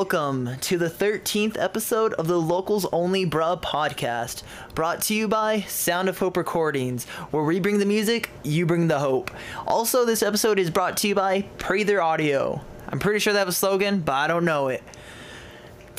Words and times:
welcome 0.00 0.56
to 0.62 0.78
the 0.78 0.88
13th 0.88 1.58
episode 1.58 2.14
of 2.14 2.26
the 2.26 2.40
Locals 2.40 2.86
Only 2.90 3.26
Bruh 3.26 3.60
podcast, 3.60 4.42
brought 4.74 5.02
to 5.02 5.14
you 5.14 5.28
by 5.28 5.60
Sound 5.68 6.08
of 6.08 6.16
Hope 6.16 6.38
Recordings, 6.38 7.04
where 7.32 7.44
we 7.44 7.60
bring 7.60 7.78
the 7.78 7.84
music, 7.84 8.30
you 8.42 8.64
bring 8.64 8.88
the 8.88 8.98
hope. 8.98 9.30
Also, 9.66 10.06
this 10.06 10.22
episode 10.22 10.58
is 10.58 10.70
brought 10.70 10.96
to 10.96 11.08
you 11.08 11.14
by 11.14 11.42
Prather 11.58 12.00
Audio. 12.00 12.62
I'm 12.88 12.98
pretty 12.98 13.18
sure 13.18 13.34
that 13.34 13.44
was 13.44 13.56
a 13.56 13.58
slogan, 13.58 14.00
but 14.00 14.14
I 14.14 14.26
don't 14.26 14.46
know 14.46 14.68
it. 14.68 14.82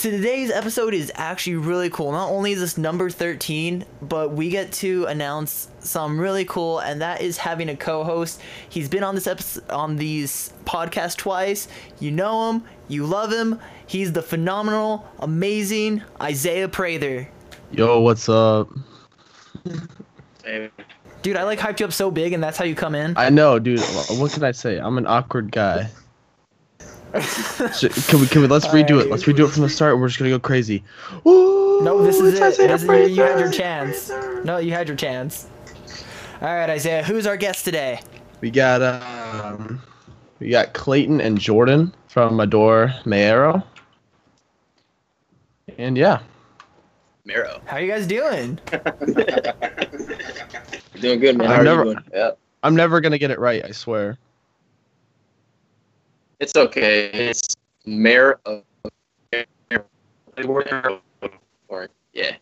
Today's 0.01 0.49
episode 0.49 0.95
is 0.95 1.11
actually 1.13 1.57
really 1.57 1.91
cool. 1.91 2.11
Not 2.11 2.31
only 2.31 2.53
is 2.53 2.59
this 2.59 2.75
number 2.75 3.11
13, 3.11 3.85
but 4.01 4.31
we 4.31 4.49
get 4.49 4.71
to 4.73 5.05
announce 5.05 5.67
some 5.77 6.19
really 6.19 6.43
cool, 6.43 6.79
and 6.79 7.03
that 7.03 7.21
is 7.21 7.37
having 7.37 7.69
a 7.69 7.75
co-host. 7.75 8.41
He's 8.67 8.89
been 8.89 9.03
on 9.03 9.13
this 9.13 9.27
episode, 9.27 9.69
on 9.69 9.97
these 9.97 10.53
podcast 10.65 11.17
twice. 11.17 11.67
You 11.99 12.09
know 12.09 12.49
him, 12.49 12.63
you 12.87 13.05
love 13.05 13.31
him. 13.31 13.59
He's 13.85 14.11
the 14.11 14.23
phenomenal, 14.23 15.07
amazing 15.19 16.01
Isaiah 16.19 16.67
Prather. 16.67 17.29
Yo, 17.71 17.99
what's 17.99 18.27
up? 18.27 18.69
Dude, 21.21 21.37
I 21.37 21.43
like 21.43 21.59
hyped 21.59 21.79
you 21.79 21.85
up 21.85 21.93
so 21.93 22.09
big, 22.09 22.33
and 22.33 22.43
that's 22.43 22.57
how 22.57 22.65
you 22.65 22.73
come 22.73 22.95
in. 22.95 23.15
I 23.17 23.29
know, 23.29 23.59
dude. 23.59 23.81
What 24.09 24.31
can 24.31 24.43
I 24.43 24.51
say? 24.51 24.79
I'm 24.79 24.97
an 24.97 25.05
awkward 25.05 25.51
guy. 25.51 25.91
So, 27.73 27.89
can 27.89 28.19
we? 28.21 28.27
Can 28.27 28.41
we? 28.41 28.47
Let's 28.47 28.67
redo 28.67 29.01
it. 29.01 29.09
Let's 29.09 29.23
redo 29.23 29.45
it 29.45 29.51
from 29.51 29.63
the 29.63 29.69
start. 29.69 29.99
We're 29.99 30.07
just 30.07 30.17
gonna 30.19 30.31
go 30.31 30.39
crazy. 30.39 30.83
Ooh, 31.27 31.79
No, 31.83 32.01
this 32.03 32.19
is 32.19 32.35
it. 32.39 32.57
This 32.67 32.83
is, 32.83 32.87
you, 32.87 33.15
you 33.15 33.21
had 33.23 33.39
your 33.39 33.51
chance. 33.51 34.09
No, 34.43 34.57
you 34.57 34.71
had 34.71 34.87
your 34.87 34.95
chance. 34.97 35.47
All 36.41 36.47
right, 36.55 36.69
Isaiah. 36.69 37.03
Who's 37.03 37.27
our 37.27 37.37
guest 37.37 37.65
today? 37.65 37.99
We 38.39 38.49
got 38.51 38.81
um, 38.81 39.81
we 40.39 40.49
got 40.49 40.73
Clayton 40.73 41.19
and 41.21 41.37
Jordan 41.39 41.93
from 42.07 42.39
Adore 42.39 42.87
Mayero. 43.05 43.63
And 45.77 45.97
yeah, 45.97 46.19
Maero. 47.27 47.61
How 47.65 47.77
you 47.77 47.87
guys 47.91 48.07
doing? 48.07 48.57
Doing 50.99 51.19
good, 51.19 51.37
man. 51.37 51.47
I've 51.47 51.55
How 51.55 51.61
are 51.61 51.63
never- 51.63 51.85
you 51.85 51.93
doing? 51.95 52.05
Yeah. 52.13 52.31
I'm 52.63 52.75
never 52.75 53.01
gonna 53.01 53.17
get 53.17 53.31
it 53.31 53.39
right. 53.39 53.63
I 53.65 53.71
swear. 53.71 54.17
It's 56.41 56.55
okay. 56.55 57.11
It's 57.13 57.55
mayor 57.85 58.39
of. 58.45 58.63
Or, 61.69 61.87
yeah. 62.13 62.35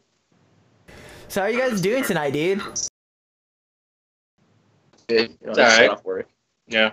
So 1.27 1.41
how 1.41 1.47
are 1.47 1.49
you 1.49 1.59
guys 1.59 1.81
doing 1.81 2.03
tonight, 2.05 2.31
dude? 2.31 2.61
Good. 5.07 5.37
You 5.41 5.47
know, 5.47 5.49
It's 5.49 5.57
just 5.57 5.75
shut 5.75 5.81
alright. 5.83 5.89
off 5.89 6.05
work. 6.05 6.27
Yeah. 6.67 6.91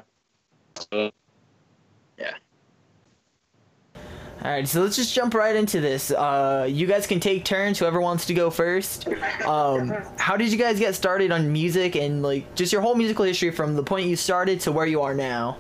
All 4.42 4.52
right, 4.52 4.68
so 4.68 4.82
let's 4.82 4.94
just 4.94 5.14
jump 5.14 5.34
right 5.34 5.56
into 5.56 5.80
this. 5.80 6.12
Uh, 6.12 6.68
you 6.70 6.86
guys 6.86 7.06
can 7.06 7.18
take 7.18 7.44
turns. 7.44 7.78
Whoever 7.80 8.00
wants 8.00 8.27
to 8.27 8.34
go 8.34 8.48
first. 8.50 9.08
Um, 9.44 9.92
how 10.18 10.36
did 10.36 10.52
you 10.52 10.58
guys 10.58 10.78
get 10.78 10.94
started 10.94 11.32
on 11.32 11.52
music 11.52 11.96
and 11.96 12.22
like 12.22 12.54
just 12.54 12.72
your 12.72 12.80
whole 12.82 12.94
musical 12.94 13.24
history 13.24 13.50
from 13.50 13.74
the 13.74 13.82
point 13.82 14.06
you 14.06 14.14
started 14.14 14.60
to 14.60 14.70
where 14.72 14.86
you 14.86 15.00
are 15.00 15.14
now? 15.14 15.56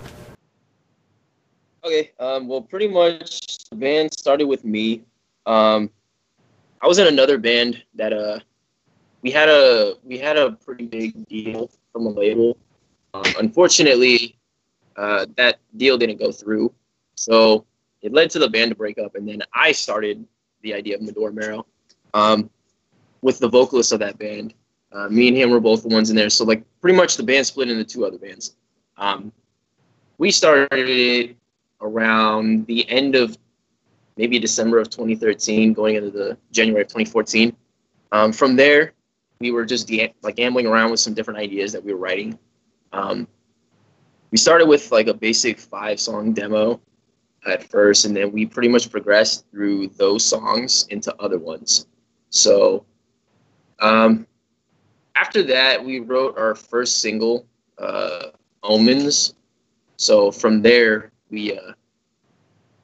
Okay. 1.86 2.10
Um. 2.18 2.48
Well, 2.48 2.62
pretty 2.62 2.88
much 2.88 3.68
the 3.70 3.76
band 3.76 4.12
started 4.12 4.46
with 4.46 4.64
me. 4.64 5.04
Um, 5.46 5.88
I 6.82 6.88
was 6.88 6.98
in 6.98 7.06
another 7.06 7.38
band 7.38 7.80
that 7.94 8.12
uh, 8.12 8.40
we 9.22 9.30
had 9.30 9.48
a 9.48 9.94
we 10.02 10.18
had 10.18 10.36
a 10.36 10.52
pretty 10.52 10.86
big 10.86 11.28
deal 11.28 11.70
from 11.92 12.06
a 12.06 12.10
label. 12.10 12.58
Um, 13.14 13.24
unfortunately, 13.38 14.36
uh, 14.96 15.26
that 15.36 15.60
deal 15.76 15.96
didn't 15.96 16.18
go 16.18 16.32
through, 16.32 16.74
so 17.14 17.64
it 18.02 18.12
led 18.12 18.30
to 18.30 18.40
the 18.40 18.50
band 18.50 18.72
to 18.72 18.74
break 18.74 18.98
up, 18.98 19.14
and 19.14 19.28
then 19.28 19.42
I 19.54 19.70
started 19.70 20.26
the 20.62 20.74
idea 20.74 20.96
of 20.96 21.02
Mador 21.02 21.30
Maero, 21.30 21.66
um, 22.14 22.50
with 23.22 23.38
the 23.38 23.48
vocalist 23.48 23.92
of 23.92 24.00
that 24.00 24.18
band. 24.18 24.54
Uh, 24.90 25.08
me 25.08 25.28
and 25.28 25.36
him 25.36 25.50
were 25.50 25.60
both 25.60 25.82
the 25.82 25.88
ones 25.88 26.10
in 26.10 26.16
there, 26.16 26.30
so 26.30 26.44
like 26.44 26.64
pretty 26.80 26.96
much 26.96 27.16
the 27.16 27.22
band 27.22 27.46
split 27.46 27.70
into 27.70 27.84
two 27.84 28.04
other 28.04 28.18
bands. 28.18 28.56
Um, 28.96 29.30
we 30.18 30.32
started 30.32 31.36
around 31.80 32.66
the 32.66 32.88
end 32.88 33.14
of 33.14 33.36
maybe 34.16 34.38
December 34.38 34.78
of 34.78 34.90
2013, 34.90 35.72
going 35.72 35.96
into 35.96 36.10
the 36.10 36.36
January 36.52 36.82
of 36.82 36.88
2014. 36.88 37.54
Um, 38.12 38.32
from 38.32 38.56
there, 38.56 38.92
we 39.40 39.50
were 39.50 39.64
just 39.64 39.86
ga- 39.88 40.14
like 40.22 40.36
gambling 40.36 40.66
around 40.66 40.90
with 40.90 41.00
some 41.00 41.14
different 41.14 41.38
ideas 41.38 41.72
that 41.72 41.84
we 41.84 41.92
were 41.92 41.98
writing. 41.98 42.38
Um, 42.92 43.28
we 44.30 44.38
started 44.38 44.66
with 44.66 44.90
like 44.90 45.08
a 45.08 45.14
basic 45.14 45.58
five 45.58 46.00
song 46.00 46.32
demo 46.32 46.80
at 47.46 47.62
first, 47.62 48.04
and 48.04 48.16
then 48.16 48.32
we 48.32 48.46
pretty 48.46 48.68
much 48.68 48.90
progressed 48.90 49.44
through 49.50 49.88
those 49.88 50.24
songs 50.24 50.86
into 50.90 51.14
other 51.20 51.38
ones. 51.38 51.86
So 52.30 52.84
um, 53.80 54.26
after 55.14 55.42
that, 55.44 55.84
we 55.84 56.00
wrote 56.00 56.36
our 56.38 56.54
first 56.54 57.00
single, 57.00 57.46
uh, 57.78 58.30
Omens. 58.62 59.34
So 59.96 60.30
from 60.30 60.62
there, 60.62 61.12
we 61.30 61.56
uh, 61.56 61.72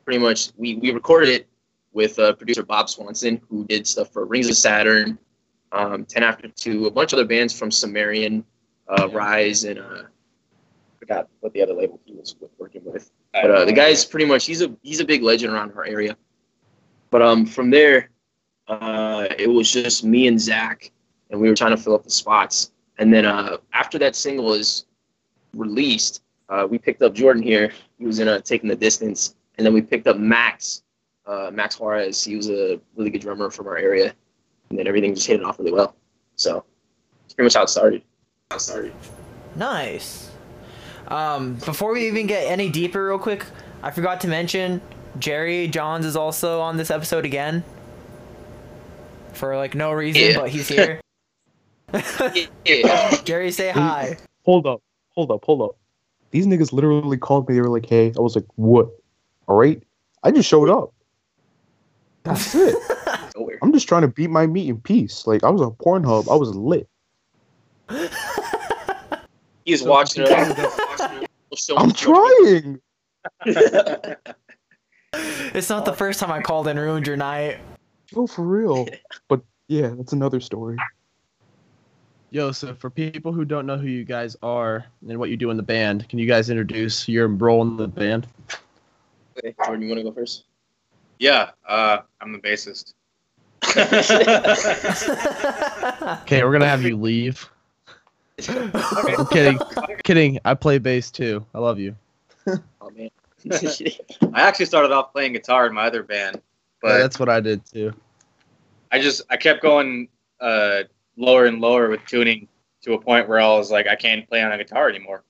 pretty 0.04 0.18
much 0.18 0.52
we, 0.56 0.76
we 0.76 0.90
recorded 0.90 1.28
it 1.28 1.48
with 1.92 2.18
uh, 2.18 2.32
producer 2.34 2.62
Bob 2.62 2.88
Swanson, 2.88 3.40
who 3.48 3.64
did 3.66 3.86
stuff 3.86 4.12
for 4.12 4.24
Rings 4.24 4.48
of 4.48 4.56
Saturn, 4.56 5.18
um, 5.72 6.04
Ten 6.04 6.22
After 6.22 6.48
Two, 6.48 6.86
a 6.86 6.90
bunch 6.90 7.12
of 7.12 7.18
other 7.18 7.28
bands 7.28 7.56
from 7.56 7.70
Sumerian, 7.70 8.44
uh, 8.88 9.08
Rise, 9.08 9.64
and 9.64 9.78
uh, 9.78 10.02
forgot 10.98 11.28
what 11.40 11.52
the 11.52 11.62
other 11.62 11.74
label 11.74 12.00
he 12.04 12.14
was 12.14 12.34
working 12.58 12.82
with. 12.84 13.10
But 13.32 13.50
uh, 13.50 13.64
the 13.64 13.72
guy's 13.72 14.04
pretty 14.04 14.26
much 14.26 14.46
he's 14.46 14.62
a 14.62 14.74
he's 14.82 15.00
a 15.00 15.04
big 15.04 15.22
legend 15.22 15.52
around 15.52 15.72
our 15.72 15.84
area. 15.84 16.16
But 17.10 17.22
um, 17.22 17.44
from 17.44 17.70
there, 17.70 18.10
uh, 18.68 19.26
it 19.38 19.48
was 19.48 19.70
just 19.70 20.04
me 20.04 20.26
and 20.28 20.40
Zach, 20.40 20.90
and 21.30 21.40
we 21.40 21.48
were 21.48 21.54
trying 21.54 21.76
to 21.76 21.82
fill 21.82 21.94
up 21.94 22.04
the 22.04 22.10
spots. 22.10 22.72
And 22.98 23.12
then 23.12 23.26
uh, 23.26 23.58
after 23.72 23.98
that 23.98 24.14
single 24.16 24.52
is 24.54 24.86
released, 25.54 26.22
uh, 26.48 26.66
we 26.68 26.78
picked 26.78 27.02
up 27.02 27.14
Jordan 27.14 27.42
here. 27.42 27.72
He 28.02 28.06
was 28.08 28.18
in 28.18 28.26
a 28.26 28.40
Taking 28.40 28.68
the 28.68 28.74
Distance, 28.74 29.36
and 29.58 29.64
then 29.64 29.72
we 29.72 29.80
picked 29.80 30.08
up 30.08 30.16
Max, 30.18 30.82
uh, 31.24 31.52
Max 31.54 31.78
Juarez. 31.78 32.24
He 32.24 32.34
was 32.34 32.50
a 32.50 32.80
really 32.96 33.10
good 33.10 33.20
drummer 33.20 33.48
from 33.48 33.68
our 33.68 33.76
area, 33.76 34.12
and 34.70 34.76
then 34.76 34.88
everything 34.88 35.14
just 35.14 35.24
hit 35.28 35.38
it 35.38 35.44
off 35.44 35.56
really 35.60 35.70
well. 35.70 35.94
So 36.34 36.64
it's 37.24 37.32
pretty 37.32 37.46
much 37.46 37.54
how 37.54 37.62
it 37.62 37.68
started. 37.68 38.02
How 38.50 38.56
it 38.56 38.60
started. 38.60 38.92
Nice. 39.54 40.32
Um, 41.06 41.54
before 41.64 41.92
we 41.92 42.08
even 42.08 42.26
get 42.26 42.48
any 42.48 42.70
deeper, 42.70 43.06
real 43.06 43.20
quick, 43.20 43.46
I 43.84 43.92
forgot 43.92 44.20
to 44.22 44.26
mention 44.28 44.80
Jerry 45.20 45.68
Johns 45.68 46.04
is 46.04 46.16
also 46.16 46.60
on 46.60 46.78
this 46.78 46.90
episode 46.90 47.24
again. 47.24 47.62
For 49.34 49.56
like 49.56 49.76
no 49.76 49.92
reason, 49.92 50.22
Yeah. 50.22 50.38
but 50.40 50.48
he's 50.48 50.66
here. 50.66 51.00
Yeah. 52.64 53.14
Jerry, 53.24 53.52
say 53.52 53.70
hi. 53.70 54.16
Hold 54.44 54.66
up, 54.66 54.82
hold 55.10 55.30
up, 55.30 55.44
hold 55.44 55.62
up. 55.62 55.76
These 56.32 56.46
niggas 56.46 56.72
literally 56.72 57.18
called 57.18 57.48
me. 57.48 57.54
They 57.54 57.60
were 57.60 57.68
like, 57.68 57.86
"Hey," 57.86 58.12
I 58.16 58.20
was 58.20 58.34
like, 58.34 58.46
"What?" 58.56 58.90
All 59.46 59.56
right, 59.56 59.82
I 60.22 60.30
just 60.30 60.48
showed 60.48 60.68
up. 60.68 60.92
That's 62.24 62.54
it. 62.56 62.76
I'm 63.62 63.72
just 63.72 63.86
trying 63.86 64.02
to 64.02 64.08
beat 64.08 64.30
my 64.30 64.46
meat 64.46 64.68
in 64.68 64.80
peace. 64.80 65.26
Like 65.26 65.44
I 65.44 65.50
was 65.50 65.62
on 65.62 65.72
Pornhub. 65.72 66.30
I 66.30 66.34
was 66.34 66.54
lit. 66.54 66.88
He 69.64 69.70
was 69.70 69.84
watching 69.84 70.24
it. 70.26 70.32
I'm 71.76 71.92
trying. 71.92 72.80
It's 75.54 75.68
not 75.68 75.84
the 75.84 75.92
first 75.92 76.18
time 76.18 76.32
I 76.32 76.40
called 76.40 76.66
and 76.66 76.78
ruined 76.78 77.06
your 77.06 77.18
night. 77.18 77.58
Oh, 78.16 78.26
for 78.26 78.42
real. 78.46 78.88
But 79.28 79.42
yeah, 79.68 79.88
that's 79.94 80.14
another 80.14 80.40
story. 80.40 80.78
Yo, 82.32 82.50
so 82.50 82.74
for 82.74 82.88
people 82.88 83.30
who 83.30 83.44
don't 83.44 83.66
know 83.66 83.76
who 83.76 83.88
you 83.88 84.04
guys 84.04 84.34
are 84.42 84.86
and 85.06 85.18
what 85.18 85.28
you 85.28 85.36
do 85.36 85.50
in 85.50 85.58
the 85.58 85.62
band, 85.62 86.08
can 86.08 86.18
you 86.18 86.26
guys 86.26 86.48
introduce 86.48 87.06
your 87.06 87.28
role 87.28 87.60
in 87.60 87.76
the 87.76 87.86
band? 87.86 88.26
Okay, 89.36 89.54
Jordan, 89.62 89.82
you 89.82 89.88
want 89.88 89.98
to 89.98 90.04
go 90.04 90.12
first? 90.12 90.44
Yeah. 91.18 91.50
Uh, 91.68 91.98
I'm 92.22 92.32
the 92.32 92.38
bassist. 92.38 92.94
Okay, 96.22 96.42
we're 96.42 96.52
gonna 96.52 96.66
have 96.66 96.82
you 96.82 96.96
leave. 96.96 97.48
I'm 98.48 99.26
kidding, 99.26 99.58
kidding. 100.02 100.38
I 100.44 100.54
play 100.54 100.78
bass 100.78 101.10
too. 101.10 101.44
I 101.54 101.58
love 101.58 101.78
you. 101.78 101.94
Oh 102.46 102.90
man. 102.96 103.10
I 103.50 104.40
actually 104.40 104.66
started 104.66 104.90
off 104.90 105.12
playing 105.12 105.34
guitar 105.34 105.66
in 105.66 105.74
my 105.74 105.86
other 105.86 106.02
band, 106.02 106.36
Yeah, 106.36 106.40
but 106.80 106.98
that's 106.98 107.18
what 107.18 107.28
I 107.28 107.40
did 107.40 107.64
too. 107.66 107.92
I 108.90 109.00
just 109.00 109.22
I 109.28 109.36
kept 109.36 109.62
going 109.62 110.08
uh, 110.40 110.84
lower 111.16 111.46
and 111.46 111.60
lower 111.60 111.88
with 111.88 112.04
tuning 112.06 112.48
to 112.82 112.94
a 112.94 113.00
point 113.00 113.28
where 113.28 113.40
I 113.40 113.46
was 113.48 113.70
like, 113.70 113.86
I 113.86 113.94
can't 113.96 114.28
play 114.28 114.42
on 114.42 114.52
a 114.52 114.58
guitar 114.58 114.88
anymore. 114.88 115.22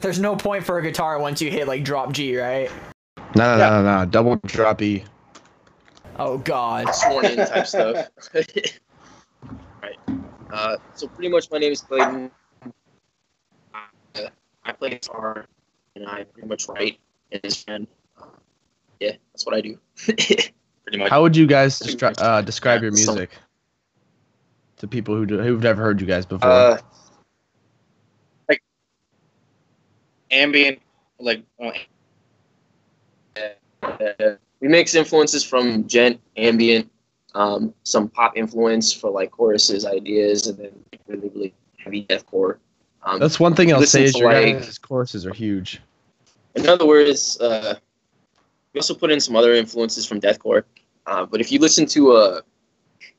There's 0.00 0.18
no 0.18 0.36
point 0.36 0.64
for 0.64 0.78
a 0.78 0.82
guitar 0.82 1.18
once 1.18 1.42
you 1.42 1.50
hit 1.50 1.66
like 1.68 1.84
drop 1.84 2.12
G, 2.12 2.38
right? 2.38 2.70
No, 3.36 3.56
no, 3.56 3.58
no, 3.58 3.82
no, 3.82 3.98
no. 4.00 4.06
Double 4.06 4.36
drop 4.46 4.80
E. 4.80 5.04
Oh 6.16 6.38
God. 6.38 6.92
sworn 6.94 7.24
in 7.26 7.36
type 7.36 7.66
stuff. 7.66 8.08
right. 9.82 9.96
Uh, 10.52 10.76
so 10.94 11.06
pretty 11.08 11.28
much 11.28 11.50
my 11.50 11.58
name 11.58 11.72
is 11.72 11.80
Clayton. 11.82 12.30
Uh, 13.74 14.20
I 14.64 14.72
play 14.72 14.90
guitar 14.90 15.46
and 15.94 16.06
I 16.06 16.24
pretty 16.24 16.48
much 16.48 16.68
write 16.68 16.98
in 17.30 17.40
this 17.42 17.64
band. 17.64 17.86
Uh, 18.20 18.26
yeah, 19.00 19.12
that's 19.32 19.44
what 19.44 19.54
I 19.54 19.60
do. 19.60 19.78
Pretty 20.06 20.98
much. 21.02 21.10
How 21.10 21.20
would 21.20 21.36
you 21.36 21.46
guys 21.46 21.78
destri- 21.78 22.14
uh, 22.18 22.40
describe 22.40 22.82
your 22.82 22.92
So- 22.92 23.12
music 23.12 23.30
to 24.78 24.86
people 24.86 25.14
who 25.14 25.26
do, 25.26 25.38
who've 25.38 25.62
never 25.62 25.82
heard 25.82 26.00
you 26.00 26.06
guys 26.06 26.26
before? 26.26 26.50
uh, 26.50 26.78
ambient, 30.30 30.78
like 31.18 31.42
uh, 31.60 31.70
we 34.60 34.68
mix 34.68 34.94
influences 34.94 35.44
from 35.44 35.84
djent, 35.84 36.18
ambient, 36.36 36.90
um, 37.34 37.72
some 37.84 38.08
pop 38.08 38.36
influence 38.36 38.92
for 38.92 39.10
like 39.10 39.30
choruses, 39.30 39.84
ideas, 39.84 40.46
and 40.46 40.58
then 40.58 40.72
really, 41.06 41.30
really 41.34 41.54
heavy 41.78 42.04
deathcore. 42.04 42.58
Um, 43.02 43.18
That's 43.20 43.38
one 43.40 43.54
thing 43.54 43.72
I'll 43.72 43.82
say 43.82 44.04
is 44.04 44.18
your 44.18 44.32
like- 44.32 44.58
guys' 44.58 44.78
choruses 44.78 45.26
are 45.26 45.32
huge. 45.32 45.80
in 46.54 46.68
other 46.68 46.86
words, 46.86 47.40
uh, 47.40 47.76
we 48.74 48.80
also 48.80 48.94
put 48.94 49.10
in 49.10 49.20
some 49.20 49.36
other 49.36 49.54
influences 49.54 50.04
from 50.06 50.20
deathcore. 50.20 50.64
Uh, 51.06 51.24
but 51.24 51.40
if 51.40 51.50
you 51.50 51.58
listen 51.58 51.86
to 51.86 52.16
a 52.16 52.42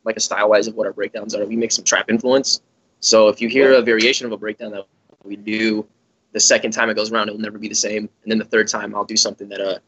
like 0.03 0.17
a 0.17 0.19
style 0.19 0.49
wise 0.49 0.67
of 0.67 0.75
what 0.75 0.87
our 0.87 0.93
breakdowns 0.93 1.35
are, 1.35 1.45
we 1.45 1.55
make 1.55 1.71
some 1.71 1.83
trap 1.83 2.09
influence. 2.09 2.61
So 2.99 3.27
if 3.27 3.41
you 3.41 3.47
hear 3.49 3.73
a 3.73 3.81
variation 3.81 4.25
of 4.25 4.31
a 4.31 4.37
breakdown 4.37 4.71
that 4.71 4.85
we 5.23 5.35
do, 5.35 5.85
the 6.31 6.39
second 6.39 6.71
time 6.71 6.89
it 6.89 6.95
goes 6.95 7.11
around, 7.11 7.27
it'll 7.29 7.39
never 7.39 7.57
be 7.57 7.67
the 7.69 7.75
same. 7.75 8.09
And 8.23 8.31
then 8.31 8.37
the 8.37 8.45
third 8.45 8.67
time, 8.67 8.95
I'll 8.95 9.05
do 9.05 9.17
something 9.17 9.49
that 9.49 9.61
uh 9.61 9.79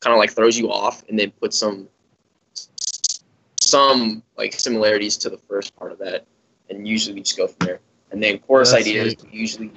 kind 0.00 0.14
of 0.14 0.18
like 0.18 0.30
throws 0.32 0.56
you 0.58 0.70
off, 0.70 1.02
and 1.08 1.18
then 1.18 1.30
put 1.32 1.52
some 1.52 1.88
some 3.60 4.22
like 4.36 4.52
similarities 4.54 5.16
to 5.18 5.30
the 5.30 5.38
first 5.48 5.74
part 5.76 5.92
of 5.92 5.98
that, 5.98 6.24
and 6.70 6.86
usually 6.86 7.14
we 7.14 7.20
just 7.22 7.36
go 7.36 7.46
from 7.46 7.66
there. 7.66 7.80
And 8.10 8.22
then 8.22 8.38
chorus 8.38 8.72
That's 8.72 8.86
ideas, 8.86 9.14
sweet. 9.18 9.32
we 9.32 9.38
usually 9.38 9.70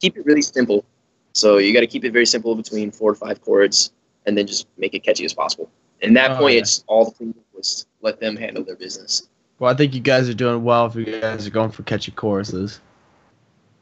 keep 0.00 0.16
it 0.16 0.26
really 0.26 0.42
simple. 0.42 0.84
So 1.32 1.58
you 1.58 1.72
got 1.72 1.80
to 1.80 1.86
keep 1.86 2.04
it 2.04 2.12
very 2.12 2.26
simple 2.26 2.54
between 2.54 2.90
four 2.90 3.12
to 3.12 3.18
five 3.18 3.40
chords, 3.40 3.92
and 4.26 4.36
then 4.36 4.46
just 4.46 4.66
make 4.76 4.94
it 4.94 5.02
catchy 5.04 5.24
as 5.24 5.32
possible. 5.32 5.70
And 6.02 6.16
that 6.16 6.32
Oh, 6.32 6.38
point, 6.38 6.54
yeah. 6.54 6.60
it's 6.60 6.84
all 6.86 7.04
the 7.06 7.10
clean 7.12 7.34
was 7.60 7.86
let 8.00 8.20
them 8.20 8.36
handle 8.36 8.64
their 8.64 8.76
business. 8.76 9.28
Well, 9.58 9.70
I 9.72 9.76
think 9.76 9.94
you 9.94 10.00
guys 10.00 10.28
are 10.28 10.34
doing 10.34 10.64
well 10.64 10.86
if 10.86 10.94
you 10.94 11.20
guys 11.20 11.46
are 11.46 11.50
going 11.50 11.70
for 11.70 11.82
catchy 11.82 12.12
choruses. 12.12 12.80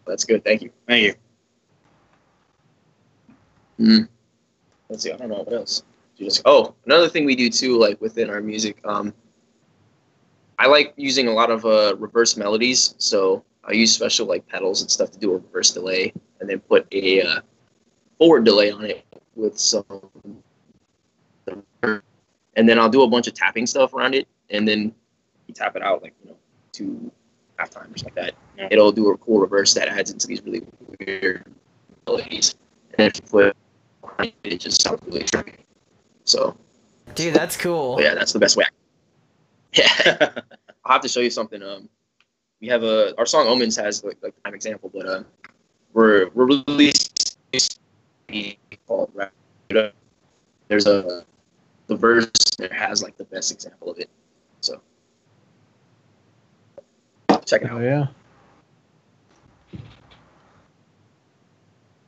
That's 0.07 0.25
good. 0.25 0.45
Thank 0.45 0.63
you. 0.63 0.71
thank 0.87 1.05
you. 1.05 1.15
Mm. 3.79 4.09
Let's 4.89 5.05
see. 5.05 5.13
I 5.13 5.17
don't 5.17 5.29
know 5.29 5.43
what 5.43 5.53
else. 5.53 5.85
Just- 6.19 6.43
oh, 6.45 6.75
another 6.87 7.09
thing 7.09 7.25
we 7.25 7.37
do 7.37 7.49
too, 7.49 7.79
like 7.79 8.01
within 8.01 8.29
our 8.29 8.41
music, 8.41 8.81
um, 8.85 9.15
I 10.59 10.67
like 10.67 10.93
using 10.97 11.29
a 11.29 11.33
lot 11.33 11.53
of 11.53 11.65
uh, 11.65 11.95
reverse 11.97 12.37
melodies. 12.37 12.97
So 12.99 13.45
I 13.63 13.73
use 13.73 13.95
special 13.95 14.27
like 14.27 14.49
pedals 14.49 14.81
and 14.81 14.91
stuff 14.91 15.13
to 15.13 15.19
do 15.19 15.31
a 15.31 15.35
reverse 15.35 15.71
delay, 15.71 16.13
and 16.41 16.51
then 16.51 16.59
put 16.59 16.89
a 16.91 17.23
uh, 17.23 17.41
forward 18.19 18.45
delay 18.45 18.73
on 18.73 18.85
it 18.85 19.05
with 19.37 19.57
some, 19.57 19.85
and 22.59 22.69
then 22.69 22.79
I'll 22.79 22.89
do 22.91 23.03
a 23.03 23.09
bunch 23.09 23.29
of 23.29 23.35
tapping 23.35 23.67
stuff 23.67 23.95
around 23.95 24.15
it, 24.15 24.27
and 24.51 24.67
then 24.67 24.93
you 25.47 25.55
tap 25.55 25.77
it 25.77 25.83
out 25.83 26.03
like 26.03 26.13
you 26.23 26.31
know 26.31 26.37
two 26.73 27.11
half 27.57 27.71
time 27.71 27.91
or 27.93 27.97
something 27.97 28.15
like 28.17 28.27
that. 28.27 28.35
Yeah. 28.59 28.69
It'll 28.73 28.93
do 28.93 29.11
a 29.11 29.17
cool 29.17 29.39
reverse 29.39 29.73
that 29.75 29.89
adds 29.89 30.11
into 30.11 30.27
these 30.27 30.43
really 30.43 30.67
weird 30.99 31.45
melodies, 32.07 32.57
and 32.99 33.07
if 33.07 33.23
you 33.23 33.29
put 33.31 33.57
it 34.43 34.59
just 34.59 34.83
sounds 34.83 35.01
really 35.07 35.21
trippy. 35.21 35.55
So 36.25 36.57
Dude, 37.15 37.33
that's 37.33 37.57
cool. 37.57 38.03
yeah, 38.03 38.15
that's 38.15 38.33
the 38.33 38.41
best 38.41 38.57
way. 38.57 38.65
Yeah, 39.75 40.31
I'll 40.87 40.93
have 40.93 41.03
to 41.03 41.09
show 41.09 41.21
you 41.21 41.29
something. 41.29 41.63
Um, 41.63 41.91
we 42.63 42.69
have 42.69 42.83
a 42.83 43.15
our 43.19 43.27
song 43.27 43.47
Omens 43.47 43.77
has 43.77 44.03
like 44.03 44.17
like 44.23 44.33
an 44.47 44.55
example, 44.55 44.91
but 44.93 45.07
uh, 45.07 45.23
we're 45.93 46.31
we're 46.31 46.47
releasing 46.47 47.37
called 48.87 49.13
There's 50.69 50.87
a 50.87 51.25
the 51.89 51.97
verse 51.97 52.48
there 52.59 52.69
has 52.73 53.03
like 53.03 53.17
the 53.17 53.25
best 53.25 53.51
example 53.53 53.91
of 53.91 53.99
it. 53.99 54.11
So 54.61 54.81
check 57.47 57.63
it 57.63 57.71
Oh 57.73 57.77
out. 57.79 57.83
yeah. 57.83 58.07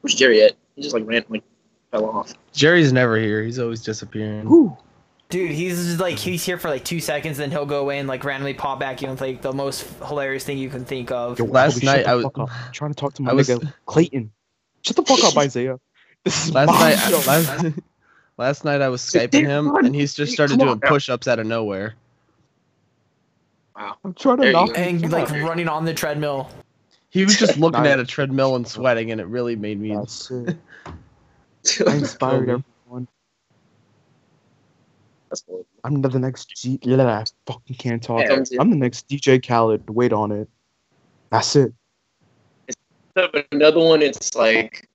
Where's 0.02 0.14
Jerry 0.14 0.42
at? 0.42 0.52
He 0.76 0.82
just 0.82 0.94
like 0.94 1.06
ran 1.06 1.24
like 1.28 1.42
fell 1.90 2.06
off. 2.06 2.32
Jerry's 2.52 2.92
never 2.92 3.16
here. 3.16 3.42
He's 3.42 3.58
always 3.58 3.82
disappearing. 3.82 4.46
Whew. 4.48 4.76
Dude, 5.28 5.52
he's 5.52 5.76
just 5.76 6.00
like 6.00 6.18
he's 6.18 6.44
here 6.44 6.58
for 6.58 6.68
like 6.68 6.84
two 6.84 6.98
seconds, 6.98 7.38
then 7.38 7.50
he'll 7.52 7.66
go 7.66 7.80
away 7.80 7.98
and 8.00 8.08
like 8.08 8.24
randomly 8.24 8.54
pop 8.54 8.80
back 8.80 9.02
in 9.02 9.10
with 9.10 9.20
like 9.20 9.42
the 9.42 9.52
most 9.52 9.86
hilarious 10.06 10.42
thing 10.44 10.58
you 10.58 10.68
can 10.68 10.84
think 10.84 11.12
of. 11.12 11.38
Yo, 11.38 11.44
Last 11.44 11.74
Kobe, 11.74 11.86
night 11.86 12.06
I 12.06 12.14
was- 12.16 12.24
fuck 12.24 12.50
trying 12.72 12.90
to 12.92 12.96
talk 12.96 13.14
to 13.14 13.22
my 13.22 13.30
I 13.30 13.34
was- 13.34 13.48
nigga 13.48 13.72
Clayton. 13.86 14.32
Shut 14.82 14.96
the 14.96 15.02
fuck 15.04 15.22
up, 15.24 15.36
Isaiah. 15.36 15.78
This 16.24 16.46
is 16.48 16.52
Last 16.54 16.66
my 16.68 16.74
night, 16.90 16.96
show. 16.96 17.16
last, 17.30 17.64
last 18.40 18.64
night 18.64 18.80
I 18.80 18.88
was 18.88 19.02
skyping 19.02 19.46
him, 19.46 19.76
and 19.76 19.94
he's 19.94 20.14
just 20.14 20.32
started 20.32 20.58
doing 20.58 20.80
push-ups 20.80 21.28
out 21.28 21.38
of 21.38 21.46
nowhere. 21.46 21.94
Wow, 23.76 23.96
I'm 24.02 24.14
trying 24.14 24.38
to 24.38 24.42
There 24.44 24.52
knock 24.52 24.70
And 24.76 25.12
like 25.12 25.28
down. 25.28 25.42
running 25.44 25.68
on 25.68 25.84
the 25.84 25.94
treadmill. 25.94 26.50
He 27.10 27.24
was 27.24 27.36
just 27.36 27.58
looking 27.64 27.86
at 27.86 28.00
a 28.00 28.04
treadmill 28.04 28.56
and 28.56 28.66
sweating, 28.66 29.12
and 29.12 29.20
it 29.20 29.26
really 29.26 29.56
made 29.56 29.78
me. 29.78 29.94
That's 29.94 30.30
it. 30.30 30.56
I 31.86 31.94
inspired 31.96 32.46
Kobe. 32.48 32.62
everyone. 32.86 33.08
That's 35.28 35.42
cool. 35.42 35.66
I'm 35.84 36.00
the 36.00 36.18
next 36.18 36.48
G. 36.56 36.78
Yeah, 36.82 37.04
I 37.06 37.24
fucking 37.46 37.76
can't 37.76 38.02
talk. 38.02 38.22
Yeah, 38.22 38.42
I'm 38.58 38.70
the 38.70 38.76
next 38.76 39.06
DJ 39.08 39.46
Khaled. 39.46 39.88
Wait 39.90 40.12
on 40.14 40.32
it. 40.32 40.48
That's 41.30 41.54
it. 41.56 41.72
But 43.14 43.46
another 43.52 43.80
one, 43.80 44.02
it's 44.02 44.34
like 44.34 44.88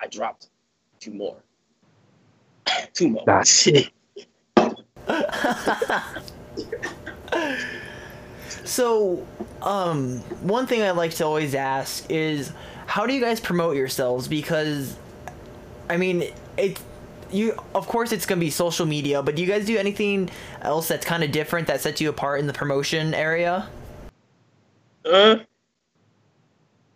I 0.00 0.06
dropped 0.06 0.48
two 1.00 1.12
more. 1.12 1.36
Two 2.92 3.08
more. 3.08 3.24
That's 3.26 3.50
so, 8.64 9.26
um, 9.62 10.18
one 10.42 10.66
thing 10.66 10.82
I 10.82 10.90
like 10.90 11.12
to 11.14 11.24
always 11.24 11.54
ask 11.54 12.10
is, 12.10 12.52
how 12.86 13.06
do 13.06 13.14
you 13.14 13.20
guys 13.20 13.40
promote 13.40 13.76
yourselves? 13.76 14.28
Because, 14.28 14.96
I 15.88 15.96
mean, 15.96 16.32
it, 16.56 16.80
you, 17.32 17.58
of 17.74 17.86
course, 17.86 18.12
it's 18.12 18.26
gonna 18.26 18.40
be 18.40 18.50
social 18.50 18.86
media, 18.86 19.22
but 19.22 19.36
do 19.36 19.42
you 19.42 19.48
guys 19.48 19.64
do 19.66 19.76
anything 19.76 20.30
else 20.62 20.88
that's 20.88 21.04
kind 21.04 21.24
of 21.24 21.32
different 21.32 21.66
that 21.68 21.80
sets 21.80 22.00
you 22.00 22.10
apart 22.10 22.40
in 22.40 22.46
the 22.46 22.52
promotion 22.52 23.14
area? 23.14 23.68
Uh, 25.04 25.36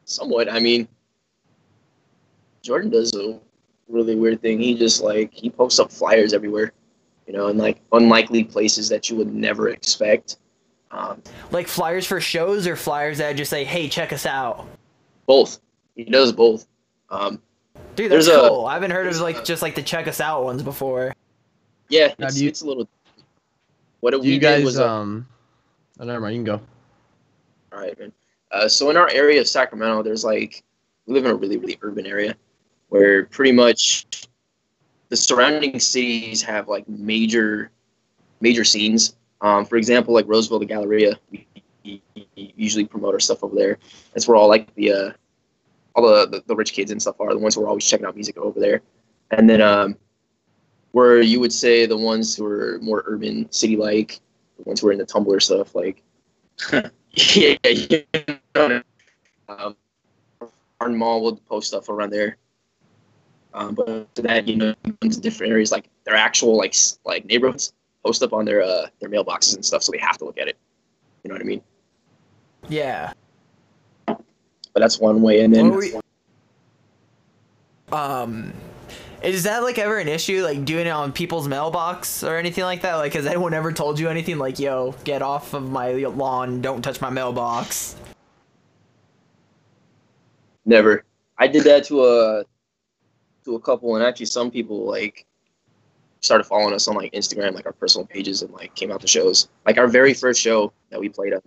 somewhat. 0.05 0.53
I 0.53 0.61
mean, 0.61 0.87
Jordan 2.63 2.91
does 2.91 3.15
a 3.15 3.39
really 3.89 4.15
weird 4.15 4.41
thing. 4.41 4.59
He 4.61 4.75
just 4.75 5.03
like 5.03 5.33
he 5.33 5.51
posts 5.51 5.79
up 5.79 5.91
flyers 5.93 6.33
everywhere, 6.33 6.73
you 7.27 7.33
know, 7.33 7.49
in 7.49 7.59
like 7.59 7.81
unlikely 7.93 8.45
places 8.45 8.89
that 8.89 9.09
you 9.11 9.17
would 9.17 9.35
never 9.35 9.69
expect. 9.69 10.39
Um, 10.91 11.23
Like 11.51 11.67
flyers 11.69 12.07
for 12.07 12.21
shows 12.21 12.67
or 12.67 12.77
flyers 12.77 13.19
that 13.19 13.33
just 13.37 13.51
say, 13.51 13.65
"Hey, 13.65 13.89
check 13.89 14.13
us 14.13 14.27
out." 14.27 14.67
both. 15.27 15.59
He 15.97 16.05
does 16.05 16.33
both. 16.33 16.67
Um, 17.11 17.41
Dude, 17.97 18.11
that's 18.11 18.27
There's 18.27 18.37
a- 18.37 18.49
cool. 18.49 18.67
I 18.67 18.75
haven't 18.75 18.91
heard 18.91 19.07
of 19.07 19.17
like 19.21 19.39
a- 19.39 19.43
just 19.43 19.63
like 19.63 19.75
the 19.75 19.83
check 19.83 20.07
us 20.07 20.21
out 20.21 20.45
ones 20.45 20.63
before. 20.63 21.15
yeah, 21.89 22.13
it's, 22.19 22.41
you- 22.41 22.49
it's 22.49 22.61
a 22.63 22.67
little. 22.67 22.89
What 24.01 24.11
Do 24.11 24.21
we 24.21 24.29
you 24.33 24.39
guys 24.39 24.65
was 24.65 24.79
uh, 24.79 24.89
um? 24.91 25.27
Oh, 25.99 26.05
never 26.05 26.21
mind. 26.21 26.35
You 26.35 26.39
can 26.45 26.59
go. 26.59 26.61
All 27.73 27.81
right, 27.81 27.99
man. 27.99 28.13
Uh, 28.53 28.69
so 28.69 28.91
in 28.91 28.97
our 28.97 29.09
area 29.11 29.41
of 29.41 29.49
Sacramento, 29.49 30.03
there's 30.03 30.25
like 30.25 30.63
we 31.07 31.15
live 31.15 31.25
in 31.25 31.31
a 31.31 31.35
really 31.35 31.57
really 31.57 31.79
urban 31.83 32.07
area 32.07 32.35
where 32.89 33.27
pretty 33.27 33.53
much 33.53 34.07
the 35.09 35.17
surrounding 35.17 35.79
cities 35.81 36.43
have 36.43 36.69
like 36.69 36.89
major 36.89 37.71
major 38.41 38.65
scenes. 38.65 39.17
Um, 39.41 39.65
for 39.65 39.77
example, 39.77 40.15
like 40.15 40.27
Roseville, 40.27 40.59
the 40.59 40.67
Galleria, 40.67 41.19
we, 41.31 41.47
usually 42.35 42.87
promote 42.87 43.15
our 43.15 43.21
stuff 43.21 43.45
over 43.45 43.55
there. 43.55 43.79
That's 44.13 44.27
where 44.27 44.37
all 44.37 44.49
like 44.49 44.75
the 44.75 44.93
uh, 44.93 45.11
all 45.95 46.07
the, 46.07 46.27
the 46.27 46.45
the 46.47 46.57
rich 46.57 46.73
kids 46.73 46.91
and 46.91 47.01
stuff 47.01 47.21
are. 47.21 47.33
The 47.33 47.39
ones 47.39 47.55
who 47.55 47.63
are 47.63 47.69
always 47.69 47.87
checking 47.87 48.07
out 48.07 48.15
music 48.15 48.37
over 48.39 48.59
there. 48.59 48.81
And 49.31 49.49
then 49.49 49.61
um, 49.61 49.97
where 50.93 51.21
you 51.21 51.41
would 51.41 51.53
say 51.53 51.87
the 51.87 51.97
ones 51.97 52.37
who 52.37 52.47
are 52.47 52.79
more 52.81 53.03
urban, 53.07 53.51
city 53.51 53.77
like, 53.77 54.21
the 54.57 54.63
ones 54.63 54.81
who 54.81 54.89
are 54.89 54.93
in 54.93 54.99
the 54.99 55.07
Tumblr 55.07 55.43
stuff, 55.43 55.75
like 55.75 56.03
yeah, 57.13 57.57
you 57.65 58.05
know, 58.55 58.83
um, 59.49 59.77
Mall 60.97 61.23
will 61.23 61.37
post 61.37 61.69
stuff 61.69 61.89
around 61.89 62.11
there. 62.11 62.37
Um, 63.55 63.75
but 63.75 64.13
to 64.17 64.23
that, 64.23 64.49
you 64.49 64.57
know, 64.57 64.75
into 65.03 65.21
different 65.21 65.53
areas 65.53 65.71
like 65.71 65.89
their 66.05 66.17
actual 66.17 66.57
like 66.57 66.75
like 67.05 67.25
neighborhoods 67.25 67.73
post 68.05 68.23
up 68.23 68.33
on 68.33 68.45
their 68.45 68.63
uh 68.63 68.87
their 69.01 69.09
mailboxes 69.09 69.55
and 69.55 69.65
stuff, 69.65 69.83
so 69.83 69.93
they 69.93 69.99
have 69.99 70.19
to 70.19 70.25
look 70.25 70.39
at 70.39 70.49
it. 70.49 70.57
You 71.23 71.29
know 71.29 71.35
what 71.37 71.43
I 71.43 71.45
mean? 71.45 71.63
Yeah. 72.69 73.13
But 74.07 74.81
that's 74.81 74.99
one 74.99 75.23
way, 75.23 75.41
and 75.41 75.55
then 75.55 75.73
you- 75.73 76.01
um, 77.93 78.53
is 79.23 79.45
that 79.45 79.63
like 79.63 79.79
ever 79.79 79.99
an 79.99 80.09
issue, 80.09 80.43
like 80.43 80.65
doing 80.65 80.87
it 80.87 80.91
on 80.91 81.13
people's 81.13 81.47
mailbox 81.47 82.25
or 82.25 82.37
anything 82.37 82.65
like 82.65 82.83
that? 82.83 82.97
Like, 82.97 83.13
has 83.13 83.25
anyone 83.27 83.55
ever 83.55 83.73
told 83.73 84.01
you 84.01 84.09
anything 84.09 84.37
like, 84.39 84.59
"Yo, 84.59 84.97
get 85.05 85.23
off 85.23 85.55
of 85.55 85.71
my 85.71 85.93
lawn, 85.93 86.61
don't 86.61 86.83
touch 86.83 87.01
my 87.01 87.11
mailbox"? 87.11 87.95
never. 90.67 91.05
I 91.39 91.47
did 91.47 91.65
that 91.65 91.85
to 91.85 92.05
a 92.05 92.45
to 93.45 93.57
a 93.57 93.61
couple, 93.61 93.95
and 93.97 94.05
actually 94.05 94.27
some 94.27 94.51
people 94.51 94.85
like 94.87 95.27
started 96.21 96.45
following 96.45 96.75
us 96.75 96.89
on 96.89 96.95
like 96.97 97.13
Instagram, 97.13 97.55
like 97.55 97.67
our 97.67 97.73
personal 97.73 98.07
pages, 98.07 98.43
and 98.43 98.51
like 98.53 98.75
came 98.75 98.91
out 98.91 99.01
to 99.03 99.07
shows. 99.07 99.49
Like 99.67 99.79
our 99.79 99.87
very 99.89 100.15
first 100.15 100.41
show 100.41 100.73
that 100.91 100.99
we 101.01 101.09
played 101.09 101.35
on, 101.35 101.43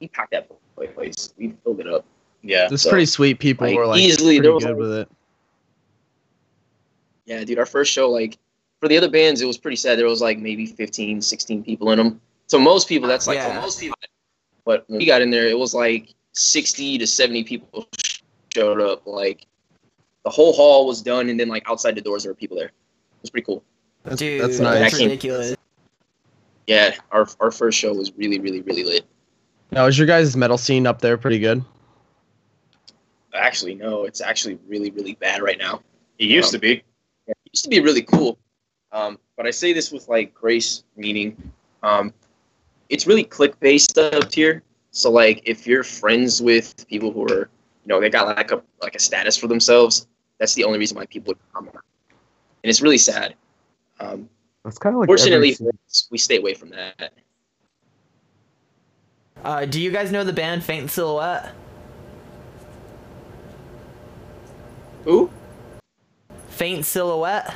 we 0.00 0.08
packed 0.08 0.32
that 0.32 0.48
place. 0.94 1.34
We 1.36 1.54
filled 1.64 1.80
it 1.80 1.86
up. 1.86 2.04
Yeah. 2.42 2.68
It's 2.70 2.82
So, 2.84 2.90
pretty 2.90 3.06
sweet. 3.06 3.38
People 3.38 3.66
like, 3.66 3.76
were 3.76 3.86
like 3.86 4.00
easily, 4.00 4.36
pretty 4.38 4.40
there 4.40 4.52
was, 4.54 4.64
good 4.64 4.70
like- 4.70 4.78
with 4.78 4.92
it. 4.92 5.08
Yeah, 7.26 7.42
dude, 7.44 7.58
our 7.58 7.66
first 7.66 7.92
show, 7.92 8.08
like 8.10 8.38
for 8.80 8.88
the 8.88 8.96
other 8.96 9.10
bands, 9.10 9.40
it 9.40 9.46
was 9.46 9.58
pretty 9.58 9.76
sad. 9.76 9.98
There 9.98 10.06
was 10.06 10.20
like 10.20 10.38
maybe 10.38 10.66
15, 10.66 11.20
16 11.20 11.64
people 11.64 11.90
in 11.90 11.98
them. 11.98 12.20
So 12.46 12.58
most 12.58 12.88
people, 12.88 13.08
that's 13.08 13.26
like 13.26 13.38
for 13.40 13.48
Yeah. 13.48 13.60
most 13.60 13.80
people. 13.80 13.96
But 14.64 14.84
when 14.88 14.98
we 14.98 15.06
got 15.06 15.22
in 15.22 15.30
there, 15.30 15.46
it 15.48 15.58
was 15.58 15.74
like 15.74 16.14
60 16.32 16.98
to 16.98 17.06
70 17.06 17.42
people 17.44 17.88
showed 18.54 18.80
up. 18.80 19.06
Like 19.06 19.46
the 20.26 20.30
whole 20.30 20.52
hall 20.52 20.88
was 20.88 21.02
done, 21.02 21.28
and 21.28 21.38
then 21.38 21.46
like 21.46 21.62
outside 21.70 21.94
the 21.94 22.00
doors, 22.00 22.24
there 22.24 22.32
were 22.32 22.36
people 22.36 22.56
there. 22.56 22.66
It 22.66 22.72
was 23.22 23.30
pretty 23.30 23.44
cool. 23.44 23.62
That's, 24.02 24.18
Dude, 24.18 24.40
that's 24.40 24.58
that's 24.58 24.60
nice. 24.60 24.82
Actually- 24.82 25.04
ridiculous. 25.04 25.56
Yeah, 26.66 26.96
our 27.12 27.28
our 27.38 27.52
first 27.52 27.78
show 27.78 27.94
was 27.94 28.12
really, 28.16 28.40
really, 28.40 28.60
really 28.62 28.82
lit. 28.82 29.06
Now, 29.70 29.86
is 29.86 29.96
your 29.96 30.08
guys' 30.08 30.36
metal 30.36 30.58
scene 30.58 30.84
up 30.84 31.00
there 31.00 31.16
pretty 31.16 31.38
good? 31.38 31.64
Actually, 33.34 33.76
no, 33.76 34.04
it's 34.04 34.20
actually 34.20 34.58
really, 34.66 34.90
really 34.90 35.14
bad 35.14 35.42
right 35.42 35.58
now. 35.58 35.80
It 36.18 36.24
used 36.24 36.50
to 36.50 36.58
be. 36.58 36.82
It 37.28 37.36
used 37.52 37.62
to 37.62 37.70
be 37.70 37.78
really 37.78 38.02
cool. 38.02 38.36
Um, 38.90 39.20
but 39.36 39.46
I 39.46 39.52
say 39.52 39.72
this 39.72 39.92
with 39.92 40.08
like 40.08 40.34
grace, 40.34 40.82
meaning 40.96 41.36
um, 41.84 42.12
it's 42.88 43.06
really 43.06 43.22
click 43.22 43.60
based 43.60 43.96
up 43.96 44.34
here. 44.34 44.64
So 44.90 45.08
like 45.08 45.40
if 45.44 45.68
you're 45.68 45.84
friends 45.84 46.42
with 46.42 46.84
people 46.88 47.12
who 47.12 47.26
are, 47.26 47.48
you 47.84 47.86
know, 47.86 48.00
they 48.00 48.10
got 48.10 48.26
like 48.26 48.50
a 48.50 48.60
like 48.82 48.96
a 48.96 49.00
status 49.00 49.36
for 49.36 49.46
themselves, 49.46 50.08
that's 50.38 50.54
the 50.54 50.64
only 50.64 50.78
reason 50.78 50.96
why 50.96 51.06
people 51.06 51.30
would 51.30 51.38
come. 51.52 51.68
And 51.68 52.70
it's 52.70 52.80
really 52.80 52.98
sad. 52.98 53.34
Um, 54.00 54.28
That's 54.64 54.78
kind 54.78 54.94
of 54.94 55.00
like 55.00 55.06
fortunately, 55.06 55.52
every 55.52 55.72
we 56.10 56.18
stay 56.18 56.36
away 56.36 56.54
from 56.54 56.70
that. 56.70 57.12
Uh, 59.44 59.64
do 59.64 59.80
you 59.80 59.90
guys 59.90 60.10
know 60.10 60.24
the 60.24 60.32
band 60.32 60.64
Faint 60.64 60.90
Silhouette? 60.90 61.54
Who? 65.04 65.30
Faint 66.48 66.84
Silhouette? 66.84 67.54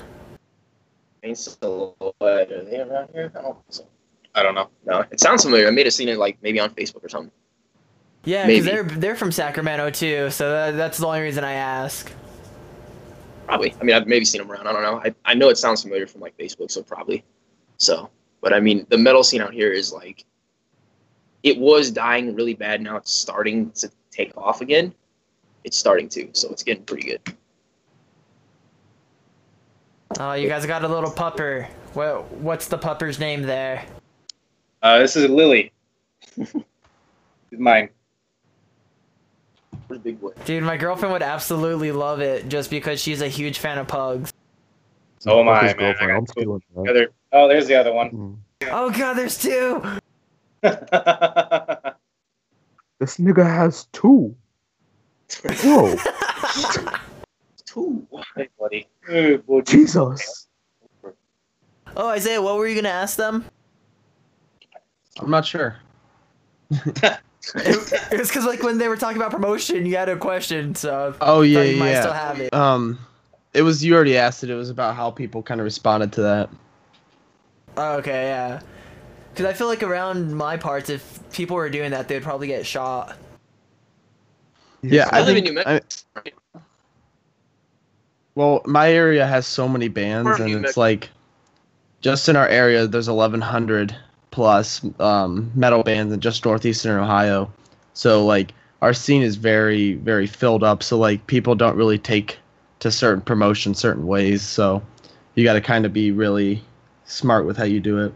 Faint 1.22 1.36
Silhouette, 1.36 2.52
Are 2.52 2.64
they 2.64 2.80
around 2.80 3.08
here? 3.12 3.32
I 3.34 3.42
don't 3.42 3.54
think 3.54 3.64
so. 3.70 3.86
I 4.34 4.42
don't 4.42 4.54
know. 4.54 4.68
No, 4.86 5.04
it 5.10 5.18
sounds 5.18 5.42
familiar. 5.42 5.66
I 5.66 5.70
may 5.70 5.82
have 5.82 5.92
seen 5.92 6.08
it 6.08 6.18
like 6.18 6.38
maybe 6.42 6.60
on 6.60 6.70
Facebook 6.70 7.04
or 7.04 7.08
something. 7.08 7.32
Yeah, 8.24 8.46
because 8.46 8.66
they're 8.66 8.82
they're 8.84 9.16
from 9.16 9.32
Sacramento 9.32 9.90
too, 9.90 10.30
so 10.30 10.50
that, 10.50 10.76
that's 10.76 10.98
the 10.98 11.06
only 11.06 11.20
reason 11.20 11.42
I 11.42 11.54
ask. 11.54 12.12
Probably. 13.50 13.74
I 13.80 13.82
mean, 13.82 13.96
I've 13.96 14.06
maybe 14.06 14.24
seen 14.24 14.40
them 14.40 14.48
around. 14.48 14.68
I 14.68 14.72
don't 14.72 14.82
know. 14.82 15.00
I, 15.04 15.12
I 15.24 15.34
know 15.34 15.48
it 15.48 15.58
sounds 15.58 15.82
familiar 15.82 16.06
from 16.06 16.20
like 16.20 16.38
Facebook, 16.38 16.70
so 16.70 16.84
probably. 16.84 17.24
So, 17.78 18.08
but 18.40 18.52
I 18.52 18.60
mean, 18.60 18.86
the 18.90 18.96
metal 18.96 19.24
scene 19.24 19.40
out 19.40 19.52
here 19.52 19.72
is 19.72 19.92
like, 19.92 20.24
it 21.42 21.58
was 21.58 21.90
dying 21.90 22.32
really 22.36 22.54
bad. 22.54 22.80
Now 22.80 22.96
it's 22.96 23.12
starting 23.12 23.72
to 23.72 23.90
take 24.12 24.36
off 24.36 24.60
again. 24.60 24.94
It's 25.64 25.76
starting 25.76 26.08
to, 26.10 26.28
so 26.32 26.48
it's 26.50 26.62
getting 26.62 26.84
pretty 26.84 27.08
good. 27.08 27.36
Oh, 30.20 30.34
you 30.34 30.46
guys 30.46 30.64
got 30.64 30.84
a 30.84 30.88
little 30.88 31.10
pupper. 31.10 31.66
What 31.94 32.30
what's 32.34 32.68
the 32.68 32.78
pupper's 32.78 33.18
name 33.18 33.42
there? 33.42 33.84
Uh, 34.80 35.00
this 35.00 35.16
is 35.16 35.28
Lily. 35.28 35.72
Mine. 37.50 37.88
Where's 39.90 40.02
Big 40.02 40.20
Boy? 40.20 40.30
Dude, 40.44 40.62
my 40.62 40.76
girlfriend 40.76 41.12
would 41.12 41.22
absolutely 41.22 41.90
love 41.90 42.20
it 42.20 42.48
just 42.48 42.70
because 42.70 43.00
she's 43.00 43.20
a 43.22 43.28
huge 43.28 43.58
fan 43.58 43.76
of 43.76 43.88
pugs. 43.88 44.32
So 45.18 45.40
am 45.40 45.46
Fuck 45.46 45.62
I, 45.62 45.66
man. 45.66 45.70
I 45.70 45.78
girlfriend, 45.78 46.12
I'm 46.12 46.26
two. 46.26 46.32
stealing 46.32 46.62
The 46.76 46.82
that. 46.82 46.90
other, 46.90 47.08
oh, 47.32 47.48
there's 47.48 47.66
the 47.66 47.74
other 47.74 47.92
one. 47.92 48.10
Mm. 48.10 48.36
Oh 48.70 48.90
god, 48.90 49.14
there's 49.14 49.36
two. 49.36 49.82
This 53.00 53.16
nigga 53.16 53.46
has 53.46 53.86
two. 53.92 54.36
Whoa, 55.64 55.96
Two. 57.64 58.06
hey, 58.36 58.48
buddy. 58.58 58.86
Hey, 59.06 59.36
buddy. 59.38 59.62
Jesus. 59.62 60.48
Oh, 61.96 62.08
Isaiah, 62.08 62.42
what 62.42 62.58
were 62.58 62.66
you 62.68 62.74
gonna 62.74 62.90
ask 62.90 63.16
them? 63.16 63.46
I'm 65.18 65.30
not 65.30 65.46
sure. 65.46 65.78
It, 67.54 67.92
it 68.12 68.18
was 68.18 68.28
because 68.28 68.44
like 68.44 68.62
when 68.62 68.78
they 68.78 68.88
were 68.88 68.96
talking 68.96 69.16
about 69.16 69.30
promotion, 69.30 69.86
you 69.86 69.96
had 69.96 70.08
a 70.08 70.16
question, 70.16 70.74
so 70.74 71.14
Oh 71.20 71.42
I 71.42 71.44
yeah, 71.44 71.64
thought 71.64 71.68
you 71.68 71.76
might 71.76 71.94
still 71.96 72.12
yeah. 72.12 72.14
have 72.14 72.40
it. 72.40 72.52
Um, 72.52 72.98
it 73.54 73.62
was 73.62 73.84
you 73.84 73.94
already 73.94 74.16
asked 74.16 74.44
it. 74.44 74.50
It 74.50 74.54
was 74.54 74.70
about 74.70 74.94
how 74.96 75.10
people 75.10 75.42
kind 75.42 75.60
of 75.60 75.64
responded 75.64 76.12
to 76.14 76.22
that. 76.22 76.50
Oh, 77.76 77.96
okay, 77.98 78.24
yeah. 78.28 78.60
Because 79.30 79.46
I 79.46 79.52
feel 79.54 79.66
like 79.68 79.82
around 79.82 80.34
my 80.34 80.56
parts, 80.56 80.90
if 80.90 81.20
people 81.32 81.56
were 81.56 81.70
doing 81.70 81.90
that, 81.92 82.08
they'd 82.08 82.22
probably 82.22 82.46
get 82.48 82.66
shot. 82.66 83.16
Yeah, 84.82 85.08
I 85.12 85.20
I 85.20 85.22
live 85.22 85.36
in 85.36 85.44
think. 85.44 85.54
New 85.54 85.60
I, 85.66 85.80
Mexico. 86.24 86.62
well, 88.34 88.62
my 88.66 88.90
area 88.92 89.26
has 89.26 89.46
so 89.46 89.68
many 89.68 89.88
bands, 89.88 90.38
We're 90.38 90.40
and 90.40 90.52
New 90.52 90.58
it's 90.58 90.76
Mexico. 90.76 90.80
like, 90.80 91.10
just 92.00 92.28
in 92.28 92.36
our 92.36 92.48
area, 92.48 92.86
there's 92.86 93.08
1,100 93.08 93.96
plus 94.30 94.80
um, 95.00 95.50
metal 95.54 95.82
bands 95.82 96.12
in 96.12 96.20
just 96.20 96.44
northeastern 96.44 97.00
Ohio. 97.00 97.52
So 97.94 98.24
like, 98.24 98.52
our 98.82 98.94
scene 98.94 99.22
is 99.22 99.36
very, 99.36 99.94
very 99.94 100.26
filled 100.26 100.62
up. 100.64 100.82
So 100.82 100.98
like, 100.98 101.26
people 101.26 101.54
don't 101.54 101.76
really 101.76 101.98
take 101.98 102.38
to 102.80 102.90
certain 102.90 103.20
promotions 103.20 103.78
certain 103.78 104.06
ways. 104.06 104.42
So 104.42 104.82
you 105.34 105.44
got 105.44 105.54
to 105.54 105.60
kind 105.60 105.84
of 105.84 105.92
be 105.92 106.10
really 106.10 106.62
smart 107.04 107.46
with 107.46 107.56
how 107.56 107.64
you 107.64 107.80
do 107.80 107.98
it. 107.98 108.14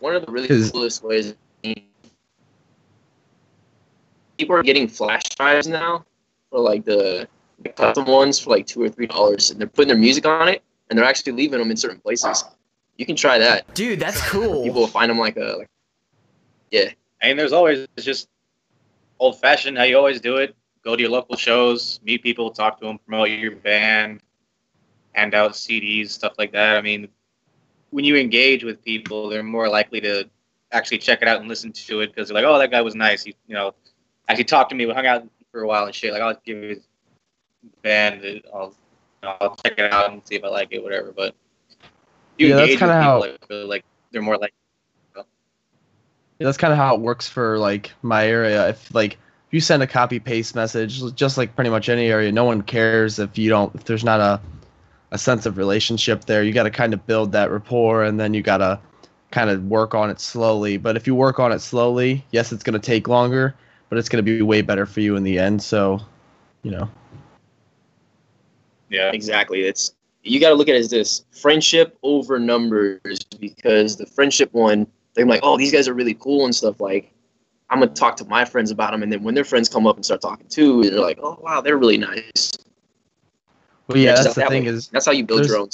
One 0.00 0.16
of 0.16 0.26
the 0.26 0.32
really 0.32 0.48
coolest 0.70 1.04
ways. 1.04 1.34
People 4.36 4.56
are 4.56 4.62
getting 4.64 4.88
flash 4.88 5.22
drives 5.36 5.68
now 5.68 6.04
for 6.50 6.58
like 6.58 6.84
the, 6.84 7.28
the 7.60 7.68
custom 7.68 8.06
ones 8.06 8.40
for 8.40 8.50
like 8.50 8.66
two 8.66 8.82
or 8.82 8.88
three 8.88 9.06
dollars, 9.06 9.50
and 9.50 9.60
they're 9.60 9.68
putting 9.68 9.88
their 9.88 9.96
music 9.96 10.26
on 10.26 10.48
it, 10.48 10.62
and 10.90 10.98
they're 10.98 11.06
actually 11.06 11.32
leaving 11.32 11.60
them 11.60 11.70
in 11.70 11.76
certain 11.76 12.00
places. 12.00 12.44
You 12.96 13.06
can 13.06 13.16
try 13.16 13.38
that. 13.38 13.74
Dude, 13.74 14.00
that's 14.00 14.20
cool. 14.28 14.64
People 14.64 14.82
will 14.82 14.86
find 14.86 15.10
them 15.10 15.18
like 15.18 15.36
a 15.36 15.56
like. 15.58 15.68
Yeah, 16.70 16.90
And 17.20 17.38
there's 17.38 17.52
always 17.52 17.86
it's 17.96 18.06
just 18.06 18.28
old 19.18 19.40
fashioned 19.40 19.76
how 19.76 19.84
you 19.84 19.96
always 19.96 20.20
do 20.20 20.36
it. 20.36 20.54
Go 20.84 20.96
to 20.96 21.02
your 21.02 21.10
local 21.10 21.36
shows, 21.36 22.00
meet 22.02 22.22
people, 22.22 22.50
talk 22.50 22.80
to 22.80 22.86
them, 22.86 22.98
promote 23.06 23.30
your 23.30 23.56
band, 23.56 24.20
hand 25.12 25.34
out 25.34 25.52
CDs, 25.52 26.10
stuff 26.10 26.32
like 26.38 26.52
that. 26.52 26.76
I 26.76 26.80
mean, 26.82 27.08
when 27.90 28.04
you 28.04 28.16
engage 28.16 28.64
with 28.64 28.82
people, 28.84 29.28
they're 29.28 29.42
more 29.42 29.68
likely 29.68 30.00
to 30.00 30.28
actually 30.72 30.98
check 30.98 31.22
it 31.22 31.28
out 31.28 31.40
and 31.40 31.48
listen 31.48 31.72
to 31.72 32.00
it 32.00 32.08
because 32.08 32.28
they're 32.28 32.34
like, 32.34 32.44
"Oh, 32.44 32.58
that 32.58 32.70
guy 32.70 32.80
was 32.80 32.94
nice." 32.94 33.22
He, 33.22 33.34
you 33.46 33.54
know, 33.54 33.74
actually 34.28 34.44
talked 34.44 34.70
to 34.70 34.76
me. 34.76 34.86
We 34.86 34.92
hung 34.92 35.06
out 35.06 35.28
for 35.52 35.62
a 35.62 35.66
while 35.66 35.84
and 35.84 35.94
shit. 35.94 36.12
Like, 36.12 36.22
I'll 36.22 36.40
give 36.44 36.62
his 36.62 36.88
band, 37.82 38.42
I'll, 38.52 38.74
I'll 39.22 39.56
check 39.64 39.78
it 39.78 39.92
out 39.92 40.10
and 40.10 40.26
see 40.26 40.34
if 40.34 40.44
I 40.44 40.48
like 40.48 40.68
it, 40.72 40.82
whatever. 40.82 41.12
But 41.12 41.34
you 42.42 42.48
Yeah, 42.48 42.56
that's 42.56 42.76
kinda 42.78 42.94
how- 43.00 43.20
like, 43.20 43.38
really, 43.48 43.64
like 43.64 43.84
they're 44.10 44.22
more 44.22 44.36
like. 44.36 44.52
that's 46.38 46.58
kind 46.58 46.72
of 46.72 46.78
how 46.78 46.92
it 46.96 47.00
works 47.00 47.28
for 47.28 47.56
like 47.58 47.92
my 48.02 48.26
area. 48.26 48.68
If 48.68 48.92
like 48.92 49.12
if 49.12 49.52
you 49.52 49.60
send 49.60 49.82
a 49.82 49.86
copy 49.86 50.18
paste 50.18 50.56
message, 50.56 51.14
just 51.14 51.38
like 51.38 51.54
pretty 51.54 51.70
much 51.70 51.88
any 51.88 52.06
area, 52.08 52.32
no 52.32 52.44
one 52.44 52.62
cares 52.62 53.20
if 53.20 53.38
you 53.38 53.48
don't 53.48 53.72
if 53.76 53.84
there's 53.84 54.02
not 54.04 54.18
a 54.20 54.40
a 55.12 55.18
sense 55.18 55.46
of 55.46 55.56
relationship 55.56 56.24
there. 56.24 56.42
You 56.42 56.52
got 56.52 56.62
to 56.64 56.70
kind 56.70 56.94
of 56.94 57.06
build 57.06 57.30
that 57.32 57.50
rapport, 57.50 58.02
and 58.02 58.18
then 58.18 58.34
you 58.34 58.42
got 58.42 58.58
to 58.58 58.80
kind 59.30 59.50
of 59.50 59.62
work 59.66 59.94
on 59.94 60.10
it 60.10 60.18
slowly. 60.18 60.78
But 60.78 60.96
if 60.96 61.06
you 61.06 61.14
work 61.14 61.38
on 61.38 61.52
it 61.52 61.60
slowly, 61.60 62.24
yes, 62.32 62.50
it's 62.50 62.62
going 62.64 62.80
to 62.80 62.84
take 62.84 63.08
longer, 63.08 63.54
but 63.88 63.98
it's 63.98 64.08
going 64.08 64.24
to 64.24 64.38
be 64.38 64.42
way 64.42 64.62
better 64.62 64.84
for 64.86 65.00
you 65.00 65.14
in 65.16 65.22
the 65.22 65.38
end. 65.38 65.62
So, 65.62 66.00
you 66.62 66.70
know, 66.72 66.88
Yeah. 68.88 69.10
exactly. 69.12 69.62
It's 69.62 69.94
you 70.22 70.40
got 70.40 70.50
to 70.50 70.54
look 70.54 70.68
at 70.68 70.74
it 70.74 70.78
as 70.78 70.90
this 70.90 71.24
friendship 71.30 71.98
over 72.02 72.38
numbers 72.38 73.00
because 73.40 73.96
the 73.96 74.06
friendship 74.06 74.52
one, 74.52 74.86
they're 75.14 75.26
like, 75.26 75.40
oh, 75.42 75.56
these 75.58 75.72
guys 75.72 75.88
are 75.88 75.94
really 75.94 76.14
cool 76.14 76.44
and 76.44 76.54
stuff. 76.54 76.80
Like, 76.80 77.12
I'm 77.72 77.80
gonna 77.80 77.90
talk 77.92 78.16
to 78.18 78.24
my 78.26 78.44
friends 78.44 78.70
about 78.70 78.92
them, 78.92 79.02
and 79.02 79.10
then 79.10 79.22
when 79.22 79.34
their 79.34 79.44
friends 79.44 79.66
come 79.66 79.86
up 79.86 79.96
and 79.96 80.04
start 80.04 80.20
talking 80.20 80.46
too, 80.48 80.82
they're 80.82 81.00
like, 81.00 81.18
oh 81.22 81.38
wow, 81.42 81.62
they're 81.62 81.78
really 81.78 81.96
nice. 81.96 82.52
well, 83.88 83.96
yeah, 83.96 84.10
just 84.12 84.24
that's 84.24 84.34
the 84.34 84.40
that 84.42 84.50
thing 84.50 84.64
way. 84.64 84.68
is 84.68 84.88
That's 84.88 85.06
how 85.06 85.12
you 85.12 85.24
build 85.24 85.46
your 85.46 85.56
own. 85.56 85.70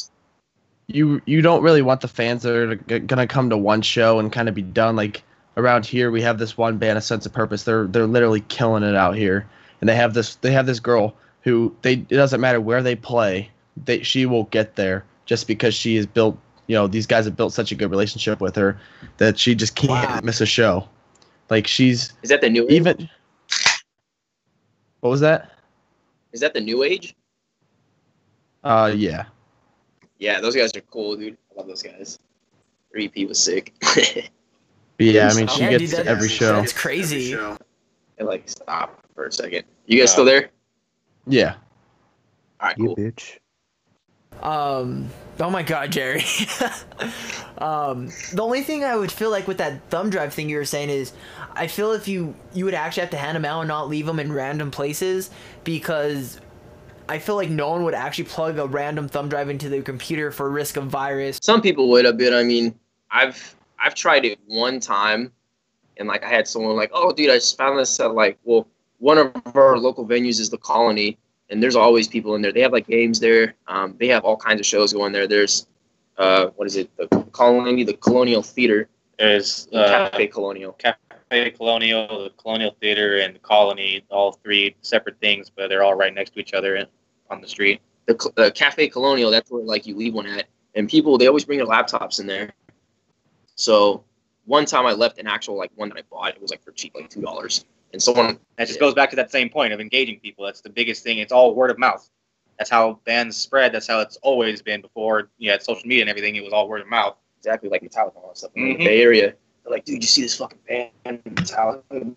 you 0.86 1.20
you 1.26 1.42
don't 1.42 1.60
really 1.60 1.82
want 1.82 2.00
the 2.00 2.08
fans 2.08 2.44
that 2.44 2.54
are 2.54 2.76
gonna 2.76 3.26
come 3.26 3.50
to 3.50 3.56
one 3.56 3.82
show 3.82 4.20
and 4.20 4.32
kind 4.32 4.48
of 4.48 4.54
be 4.54 4.62
done. 4.62 4.94
Like 4.94 5.24
around 5.56 5.86
here, 5.86 6.12
we 6.12 6.22
have 6.22 6.38
this 6.38 6.56
one 6.56 6.78
band, 6.78 6.98
a 6.98 7.00
sense 7.00 7.26
of 7.26 7.32
purpose. 7.32 7.64
They're 7.64 7.88
they're 7.88 8.06
literally 8.06 8.42
killing 8.42 8.84
it 8.84 8.94
out 8.94 9.16
here, 9.16 9.48
and 9.80 9.88
they 9.88 9.96
have 9.96 10.14
this 10.14 10.36
they 10.36 10.52
have 10.52 10.66
this 10.66 10.78
girl 10.78 11.16
who 11.42 11.74
they 11.82 11.94
it 11.94 12.08
doesn't 12.10 12.40
matter 12.40 12.60
where 12.60 12.82
they 12.82 12.94
play, 12.94 13.50
they 13.84 14.02
she 14.02 14.26
will 14.26 14.44
get 14.44 14.76
there 14.76 15.04
just 15.26 15.46
because 15.46 15.74
she 15.74 15.96
has 15.96 16.06
built. 16.06 16.38
You 16.66 16.74
know, 16.74 16.86
these 16.86 17.06
guys 17.06 17.24
have 17.24 17.34
built 17.36 17.52
such 17.54 17.72
a 17.72 17.74
good 17.74 17.90
relationship 17.90 18.40
with 18.40 18.54
her 18.56 18.78
that 19.16 19.38
she 19.38 19.54
just 19.54 19.74
can't 19.74 19.90
Wow. 19.90 20.20
miss 20.22 20.40
a 20.42 20.46
show. 20.46 20.86
Like 21.48 21.66
she's 21.66 22.12
Is 22.22 22.28
that 22.28 22.40
the 22.42 22.50
new 22.50 22.64
age? 22.64 22.72
even. 22.72 23.08
What 25.00 25.10
was 25.10 25.20
that? 25.20 25.52
Is 26.32 26.40
that 26.40 26.52
the 26.52 26.60
new 26.60 26.82
age? 26.82 27.14
Uh, 28.64 28.92
yeah. 28.94 29.24
Yeah, 30.18 30.40
those 30.40 30.54
guys 30.56 30.76
are 30.76 30.80
cool, 30.82 31.16
dude. 31.16 31.38
I 31.52 31.58
love 31.58 31.68
those 31.68 31.82
guys. 31.82 32.18
Repeat 32.92 33.28
was 33.28 33.38
sick. 33.38 33.72
Yeah, 34.98 35.28
I 35.30 35.34
mean, 35.36 35.46
she 35.46 35.60
Yeah, 35.62 35.70
gets 35.70 35.90
dude, 35.92 36.04
to 36.04 36.06
every 36.06 36.28
show. 36.28 36.56
That's 36.56 36.72
crazy. 36.72 37.32
and 37.32 38.26
like, 38.28 38.48
stop 38.48 39.04
for 39.14 39.26
a 39.26 39.32
second. 39.32 39.64
You 39.86 39.98
guys 40.00 40.10
still 40.12 40.24
there? 40.24 40.50
Yeah. 41.26 41.54
All 42.60 42.68
right, 42.68 42.78
You 42.78 42.86
cool. 42.86 42.96
bitch. 42.96 43.38
Um. 44.42 45.08
Oh 45.40 45.50
my 45.50 45.62
God, 45.62 45.92
Jerry. 45.92 46.24
um. 47.58 48.10
The 48.32 48.42
only 48.42 48.62
thing 48.62 48.84
I 48.84 48.96
would 48.96 49.12
feel 49.12 49.30
like 49.30 49.46
with 49.46 49.58
that 49.58 49.82
thumb 49.90 50.10
drive 50.10 50.34
thing 50.34 50.48
you 50.48 50.56
were 50.56 50.64
saying 50.64 50.90
is, 50.90 51.12
I 51.52 51.66
feel 51.66 51.92
if 51.92 52.08
you 52.08 52.34
you 52.54 52.64
would 52.64 52.74
actually 52.74 53.02
have 53.02 53.10
to 53.10 53.18
hand 53.18 53.36
them 53.36 53.44
out 53.44 53.60
and 53.60 53.68
not 53.68 53.88
leave 53.88 54.06
them 54.06 54.18
in 54.20 54.32
random 54.32 54.70
places 54.70 55.30
because. 55.64 56.40
I 57.10 57.18
feel 57.18 57.36
like 57.36 57.48
no 57.48 57.70
one 57.70 57.84
would 57.84 57.94
actually 57.94 58.24
plug 58.24 58.58
a 58.58 58.66
random 58.66 59.08
thumb 59.08 59.30
drive 59.30 59.48
into 59.48 59.70
their 59.70 59.80
computer 59.80 60.30
for 60.30 60.50
risk 60.50 60.76
of 60.76 60.88
virus. 60.88 61.38
Some 61.40 61.62
people 61.62 61.88
would 61.88 62.04
a 62.04 62.12
bit. 62.12 62.34
I 62.34 62.44
mean, 62.44 62.78
I've 63.10 63.56
I've 63.78 63.94
tried 63.94 64.26
it 64.26 64.38
one 64.46 64.78
time, 64.78 65.32
and 65.96 66.06
like 66.06 66.22
I 66.22 66.28
had 66.28 66.46
someone 66.46 66.76
like, 66.76 66.90
"Oh, 66.92 67.10
dude, 67.12 67.30
I 67.30 67.36
just 67.36 67.56
found 67.56 67.78
this 67.78 67.98
at 67.98 68.12
like, 68.12 68.38
well, 68.44 68.68
one 68.98 69.18
of 69.18 69.32
our 69.56 69.78
local 69.78 70.06
venues 70.06 70.40
is 70.40 70.50
the 70.50 70.58
Colony, 70.58 71.18
and 71.50 71.62
there's 71.62 71.76
always 71.76 72.08
people 72.08 72.34
in 72.34 72.42
there. 72.42 72.52
They 72.52 72.60
have 72.60 72.72
like 72.72 72.86
games 72.86 73.20
there. 73.20 73.54
Um, 73.66 73.96
they 73.98 74.08
have 74.08 74.24
all 74.24 74.36
kinds 74.36 74.60
of 74.60 74.66
shows 74.66 74.92
going 74.92 75.12
there. 75.12 75.26
There's, 75.26 75.66
uh, 76.16 76.48
what 76.56 76.66
is 76.66 76.76
it? 76.76 76.94
The 76.96 77.06
Colony, 77.32 77.84
the 77.84 77.94
Colonial 77.94 78.42
Theater, 78.42 78.88
There's 79.18 79.68
uh, 79.72 80.10
Cafe 80.10 80.26
Colonial. 80.28 80.72
Cafe 80.72 81.50
Colonial, 81.52 82.24
the 82.24 82.30
Colonial 82.30 82.76
Theater, 82.80 83.18
and 83.18 83.34
the 83.34 83.40
Colony, 83.40 84.04
all 84.10 84.32
three 84.32 84.76
separate 84.82 85.18
things, 85.20 85.50
but 85.54 85.68
they're 85.68 85.82
all 85.82 85.94
right 85.94 86.14
next 86.14 86.34
to 86.34 86.40
each 86.40 86.54
other 86.54 86.86
on 87.30 87.40
the 87.40 87.48
street. 87.48 87.80
the, 88.08 88.32
the 88.36 88.50
Cafe 88.50 88.88
Colonial, 88.88 89.30
that's 89.30 89.50
where 89.50 89.62
like 89.62 89.86
you 89.86 89.94
leave 89.96 90.14
one 90.14 90.26
at, 90.26 90.46
and 90.74 90.88
people 90.88 91.18
they 91.18 91.26
always 91.28 91.44
bring 91.44 91.58
their 91.58 91.66
laptops 91.66 92.20
in 92.20 92.26
there. 92.26 92.52
So 93.54 94.02
one 94.46 94.64
time 94.64 94.86
I 94.86 94.92
left 94.92 95.18
an 95.18 95.26
actual 95.26 95.56
like 95.56 95.70
one 95.76 95.90
that 95.90 95.98
I 95.98 96.02
bought, 96.10 96.34
it 96.34 96.40
was 96.40 96.50
like 96.50 96.64
for 96.64 96.72
cheap, 96.72 96.94
like 96.94 97.10
two 97.10 97.20
dollars, 97.20 97.64
and 97.92 98.02
someone 98.02 98.38
That 98.56 98.68
just 98.68 98.80
goes 98.80 98.94
back 98.94 99.10
to 99.10 99.16
that 99.16 99.30
same 99.30 99.48
point 99.48 99.72
of 99.72 99.80
engaging 99.80 100.20
people. 100.20 100.44
That's 100.44 100.60
the 100.60 100.70
biggest 100.70 101.02
thing. 101.02 101.18
It's 101.18 101.32
all 101.32 101.54
word 101.54 101.70
of 101.70 101.78
mouth. 101.78 102.08
That's 102.58 102.70
how 102.70 103.00
bands 103.04 103.36
spread. 103.36 103.72
That's 103.72 103.86
how 103.86 104.00
it's 104.00 104.16
always 104.16 104.62
been 104.62 104.80
before 104.80 105.30
you 105.38 105.50
had 105.50 105.62
social 105.62 105.86
media 105.86 106.02
and 106.02 106.10
everything. 106.10 106.36
It 106.36 106.42
was 106.42 106.52
all 106.52 106.68
word 106.68 106.80
of 106.80 106.88
mouth. 106.88 107.16
exactly 107.38 107.68
like 107.68 107.82
Metallica 107.82 108.16
and 108.16 108.24
all 108.24 108.28
that 108.30 108.38
stuff 108.38 108.50
in 108.56 108.64
Mhm. 108.64 108.78
the 108.78 108.84
Bay 108.84 109.00
Area. 109.00 109.32
They're 109.62 109.70
like, 109.72 109.84
dude, 109.84 110.02
you 110.02 110.08
see 110.08 110.22
this 110.22 110.36
fucking 110.36 110.58
band 110.66 111.22
Metallica? 111.24 112.16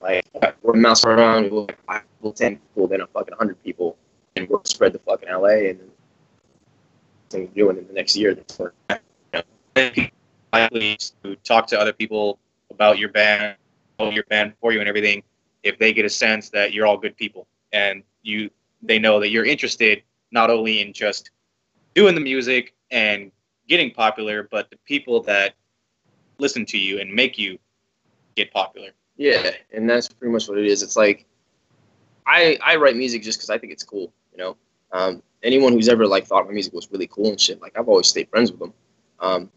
Like 0.00 0.24
word 0.34 0.74
of 0.74 0.76
mouth 0.76 0.98
spread 0.98 1.18
around, 1.18 1.50
was 1.50 1.68
like 1.68 1.78
five 1.86 2.02
people, 2.18 2.32
ten 2.32 2.56
people, 2.56 2.88
then 2.88 3.02
a 3.02 3.06
fucking 3.06 3.34
hundred 3.38 3.62
people, 3.62 3.96
and 4.34 4.48
we'll 4.48 4.64
spread 4.64 4.92
to 4.94 4.98
fucking 4.98 5.28
LA, 5.28 5.70
and 5.70 5.80
then 7.30 7.46
doing 7.54 7.78
in 7.78 7.86
the 7.86 7.92
next 7.92 8.16
year. 8.16 8.34
That's 8.34 8.58
where 8.58 8.72
Likely 10.52 10.98
to 11.22 11.36
talk 11.44 11.66
to 11.68 11.78
other 11.78 11.92
people 11.92 12.38
about 12.70 12.98
your 12.98 13.10
band, 13.10 13.42
know 13.42 13.65
your 13.98 14.24
band 14.24 14.54
for 14.60 14.72
you 14.72 14.80
and 14.80 14.88
everything. 14.88 15.22
If 15.62 15.78
they 15.78 15.92
get 15.92 16.04
a 16.04 16.10
sense 16.10 16.50
that 16.50 16.72
you're 16.72 16.86
all 16.86 16.96
good 16.96 17.16
people 17.16 17.46
and 17.72 18.02
you, 18.22 18.50
they 18.82 18.98
know 18.98 19.18
that 19.20 19.30
you're 19.30 19.44
interested 19.44 20.02
not 20.30 20.50
only 20.50 20.80
in 20.80 20.92
just 20.92 21.30
doing 21.94 22.14
the 22.14 22.20
music 22.20 22.74
and 22.90 23.32
getting 23.68 23.90
popular, 23.90 24.48
but 24.50 24.70
the 24.70 24.76
people 24.84 25.22
that 25.22 25.54
listen 26.38 26.66
to 26.66 26.78
you 26.78 27.00
and 27.00 27.12
make 27.12 27.38
you 27.38 27.58
get 28.36 28.52
popular. 28.52 28.90
Yeah, 29.16 29.50
and 29.72 29.88
that's 29.88 30.08
pretty 30.08 30.32
much 30.32 30.48
what 30.48 30.58
it 30.58 30.66
is. 30.66 30.82
It's 30.82 30.96
like 30.96 31.26
I 32.26 32.58
I 32.62 32.76
write 32.76 32.96
music 32.96 33.22
just 33.22 33.38
because 33.38 33.50
I 33.50 33.58
think 33.58 33.72
it's 33.72 33.82
cool, 33.82 34.12
you 34.32 34.38
know. 34.38 34.56
Um, 34.92 35.22
anyone 35.42 35.72
who's 35.72 35.88
ever 35.88 36.06
like 36.06 36.26
thought 36.26 36.46
my 36.46 36.52
music 36.52 36.72
was 36.72 36.90
really 36.92 37.06
cool 37.06 37.28
and 37.28 37.40
shit, 37.40 37.60
like 37.60 37.78
I've 37.78 37.88
always 37.88 38.06
stayed 38.08 38.28
friends 38.28 38.50
with 38.50 38.60
them. 38.60 38.74
Um, 39.20 39.50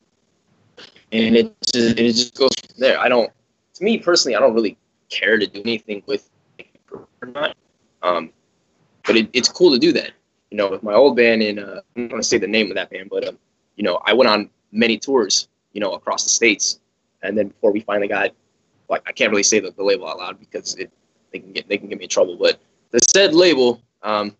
and 1.11 1.35
it 1.35 1.55
just, 1.61 1.99
it 1.99 2.13
just 2.13 2.35
goes 2.35 2.51
from 2.55 2.75
there. 2.77 2.99
I 2.99 3.09
don't, 3.09 3.31
to 3.79 3.85
me 3.85 3.97
personally, 3.97 4.35
I 4.35 4.39
don't 4.39 4.53
really 4.53 4.77
care 5.09 5.37
to 5.37 5.47
do 5.47 5.61
anything 5.61 6.03
with 6.05 6.29
it 6.57 6.67
or 6.91 7.27
not. 7.27 7.55
Um, 8.03 8.31
but 9.05 9.15
it, 9.15 9.29
it's 9.33 9.49
cool 9.49 9.71
to 9.71 9.79
do 9.79 9.91
that. 9.93 10.11
You 10.51 10.57
know, 10.57 10.69
with 10.69 10.83
my 10.83 10.93
old 10.93 11.15
band, 11.15 11.41
and 11.41 11.59
uh, 11.59 11.81
I'm 11.95 12.03
not 12.03 12.11
gonna 12.11 12.23
say 12.23 12.37
the 12.37 12.47
name 12.47 12.69
of 12.69 12.75
that 12.75 12.89
band, 12.89 13.09
but 13.09 13.27
um, 13.27 13.37
you 13.75 13.83
know, 13.83 14.01
I 14.05 14.13
went 14.13 14.29
on 14.29 14.49
many 14.71 14.97
tours, 14.97 15.47
you 15.73 15.79
know, 15.79 15.93
across 15.93 16.23
the 16.23 16.29
states, 16.29 16.79
and 17.23 17.37
then 17.37 17.49
before 17.49 17.71
we 17.71 17.79
finally 17.81 18.07
got 18.07 18.31
like 18.89 19.03
I 19.07 19.11
can't 19.11 19.31
really 19.31 19.43
say 19.43 19.59
the, 19.59 19.71
the 19.71 19.83
label 19.83 20.07
out 20.07 20.17
loud 20.17 20.39
because 20.39 20.75
it 20.75 20.91
they 21.31 21.39
can 21.39 21.53
get 21.53 21.67
they 21.69 21.77
can 21.77 21.87
get 21.87 21.99
me 21.99 22.05
in 22.05 22.09
trouble. 22.09 22.35
But 22.35 22.59
the 22.91 22.99
said 22.99 23.33
label, 23.33 23.81
um, 24.03 24.35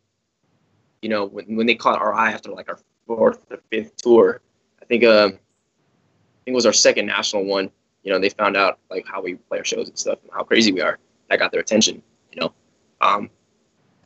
you 1.02 1.10
know, 1.10 1.26
when, 1.26 1.56
when 1.56 1.68
they 1.68 1.76
caught 1.76 2.00
our 2.00 2.14
eye 2.14 2.32
after 2.32 2.52
like 2.52 2.68
our 2.68 2.80
fourth 3.08 3.46
or 3.52 3.60
fifth 3.70 3.96
tour, 3.98 4.42
I 4.82 4.86
think 4.86 5.04
um, 5.04 5.30
I 5.30 6.40
think 6.44 6.48
it 6.48 6.56
was 6.56 6.66
our 6.66 6.74
second 6.74 7.06
national 7.06 7.46
one. 7.46 7.72
You 8.04 8.12
know, 8.12 8.20
they 8.20 8.30
found 8.30 8.56
out 8.56 8.80
like 8.90 9.06
how 9.08 9.22
we 9.22 9.36
play 9.36 9.58
our 9.58 9.66
shows 9.66 9.90
and 9.90 9.98
stuff 9.98 10.20
and 10.24 10.32
how 10.34 10.44
crazy 10.44 10.72
we 10.72 10.82
are. 10.82 10.98
That 11.30 11.40
got 11.40 11.52
their 11.52 11.62
attention. 11.62 12.02
You 12.32 12.42
know, 12.42 12.54
um, 13.02 13.30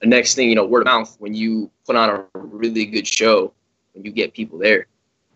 the 0.01 0.08
next 0.08 0.36
thing 0.36 0.49
you 0.49 0.56
know, 0.56 0.65
word 0.65 0.82
of 0.82 0.86
mouth. 0.86 1.15
When 1.19 1.34
you 1.34 1.69
put 1.86 1.95
on 1.95 2.10
a 2.10 2.25
really 2.34 2.86
good 2.86 3.08
show, 3.08 3.53
when 3.93 4.03
you 4.03 4.12
get 4.12 4.34
people 4.34 4.58
there, 4.58 4.88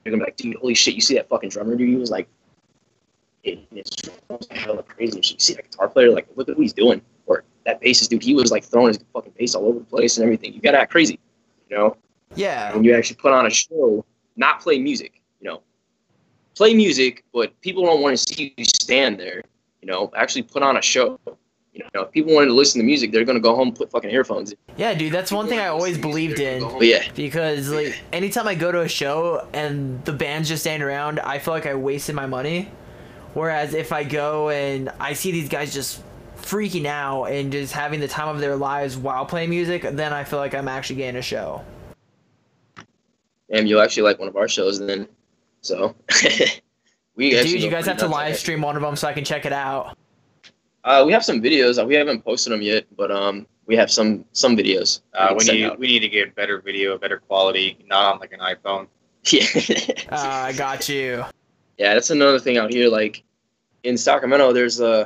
they're 0.03 0.11
gonna 0.11 0.23
be 0.23 0.27
like, 0.27 0.37
dude, 0.37 0.55
holy 0.57 0.73
shit, 0.73 0.95
you 0.95 1.01
see 1.01 1.15
that 1.15 1.29
fucking 1.29 1.49
drummer 1.49 1.75
dude? 1.75 1.89
He 1.89 1.95
was 1.95 2.11
like 2.11 2.27
it's 3.43 4.47
hella 4.51 4.83
crazy. 4.83 5.17
You 5.17 5.39
see 5.39 5.53
that 5.53 5.69
guitar 5.69 5.87
player, 5.87 6.11
like, 6.11 6.27
look 6.35 6.49
at 6.49 6.57
what 6.57 6.61
he's 6.61 6.73
doing. 6.73 7.01
Or 7.25 7.43
that 7.65 7.81
bassist 7.81 8.09
dude, 8.09 8.23
he 8.23 8.33
was 8.33 8.51
like 8.51 8.63
throwing 8.63 8.89
his 8.89 8.99
fucking 9.13 9.33
bass 9.37 9.55
all 9.55 9.65
over 9.65 9.79
the 9.79 9.85
place 9.85 10.17
and 10.17 10.23
everything. 10.23 10.53
You 10.53 10.61
gotta 10.61 10.79
act 10.79 10.91
crazy, 10.91 11.19
you 11.69 11.77
know. 11.77 11.97
Yeah. 12.35 12.73
When 12.73 12.83
you 12.83 12.95
actually 12.95 13.17
put 13.17 13.33
on 13.33 13.45
a 13.45 13.49
show, 13.49 14.05
not 14.35 14.61
play 14.61 14.79
music. 14.79 15.16
Play 16.57 16.73
music, 16.73 17.23
but 17.33 17.59
people 17.61 17.85
don't 17.85 18.01
want 18.01 18.17
to 18.17 18.33
see 18.33 18.51
you 18.57 18.65
stand 18.65 19.19
there. 19.19 19.43
You 19.81 19.87
know, 19.87 20.11
actually 20.15 20.41
put 20.41 20.63
on 20.63 20.75
a 20.75 20.81
show. 20.81 21.19
You 21.71 21.83
know, 21.93 22.01
if 22.01 22.11
people 22.11 22.33
wanted 22.33 22.47
to 22.47 22.53
listen 22.53 22.81
to 22.81 22.85
music, 22.85 23.11
they're 23.11 23.23
gonna 23.25 23.39
go 23.39 23.55
home, 23.55 23.67
and 23.67 23.77
put 23.77 23.91
fucking 23.91 24.09
earphones 24.09 24.51
in. 24.51 24.57
Yeah, 24.75 24.95
dude, 24.95 25.13
that's 25.13 25.31
one 25.31 25.47
thing 25.47 25.59
I 25.59 25.67
always 25.67 25.99
believed 25.99 26.39
in. 26.39 26.67
Yeah, 26.81 27.03
Because 27.15 27.69
like 27.69 28.01
anytime 28.11 28.47
I 28.47 28.55
go 28.55 28.71
to 28.71 28.81
a 28.81 28.87
show 28.89 29.47
and 29.53 30.03
the 30.03 30.13
band's 30.13 30.49
just 30.49 30.63
standing 30.63 30.81
around, 30.87 31.19
I 31.19 31.37
feel 31.37 31.53
like 31.53 31.67
I 31.67 31.75
wasted 31.75 32.15
my 32.15 32.25
money. 32.25 32.71
Whereas 33.35 33.75
if 33.75 33.93
I 33.93 34.03
go 34.03 34.49
and 34.49 34.89
I 34.99 35.13
see 35.13 35.31
these 35.31 35.49
guys 35.49 35.71
just 35.71 36.01
freaking 36.41 36.87
out 36.87 37.25
and 37.25 37.51
just 37.51 37.71
having 37.71 37.99
the 37.99 38.07
time 38.07 38.29
of 38.29 38.39
their 38.41 38.55
lives 38.55 38.97
while 38.97 39.27
playing 39.27 39.51
music, 39.51 39.83
then 39.83 40.11
I 40.11 40.23
feel 40.23 40.39
like 40.39 40.55
I'm 40.55 40.67
actually 40.67 40.95
getting 40.95 41.19
a 41.19 41.21
show. 41.21 41.63
and 43.51 43.69
you'll 43.69 43.81
actually 43.81 44.03
like 44.03 44.17
one 44.17 44.27
of 44.27 44.35
our 44.35 44.47
shows 44.47 44.79
then. 44.79 45.07
So 45.67 45.95
we 47.15 47.37
actually 47.37 47.51
Dude, 47.55 47.63
you 47.63 47.69
guys 47.69 47.85
have 47.87 47.97
to 47.97 48.07
live 48.07 48.33
it. 48.33 48.37
stream 48.37 48.61
one 48.61 48.77
of 48.77 48.81
them 48.81 48.95
so 48.95 49.05
I 49.07 49.13
can 49.13 49.25
check 49.25 49.45
it 49.45 49.51
out. 49.51 49.97
Uh, 50.85 51.03
we 51.05 51.11
have 51.11 51.25
some 51.25 51.41
videos. 51.41 51.85
We 51.85 51.95
haven't 51.95 52.23
posted 52.23 52.53
them 52.53 52.61
yet, 52.61 52.85
but 52.95 53.11
um, 53.11 53.45
we 53.65 53.75
have 53.75 53.91
some 53.91 54.23
some 54.31 54.55
videos. 54.55 55.01
Uh, 55.13 55.35
we 55.37 55.43
need 55.43 55.65
out. 55.65 55.77
we 55.77 55.87
need 55.87 55.99
to 55.99 56.07
get 56.07 56.33
better 56.35 56.61
video, 56.61 56.97
better 56.97 57.17
quality, 57.17 57.77
not 57.85 58.13
on 58.13 58.19
like 58.19 58.31
an 58.31 58.39
iPhone. 58.39 58.87
Yeah, 59.29 59.43
Uh, 60.09 60.15
I 60.49 60.53
got 60.53 60.87
you. 60.87 61.25
yeah. 61.77 61.93
That's 61.95 62.11
another 62.11 62.39
thing 62.39 62.57
out 62.57 62.71
here. 62.71 62.87
Like 62.87 63.23
in 63.83 63.97
Sacramento, 63.97 64.53
there's 64.53 64.79
uh, 64.79 65.05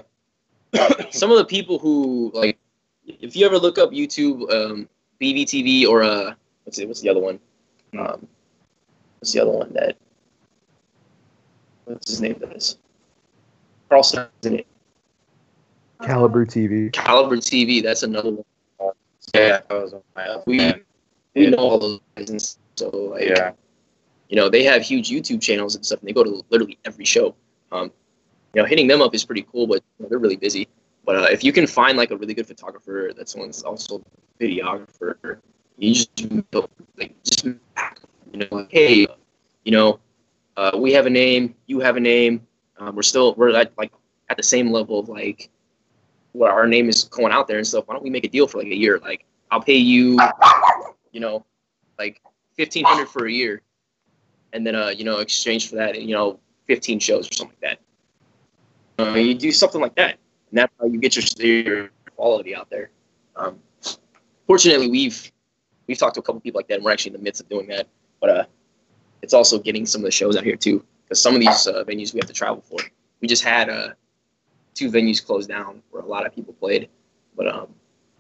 some 1.10 1.32
of 1.32 1.38
the 1.40 1.46
people 1.46 1.80
who 1.80 2.30
like. 2.36 2.60
If 3.08 3.36
you 3.36 3.48
ever 3.48 3.58
look 3.58 3.80
up 3.80 3.90
YouTube, 3.90 4.48
um, 4.54 4.88
BBTV 5.20 5.88
or 5.88 6.04
uh, 6.04 6.36
what's 6.66 6.78
it? 6.78 6.88
What's 6.88 7.02
the 7.02 7.10
other 7.10 7.20
one? 7.20 7.40
Um, 7.98 8.28
what's 9.20 9.34
the 9.34 9.42
other 9.42 9.50
one 9.52 9.74
that? 9.74 9.98
What's 11.94 12.12
his 12.12 12.22
name? 12.22 12.36
That 12.40 12.56
is 12.56 12.78
Carlson, 13.90 14.28
isn't 14.42 14.60
it? 14.60 14.68
Caliber 16.02 16.46
TV. 16.46 16.92
Caliber 16.92 17.38
TV. 17.38 17.84
That's 17.84 18.04
another 18.04 18.32
one. 18.32 18.46
Yeah, 19.36 19.60
that 19.68 19.70
was 19.70 19.94
on 19.94 20.02
my 20.16 20.38
We 20.48 20.60
iPhone. 20.60 20.82
we 21.36 21.48
know 21.48 21.58
all 21.58 21.80
those 21.80 22.00
guys, 22.16 22.30
and 22.30 22.42
so 22.76 22.90
like, 22.90 23.30
Yeah. 23.30 23.52
you 24.30 24.36
know, 24.36 24.50
they 24.50 24.64
have 24.64 24.82
huge 24.82 25.10
YouTube 25.10 25.42
channels 25.42 25.76
and 25.76 25.86
stuff, 25.86 26.00
and 26.00 26.10
they 26.10 26.14
go 26.14 26.24
to 26.24 26.44
literally 26.50 26.78
every 26.86 27.06
show. 27.06 27.36
Um, 27.72 27.92
you 28.54 28.62
know, 28.62 28.66
hitting 28.66 28.88
them 28.88 29.02
up 29.02 29.14
is 29.16 29.24
pretty 29.24 29.46
cool, 29.52 29.68
but 29.68 29.84
you 30.00 30.04
know, 30.04 30.10
they're 30.10 30.20
really 30.20 30.36
busy. 30.38 30.68
But 31.06 31.16
uh, 31.16 31.28
if 31.32 31.44
you 31.44 31.54
can 31.54 31.68
find 31.68 31.98
like 31.98 32.12
a 32.12 32.18
really 32.18 32.34
good 32.34 32.48
photographer 32.48 33.12
that's 33.16 33.36
one's 33.36 33.64
also 33.64 34.02
a 34.40 34.44
videographer, 34.44 35.38
you 35.78 35.94
just 35.94 36.14
do 36.16 36.44
like 36.98 37.16
just 37.24 37.46
you 37.46 37.60
know, 38.34 38.48
like, 38.52 38.72
hey, 38.72 39.08
you 39.66 39.72
know, 39.72 40.00
uh, 40.62 40.78
we 40.78 40.94
have 40.94 41.08
a 41.08 41.10
name, 41.10 41.56
you 41.66 41.80
have 41.80 41.98
a 41.98 42.00
name, 42.00 42.46
um, 42.78 42.96
we're 42.96 43.02
still 43.02 43.34
we're 43.34 43.50
at 43.56 43.74
like 43.80 43.92
at 44.30 44.38
the 44.38 44.44
same 44.44 44.72
level 44.72 45.00
of 45.00 45.10
like 45.10 45.50
what 46.34 46.52
our 46.52 46.68
name 46.68 46.88
is 46.88 47.06
going 47.06 47.34
out 47.34 47.48
there 47.48 47.58
and 47.58 47.66
stuff. 47.66 47.88
Why 47.88 47.96
don't 47.96 48.04
we 48.04 48.12
make 48.12 48.26
a 48.26 48.30
deal 48.30 48.48
for 48.48 48.60
like 48.60 48.68
a 48.68 48.76
year? 48.76 49.00
Like 49.00 49.26
I'll 49.50 49.62
pay 49.62 49.78
you, 49.78 50.20
you 51.12 51.20
know, 51.20 51.44
like 51.98 52.22
fifteen 52.56 52.86
hundred 52.86 53.10
for 53.10 53.26
a 53.26 53.32
year, 53.32 53.64
and 54.54 54.66
then 54.66 54.76
uh, 54.76 54.90
you 54.90 55.04
know, 55.04 55.18
exchange 55.18 55.68
for 55.68 55.78
that, 55.78 56.00
you 56.00 56.14
know, 56.14 56.40
fifteen 56.68 57.00
shows 57.00 57.28
or 57.30 57.34
something 57.34 57.58
like 57.62 57.80
that. 59.00 59.04
Uh, 59.04 59.16
you 59.16 59.34
do 59.34 59.52
something 59.52 59.82
like 59.82 59.96
that, 59.96 60.20
and 60.52 60.60
that's 60.60 60.74
how 60.80 60.86
you 60.86 61.00
get 61.00 61.16
your 61.16 61.64
your 61.64 61.90
quality 62.16 62.56
out 62.56 62.70
there. 62.70 62.92
Um, 63.36 63.60
fortunately, 64.46 64.92
we've 64.92 65.32
we've 65.88 65.98
talked 65.98 66.14
to 66.16 66.20
a 66.20 66.24
couple 66.24 66.40
people 66.40 66.60
like 66.60 66.68
that, 66.68 66.76
and 66.76 66.86
we're 66.86 66.92
actually 66.92 67.16
in 67.16 67.18
the 67.18 67.24
midst 67.24 67.42
of 67.42 67.50
doing 67.50 67.68
that. 67.70 67.88
But 68.20 68.30
uh, 68.30 68.46
it's 69.22 69.34
also 69.34 69.60
getting 69.60 69.86
some 69.86 70.02
of 70.02 70.06
the 70.06 70.12
shows 70.12 70.36
out 70.36 70.44
here 70.44 70.56
too. 70.56 70.84
Because 71.04 71.22
some 71.22 71.34
of 71.36 71.42
these 71.42 71.68
uh, 71.68 71.84
venues 71.84 72.14
we 72.14 72.20
have 72.20 72.28
to 72.28 72.34
travel 72.34 72.62
for. 72.62 72.80
We 73.22 73.28
just 73.28 73.44
had 73.44 73.70
uh, 73.70 73.90
two 74.74 74.90
venues 74.90 75.24
closed 75.24 75.50
down 75.50 75.82
where 75.92 76.02
a 76.02 76.06
lot 76.06 76.26
of 76.26 76.34
people 76.34 76.54
played, 76.54 76.90
but 77.36 77.48
um, 77.48 77.68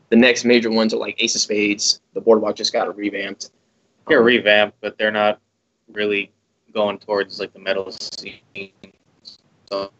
the 0.09 0.17
next 0.17 0.43
major 0.45 0.69
ones 0.69 0.93
are 0.93 0.97
like 0.97 1.15
Ace 1.23 1.35
of 1.35 1.41
Spades. 1.41 2.01
The 2.13 2.21
Boardwalk 2.21 2.55
just 2.55 2.73
got 2.73 2.87
a 2.87 2.91
revamped. 2.91 3.51
They're 4.07 4.19
Um, 4.19 4.25
revamped, 4.25 4.77
but 4.81 4.97
they're 4.97 5.11
not 5.11 5.39
really 5.93 6.31
going 6.73 6.99
towards 6.99 7.39
like 7.39 7.53
the 7.53 7.59
metal 7.59 7.91
scene. 7.91 8.39
So, 9.69 9.91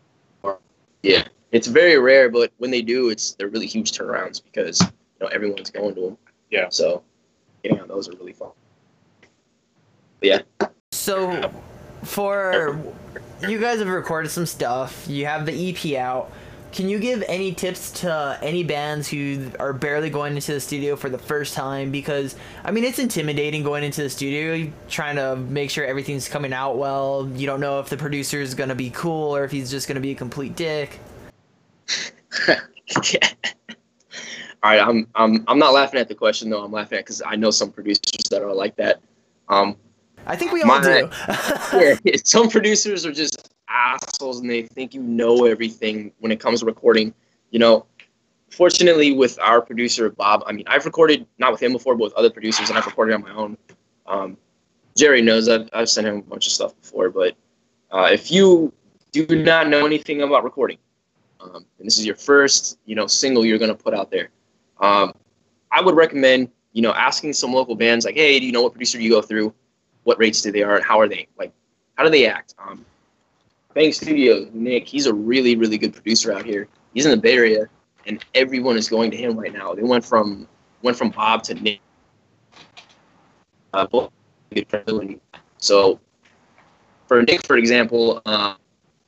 Yeah, 1.01 1.27
it's 1.51 1.67
very 1.67 1.97
rare, 1.97 2.29
but 2.29 2.51
when 2.57 2.71
they 2.71 2.81
do, 2.81 3.09
it's 3.09 3.33
they're 3.33 3.47
really 3.47 3.67
huge 3.67 3.91
turnarounds 3.91 4.43
because 4.43 4.81
you 4.81 4.87
know 5.21 5.27
everyone's 5.27 5.69
going 5.69 5.95
to 5.95 6.01
them. 6.01 6.17
Yeah. 6.49 6.67
So 6.69 7.03
getting 7.63 7.79
on 7.79 7.87
those 7.87 8.09
are 8.09 8.13
really 8.17 8.33
fun. 8.33 8.51
So, 11.01 11.51
for 12.03 12.79
you 13.47 13.59
guys 13.59 13.79
have 13.79 13.87
recorded 13.87 14.29
some 14.29 14.45
stuff. 14.45 15.07
You 15.07 15.25
have 15.25 15.47
the 15.47 15.69
EP 15.69 15.97
out. 15.97 16.31
Can 16.71 16.89
you 16.89 16.99
give 16.99 17.23
any 17.27 17.53
tips 17.53 17.89
to 18.01 18.37
any 18.43 18.63
bands 18.63 19.07
who 19.07 19.49
are 19.59 19.73
barely 19.73 20.11
going 20.11 20.35
into 20.35 20.53
the 20.53 20.59
studio 20.59 20.95
for 20.95 21.09
the 21.09 21.17
first 21.17 21.55
time? 21.55 21.89
Because 21.89 22.35
I 22.63 22.69
mean, 22.69 22.83
it's 22.83 22.99
intimidating 22.99 23.63
going 23.63 23.83
into 23.83 24.03
the 24.03 24.11
studio, 24.11 24.71
trying 24.89 25.15
to 25.15 25.37
make 25.37 25.71
sure 25.71 25.83
everything's 25.83 26.29
coming 26.29 26.53
out 26.53 26.77
well. 26.77 27.27
You 27.35 27.47
don't 27.47 27.61
know 27.61 27.79
if 27.79 27.89
the 27.89 27.97
producer 27.97 28.39
is 28.39 28.53
gonna 28.53 28.75
be 28.75 28.91
cool 28.91 29.35
or 29.35 29.43
if 29.43 29.49
he's 29.49 29.71
just 29.71 29.87
gonna 29.87 30.01
be 30.01 30.11
a 30.11 30.15
complete 30.15 30.55
dick. 30.55 30.99
yeah. 32.47 33.27
All 34.61 34.69
right, 34.69 34.79
I'm 34.79 35.07
I'm 35.15 35.43
I'm 35.47 35.57
not 35.57 35.73
laughing 35.73 35.99
at 35.99 36.07
the 36.07 36.15
question 36.15 36.51
though. 36.51 36.63
I'm 36.63 36.71
laughing 36.71 36.99
at 36.99 37.05
because 37.05 37.23
I 37.25 37.37
know 37.37 37.49
some 37.49 37.71
producers 37.71 38.29
that 38.29 38.43
are 38.43 38.53
like 38.53 38.75
that. 38.75 39.01
Um, 39.49 39.75
I 40.25 40.35
think 40.35 40.51
we 40.51 40.61
all 40.61 40.67
My- 40.67 40.81
do. 40.81 41.09
yeah, 42.03 42.15
some 42.23 42.49
producers 42.49 43.05
are 43.05 43.11
just 43.11 43.49
assholes 43.67 44.39
and 44.39 44.49
they 44.49 44.63
think 44.63 44.93
you 44.93 45.01
know 45.01 45.45
everything 45.45 46.11
when 46.19 46.31
it 46.31 46.39
comes 46.39 46.59
to 46.59 46.65
recording. 46.65 47.13
You 47.51 47.59
know, 47.59 47.85
fortunately 48.49 49.13
with 49.13 49.39
our 49.39 49.61
producer 49.61 50.09
Bob, 50.09 50.43
I 50.45 50.51
mean 50.51 50.65
I've 50.67 50.85
recorded 50.85 51.25
not 51.37 51.51
with 51.51 51.61
him 51.61 51.73
before, 51.73 51.95
but 51.95 52.05
with 52.05 52.13
other 52.13 52.29
producers, 52.29 52.69
and 52.69 52.77
I've 52.77 52.85
recorded 52.85 53.13
on 53.15 53.21
my 53.21 53.31
own. 53.31 53.57
Um, 54.05 54.37
Jerry 54.95 55.21
knows 55.21 55.47
I've 55.49 55.69
I've 55.73 55.89
sent 55.89 56.07
him 56.07 56.17
a 56.17 56.21
bunch 56.21 56.47
of 56.47 56.53
stuff 56.53 56.79
before, 56.79 57.09
but 57.09 57.35
uh, 57.91 58.09
if 58.11 58.31
you 58.31 58.73
do 59.11 59.25
not 59.43 59.69
know 59.69 59.85
anything 59.85 60.21
about 60.21 60.43
recording, 60.43 60.77
um, 61.39 61.65
and 61.79 61.87
this 61.87 61.97
is 61.97 62.05
your 62.05 62.15
first 62.15 62.77
you 62.85 62.95
know 62.95 63.07
single 63.07 63.45
you're 63.45 63.57
gonna 63.57 63.75
put 63.75 63.93
out 63.93 64.11
there, 64.11 64.29
um, 64.79 65.13
I 65.71 65.81
would 65.81 65.95
recommend 65.95 66.49
you 66.73 66.81
know 66.81 66.93
asking 66.93 67.33
some 67.33 67.53
local 67.53 67.75
bands 67.75 68.05
like, 68.05 68.15
hey, 68.15 68.39
do 68.39 68.45
you 68.45 68.51
know 68.51 68.61
what 68.61 68.73
producer 68.73 68.99
you 68.99 69.09
go 69.09 69.21
through? 69.21 69.53
What 70.03 70.19
rates 70.19 70.41
do 70.41 70.51
they 70.51 70.63
are? 70.63 70.81
How 70.81 70.99
are 70.99 71.07
they? 71.07 71.27
Like, 71.37 71.51
how 71.95 72.03
do 72.03 72.09
they 72.09 72.27
act? 72.27 72.55
Um, 72.59 72.85
Bang 73.73 73.93
Studios, 73.93 74.49
Nick, 74.53 74.87
he's 74.87 75.05
a 75.05 75.13
really, 75.13 75.55
really 75.55 75.77
good 75.77 75.93
producer 75.93 76.33
out 76.33 76.45
here. 76.45 76.67
He's 76.93 77.05
in 77.05 77.11
the 77.11 77.17
Bay 77.17 77.35
Area, 77.35 77.67
and 78.05 78.23
everyone 78.35 78.77
is 78.77 78.89
going 78.89 79.11
to 79.11 79.17
him 79.17 79.37
right 79.37 79.53
now. 79.53 79.73
They 79.73 79.83
went 79.83 80.03
from 80.03 80.47
went 80.81 80.97
from 80.97 81.09
Bob 81.09 81.43
to 81.43 81.53
Nick. 81.53 81.79
Uh. 83.73 83.87
So, 85.57 85.99
for 87.07 87.21
Nick, 87.21 87.45
for 87.45 87.55
example, 87.55 88.21
uh, 88.25 88.55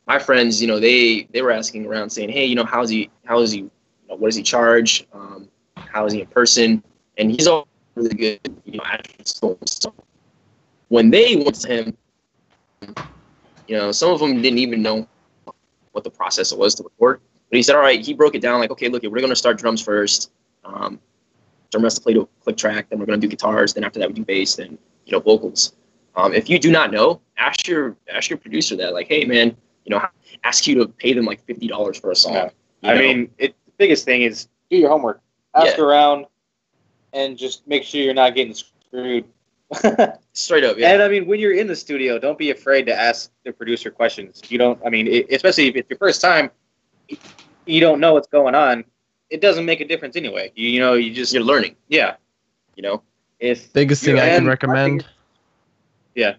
my 0.08 0.19
friends, 0.19 0.62
you 0.62 0.67
know, 0.67 0.79
they 0.79 1.27
they 1.32 1.41
were 1.41 1.51
asking 1.51 1.86
around 1.86 2.10
saying, 2.10 2.29
hey, 2.29 2.45
you 2.45 2.56
know, 2.56 2.65
how's 2.65 2.89
he? 2.89 3.10
How 3.25 3.39
is 3.39 3.51
he? 3.51 3.60
You 3.60 3.71
know, 4.10 4.15
what 4.15 4.27
does 4.29 4.36
he 4.36 4.43
charge? 4.43 5.06
Um, 5.13 5.49
how 5.75 6.06
is 6.06 6.13
he 6.13 6.21
in 6.21 6.27
person? 6.27 6.84
And 7.17 7.29
he's 7.32 7.47
all 7.47 7.67
really 7.95 8.15
good, 8.15 8.39
you 8.65 8.77
know, 8.77 8.84
at 8.86 9.08
so 9.27 9.58
when 10.93 11.10
they 11.10 11.36
went 11.36 11.56
to 11.56 11.67
him, 11.67 11.97
you 13.67 13.75
know, 13.75 13.91
some 13.91 14.12
of 14.12 14.19
them 14.19 14.43
didn't 14.43 14.60
even 14.60 14.84
know 14.84 15.08
what 15.91 16.03
the 16.03 16.10
process 16.12 16.53
was 16.53 16.75
to 16.75 16.84
record. 16.84 17.19
But 17.49 17.58
he 17.58 17.63
said, 17.63 17.75
all 17.75 17.82
right, 17.82 17.99
he 17.99 18.13
broke 18.13 18.36
it 18.36 18.43
down 18.43 18.60
like, 18.60 18.69
okay, 18.69 18.89
look, 18.89 19.01
we're 19.01 19.10
going 19.10 19.29
to 19.29 19.36
start 19.36 19.58
drums 19.58 19.82
first. 19.82 20.29
Um, 20.63 20.99
drum 21.71 21.84
has 21.84 21.95
to 21.95 22.01
play 22.01 22.13
to 22.13 22.21
a 22.21 22.25
click 22.43 22.58
track. 22.58 22.91
Then 22.91 22.99
we're 22.99 23.08
going 23.08 23.19
to 23.19 23.25
do 23.25 23.29
guitars. 23.29 23.73
Then 23.73 23.84
after 23.84 23.97
that, 23.97 24.08
we 24.08 24.13
do 24.13 24.23
bass. 24.23 24.53
Then, 24.53 24.77
you 25.08 25.13
know, 25.13 25.19
vocals. 25.19 25.73
Um, 26.15 26.32
if 26.32 26.47
you 26.47 26.60
do 26.60 26.69
not 26.69 26.91
know, 26.91 27.21
ask 27.38 27.67
your 27.67 27.97
ask 28.13 28.29
your 28.29 28.38
producer 28.38 28.75
that, 28.75 28.93
like, 28.93 29.08
hey, 29.08 29.25
man, 29.25 29.58
you 29.86 29.95
know, 29.95 30.06
ask 30.43 30.67
you 30.67 30.75
to 30.75 30.88
pay 30.88 31.13
them 31.13 31.25
like 31.25 31.43
fifty 31.43 31.67
dollars 31.67 31.97
for 31.97 32.12
a 32.12 32.15
song. 32.15 32.34
Yeah. 32.34 32.49
I 32.84 32.93
know? 32.93 32.99
mean, 32.99 33.32
it, 33.39 33.56
the 33.65 33.71
biggest 33.79 34.06
thing 34.06 34.21
is 34.21 34.47
do 34.69 34.77
your 34.77 34.89
homework, 34.89 35.21
ask 35.56 35.75
Yeah. 35.75 35.86
around, 35.86 36.27
and 37.13 37.36
just 37.36 37.67
make 37.67 37.82
sure 37.84 37.99
you're 37.99 38.13
not 38.13 38.36
getting 38.36 38.53
screwed. 38.53 39.25
straight 40.33 40.63
up, 40.63 40.77
yeah. 40.77 40.91
And 40.93 41.01
I 41.01 41.07
mean, 41.07 41.25
when 41.27 41.39
you're 41.39 41.53
in 41.55 41.67
the 41.67 41.75
studio, 41.75 42.19
don't 42.19 42.38
be 42.38 42.51
afraid 42.51 42.86
to 42.88 42.93
ask 42.99 43.31
the 43.43 43.51
producer 43.51 43.89
questions. 43.91 44.41
You 44.49 44.57
don't. 44.57 44.79
I 44.86 44.89
mean, 44.89 45.07
it, 45.07 45.27
especially 45.31 45.67
if 45.67 45.75
it's 45.75 45.89
your 45.89 45.99
first 45.99 46.21
time, 46.21 46.49
you 47.65 47.79
don't 47.79 47.99
know 47.99 48.13
what's 48.13 48.27
going 48.27 48.55
on. 48.55 48.83
It 49.29 49.41
doesn't 49.41 49.65
make 49.65 49.81
a 49.81 49.86
difference 49.88 50.15
anyway. 50.15 50.51
You, 50.55 50.69
you 50.69 50.79
know, 50.79 50.93
you 50.93 51.13
just 51.13 51.33
You're 51.33 51.43
learning, 51.43 51.75
yeah. 51.88 52.15
you 52.75 52.83
know. 52.83 53.01
If 53.39 53.73
Biggest 53.73 54.03
thing 54.03 54.19
I 54.19 54.29
can 54.38 54.45
recommend. 54.47 55.01
think- 55.01 55.12
Yeah. 56.15 56.36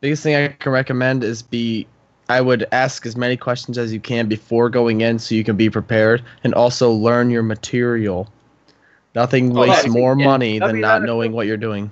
Biggest 0.00 0.22
thing 0.22 0.34
I 0.34 0.48
can 0.48 0.72
recommend 0.72 1.24
is 1.24 1.42
be. 1.42 1.86
I 2.28 2.40
would 2.40 2.66
ask 2.72 3.04
as 3.04 3.16
many 3.16 3.36
questions 3.36 3.76
as 3.76 3.92
you 3.92 4.00
can 4.00 4.26
before 4.28 4.70
going 4.70 5.00
in, 5.02 5.18
so 5.18 5.34
you 5.34 5.44
can 5.44 5.56
be 5.56 5.68
prepared, 5.68 6.22
and 6.44 6.54
also 6.54 6.90
learn 6.90 7.30
your 7.30 7.42
material. 7.42 8.28
Nothing 9.14 9.54
Oh, 9.54 9.60
wastes 9.60 9.84
yeah. 9.86 9.90
more 9.92 10.16
Yeah. 10.18 10.24
money 10.24 10.62
I 10.62 10.66
than 10.68 10.80
not 10.80 11.02
knowing 11.02 11.32
what 11.32 11.46
you're 11.46 11.58
doing. 11.58 11.90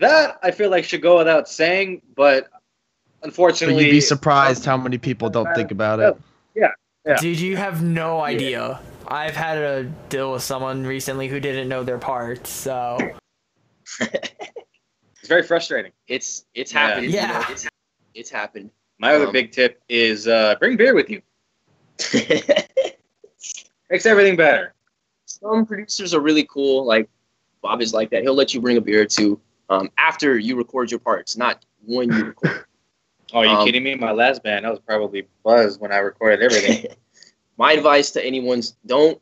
That, 0.00 0.38
I 0.42 0.50
feel 0.50 0.70
like 0.70 0.84
should 0.84 1.02
go 1.02 1.16
without 1.18 1.48
saying, 1.48 2.02
but 2.16 2.48
But 2.50 3.26
unfortunately, 3.26 3.84
you'd 3.86 3.90
be 3.90 4.00
surprised 4.00 4.64
how 4.64 4.76
many 4.76 4.98
people 4.98 5.30
don't 5.30 5.54
think 5.54 5.70
about 5.70 6.00
it. 6.00 6.16
Yeah. 6.54 6.68
yeah. 7.06 7.16
Dude, 7.16 7.38
you 7.40 7.56
have 7.56 7.82
no 7.82 8.20
idea. 8.20 8.80
I've 9.08 9.36
had 9.36 9.58
a 9.58 9.84
deal 10.08 10.32
with 10.32 10.42
someone 10.42 10.84
recently 10.84 11.28
who 11.28 11.40
didn't 11.40 11.68
know 11.68 11.82
their 11.84 11.98
parts, 11.98 12.50
so 12.50 12.96
it's 14.00 15.28
very 15.28 15.42
frustrating. 15.42 15.92
It's 16.08 16.44
it's 16.54 16.72
Yeah. 16.72 16.86
happened. 16.86 17.06
you 17.06 17.12
Yeah. 17.12 17.26
know, 17.32 17.44
it's, 17.50 17.68
it's 18.14 18.30
happened. 18.30 18.70
My 18.98 19.14
other 19.14 19.26
Um, 19.26 19.32
big 19.32 19.50
tip 19.52 19.82
is 19.88 20.28
uh, 20.28 20.54
bring 20.60 20.76
beer 20.76 20.94
with 20.94 21.10
you. 21.10 21.22
Makes 23.90 24.06
everything 24.06 24.36
better. 24.36 24.74
Some 25.24 25.66
producers 25.66 26.14
are 26.14 26.20
really 26.20 26.44
cool. 26.44 26.84
Like 26.84 27.08
Bob 27.62 27.82
is 27.82 27.92
like 27.92 28.10
that. 28.10 28.22
He'll 28.22 28.34
let 28.34 28.54
you 28.54 28.60
bring 28.60 28.76
a 28.76 28.80
beer 28.80 29.02
or 29.02 29.06
two 29.06 29.40
um, 29.70 29.90
after 29.96 30.36
you 30.38 30.56
record 30.56 30.90
your 30.90 31.00
parts, 31.00 31.36
not 31.36 31.64
when 31.86 32.12
you 32.12 32.24
record. 32.26 32.64
Oh, 33.32 33.38
are 33.38 33.44
you 33.46 33.52
Um, 33.52 33.64
kidding 33.64 33.84
me? 33.84 33.94
My 33.94 34.10
last 34.10 34.42
band, 34.42 34.66
I 34.66 34.70
was 34.70 34.80
probably 34.80 35.24
buzzed 35.44 35.80
when 35.80 35.92
I 35.92 35.98
recorded 35.98 36.42
everything. 36.42 36.90
My 37.58 37.74
advice 37.74 38.10
to 38.12 38.24
anyone's 38.26 38.74
don't 38.86 39.20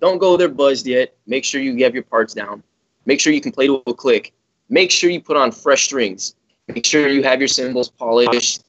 don't 0.00 0.18
go 0.18 0.36
there 0.36 0.48
buzzed 0.48 0.86
yet. 0.86 1.16
Make 1.26 1.44
sure 1.44 1.60
you 1.60 1.82
have 1.82 1.94
your 1.94 2.04
parts 2.04 2.32
down. 2.32 2.62
Make 3.06 3.18
sure 3.18 3.32
you 3.32 3.40
can 3.40 3.50
play 3.50 3.66
to 3.66 3.82
a 3.88 3.92
click. 3.94 4.32
Make 4.68 4.92
sure 4.92 5.10
you 5.10 5.20
put 5.20 5.36
on 5.36 5.50
fresh 5.50 5.84
strings. 5.86 6.36
Make 6.68 6.86
sure 6.86 7.08
you 7.08 7.24
have 7.24 7.40
your 7.40 7.48
cymbals 7.48 7.90
polished. 7.90 8.62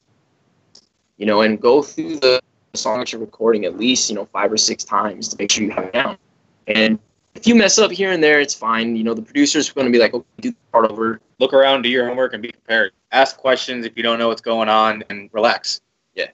You 1.16 1.26
know, 1.26 1.42
and 1.42 1.60
go 1.60 1.80
through 1.80 2.18
the 2.18 2.40
song 2.74 2.98
that 2.98 3.12
you're 3.12 3.20
recording 3.20 3.66
at 3.66 3.78
least 3.78 4.10
you 4.10 4.16
know 4.16 4.24
five 4.26 4.50
or 4.52 4.56
six 4.56 4.82
times 4.82 5.28
to 5.28 5.36
make 5.38 5.52
sure 5.52 5.62
you 5.62 5.70
have 5.70 5.84
it 5.84 5.92
down. 5.92 6.18
And 6.66 6.98
if 7.36 7.46
you 7.46 7.54
mess 7.54 7.78
up 7.78 7.90
here 7.90 8.10
and 8.10 8.22
there, 8.22 8.40
it's 8.40 8.54
fine. 8.54 8.96
You 8.96 9.04
know, 9.04 9.14
the 9.14 9.22
producer's 9.22 9.70
are 9.70 9.74
going 9.74 9.86
to 9.86 9.92
be 9.92 9.98
like, 9.98 10.14
"Okay, 10.14 10.26
do 10.40 10.50
the 10.50 10.56
part 10.72 10.90
over." 10.90 11.20
Look 11.38 11.52
around, 11.52 11.82
do 11.82 11.88
your 11.88 12.08
homework, 12.08 12.32
and 12.32 12.42
be 12.42 12.50
prepared. 12.50 12.92
Ask 13.12 13.36
questions 13.36 13.84
if 13.84 13.96
you 13.96 14.02
don't 14.02 14.18
know 14.18 14.28
what's 14.28 14.40
going 14.40 14.68
on, 14.68 15.04
and 15.10 15.28
relax. 15.32 15.80
Yeah. 16.14 16.26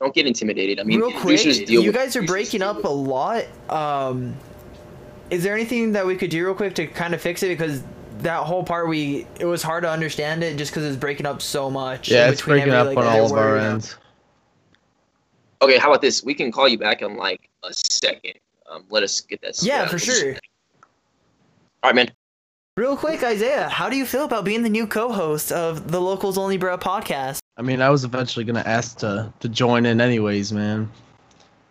Don't 0.00 0.14
get 0.14 0.26
intimidated. 0.26 0.80
I 0.80 0.82
mean, 0.82 0.98
real 0.98 1.10
quick, 1.10 1.22
producers 1.22 1.58
deal 1.58 1.60
with 1.60 1.68
it. 1.68 1.72
Real 1.72 1.80
quick, 1.80 1.84
you 1.84 1.88
with 1.90 1.96
guys 1.96 2.16
are 2.16 2.22
breaking 2.22 2.62
up 2.62 2.84
a 2.84 2.88
lot. 2.88 3.44
Um, 3.68 4.34
is 5.30 5.42
there 5.42 5.54
anything 5.54 5.92
that 5.92 6.06
we 6.06 6.16
could 6.16 6.30
do 6.30 6.44
real 6.44 6.54
quick 6.54 6.74
to 6.76 6.86
kind 6.86 7.14
of 7.14 7.20
fix 7.20 7.42
it? 7.42 7.48
Because 7.48 7.82
that 8.20 8.42
whole 8.42 8.64
part, 8.64 8.88
we 8.88 9.26
it 9.38 9.46
was 9.46 9.62
hard 9.62 9.84
to 9.84 9.90
understand 9.90 10.42
it 10.42 10.56
just 10.56 10.72
because 10.72 10.84
it's 10.84 10.96
breaking 10.96 11.26
up 11.26 11.40
so 11.40 11.70
much. 11.70 12.08
Yeah, 12.10 12.30
it's 12.30 12.40
between 12.40 12.56
breaking 12.58 12.72
every, 12.72 12.92
up 12.92 12.96
like, 12.96 13.06
on 13.06 13.20
all 13.20 13.26
of 13.26 13.32
our 13.32 13.38
word. 13.38 13.60
ends. 13.60 13.96
Okay, 15.62 15.78
how 15.78 15.90
about 15.90 16.02
this? 16.02 16.22
We 16.22 16.34
can 16.34 16.52
call 16.52 16.68
you 16.68 16.78
back 16.78 17.02
in 17.02 17.16
like 17.16 17.48
a 17.64 17.72
second. 17.72 18.34
Um, 18.70 18.84
let 18.90 19.02
us 19.02 19.20
get 19.20 19.40
that. 19.42 19.62
Yeah, 19.62 19.86
for 19.86 19.98
sure. 19.98 20.34
All 21.82 21.90
right, 21.90 21.94
man. 21.94 22.10
Real 22.76 22.96
quick, 22.96 23.24
Isaiah, 23.24 23.68
how 23.68 23.88
do 23.88 23.96
you 23.96 24.06
feel 24.06 24.24
about 24.24 24.44
being 24.44 24.62
the 24.62 24.68
new 24.68 24.86
co-host 24.86 25.50
of 25.50 25.90
the 25.90 26.00
Locals 26.00 26.38
Only 26.38 26.58
Bro 26.58 26.78
podcast? 26.78 27.40
I 27.56 27.62
mean, 27.62 27.82
I 27.82 27.90
was 27.90 28.04
eventually 28.04 28.44
gonna 28.44 28.62
ask 28.64 28.98
to 28.98 29.32
to 29.40 29.48
join 29.48 29.84
in 29.84 30.00
anyways, 30.00 30.52
man. 30.52 30.88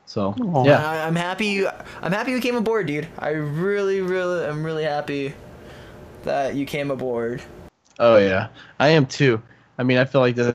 So 0.05 0.35
Aw. 0.37 0.65
yeah, 0.65 0.89
I, 0.89 1.07
I'm 1.07 1.15
happy. 1.15 1.47
You, 1.47 1.69
I'm 2.01 2.11
happy 2.11 2.31
you 2.31 2.41
came 2.41 2.55
aboard, 2.55 2.87
dude. 2.87 3.07
I 3.19 3.29
really, 3.29 4.01
really, 4.01 4.45
I'm 4.45 4.65
really 4.65 4.83
happy 4.83 5.33
that 6.23 6.55
you 6.55 6.65
came 6.65 6.91
aboard. 6.91 7.41
oh 7.99 8.17
yeah, 8.17 8.49
I 8.79 8.89
am 8.89 9.05
too. 9.05 9.41
I 9.77 9.83
mean, 9.83 9.97
I 9.97 10.03
feel 10.03 10.19
like 10.19 10.35
this, 10.35 10.53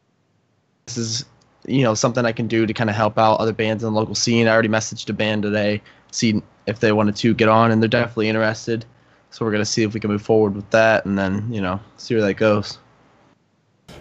this 0.84 0.98
is 0.98 1.24
you 1.66 1.82
know 1.82 1.94
something 1.94 2.26
I 2.26 2.32
can 2.32 2.46
do 2.46 2.66
to 2.66 2.74
kind 2.74 2.90
of 2.90 2.96
help 2.96 3.18
out 3.18 3.40
other 3.40 3.54
bands 3.54 3.82
in 3.82 3.92
the 3.92 3.98
local 3.98 4.14
scene. 4.14 4.48
I 4.48 4.50
already 4.50 4.68
messaged 4.68 5.08
a 5.08 5.14
band 5.14 5.44
today, 5.44 5.80
see 6.12 6.40
if 6.66 6.78
they 6.78 6.92
wanted 6.92 7.16
to 7.16 7.34
get 7.34 7.48
on, 7.48 7.72
and 7.72 7.82
they're 7.82 7.88
definitely 7.88 8.28
interested. 8.28 8.84
So 9.30 9.44
we're 9.44 9.50
gonna 9.52 9.64
see 9.64 9.82
if 9.82 9.94
we 9.94 9.98
can 10.00 10.10
move 10.10 10.22
forward 10.22 10.54
with 10.54 10.68
that, 10.70 11.04
and 11.04 11.18
then 11.18 11.52
you 11.52 11.60
know 11.60 11.80
see 11.96 12.14
where 12.14 12.22
that 12.24 12.34
goes. 12.34 12.78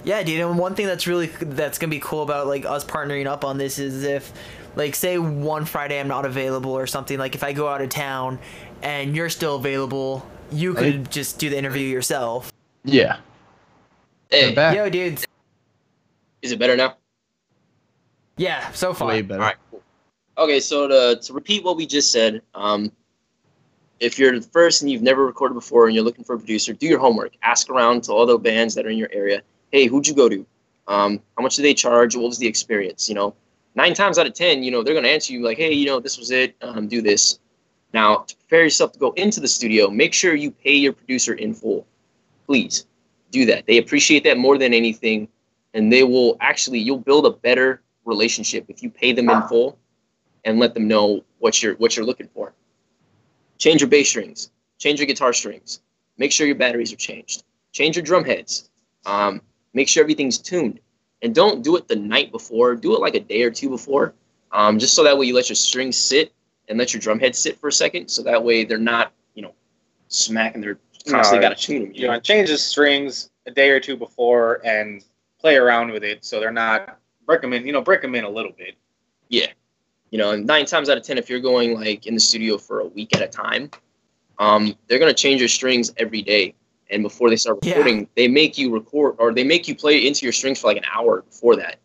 Yeah, 0.04 0.22
dude. 0.24 0.40
And 0.40 0.58
one 0.58 0.76
thing 0.76 0.86
that's 0.86 1.08
really 1.08 1.28
that's 1.28 1.78
gonna 1.78 1.90
be 1.90 2.00
cool 2.00 2.22
about 2.24 2.48
like 2.48 2.66
us 2.66 2.86
partnering 2.86 3.26
up 3.28 3.44
on 3.44 3.58
this 3.58 3.80
is 3.80 4.04
if, 4.04 4.32
like, 4.76 4.96
say 4.96 5.18
one 5.18 5.66
Friday 5.66 6.00
I'm 6.00 6.08
not 6.08 6.26
available 6.26 6.72
or 6.72 6.88
something. 6.88 7.18
Like, 7.20 7.36
if 7.36 7.44
I 7.44 7.54
go 7.54 7.68
out 7.68 7.82
of 7.82 7.90
town, 7.90 8.40
and 8.82 9.16
you're 9.16 9.30
still 9.30 9.56
available, 9.56 10.26
you 10.52 10.74
could 10.74 10.96
Right. 10.98 11.12
just 11.12 11.40
do 11.40 11.50
the 11.50 11.58
interview 11.58 11.88
yourself. 11.88 12.52
Yeah. 12.84 13.18
Hey, 14.30 14.54
back. 14.54 14.76
Yo, 14.76 14.90
dude. 14.90 15.24
is 16.42 16.52
it 16.52 16.58
better 16.60 16.76
now? 16.76 16.96
Yeah, 18.38 18.72
so 18.72 18.94
far. 18.94 19.10
Way 19.10 19.22
better. 19.22 19.42
All 19.42 19.48
right, 19.48 19.56
cool. 19.70 19.71
Okay, 20.42 20.60
so 20.60 20.88
to, 20.88 21.22
to 21.22 21.34
repeat 21.34 21.64
what 21.64 21.78
we 21.78 21.86
just 21.86 22.12
said, 22.12 22.42
um, 22.56 22.92
if 24.00 24.18
you're 24.18 24.40
the 24.40 24.48
first 24.48 24.82
and 24.82 24.90
you've 24.90 25.04
never 25.04 25.24
recorded 25.24 25.54
before 25.54 25.86
and 25.86 25.94
you're 25.94 26.04
looking 26.04 26.24
for 26.24 26.34
a 26.34 26.40
producer, 26.40 26.74
do 26.74 26.88
your 26.88 26.98
homework. 26.98 27.34
Ask 27.44 27.70
around 27.70 28.06
to 28.06 28.12
all 28.12 28.26
the 28.26 28.40
bands 28.40 28.74
that 28.74 28.88
are 28.88 28.90
in 28.90 28.98
your 28.98 29.12
area. 29.14 29.44
Hey, 29.72 29.86
who'd 29.86 30.08
you 30.08 30.16
go 30.16 30.28
to? 30.28 30.44
Um, 30.88 31.22
how 31.38 31.44
much 31.44 31.58
do 31.58 31.62
they 31.62 31.76
charge? 31.76 32.16
What 32.16 32.28
was 32.28 32.40
the 32.40 32.48
experience? 32.48 33.08
You 33.08 33.14
know, 33.14 33.36
nine 33.76 33.94
times 33.94 34.18
out 34.18 34.26
of 34.26 34.34
ten, 34.34 34.64
you 34.64 34.72
know, 34.72 34.82
they're 34.82 34.96
gonna 34.96 35.10
answer 35.10 35.32
you 35.32 35.46
like, 35.46 35.60
hey, 35.60 35.74
you 35.74 35.86
know, 35.86 36.00
this 36.00 36.18
was 36.18 36.32
it. 36.32 36.56
Um, 36.64 36.88
do 36.88 37.04
this. 37.04 37.38
Now, 37.94 38.24
to 38.28 38.36
prepare 38.36 38.64
yourself 38.64 38.94
to 38.94 39.00
go 39.00 39.12
into 39.12 39.42
the 39.42 39.48
studio, 39.48 39.92
make 39.92 40.12
sure 40.12 40.34
you 40.34 40.50
pay 40.50 40.74
your 40.74 40.94
producer 40.94 41.36
in 41.36 41.54
full. 41.54 41.86
Please 42.48 42.88
do 43.30 43.46
that. 43.46 43.68
They 43.68 43.78
appreciate 43.78 44.24
that 44.24 44.40
more 44.40 44.58
than 44.58 44.74
anything, 44.74 45.28
and 45.76 45.94
they 45.94 46.02
will 46.04 46.36
actually 46.42 46.80
you'll 46.80 46.98
build 46.98 47.28
a 47.28 47.32
better 47.32 47.84
relationship 48.06 48.66
if 48.70 48.82
you 48.82 48.90
pay 48.90 49.14
them 49.14 49.30
in 49.30 49.44
full 49.44 49.78
and 50.46 50.60
let 50.60 50.74
them 50.74 50.88
know 50.88 51.24
what 51.40 51.62
you're 51.62 51.76
what 51.76 51.96
you're 51.96 52.06
looking 52.06 52.28
for. 52.34 52.54
Change 53.58 53.82
your 53.82 53.90
bass 53.90 54.10
strings, 54.10 54.52
change 54.78 55.00
your 55.00 55.08
guitar 55.08 55.34
strings, 55.34 55.82
make 56.18 56.32
sure 56.32 56.48
your 56.48 56.56
batteries 56.56 56.92
are 56.92 56.98
changed, 56.98 57.44
change 57.72 57.96
your 57.96 58.04
drum 58.04 58.24
heads, 58.24 58.70
um, 59.06 59.42
make 59.74 59.88
sure 59.88 60.04
everything's 60.04 60.38
tuned, 60.38 60.80
and 61.22 61.36
don't 61.36 61.64
do 61.64 61.76
it 61.76 61.88
the 61.88 61.96
night 61.96 62.32
before. 62.32 62.76
Do 62.76 62.96
it 62.96 63.02
like 63.02 63.16
a 63.16 63.20
day 63.20 63.44
or 63.44 63.52
two 63.52 63.70
before, 63.70 64.14
um, 64.52 64.80
just 64.80 64.96
so 64.96 65.04
that 65.04 65.18
way 65.18 65.26
you 65.26 65.36
let 65.36 65.50
your 65.50 65.56
strings 65.56 65.98
sit 65.98 66.34
and 66.68 66.78
let 66.80 66.94
your 66.94 67.02
drum 67.02 67.20
heads 67.20 67.38
sit 67.38 67.60
for 67.60 67.68
a 67.68 67.72
second, 67.72 68.08
so 68.08 68.24
that 68.24 68.44
way 68.44 68.64
they're 68.64 68.78
not 68.78 69.12
you 69.36 69.42
know 69.42 69.54
smacking. 70.08 70.62
They're 70.62 70.80
constantly 71.08 71.40
No, 71.40 71.50
got 71.50 71.58
to 71.58 71.64
tune 71.64 71.84
them. 71.84 71.92
You 71.94 72.08
know, 72.08 72.20
change 72.20 72.50
the 72.50 72.58
strings 72.58 73.30
a 73.46 73.52
day 73.52 73.70
or 73.70 73.80
two 73.80 73.98
before 73.98 74.62
and 74.66 75.04
play 75.40 75.56
around 75.56 75.92
with 75.92 76.04
it 76.04 76.24
so 76.24 76.40
they're 76.40 76.52
not 76.52 77.00
break 77.26 77.42
them 77.42 77.54
in. 77.54 77.66
You 77.66 77.74
know, 77.74 77.82
break 77.82 78.02
them 78.02 78.16
in 78.16 78.24
a 78.24 78.30
little 78.30 78.52
bit. 78.52 78.76
You 80.12 80.18
know, 80.18 80.32
and 80.32 80.46
nine 80.46 80.66
times 80.66 80.90
out 80.90 80.98
of 80.98 81.04
ten, 81.04 81.18
if 81.18 81.30
you're 81.30 81.40
going 81.40 81.74
like 81.74 82.06
in 82.06 82.14
the 82.14 82.20
studio 82.20 82.58
for 82.58 82.82
a 82.82 82.86
week 82.86 83.16
at 83.16 83.22
a 83.22 83.28
time, 83.28 83.72
um, 84.38 84.76
they're 84.88 85.00
gonna 85.00 85.14
change 85.14 85.40
your 85.42 85.50
strings 85.50 85.92
every 85.98 86.22
day. 86.22 86.54
And 86.90 87.02
before 87.02 87.30
they 87.30 87.38
start 87.38 87.60
Yeah. 87.64 87.76
recording, 87.76 88.08
they 88.16 88.28
make 88.28 88.58
you 88.58 88.72
record 88.74 89.16
or 89.18 89.34
they 89.34 89.46
make 89.46 89.68
you 89.68 89.76
play 89.76 90.06
into 90.06 90.26
your 90.26 90.34
strings 90.34 90.60
for 90.60 90.68
like 90.68 90.78
an 90.78 90.86
hour 90.94 91.22
before 91.22 91.56
that. 91.56 91.78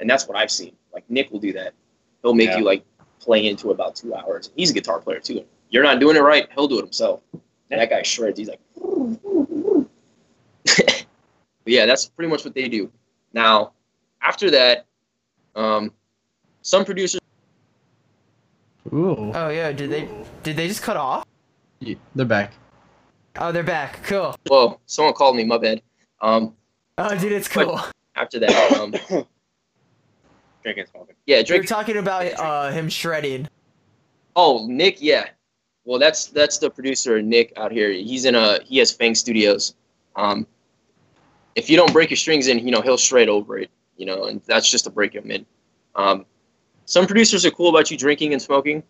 And 0.00 0.08
that's 0.08 0.26
what 0.26 0.38
I've 0.38 0.50
seen. 0.50 0.72
Like 0.92 1.04
Nick 1.10 1.30
will 1.30 1.38
do 1.38 1.52
that. 1.52 1.74
He'll 2.22 2.34
make 2.34 2.48
Yeah. 2.48 2.58
you 2.58 2.64
like 2.64 2.82
play 3.20 3.46
into 3.46 3.70
about 3.70 3.94
two 3.94 4.14
hours. 4.14 4.50
He's 4.56 4.70
a 4.70 4.74
guitar 4.74 5.00
player 5.00 5.20
too. 5.20 5.44
You're 5.68 5.82
not 5.82 6.00
doing 6.00 6.16
it 6.16 6.20
right, 6.20 6.48
he'll 6.54 6.68
do 6.68 6.78
it 6.78 6.82
himself. 6.82 7.20
And 7.70 7.80
that 7.80 7.90
guy 7.90 8.02
shreds. 8.02 8.38
He's 8.38 8.48
like, 8.48 8.60
yeah, 11.66 11.84
that's 11.86 12.06
pretty 12.06 12.30
much 12.30 12.44
what 12.44 12.54
they 12.54 12.68
do. 12.68 12.90
Now, 13.32 13.72
after 14.22 14.50
that, 14.50 14.86
um, 15.54 15.92
some 16.62 16.84
producers. 16.84 17.20
Ooh. 18.94 19.32
Oh 19.34 19.48
yeah, 19.48 19.72
did 19.72 19.90
they 19.90 20.08
did 20.42 20.56
they 20.56 20.68
just 20.68 20.82
cut 20.82 20.96
off? 20.96 21.26
Yeah, 21.80 21.96
they're 22.14 22.24
back. 22.26 22.52
Oh, 23.36 23.50
they're 23.50 23.62
back. 23.64 24.02
Cool. 24.04 24.36
Whoa, 24.46 24.78
someone 24.86 25.14
called 25.14 25.36
me. 25.36 25.44
My 25.44 25.58
bad. 25.58 25.82
Um, 26.20 26.54
Oh, 26.96 27.16
dude, 27.18 27.32
it's 27.32 27.48
cool. 27.48 27.80
after 28.14 28.38
that, 28.38 28.72
um, 28.78 28.92
Drinking, 30.62 30.86
smoking. 30.92 31.16
yeah, 31.26 31.42
You're 31.44 31.64
talking 31.64 31.96
about 31.96 32.26
uh, 32.38 32.70
him 32.70 32.88
shredding. 32.88 33.48
Oh, 34.36 34.66
Nick, 34.68 35.02
yeah. 35.02 35.28
Well, 35.84 35.98
that's 35.98 36.26
that's 36.26 36.58
the 36.58 36.70
producer, 36.70 37.20
Nick, 37.20 37.52
out 37.56 37.72
here. 37.72 37.90
He's 37.90 38.24
in 38.24 38.34
a 38.36 38.60
he 38.62 38.78
has 38.78 38.92
Fang 38.92 39.14
Studios. 39.16 39.74
Um, 40.16 40.46
if 41.56 41.68
you 41.68 41.76
don't 41.76 41.92
break 41.92 42.10
your 42.10 42.16
strings 42.16 42.46
in, 42.46 42.60
you 42.64 42.70
know 42.70 42.80
he'll 42.80 42.96
shred 42.96 43.28
over 43.28 43.58
it. 43.58 43.70
You 43.96 44.06
know, 44.06 44.24
and 44.24 44.40
that's 44.46 44.70
just 44.70 44.84
to 44.84 44.90
break 44.90 45.12
him 45.14 45.30
in. 45.30 45.44
Um, 45.96 46.24
some 46.86 47.06
producers 47.06 47.44
are 47.46 47.50
cool 47.50 47.68
about 47.68 47.90
you 47.90 47.96
drinking 47.96 48.32
and 48.32 48.42
smoking, 48.42 48.82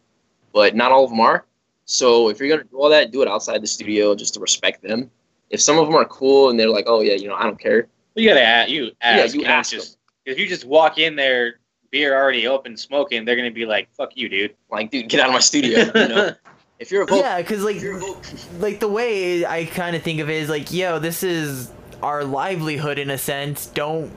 but 0.52 0.74
not 0.74 0.92
all 0.92 1.04
of 1.04 1.10
them 1.10 1.20
are. 1.20 1.44
So 1.84 2.28
if 2.28 2.38
you're 2.38 2.48
gonna 2.48 2.64
do 2.64 2.78
all 2.78 2.88
that, 2.88 3.10
do 3.12 3.22
it 3.22 3.28
outside 3.28 3.62
the 3.62 3.66
studio 3.66 4.14
just 4.14 4.34
to 4.34 4.40
respect 4.40 4.82
them. 4.82 5.10
If 5.50 5.60
some 5.60 5.78
of 5.78 5.86
them 5.86 5.94
are 5.94 6.04
cool 6.06 6.50
and 6.50 6.58
they're 6.58 6.70
like, 6.70 6.84
oh 6.88 7.00
yeah, 7.00 7.14
you 7.14 7.28
know, 7.28 7.34
I 7.34 7.44
don't 7.44 7.58
care. 7.58 7.88
You 8.14 8.28
gotta 8.28 8.42
ask. 8.42 8.70
You 8.70 8.92
ask. 9.00 9.34
you 9.34 9.42
don't 9.42 9.50
ask 9.50 9.72
just 9.72 9.98
if 10.24 10.38
you 10.38 10.46
just 10.46 10.64
walk 10.64 10.98
in 10.98 11.16
there, 11.16 11.60
beer 11.90 12.16
already 12.16 12.46
open, 12.46 12.76
smoking, 12.76 13.24
they're 13.24 13.36
gonna 13.36 13.50
be 13.50 13.66
like, 13.66 13.88
"Fuck 13.94 14.16
you, 14.16 14.28
dude." 14.28 14.54
Like, 14.70 14.90
dude, 14.90 15.08
get 15.08 15.20
out 15.20 15.28
of 15.28 15.32
my 15.32 15.40
studio. 15.40 15.78
You 15.94 16.08
know, 16.08 16.34
if 16.78 16.90
you're 16.90 17.02
a 17.02 17.06
vocal, 17.06 17.18
Yeah, 17.18 17.38
because 17.38 17.62
like 17.62 17.82
like 18.58 18.80
the 18.80 18.88
way 18.88 19.44
I 19.44 19.64
kind 19.66 19.94
of 19.94 20.02
think 20.02 20.20
of 20.20 20.30
it 20.30 20.42
is 20.42 20.48
like, 20.48 20.72
yo, 20.72 20.98
this 20.98 21.22
is 21.22 21.70
our 22.02 22.24
livelihood 22.24 22.98
in 22.98 23.10
a 23.10 23.18
sense. 23.18 23.66
Don't 23.66 24.10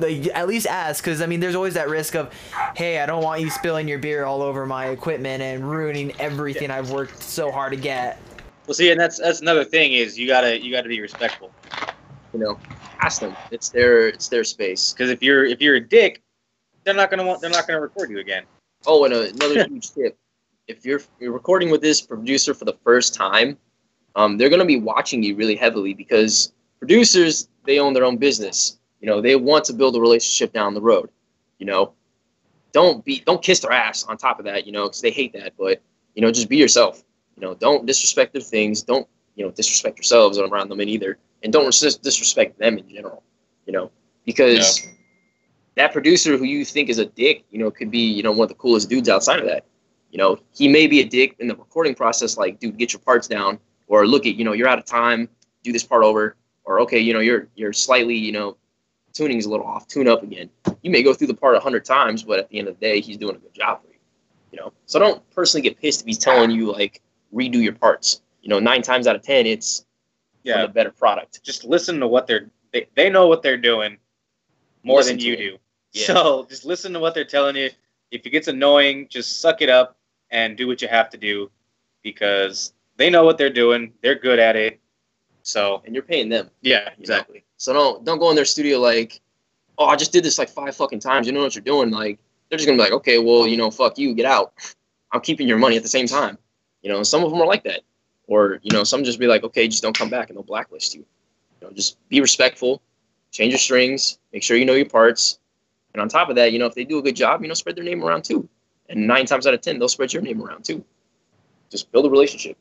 like 0.00 0.26
at 0.34 0.48
least 0.48 0.66
ask 0.66 1.02
because 1.02 1.20
I 1.20 1.26
mean, 1.26 1.40
there's 1.40 1.54
always 1.54 1.74
that 1.74 1.88
risk 1.88 2.14
of, 2.14 2.32
hey, 2.76 3.00
I 3.00 3.06
don't 3.06 3.22
want 3.22 3.40
you 3.40 3.50
spilling 3.50 3.88
your 3.88 3.98
beer 3.98 4.24
all 4.24 4.42
over 4.42 4.66
my 4.66 4.86
equipment 4.86 5.42
and 5.42 5.70
ruining 5.70 6.12
everything 6.20 6.70
I've 6.70 6.90
worked 6.90 7.22
so 7.22 7.50
hard 7.50 7.72
to 7.72 7.78
get. 7.78 8.18
Well, 8.66 8.74
see, 8.74 8.90
and 8.90 9.00
that's 9.00 9.18
that's 9.18 9.40
another 9.40 9.64
thing 9.64 9.92
is 9.94 10.18
you 10.18 10.26
gotta 10.26 10.60
you 10.60 10.72
gotta 10.72 10.88
be 10.88 11.00
respectful 11.00 11.52
you 12.32 12.38
know, 12.38 12.58
ask 13.00 13.20
them. 13.20 13.36
It's 13.50 13.70
their 13.70 14.08
it's 14.08 14.28
their 14.28 14.44
space. 14.44 14.92
because 14.92 15.10
if 15.10 15.22
you're 15.22 15.44
if 15.44 15.60
you're 15.60 15.76
a 15.76 15.80
dick, 15.80 16.22
they're 16.84 16.94
not 16.94 17.10
gonna 17.10 17.24
want 17.24 17.40
they're 17.40 17.50
not 17.50 17.66
gonna 17.66 17.80
record 17.80 18.10
you 18.10 18.18
again. 18.18 18.44
Oh, 18.86 19.04
and 19.04 19.14
another 19.14 19.64
huge 19.68 19.92
tip: 19.92 20.16
if 20.68 20.84
you're 20.84 21.00
you're 21.18 21.32
recording 21.32 21.70
with 21.70 21.80
this 21.80 22.00
producer 22.00 22.54
for 22.54 22.64
the 22.64 22.76
first 22.84 23.14
time, 23.14 23.58
um, 24.16 24.38
they're 24.38 24.50
gonna 24.50 24.64
be 24.64 24.80
watching 24.80 25.22
you 25.22 25.34
really 25.36 25.56
heavily 25.56 25.94
because 25.94 26.52
producers 26.78 27.48
they 27.64 27.78
own 27.78 27.92
their 27.92 28.04
own 28.04 28.16
business. 28.16 28.78
You 29.00 29.06
know, 29.06 29.20
they 29.20 29.36
want 29.36 29.64
to 29.66 29.72
build 29.72 29.96
a 29.96 30.00
relationship 30.00 30.52
down 30.52 30.74
the 30.74 30.80
road. 30.80 31.10
You 31.58 31.66
know, 31.66 31.92
don't 32.72 33.04
be 33.04 33.22
don't 33.24 33.42
kiss 33.42 33.60
their 33.60 33.72
ass 33.72 34.04
on 34.04 34.16
top 34.16 34.38
of 34.38 34.44
that. 34.44 34.66
You 34.66 34.72
know, 34.72 34.84
because 34.84 35.00
they 35.00 35.10
hate 35.10 35.32
that. 35.32 35.54
But 35.58 35.82
you 36.14 36.22
know, 36.22 36.30
just 36.30 36.48
be 36.48 36.56
yourself. 36.56 37.02
You 37.36 37.42
know, 37.42 37.54
don't 37.54 37.86
disrespect 37.86 38.32
their 38.32 38.42
things. 38.42 38.82
Don't 38.82 39.08
you 39.34 39.44
know 39.44 39.50
disrespect 39.50 39.98
yourselves 39.98 40.38
around 40.38 40.68
them 40.68 40.80
in 40.80 40.88
either, 40.88 41.18
and 41.42 41.52
don't 41.52 41.64
dis- 41.64 41.96
disrespect 41.96 42.58
them 42.58 42.78
in 42.78 42.88
general. 42.88 43.22
You 43.66 43.72
know, 43.72 43.90
because 44.24 44.86
that 45.76 45.92
producer 45.92 46.36
who 46.36 46.44
you 46.44 46.64
think 46.64 46.88
is 46.88 46.98
a 46.98 47.06
dick, 47.06 47.44
you 47.50 47.58
know, 47.58 47.70
could 47.70 47.90
be, 47.90 48.00
you 48.00 48.22
know, 48.22 48.32
one 48.32 48.44
of 48.44 48.48
the 48.48 48.54
coolest 48.54 48.88
dudes 48.88 49.08
outside 49.08 49.38
of 49.38 49.46
that. 49.46 49.64
You 50.10 50.18
know, 50.18 50.38
he 50.52 50.68
may 50.68 50.86
be 50.86 51.00
a 51.00 51.04
dick 51.04 51.36
in 51.38 51.46
the 51.46 51.54
recording 51.54 51.94
process, 51.94 52.36
like, 52.36 52.58
dude, 52.58 52.76
get 52.76 52.92
your 52.92 53.00
parts 53.00 53.28
down, 53.28 53.58
or 53.86 54.06
look 54.06 54.26
at, 54.26 54.34
you 54.34 54.44
know, 54.44 54.52
you're 54.52 54.68
out 54.68 54.78
of 54.78 54.84
time, 54.84 55.28
do 55.62 55.72
this 55.72 55.84
part 55.84 56.04
over, 56.04 56.36
or 56.64 56.80
okay, 56.80 56.98
you 56.98 57.12
know, 57.12 57.20
you're 57.20 57.48
you're 57.54 57.72
slightly, 57.72 58.14
you 58.14 58.32
know, 58.32 58.56
tuning's 59.12 59.46
a 59.46 59.50
little 59.50 59.66
off, 59.66 59.86
tune 59.88 60.08
up 60.08 60.22
again. 60.22 60.50
You 60.82 60.90
may 60.90 61.02
go 61.02 61.12
through 61.14 61.28
the 61.28 61.34
part 61.34 61.56
a 61.56 61.60
hundred 61.60 61.84
times, 61.84 62.22
but 62.22 62.38
at 62.38 62.48
the 62.48 62.58
end 62.58 62.68
of 62.68 62.78
the 62.78 62.80
day, 62.86 63.00
he's 63.00 63.16
doing 63.16 63.36
a 63.36 63.38
good 63.38 63.54
job 63.54 63.80
for 63.82 63.88
you. 63.88 63.94
You 64.52 64.58
know, 64.58 64.72
so 64.86 64.98
don't 64.98 65.28
personally 65.30 65.62
get 65.62 65.78
pissed 65.80 66.00
if 66.00 66.06
he's 66.06 66.18
telling 66.18 66.50
you 66.50 66.72
like 66.72 67.00
redo 67.32 67.62
your 67.62 67.72
parts. 67.74 68.22
You 68.42 68.48
know, 68.48 68.58
nine 68.58 68.82
times 68.82 69.06
out 69.06 69.14
of 69.16 69.22
ten, 69.22 69.46
it's 69.46 69.84
Yeah, 70.42 70.62
the 70.62 70.68
better 70.68 70.90
product. 70.90 71.42
just 71.44 71.64
listen 71.64 72.00
to 72.00 72.08
what 72.08 72.26
they're 72.26 72.50
they, 72.72 72.88
they 72.96 73.10
know 73.10 73.26
what 73.26 73.42
they're 73.42 73.56
doing 73.56 73.98
more 74.82 74.98
Listen 74.98 75.16
than 75.18 75.26
you 75.26 75.36
do. 75.36 75.58
Yeah. 75.92 76.06
So 76.06 76.46
just 76.48 76.64
listen 76.64 76.92
to 76.94 77.00
what 77.00 77.14
they're 77.14 77.24
telling 77.24 77.56
you. 77.56 77.70
If 78.10 78.24
it 78.26 78.30
gets 78.30 78.48
annoying, 78.48 79.06
just 79.08 79.40
suck 79.40 79.60
it 79.62 79.68
up 79.68 79.96
and 80.30 80.56
do 80.56 80.66
what 80.66 80.80
you 80.82 80.88
have 80.88 81.10
to 81.10 81.16
do 81.18 81.50
because 82.02 82.72
they 82.96 83.10
know 83.10 83.24
what 83.24 83.38
they're 83.38 83.50
doing. 83.50 83.92
They're 84.02 84.18
good 84.18 84.38
at 84.38 84.56
it. 84.56 84.80
So 85.42 85.82
And 85.84 85.94
you're 85.94 86.04
paying 86.04 86.28
them. 86.28 86.50
yeah, 86.60 86.90
you 86.98 87.06
know? 87.06 87.24
So 87.60 87.74
don't 87.74 88.06
don't 88.06 88.18
go 88.18 88.30
in 88.30 88.36
their 88.36 88.46
studio 88.46 88.78
like, 88.78 89.20
oh, 89.76 89.84
I 89.84 89.94
just 89.94 90.12
did 90.12 90.24
this 90.24 90.38
like 90.38 90.48
five 90.48 90.74
fucking 90.74 91.00
times. 91.00 91.26
You 91.26 91.34
know 91.34 91.42
what 91.42 91.54
you're 91.54 91.62
doing? 91.62 91.90
Like 91.90 92.18
they're 92.48 92.56
just 92.56 92.66
gonna 92.66 92.78
be 92.78 92.82
like, 92.82 92.92
okay, 92.92 93.18
well, 93.18 93.46
you 93.46 93.58
know, 93.58 93.70
fuck 93.70 93.98
you, 93.98 94.14
get 94.14 94.24
out. 94.24 94.54
I'm 95.12 95.20
keeping 95.20 95.46
your 95.46 95.58
money 95.58 95.76
at 95.76 95.82
the 95.82 95.88
same 95.88 96.06
time. 96.06 96.38
You 96.80 96.90
know, 96.90 97.02
some 97.02 97.22
of 97.22 97.30
them 97.30 97.38
are 97.38 97.46
like 97.46 97.64
that, 97.64 97.82
or 98.28 98.60
you 98.62 98.72
know, 98.72 98.82
some 98.82 99.04
just 99.04 99.18
be 99.18 99.26
like, 99.26 99.44
okay, 99.44 99.68
just 99.68 99.82
don't 99.82 99.96
come 99.96 100.08
back 100.08 100.30
and 100.30 100.38
they'll 100.38 100.42
blacklist 100.42 100.94
you. 100.94 101.04
You 101.60 101.68
know, 101.68 101.74
just 101.74 101.98
be 102.08 102.22
respectful, 102.22 102.80
change 103.30 103.52
your 103.52 103.58
strings, 103.58 104.18
make 104.32 104.42
sure 104.42 104.56
you 104.56 104.64
know 104.64 104.72
your 104.72 104.88
parts, 104.88 105.38
and 105.92 106.00
on 106.00 106.08
top 106.08 106.30
of 106.30 106.36
that, 106.36 106.52
you 106.52 106.58
know, 106.58 106.66
if 106.66 106.74
they 106.74 106.84
do 106.84 106.98
a 106.98 107.02
good 107.02 107.16
job, 107.16 107.42
you 107.42 107.48
know, 107.48 107.54
spread 107.54 107.76
their 107.76 107.84
name 107.84 108.02
around 108.02 108.24
too. 108.24 108.48
And 108.88 109.06
nine 109.06 109.26
times 109.26 109.46
out 109.46 109.52
of 109.52 109.60
ten, 109.60 109.78
they'll 109.78 109.88
spread 109.88 110.14
your 110.14 110.22
name 110.22 110.42
around 110.42 110.64
too. 110.64 110.82
Just 111.70 111.92
build 111.92 112.06
a 112.06 112.10
relationship. 112.10 112.56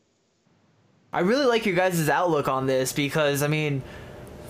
I 1.14 1.22
really 1.22 1.46
like 1.46 1.66
your 1.66 1.76
guys' 1.76 2.10
outlook 2.10 2.50
on 2.50 2.68
this 2.68 2.92
because 2.92 3.42
I 3.42 3.48
mean, 3.48 3.82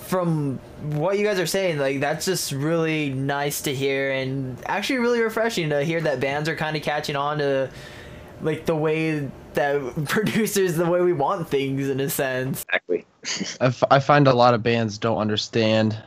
from 0.10 0.58
what 0.82 1.20
you 1.20 1.24
guys 1.24 1.40
are 1.40 1.46
saying, 1.46 1.78
like 1.78 2.00
that's 2.00 2.26
just 2.26 2.52
really 2.52 3.12
nice 3.12 3.62
to 3.62 3.76
hear 3.76 4.12
and 4.12 4.58
actually 4.66 4.98
really 4.98 5.22
refreshing 5.22 5.70
to 5.70 5.84
hear 5.84 6.02
that 6.02 6.20
bands 6.20 6.50
are 6.50 6.56
kind 6.56 6.76
of 6.76 6.82
catching 6.82 7.16
on 7.16 7.38
to 7.38 7.70
like 8.42 8.66
the 8.66 8.76
way 8.76 9.30
that 9.54 10.06
producers 10.10 10.78
the 10.78 10.86
way 10.88 11.02
we 11.02 11.14
want 11.14 11.48
things 11.48 11.88
in 11.90 12.00
a 12.00 12.10
sense. 12.10 12.64
Exactly. 12.64 13.06
I, 13.62 13.66
f- 13.66 13.84
I 13.92 14.00
find 14.00 14.28
a 14.28 14.34
lot 14.34 14.56
of 14.56 14.64
bands 14.64 14.98
don't 14.98 15.20
understand 15.20 16.02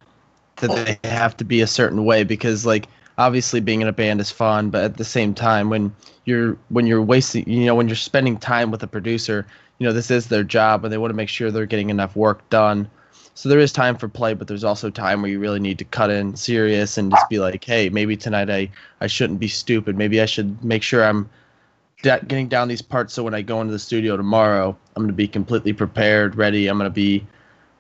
that 0.57 0.99
they 1.03 1.09
have 1.09 1.37
to 1.37 1.45
be 1.45 1.61
a 1.61 1.69
certain 1.69 2.05
way 2.05 2.25
because 2.25 2.67
like 2.67 2.89
obviously 3.19 3.61
being 3.61 3.83
in 3.83 3.89
a 3.89 3.93
band 3.93 4.21
is 4.21 4.33
fun, 4.33 4.71
but 4.71 4.83
at 4.83 4.97
the 4.97 5.05
same 5.05 5.33
time 5.33 5.71
when 5.71 5.95
you're 6.25 6.57
when 6.71 6.89
you're 6.89 7.03
wasting 7.03 7.49
you 7.49 7.67
know 7.67 7.77
when 7.77 7.87
you're 7.87 7.95
spending 7.95 8.37
time 8.37 8.73
with 8.73 8.83
a 8.83 8.89
producer, 8.89 9.47
you 9.79 9.87
know 9.87 9.93
this 9.93 10.11
is 10.11 10.27
their 10.27 10.43
job 10.43 10.85
and 10.85 10.93
they 10.93 10.99
want 10.99 11.11
to 11.11 11.17
make 11.17 11.29
sure 11.29 11.53
they're 11.53 11.67
getting 11.67 11.91
enough 11.91 12.17
work 12.17 12.49
done. 12.51 12.91
So 13.35 13.49
there 13.49 13.59
is 13.59 13.73
time 13.73 13.97
for 13.97 14.09
play, 14.09 14.35
but 14.35 14.47
there's 14.47 14.65
also 14.65 14.91
time 14.91 15.23
where 15.23 15.31
you 15.31 15.39
really 15.39 15.61
need 15.61 15.79
to 15.79 15.85
cut 15.85 16.11
in 16.11 16.37
serious 16.37 16.99
and 16.99 17.11
just 17.11 17.29
be 17.29 17.39
like, 17.39 17.65
hey, 17.65 17.89
maybe 17.89 18.17
tonight 18.17 18.51
I 18.51 18.71
I 19.01 19.07
shouldn't 19.07 19.41
be 19.41 19.49
stupid. 19.49 19.97
Maybe 19.97 20.21
I 20.21 20.27
should 20.27 20.63
make 20.63 20.83
sure 20.83 21.05
I'm 21.05 21.29
da- 22.03 22.21
getting 22.21 22.49
down 22.49 22.69
these 22.69 22.83
parts 22.83 23.15
so 23.15 23.23
when 23.23 23.35
I 23.35 23.43
go 23.43 23.61
into 23.61 23.73
the 23.73 23.79
studio 23.79 24.17
tomorrow, 24.17 24.77
I'm 24.95 25.03
going 25.03 25.09
to 25.09 25.15
be 25.15 25.29
completely 25.29 25.73
prepared, 25.73 26.37
ready. 26.37 26.69
I'm 26.69 26.79
going 26.79 26.91
to 26.91 26.95
be 26.95 27.27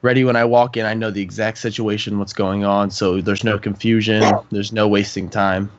ready 0.01 0.25
when 0.25 0.37
I 0.37 0.45
walk 0.45 0.77
in. 0.77 0.87
I 0.87 0.95
know 0.95 1.11
the 1.11 1.23
exact 1.23 1.59
situation, 1.59 2.19
what's 2.19 2.33
going 2.33 2.65
on, 2.65 2.91
so 2.91 3.21
there's 3.21 3.45
no 3.45 3.59
confusion, 3.59 4.35
there's 4.51 4.73
no 4.73 4.89
wasting 4.89 5.29
time. 5.29 5.71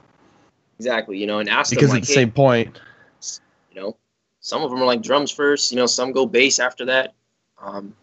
Exactly, 0.80 1.18
you 1.18 1.28
know, 1.28 1.40
and 1.40 1.50
ask 1.50 1.70
Because 1.72 1.90
them 1.90 1.98
at 1.98 2.02
like, 2.02 2.08
the 2.08 2.14
same 2.14 2.32
point, 2.32 2.80
you 3.72 3.82
know, 3.82 3.98
some 4.40 4.62
of 4.62 4.70
them 4.70 4.82
are 4.82 4.86
like 4.86 5.02
drums 5.02 5.32
first, 5.32 5.72
you 5.72 5.78
know, 5.78 5.86
some 5.86 6.12
go 6.12 6.26
bass 6.26 6.60
after 6.60 6.86
that. 6.86 7.14
Um, 7.62 7.96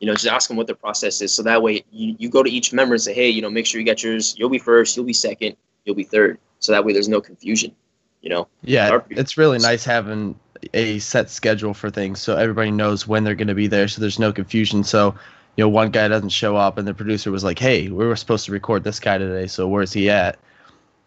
you 0.00 0.06
know, 0.06 0.14
just 0.14 0.26
ask 0.26 0.48
them 0.48 0.56
what 0.56 0.66
their 0.66 0.76
process 0.76 1.20
is, 1.20 1.32
so 1.32 1.42
that 1.42 1.62
way 1.62 1.84
you, 1.90 2.16
you 2.18 2.28
go 2.28 2.42
to 2.42 2.50
each 2.50 2.72
member 2.72 2.94
and 2.94 3.02
say, 3.02 3.14
hey, 3.14 3.28
you 3.28 3.42
know, 3.42 3.50
make 3.50 3.66
sure 3.66 3.80
you 3.80 3.84
get 3.84 4.02
yours. 4.02 4.34
You'll 4.38 4.50
be 4.50 4.58
first, 4.58 4.96
you'll 4.96 5.06
be 5.06 5.12
second, 5.12 5.56
you'll 5.84 5.96
be 5.96 6.04
third, 6.04 6.38
so 6.58 6.72
that 6.72 6.84
way 6.84 6.92
there's 6.92 7.08
no 7.08 7.20
confusion. 7.20 7.74
You 8.22 8.30
know, 8.30 8.48
yeah, 8.62 8.98
it's 9.10 9.38
really 9.38 9.58
nice 9.58 9.84
having 9.84 10.38
a 10.74 10.98
set 10.98 11.30
schedule 11.30 11.74
for 11.74 11.90
things 11.90 12.20
so 12.20 12.34
everybody 12.36 12.70
knows 12.70 13.06
when 13.06 13.22
they're 13.22 13.34
going 13.34 13.46
to 13.46 13.54
be 13.54 13.66
there 13.66 13.86
so 13.86 14.00
there's 14.00 14.18
no 14.18 14.32
confusion. 14.32 14.82
So, 14.82 15.14
you 15.56 15.62
know, 15.62 15.68
one 15.68 15.90
guy 15.90 16.08
doesn't 16.08 16.30
show 16.30 16.56
up 16.56 16.76
and 16.78 16.88
the 16.88 16.94
producer 16.94 17.30
was 17.30 17.44
like, 17.44 17.58
"Hey, 17.58 17.88
we 17.88 18.04
were 18.04 18.16
supposed 18.16 18.46
to 18.46 18.52
record 18.52 18.82
this 18.82 18.98
guy 18.98 19.18
today, 19.18 19.46
so 19.46 19.68
where's 19.68 19.92
he 19.92 20.10
at?" 20.10 20.38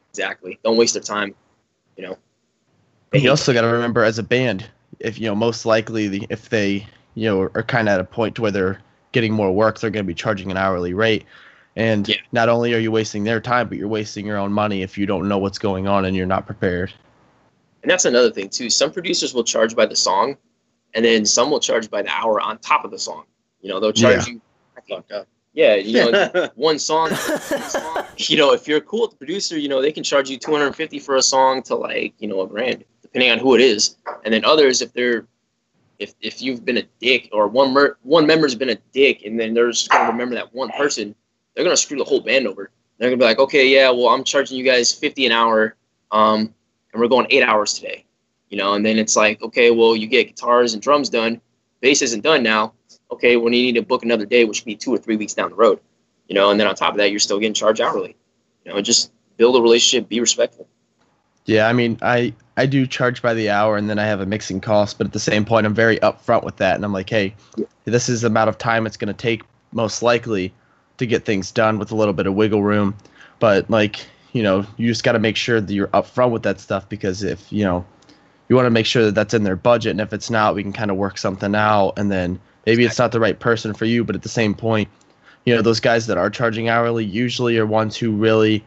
exactly. 0.10 0.60
Don't 0.64 0.78
waste 0.78 0.94
their 0.94 1.04
time. 1.04 1.36
You 1.98 2.08
know, 2.08 2.18
And 3.14 3.22
you 3.22 3.30
also 3.30 3.54
got 3.54 3.62
to 3.62 3.68
remember 3.68 4.04
as 4.04 4.20
a 4.20 4.24
band, 4.24 4.70
if 5.00 5.20
you 5.20 5.28
know, 5.28 5.36
most 5.36 5.66
likely 5.66 6.08
the, 6.08 6.28
if 6.30 6.50
they, 6.50 6.88
you 7.16 7.26
know, 7.30 7.42
are 7.42 7.64
kind 7.64 7.88
of 7.90 7.94
at 7.94 8.00
a 8.00 8.04
point 8.04 8.36
to 8.36 8.42
where 8.42 8.52
they're 8.52 8.82
getting 9.12 9.34
more 9.34 9.52
work, 9.52 9.80
they're 9.80 9.90
going 9.90 10.06
to 10.06 10.08
be 10.08 10.14
charging 10.14 10.52
an 10.52 10.58
hourly 10.58 10.94
rate. 10.94 11.26
And 11.76 12.08
Yeah. 12.08 12.18
not 12.32 12.50
only 12.50 12.74
are 12.74 12.80
you 12.80 12.92
wasting 12.92 13.24
their 13.24 13.40
time, 13.40 13.68
but 13.70 13.78
you're 13.78 13.88
wasting 13.88 14.26
your 14.26 14.38
own 14.38 14.52
money 14.52 14.82
if 14.82 14.98
you 14.98 15.06
don't 15.06 15.28
know 15.28 15.38
what's 15.38 15.60
going 15.60 15.88
on 15.88 16.06
and 16.06 16.16
you're 16.16 16.26
not 16.26 16.46
prepared. 16.46 16.92
And 17.82 17.90
that's 17.90 18.06
another 18.06 18.32
thing 18.32 18.50
too. 18.50 18.70
Some 18.70 18.92
producers 18.92 19.34
will 19.34 19.44
charge 19.44 19.76
by 19.76 19.86
the 19.86 19.96
song, 19.96 20.36
and 20.94 21.06
then 21.06 21.26
some 21.26 21.50
will 21.50 21.62
charge 21.62 21.90
by 21.90 22.02
the 22.02 22.10
hour 22.10 22.42
on 22.42 22.58
top 22.58 22.84
of 22.84 22.92
the 22.92 23.00
song. 23.00 23.24
You 23.62 23.70
know, 23.70 23.80
they'll 23.80 23.94
charge 23.94 24.28
you. 24.28 24.42
Fucked 24.90 25.12
up. 25.12 25.28
Yeah, 25.54 25.76
you 25.76 26.12
know, 26.12 26.50
one 26.56 26.78
song. 26.80 27.10
You 28.18 28.38
know, 28.38 28.54
if 28.54 28.68
you're 28.68 28.82
cool 28.82 29.02
with 29.02 29.12
the 29.12 29.18
producer, 29.18 29.58
you 29.58 29.70
know 29.70 29.82
they 29.82 29.92
can 29.92 30.04
charge 30.04 30.30
you 30.30 30.38
250 30.38 31.00
for 31.00 31.16
a 31.16 31.22
song 31.22 31.62
to 31.64 31.76
like 31.76 32.14
you 32.20 32.28
know 32.28 32.42
a 32.42 32.48
grand, 32.48 32.84
depending 33.02 33.32
on 33.32 33.40
who 33.40 33.56
it 33.56 33.62
is. 33.62 33.96
And 34.26 34.34
then 34.34 34.44
others, 34.46 34.82
if 34.82 34.94
they're 34.94 35.26
if 36.00 36.16
if 36.22 36.42
you've 36.42 36.66
been 36.66 36.78
a 36.78 36.84
dick 37.00 37.30
or 37.32 37.48
one 37.48 37.74
mer- 37.74 37.98
one 38.04 38.26
member's 38.26 38.56
been 38.56 38.70
a 38.70 38.78
dick, 38.94 39.24
and 39.26 39.40
then 39.40 39.54
they're 39.54 39.70
just 39.70 39.90
gonna 39.90 40.10
remember 40.10 40.36
that 40.36 40.54
one 40.54 40.70
person, 40.70 41.14
they're 41.54 41.64
gonna 41.64 41.78
screw 41.78 41.98
the 41.98 42.04
whole 42.04 42.22
band 42.22 42.48
over. 42.48 42.72
They're 42.98 43.10
gonna 43.10 43.18
be 43.18 43.26
like, 43.26 43.40
okay, 43.40 43.68
yeah, 43.68 43.90
well, 43.90 44.08
I'm 44.08 44.24
charging 44.24 44.58
you 44.58 44.64
guys 44.64 44.92
50 44.92 45.26
an 45.26 45.32
hour, 45.32 45.76
um, 46.12 46.54
and 46.94 47.02
we're 47.02 47.08
going 47.08 47.28
eight 47.30 47.44
hours 47.44 47.74
today. 47.74 48.06
You 48.50 48.58
know, 48.58 48.74
and 48.74 48.84
then 48.84 48.98
it's 48.98 49.16
like, 49.16 49.42
okay, 49.44 49.70
well, 49.70 49.96
you 49.96 50.08
get 50.08 50.28
guitars 50.28 50.74
and 50.74 50.82
drums 50.82 51.10
done, 51.10 51.40
bass 51.82 52.02
isn't 52.02 52.22
done 52.24 52.42
now. 52.42 52.74
Okay, 53.12 53.38
well, 53.38 53.54
you 53.54 53.62
need 53.62 53.76
to 53.76 53.82
book 53.82 54.04
another 54.04 54.26
day, 54.26 54.46
which 54.46 54.60
could 54.60 54.66
be 54.66 54.76
two 54.76 54.94
or 54.94 54.98
three 54.98 55.18
weeks 55.18 55.34
down 55.34 55.50
the 55.50 55.56
road. 55.56 55.80
You 56.28 56.36
know, 56.36 56.52
and 56.52 56.60
then 56.60 56.68
on 56.68 56.76
top 56.76 56.92
of 56.92 56.98
that, 56.98 57.12
you're 57.12 57.20
still 57.20 57.40
getting 57.40 57.54
charged 57.54 57.82
hourly. 57.82 58.16
You 58.64 58.74
know, 58.74 58.82
just 58.82 59.12
build 59.38 59.56
a 59.56 59.62
relationship, 59.62 60.08
be 60.08 60.20
respectful. 60.20 60.68
Yeah, 61.46 61.68
I 61.68 61.74
mean, 61.74 61.98
I 62.02 62.34
I 62.60 62.66
do 62.66 62.86
charge 62.86 63.22
by 63.22 63.34
the 63.34 63.50
hour, 63.50 63.78
and 63.78 63.90
then 63.90 64.00
I 64.00 64.06
have 64.06 64.20
a 64.20 64.26
mixing 64.26 64.60
cost. 64.60 64.98
But 64.98 65.08
at 65.08 65.14
the 65.14 65.20
same 65.20 65.46
point, 65.46 65.66
I'm 65.66 65.74
very 65.74 65.98
upfront 66.00 66.44
with 66.44 66.58
that, 66.58 66.76
and 66.76 66.84
I'm 66.84 66.92
like, 66.92 67.10
hey, 67.10 67.34
this 67.86 68.10
is 68.10 68.22
the 68.22 68.28
amount 68.28 68.50
of 68.50 68.58
time 68.58 68.86
it's 68.86 68.98
going 68.98 69.08
to 69.08 69.14
take, 69.14 69.44
most 69.72 70.04
likely, 70.04 70.54
to 70.98 71.06
get 71.06 71.24
things 71.24 71.52
done 71.54 71.80
with 71.80 71.94
a 71.94 71.96
little 71.96 72.14
bit 72.14 72.28
of 72.28 72.34
wiggle 72.34 72.62
room. 72.62 72.98
But 73.40 73.70
like, 73.70 74.06
you 74.34 74.44
know, 74.44 74.66
you 74.76 74.90
just 74.90 75.06
got 75.06 75.14
to 75.14 75.20
make 75.20 75.38
sure 75.38 75.62
that 75.62 75.74
you're 75.74 75.88
upfront 75.88 76.32
with 76.32 76.44
that 76.44 76.60
stuff 76.60 76.90
because 76.90 77.24
if 77.24 77.50
you 77.50 77.64
know, 77.64 77.86
you 78.50 78.58
want 78.58 78.66
to 78.66 78.72
make 78.72 78.86
sure 78.86 79.06
that 79.06 79.16
that's 79.16 79.34
in 79.34 79.44
their 79.44 79.56
budget, 79.56 79.92
and 79.92 80.02
if 80.02 80.12
it's 80.12 80.30
not, 80.30 80.54
we 80.54 80.62
can 80.62 80.74
kind 80.74 80.92
of 80.92 80.98
work 80.98 81.18
something 81.18 81.56
out, 81.56 81.94
and 81.96 82.12
then 82.12 82.42
maybe 82.66 82.84
it's 82.84 83.00
not 83.00 83.14
the 83.14 83.22
right 83.22 83.40
person 83.40 83.74
for 83.74 83.86
you. 83.86 84.04
But 84.04 84.18
at 84.18 84.22
the 84.22 84.28
same 84.28 84.54
point, 84.54 84.90
you 85.46 85.56
know, 85.56 85.62
those 85.62 85.80
guys 85.80 86.08
that 86.08 86.18
are 86.18 86.30
charging 86.30 86.68
hourly 86.68 87.06
usually 87.06 87.58
are 87.58 87.66
ones 87.66 87.96
who 87.96 88.12
really 88.12 88.66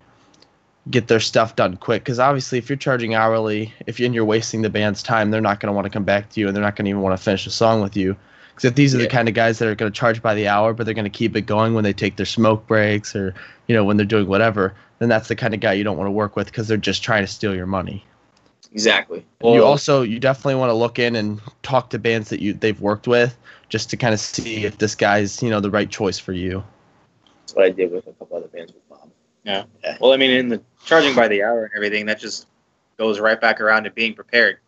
get 0.90 1.08
their 1.08 1.20
stuff 1.20 1.56
done 1.56 1.76
quick. 1.76 2.02
Because 2.02 2.18
obviously 2.18 2.58
if 2.58 2.68
you're 2.68 2.76
charging 2.76 3.14
hourly 3.14 3.72
if 3.86 4.00
you, 4.00 4.06
and 4.06 4.14
you're 4.14 4.24
wasting 4.24 4.62
the 4.62 4.70
band's 4.70 5.02
time 5.02 5.30
they're 5.30 5.40
not 5.40 5.60
going 5.60 5.68
to 5.68 5.72
want 5.72 5.84
to 5.84 5.90
come 5.90 6.04
back 6.04 6.30
to 6.30 6.40
you 6.40 6.46
and 6.46 6.56
they're 6.56 6.62
not 6.62 6.76
going 6.76 6.86
to 6.86 6.90
even 6.90 7.02
want 7.02 7.16
to 7.16 7.22
finish 7.22 7.46
a 7.46 7.50
song 7.50 7.80
with 7.80 7.96
you. 7.96 8.16
Because 8.50 8.66
if 8.66 8.74
these 8.74 8.94
are 8.94 8.98
the 8.98 9.06
kind 9.06 9.28
of 9.28 9.34
guys 9.34 9.58
that 9.58 9.68
are 9.68 9.74
going 9.74 9.90
to 9.90 9.98
charge 9.98 10.20
by 10.20 10.34
the 10.34 10.48
hour 10.48 10.74
but 10.74 10.84
they're 10.84 10.94
going 10.94 11.04
to 11.04 11.10
keep 11.10 11.36
it 11.36 11.42
going 11.42 11.74
when 11.74 11.84
they 11.84 11.92
take 11.92 12.16
their 12.16 12.26
smoke 12.26 12.66
breaks 12.66 13.16
or 13.16 13.34
you 13.66 13.74
know 13.74 13.84
when 13.84 13.96
they're 13.96 14.04
doing 14.04 14.26
whatever 14.26 14.74
then 14.98 15.08
that's 15.08 15.28
the 15.28 15.36
kind 15.36 15.54
of 15.54 15.60
guy 15.60 15.72
you 15.72 15.82
don't 15.82 15.96
want 15.96 16.06
to 16.06 16.12
work 16.12 16.36
with 16.36 16.46
because 16.46 16.68
they're 16.68 16.76
just 16.76 17.02
trying 17.02 17.24
to 17.24 17.26
steal 17.26 17.54
your 17.54 17.66
money. 17.66 18.04
Exactly. 18.72 19.24
you 19.42 19.62
also 19.64 20.02
you 20.02 20.18
definitely 20.18 20.54
want 20.54 20.70
to 20.70 20.74
look 20.74 20.98
in 20.98 21.14
and 21.16 21.40
talk 21.62 21.90
to 21.90 21.98
bands 21.98 22.30
that 22.30 22.40
you 22.40 22.54
they've 22.54 22.80
worked 22.80 23.06
with 23.06 23.36
just 23.68 23.90
to 23.90 23.96
kind 23.96 24.14
of 24.14 24.20
see 24.20 24.64
if 24.64 24.78
this 24.78 24.94
guy's 24.94 25.42
you 25.42 25.50
know 25.50 25.60
the 25.60 25.70
right 25.70 25.90
choice 25.90 26.18
for 26.18 26.32
you. 26.32 26.62
that's 27.40 27.54
what 27.54 27.64
I 27.66 27.70
did 27.70 27.90
with 27.90 28.06
a 28.06 28.12
couple 28.12 28.38
other 28.38 28.48
bands 28.48 28.72
Bob. 29.44 29.68
Well, 30.00 30.12
I 30.12 30.16
mean, 30.16 30.30
in 30.30 30.48
the 30.48 30.62
charging 30.84 31.14
by 31.14 31.28
the 31.28 31.42
hour 31.42 31.64
and 31.64 31.72
everything, 31.76 32.06
that 32.06 32.18
just 32.20 32.46
goes 32.98 33.18
right 33.20 33.40
back 33.40 33.60
around 33.60 33.84
to 33.84 33.90
being 33.90 34.14
prepared. 34.14 34.58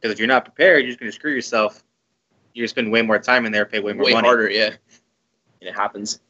Because 0.00 0.12
if 0.12 0.18
you're 0.18 0.28
not 0.28 0.44
prepared, 0.44 0.80
you're 0.82 0.90
just 0.90 1.00
going 1.00 1.10
to 1.10 1.14
screw 1.14 1.32
yourself. 1.32 1.82
You're 2.54 2.62
going 2.62 2.66
to 2.66 2.70
spend 2.70 2.92
way 2.92 3.02
more 3.02 3.18
time 3.18 3.44
in 3.46 3.52
there, 3.52 3.66
pay 3.66 3.80
way 3.80 3.92
more 3.92 4.06
Way 4.06 4.12
money. 4.12 4.26
harder, 4.26 4.50
yeah. 4.50 4.66
And 5.60 5.68
it 5.68 5.74
happens. 5.74 6.20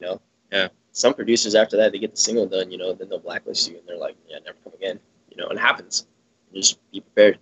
You 0.00 0.06
know. 0.06 0.20
Yeah. 0.52 0.68
Some 0.92 1.12
producers 1.12 1.54
after 1.54 1.76
that 1.76 1.92
they 1.92 1.98
get 1.98 2.12
the 2.12 2.16
single 2.16 2.46
done, 2.46 2.70
you 2.70 2.78
know, 2.78 2.94
then 2.94 3.08
they'll 3.10 3.18
blacklist 3.18 3.68
you 3.70 3.76
and 3.78 3.86
they're 3.86 3.98
like, 3.98 4.16
yeah, 4.28 4.38
never 4.44 4.56
come 4.64 4.72
again. 4.74 4.98
You 5.30 5.36
know, 5.36 5.48
and 5.48 5.58
it 5.58 5.62
happens. 5.62 6.06
Just 6.54 6.78
be 6.90 7.00
prepared. 7.00 7.38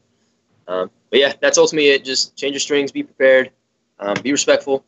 Um, 0.67 0.91
but 1.11 1.21
yeah, 1.21 1.35
that's 1.41 1.59
ultimately 1.59 1.91
it. 1.91 2.05
Just 2.05 2.35
change 2.37 2.55
your 2.55 2.61
strings, 2.61 2.91
be 2.91 3.05
prepared, 3.05 3.51
um, 4.01 4.17
be 4.23 4.33
respectful. 4.33 4.85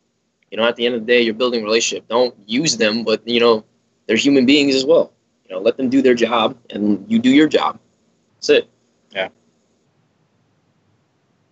You 0.51 0.57
know, 0.57 0.65
at 0.65 0.75
the 0.75 0.85
end 0.85 0.95
of 0.95 1.01
the 1.01 1.07
day, 1.07 1.21
you're 1.21 1.33
building 1.33 1.61
a 1.61 1.63
relationship. 1.63 2.07
Don't 2.09 2.35
use 2.45 2.75
them, 2.75 3.03
but 3.03 3.25
you 3.27 3.39
know, 3.39 3.63
they're 4.07 4.17
human 4.17 4.45
beings 4.45 4.75
as 4.75 4.85
well. 4.85 5.13
You 5.47 5.55
know, 5.55 5.61
let 5.61 5.77
them 5.77 5.89
do 5.89 6.01
their 6.01 6.15
job, 6.15 6.57
and 6.69 7.05
you 7.09 7.19
do 7.19 7.29
your 7.29 7.47
job. 7.47 7.79
That's 8.35 8.49
it. 8.49 8.69
Yeah. 9.11 9.29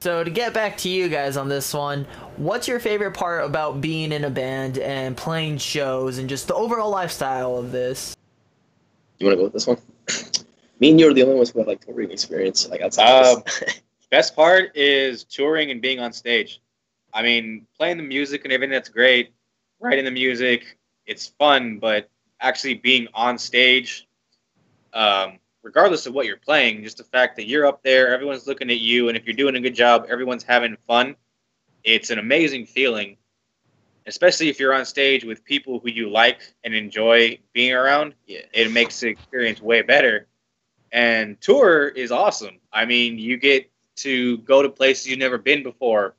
So 0.01 0.23
to 0.23 0.29
get 0.29 0.53
back 0.53 0.77
to 0.79 0.89
you 0.89 1.07
guys 1.07 1.37
on 1.37 1.47
this 1.49 1.73
one, 1.73 2.05
what's 2.37 2.67
your 2.67 2.79
favorite 2.79 3.13
part 3.13 3.45
about 3.45 3.81
being 3.81 4.11
in 4.11 4.23
a 4.23 4.29
band 4.29 4.77
and 4.77 5.15
playing 5.15 5.57
shows 5.57 6.17
and 6.17 6.27
just 6.27 6.47
the 6.47 6.55
overall 6.55 6.89
lifestyle 6.89 7.57
of 7.57 7.71
this? 7.71 8.15
You 9.19 9.27
want 9.27 9.33
to 9.33 9.37
go 9.37 9.43
with 9.45 9.53
this 9.53 9.67
one? 9.67 9.77
Me 10.79 10.91
and 10.91 10.99
you 10.99 11.09
are 11.09 11.13
the 11.13 11.23
only 11.23 11.35
ones 11.35 11.51
who 11.51 11.59
have 11.59 11.67
like 11.67 11.85
touring 11.85 12.11
experience, 12.11 12.67
like 12.69 12.81
outside. 12.81 13.35
Um. 13.35 13.43
Best 14.11 14.35
part 14.35 14.75
is 14.77 15.23
touring 15.23 15.71
and 15.71 15.81
being 15.81 15.99
on 15.99 16.13
stage. 16.13 16.61
I 17.13 17.21
mean, 17.21 17.65
playing 17.75 17.97
the 17.97 18.03
music 18.03 18.43
and 18.43 18.53
everything 18.53 18.71
that's 18.71 18.89
great. 18.89 19.33
Writing 19.79 20.05
the 20.05 20.11
music, 20.11 20.77
it's 21.05 21.27
fun, 21.39 21.79
but 21.79 22.09
actually 22.41 22.75
being 22.75 23.07
on 23.13 23.37
stage, 23.37 24.07
um, 24.93 25.39
regardless 25.63 26.05
of 26.05 26.13
what 26.13 26.25
you're 26.25 26.37
playing, 26.37 26.83
just 26.83 26.97
the 26.97 27.03
fact 27.03 27.35
that 27.37 27.47
you're 27.47 27.65
up 27.65 27.81
there, 27.83 28.13
everyone's 28.13 28.47
looking 28.47 28.69
at 28.69 28.79
you, 28.79 29.07
and 29.09 29.17
if 29.17 29.25
you're 29.25 29.35
doing 29.35 29.55
a 29.55 29.59
good 29.61 29.75
job, 29.75 30.05
everyone's 30.09 30.43
having 30.43 30.77
fun. 30.87 31.15
It's 31.83 32.09
an 32.09 32.19
amazing 32.19 32.65
feeling, 32.65 33.17
especially 34.05 34.49
if 34.49 34.59
you're 34.59 34.73
on 34.73 34.85
stage 34.85 35.23
with 35.23 35.43
people 35.43 35.79
who 35.79 35.89
you 35.89 36.09
like 36.09 36.41
and 36.63 36.73
enjoy 36.73 37.39
being 37.53 37.73
around 37.73 38.13
yeah, 38.27 38.39
it 38.53 38.71
makes 38.71 38.99
the 38.99 39.07
experience 39.09 39.61
way 39.61 39.81
better. 39.81 40.27
And 40.91 41.39
tour 41.41 41.87
is 41.89 42.11
awesome. 42.11 42.59
I 42.71 42.85
mean, 42.85 43.19
you 43.19 43.37
get 43.37 43.69
to 43.97 44.37
go 44.39 44.61
to 44.61 44.69
places 44.69 45.07
you've 45.07 45.19
never 45.19 45.37
been 45.37 45.63
before. 45.63 46.15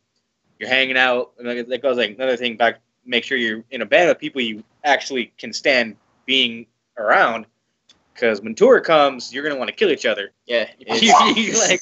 You're 0.58 0.68
hanging 0.68 0.96
out. 0.96 1.32
and 1.38 1.46
like- 1.46 1.68
That 1.68 1.82
goes 1.82 1.96
like 1.96 2.14
another 2.14 2.36
thing 2.36 2.56
back. 2.56 2.80
Make 3.04 3.24
sure 3.24 3.38
you're 3.38 3.62
in 3.70 3.82
a 3.82 3.86
band 3.86 4.08
with 4.08 4.18
people 4.18 4.40
you 4.42 4.64
actually 4.84 5.32
can 5.38 5.52
stand 5.52 5.96
being 6.26 6.66
around. 6.98 7.46
Because 8.12 8.40
when 8.40 8.54
tour 8.54 8.80
comes, 8.80 9.32
you're 9.32 9.42
gonna 9.42 9.56
want 9.56 9.68
to 9.68 9.74
kill 9.76 9.90
each 9.90 10.06
other. 10.06 10.32
yeah. 10.46 10.68
you, 10.78 11.12
you, 11.34 11.58
like 11.68 11.80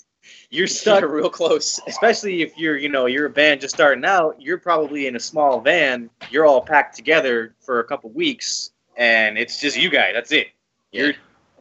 you're 0.51 0.67
stuck 0.67 0.99
stuck. 0.99 1.11
real 1.11 1.31
close. 1.31 1.81
Especially 1.87 2.43
if 2.43 2.57
you're, 2.57 2.77
you 2.77 2.89
know, 2.89 3.07
you're 3.07 3.27
a 3.27 3.31
band 3.31 3.61
just 3.61 3.75
starting 3.75 4.05
out. 4.05 4.41
You're 4.41 4.59
probably 4.59 5.07
in 5.07 5.17
a 5.17 5.21
small 5.21 5.61
van. 5.61 6.11
You're 6.31 6.47
all 6.47 6.61
packed 6.61 6.97
together 6.97 7.55
for 7.61 7.81
a 7.81 7.85
couple 7.85 8.11
weeks, 8.11 8.71
and 8.97 9.39
it's 9.39 9.61
just 9.61 9.77
you 9.77 9.91
guys. 9.91 10.13
That's 10.15 10.33
it. 10.33 10.49
Yeah. 10.93 11.05
You're 11.05 11.15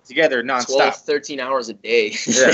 together 0.05 0.43
12, 0.43 0.65
nonstop. 0.65 0.95
13 0.95 1.39
hours 1.39 1.69
a 1.69 1.73
day. 1.73 2.15
Yeah. 2.27 2.51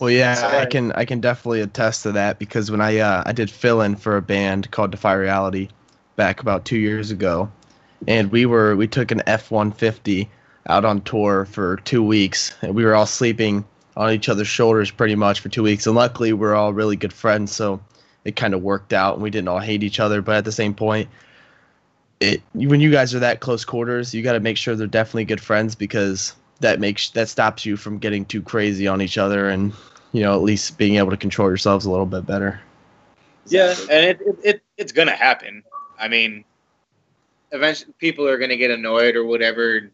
Well, 0.00 0.10
yeah, 0.10 0.34
So- 0.34 0.48
I 0.48 0.66
can 0.66 0.92
I 0.92 1.04
can 1.04 1.20
definitely 1.20 1.60
attest 1.60 2.02
to 2.02 2.12
that 2.12 2.38
because 2.38 2.70
when 2.70 2.80
I 2.80 2.98
uh, 2.98 3.22
I 3.24 3.32
did 3.32 3.50
fill 3.50 3.80
in 3.80 3.96
for 3.96 4.16
a 4.16 4.22
band 4.22 4.70
called 4.70 4.90
Defy 4.90 5.14
Reality 5.14 5.68
back 6.16 6.40
about 6.40 6.64
two 6.64 6.78
years 6.78 7.10
ago, 7.10 7.50
and 8.06 8.30
we 8.30 8.46
were 8.46 8.76
we 8.76 8.86
took 8.86 9.10
an 9.10 9.22
F 9.26 9.50
one 9.50 9.72
fifty 9.72 10.28
out 10.66 10.84
on 10.84 11.00
tour 11.02 11.44
for 11.44 11.76
two 11.84 12.02
weeks, 12.02 12.54
and 12.62 12.74
we 12.74 12.84
were 12.84 12.94
all 12.94 13.06
sleeping 13.06 13.64
on 13.96 14.12
each 14.12 14.28
other's 14.28 14.48
shoulders 14.48 14.90
pretty 14.90 15.14
much 15.14 15.40
for 15.40 15.48
two 15.48 15.62
weeks. 15.62 15.86
And 15.86 15.94
luckily, 15.94 16.32
we're 16.32 16.54
all 16.54 16.72
really 16.72 16.96
good 16.96 17.12
friends, 17.12 17.52
so 17.52 17.80
it 18.24 18.36
kind 18.36 18.54
of 18.54 18.62
worked 18.62 18.92
out, 18.92 19.14
and 19.14 19.22
we 19.22 19.30
didn't 19.30 19.48
all 19.48 19.58
hate 19.58 19.82
each 19.82 20.00
other. 20.00 20.22
But 20.22 20.36
at 20.36 20.44
the 20.44 20.52
same 20.52 20.74
point, 20.74 21.08
it 22.20 22.42
when 22.52 22.80
you 22.80 22.90
guys 22.90 23.14
are 23.14 23.20
that 23.20 23.40
close 23.40 23.64
quarters, 23.64 24.14
you 24.14 24.22
got 24.22 24.32
to 24.32 24.40
make 24.40 24.56
sure 24.56 24.74
they're 24.74 24.86
definitely 24.86 25.24
good 25.24 25.40
friends 25.40 25.74
because 25.74 26.34
that 26.60 26.80
makes 26.80 27.10
that 27.10 27.28
stops 27.28 27.66
you 27.66 27.76
from 27.76 27.98
getting 27.98 28.24
too 28.24 28.42
crazy 28.42 28.86
on 28.86 29.02
each 29.02 29.18
other, 29.18 29.48
and 29.48 29.72
you 30.12 30.22
know 30.22 30.34
at 30.34 30.42
least 30.42 30.78
being 30.78 30.96
able 30.96 31.10
to 31.10 31.16
control 31.16 31.48
yourselves 31.48 31.84
a 31.84 31.90
little 31.90 32.06
bit 32.06 32.26
better. 32.26 32.60
Yeah, 33.46 33.74
and 33.90 34.06
it, 34.06 34.20
it, 34.20 34.38
it 34.42 34.62
it's 34.78 34.92
gonna 34.92 35.16
happen. 35.16 35.62
I 35.98 36.08
mean, 36.08 36.44
eventually 37.54 37.92
people 37.98 38.28
are 38.28 38.36
gonna 38.38 38.56
get 38.56 38.70
annoyed 38.70 39.16
or 39.16 39.24
whatever. 39.24 39.90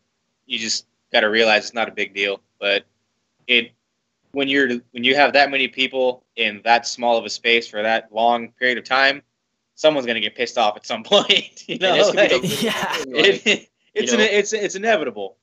You 0.47 0.59
just 0.59 0.87
got 1.13 1.21
to 1.21 1.27
realize 1.29 1.65
it's 1.67 1.75
not 1.75 1.89
a 1.89 1.93
big 1.93 2.15
deal. 2.15 2.41
But 2.59 2.85
it 3.47 3.73
when 4.33 4.49
you're 4.49 4.69
when 4.93 5.05
you 5.05 5.15
have 5.15 5.33
that 5.35 5.51
many 5.51 5.69
people 5.69 6.25
in 6.37 6.61
that 6.65 6.87
small 6.87 7.17
of 7.17 7.25
a 7.25 7.31
space 7.31 7.69
for 7.69 7.83
that 7.83 8.13
long 8.13 8.49
period 8.53 8.79
of 8.79 8.85
time, 8.85 9.23
someone's 9.75 10.07
gonna 10.07 10.21
get 10.21 10.35
pissed 10.35 10.59
off 10.59 10.77
at 10.77 10.87
some 10.87 11.03
point. 11.15 11.69
You 11.69 11.79
know, 11.79 11.91
And 11.95 12.01
this 12.01 12.11
could 12.11 12.43
be 12.43 12.49
like, 12.49 12.63
Yeah. 12.63 12.97
like, 13.07 13.47
it, 13.47 13.69
it's 13.95 14.13
you 14.13 14.19
know- 14.19 14.25
an, 14.25 14.31
it's 14.33 14.53
it's 14.53 14.75
inevitable. 14.75 15.37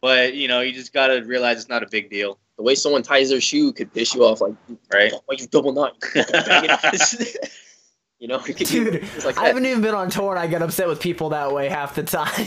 But 0.00 0.34
you 0.34 0.48
know, 0.48 0.60
you 0.60 0.72
just 0.72 0.92
gotta 0.92 1.22
realize 1.24 1.58
it's 1.58 1.68
not 1.68 1.82
a 1.82 1.88
big 1.88 2.10
deal, 2.10 2.38
the 2.58 2.62
way 2.62 2.74
someone 2.74 3.02
ties 3.02 3.30
their 3.30 3.40
shoe 3.40 3.72
could 3.72 3.92
piss 3.92 4.14
you 4.14 4.24
off. 4.24 4.42
Like, 4.42 4.54
right? 4.92 5.12
why 5.24 5.36
you 5.38 5.46
double 5.46 5.72
knot? 5.72 5.96
you 8.24 8.28
know, 8.28 8.40
it 8.48 8.56
be 8.56 8.64
Dude, 8.64 9.02
like 9.22 9.36
I 9.36 9.48
haven't 9.48 9.66
even 9.66 9.82
been 9.82 9.94
on 9.94 10.08
tour 10.08 10.30
and 10.30 10.38
I 10.38 10.46
get 10.46 10.62
upset 10.62 10.88
with 10.88 10.98
people 10.98 11.28
that 11.28 11.52
way 11.52 11.68
half 11.68 11.94
the 11.94 12.02
time. 12.04 12.30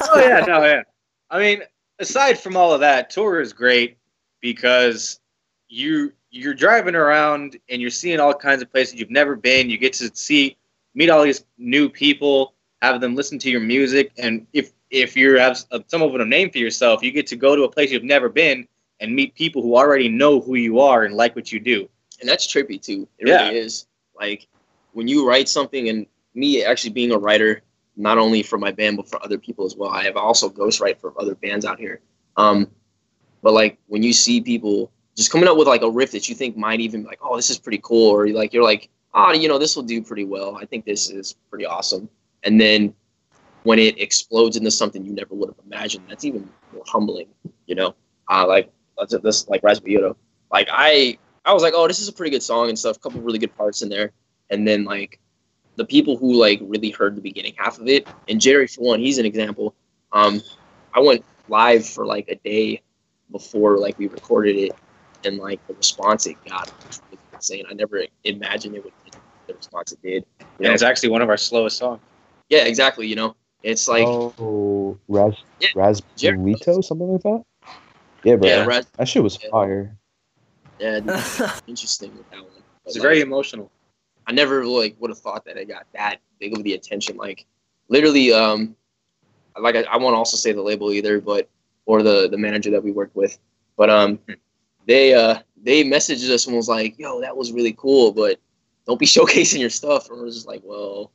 oh 0.00 0.18
yeah, 0.18 0.40
no, 0.46 0.64
yeah. 0.64 0.80
I 1.28 1.38
mean, 1.38 1.60
aside 1.98 2.40
from 2.40 2.56
all 2.56 2.72
of 2.72 2.80
that, 2.80 3.10
tour 3.10 3.38
is 3.42 3.52
great 3.52 3.98
because 4.40 5.20
you 5.68 6.14
you're 6.30 6.54
driving 6.54 6.94
around 6.94 7.58
and 7.68 7.82
you're 7.82 7.90
seeing 7.90 8.20
all 8.20 8.32
kinds 8.32 8.62
of 8.62 8.72
places 8.72 8.98
you've 8.98 9.10
never 9.10 9.36
been. 9.36 9.68
You 9.68 9.76
get 9.76 9.92
to 9.94 10.10
see 10.14 10.56
meet 10.94 11.10
all 11.10 11.22
these 11.22 11.44
new 11.58 11.90
people, 11.90 12.54
have 12.80 13.02
them 13.02 13.14
listen 13.14 13.38
to 13.40 13.50
your 13.50 13.60
music, 13.60 14.12
and 14.16 14.46
if 14.54 14.72
if 14.90 15.14
you 15.14 15.36
have 15.36 15.62
uh, 15.72 15.80
some 15.88 16.00
of 16.00 16.14
a 16.14 16.24
name 16.24 16.50
for 16.50 16.56
yourself, 16.56 17.02
you 17.02 17.12
get 17.12 17.26
to 17.26 17.36
go 17.36 17.54
to 17.54 17.64
a 17.64 17.70
place 17.70 17.90
you've 17.90 18.02
never 18.02 18.30
been 18.30 18.66
and 19.00 19.14
meet 19.14 19.34
people 19.34 19.60
who 19.60 19.76
already 19.76 20.08
know 20.08 20.40
who 20.40 20.54
you 20.54 20.80
are 20.80 21.04
and 21.04 21.14
like 21.14 21.36
what 21.36 21.52
you 21.52 21.60
do. 21.60 21.86
and 22.20 22.26
that's 22.28 22.46
trippy 22.46 22.80
too. 22.80 23.06
It 23.18 23.28
Yeah. 23.28 23.42
really 23.48 23.58
is. 23.58 23.86
Like 24.18 24.48
when 24.98 25.06
you 25.06 25.24
write 25.24 25.48
something, 25.48 25.88
and 25.88 26.06
me 26.34 26.64
actually 26.64 26.90
being 26.90 27.12
a 27.12 27.18
writer, 27.18 27.62
not 27.96 28.18
only 28.18 28.42
for 28.42 28.58
my 28.58 28.72
band 28.72 28.96
but 28.96 29.08
for 29.08 29.22
other 29.24 29.38
people 29.38 29.64
as 29.64 29.76
well. 29.76 29.90
I 29.90 30.02
have 30.02 30.16
also 30.16 30.50
ghostwrite 30.50 30.98
for 30.98 31.14
other 31.20 31.36
bands 31.36 31.64
out 31.64 31.78
here. 31.78 32.00
Um, 32.36 32.68
but 33.40 33.52
like 33.52 33.78
when 33.86 34.02
you 34.02 34.12
see 34.12 34.40
people 34.40 34.90
just 35.14 35.30
coming 35.30 35.48
up 35.48 35.56
with 35.56 35.68
like 35.68 35.82
a 35.82 35.88
riff 35.88 36.10
that 36.10 36.28
you 36.28 36.34
think 36.34 36.56
might 36.56 36.80
even 36.80 37.04
like, 37.04 37.20
oh, 37.22 37.36
this 37.36 37.48
is 37.48 37.60
pretty 37.60 37.78
cool, 37.80 38.10
or 38.10 38.26
like 38.30 38.52
you're 38.52 38.64
like, 38.64 38.88
oh, 39.14 39.32
you 39.32 39.46
know, 39.46 39.56
this 39.56 39.76
will 39.76 39.84
do 39.84 40.02
pretty 40.02 40.24
well. 40.24 40.56
I 40.56 40.64
think 40.64 40.84
this 40.84 41.10
is 41.10 41.36
pretty 41.48 41.64
awesome. 41.64 42.08
And 42.42 42.60
then 42.60 42.92
when 43.62 43.78
it 43.78 44.00
explodes 44.00 44.56
into 44.56 44.72
something 44.72 45.04
you 45.04 45.12
never 45.12 45.36
would 45.36 45.48
have 45.48 45.64
imagined, 45.64 46.06
that's 46.08 46.24
even 46.24 46.50
more 46.72 46.82
humbling. 46.88 47.28
You 47.66 47.76
know, 47.76 47.94
uh, 48.28 48.48
like 48.48 48.72
this 49.22 49.46
like 49.46 49.62
Rasbioto. 49.62 50.16
Like 50.50 50.68
I 50.72 51.18
I 51.44 51.52
was 51.52 51.62
like, 51.62 51.74
oh, 51.76 51.86
this 51.86 52.00
is 52.00 52.08
a 52.08 52.12
pretty 52.12 52.32
good 52.32 52.42
song 52.42 52.68
and 52.68 52.76
stuff. 52.76 52.96
A 52.96 52.98
couple 52.98 53.20
really 53.20 53.38
good 53.38 53.56
parts 53.56 53.82
in 53.82 53.88
there. 53.88 54.12
And 54.50 54.66
then 54.66 54.84
like 54.84 55.18
the 55.76 55.84
people 55.84 56.16
who 56.16 56.34
like 56.34 56.60
really 56.62 56.90
heard 56.90 57.16
the 57.16 57.20
beginning 57.20 57.54
half 57.56 57.78
of 57.78 57.88
it, 57.88 58.08
and 58.28 58.40
Jerry 58.40 58.66
for 58.66 58.82
one, 58.82 59.00
he's 59.00 59.18
an 59.18 59.26
example. 59.26 59.74
Um, 60.12 60.40
I 60.94 61.00
went 61.00 61.24
live 61.48 61.86
for 61.86 62.06
like 62.06 62.28
a 62.28 62.34
day 62.36 62.82
before 63.30 63.78
like 63.78 63.98
we 63.98 64.08
recorded 64.08 64.56
it, 64.56 64.72
and 65.24 65.38
like 65.38 65.64
the 65.66 65.74
response 65.74 66.26
it 66.26 66.36
got 66.44 66.72
was 66.86 67.00
insane. 67.32 67.64
I 67.70 67.74
never 67.74 68.04
imagined 68.24 68.74
it 68.74 68.84
would 68.84 68.92
get 69.04 69.16
the 69.46 69.54
response 69.54 69.92
it 69.92 70.02
did. 70.02 70.24
You 70.40 70.46
And 70.58 70.66
know? 70.66 70.72
it's 70.72 70.82
actually 70.82 71.10
one 71.10 71.22
of 71.22 71.28
our 71.28 71.36
slowest 71.36 71.78
songs. 71.78 72.00
Yeah, 72.48 72.64
exactly. 72.64 73.06
You 73.06 73.16
know, 73.16 73.36
it's 73.62 73.86
like 73.88 74.06
oh, 74.06 74.98
Ras 75.08 75.34
Yeah, 75.60 75.68
Rasburrito, 75.74 76.82
something 76.82 77.08
like 77.08 77.22
that. 77.22 77.44
Yeah, 78.24 78.36
bro. 78.36 78.48
yeah, 78.48 78.64
Raz- 78.64 78.86
That 78.96 79.06
shit 79.08 79.22
was 79.22 79.38
Yeah. 79.42 79.50
fire. 79.50 79.96
yeah, 80.78 81.00
dude, 81.00 81.22
interesting 81.66 82.16
with 82.16 82.28
that 82.30 82.40
one. 82.42 82.52
But, 82.54 82.62
It's 82.86 82.96
like, 82.96 83.02
very 83.02 83.20
emotional. 83.20 83.70
I 84.28 84.32
never 84.32 84.64
like 84.66 84.94
would 85.00 85.10
have 85.10 85.18
thought 85.18 85.46
that 85.46 85.56
it 85.56 85.68
got 85.68 85.86
that 85.94 86.18
big 86.38 86.56
of 86.56 86.62
the 86.62 86.74
attention. 86.74 87.16
Like 87.16 87.46
literally, 87.88 88.30
um, 88.30 88.76
like 89.58 89.74
I, 89.74 89.84
I 89.84 89.96
won't 89.96 90.14
also 90.14 90.36
say 90.36 90.52
the 90.52 90.60
label 90.60 90.92
either, 90.92 91.18
but 91.18 91.48
or 91.86 92.02
the 92.02 92.28
the 92.28 92.36
manager 92.36 92.70
that 92.72 92.84
we 92.84 92.92
worked 92.92 93.16
with, 93.16 93.38
but 93.76 93.88
um, 93.88 94.18
they 94.86 95.14
uh 95.14 95.38
they 95.62 95.82
messaged 95.82 96.28
us 96.28 96.46
and 96.46 96.54
was 96.54 96.68
like, 96.68 96.98
"Yo, 96.98 97.22
that 97.22 97.34
was 97.34 97.52
really 97.52 97.72
cool, 97.72 98.12
but 98.12 98.38
don't 98.86 99.00
be 99.00 99.06
showcasing 99.16 99.60
your 99.60 99.70
stuff." 99.70 100.10
And 100.10 100.20
we're 100.20 100.26
just 100.26 100.46
like, 100.46 100.60
"Well, 100.62 101.10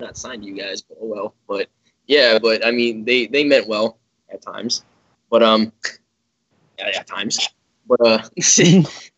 not 0.00 0.16
signed 0.16 0.42
to 0.42 0.48
you 0.48 0.54
guys, 0.54 0.80
but 0.80 0.96
oh 1.02 1.06
well." 1.06 1.34
But 1.46 1.68
yeah, 2.06 2.38
but 2.38 2.66
I 2.66 2.70
mean, 2.70 3.04
they 3.04 3.26
they 3.26 3.44
meant 3.44 3.68
well 3.68 3.98
at 4.32 4.40
times, 4.40 4.86
but 5.28 5.42
um, 5.42 5.70
yeah, 6.78 6.98
at 6.98 7.06
times, 7.06 7.46
but 7.86 8.00
uh. 8.00 8.22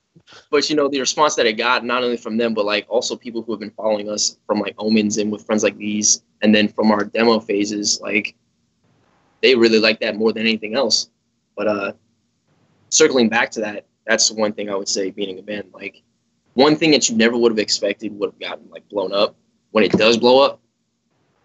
but 0.51 0.69
you 0.71 0.77
know 0.77 0.89
the 0.89 1.01
response 1.01 1.35
that 1.35 1.47
it 1.47 1.55
got 1.55 1.85
not 1.85 2.03
only 2.03 2.17
from 2.17 2.37
them 2.37 2.55
but 2.55 2.65
like 2.65 2.87
also 2.89 3.17
people 3.17 3.43
who 3.43 3.53
have 3.53 3.61
been 3.61 3.71
following 3.71 4.09
us 4.09 4.39
from 4.47 4.61
like 4.61 4.75
omens 4.79 5.19
and 5.19 5.31
with 5.31 5.45
friends 5.45 5.63
like 5.63 5.77
these 5.77 6.23
and 6.43 6.55
then 6.55 6.69
from 6.69 6.91
our 6.91 7.05
demo 7.05 7.41
phases 7.41 8.01
like 8.01 8.35
they 9.43 9.55
really 9.55 9.79
like 9.79 10.01
that 10.01 10.17
more 10.17 10.33
than 10.33 10.43
anything 10.43 10.75
else. 10.75 11.11
But 11.57 11.69
uh 11.69 11.93
circling 12.91 13.29
back 13.29 13.51
to 13.51 13.61
that 13.61 13.87
that's 14.07 14.31
one 14.31 14.53
thing 14.53 14.71
i 14.71 14.75
would 14.75 14.89
say 14.89 15.11
being 15.11 15.39
a 15.39 15.43
band 15.43 15.69
like 15.75 16.03
one 16.55 16.77
thing 16.77 16.93
that 16.93 17.09
you 17.09 17.17
never 17.17 17.37
would 17.37 17.53
have 17.53 17.59
expected 17.59 18.17
would 18.19 18.31
have 18.31 18.39
gotten 18.39 18.69
like 18.71 18.89
blown 18.89 19.13
up 19.13 19.35
when 19.73 19.83
it 19.83 19.93
does 19.93 20.17
blow 20.17 20.41
up 20.41 20.61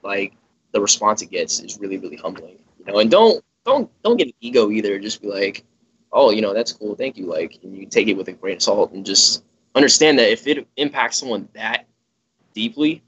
like 0.04 0.34
the 0.72 0.80
response 0.80 1.22
it 1.22 1.32
gets 1.32 1.60
is 1.60 1.80
really 1.80 1.98
really 1.98 2.16
humbling 2.16 2.60
you 2.80 2.86
know? 2.86 3.00
And 3.00 3.10
don't 3.10 3.44
don't 3.66 3.90
don't 4.04 4.18
get 4.18 4.28
an 4.28 4.34
ego 4.40 4.70
either 4.70 5.00
just 5.00 5.22
be 5.22 5.28
like 5.28 5.66
oh, 6.14 6.32
you 6.32 6.42
know, 6.42 6.54
that's 6.54 6.72
cool, 6.72 6.96
thank 6.96 7.18
you. 7.18 7.26
Like, 7.26 7.60
and 7.64 7.76
you 7.78 7.86
take 7.86 8.08
it 8.08 8.16
with 8.16 8.28
a 8.28 8.34
grain 8.34 8.58
of 8.58 8.62
salt 8.62 8.92
and 8.92 9.06
just 9.06 9.44
understand 9.76 10.20
that 10.20 10.32
if 10.32 10.48
it 10.48 10.68
impacts 10.78 11.18
someone 11.18 11.48
that 11.54 11.86
deeply, 12.54 13.02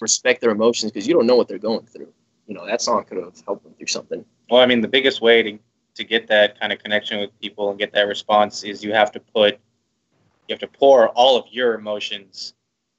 respect 0.00 0.40
their 0.40 0.50
emotions 0.50 0.92
because 0.92 1.06
you 1.06 1.14
don't 1.14 1.26
know 1.26 1.36
what 1.36 1.48
they're 1.48 1.58
going 1.58 1.86
through. 1.86 2.12
You 2.46 2.54
know, 2.54 2.66
that 2.66 2.82
song 2.82 3.04
could 3.04 3.18
have 3.18 3.34
helped 3.46 3.62
them 3.62 3.72
through 3.74 3.86
something. 3.86 4.24
Well, 4.50 4.60
I 4.60 4.66
mean, 4.66 4.80
the 4.80 4.88
biggest 4.88 5.22
way 5.22 5.42
to, 5.42 5.58
to 5.94 6.04
get 6.04 6.26
that 6.28 6.58
kind 6.60 6.72
of 6.72 6.80
connection 6.80 7.20
with 7.20 7.30
people 7.40 7.70
and 7.70 7.78
get 7.78 7.92
that 7.92 8.02
response 8.02 8.64
is 8.64 8.82
you 8.82 8.92
have 8.92 9.12
to 9.12 9.20
put, 9.20 9.58
you 10.48 10.52
have 10.52 10.58
to 10.58 10.66
pour 10.66 11.08
all 11.10 11.38
of 11.38 11.46
your 11.50 11.74
emotions 11.74 12.54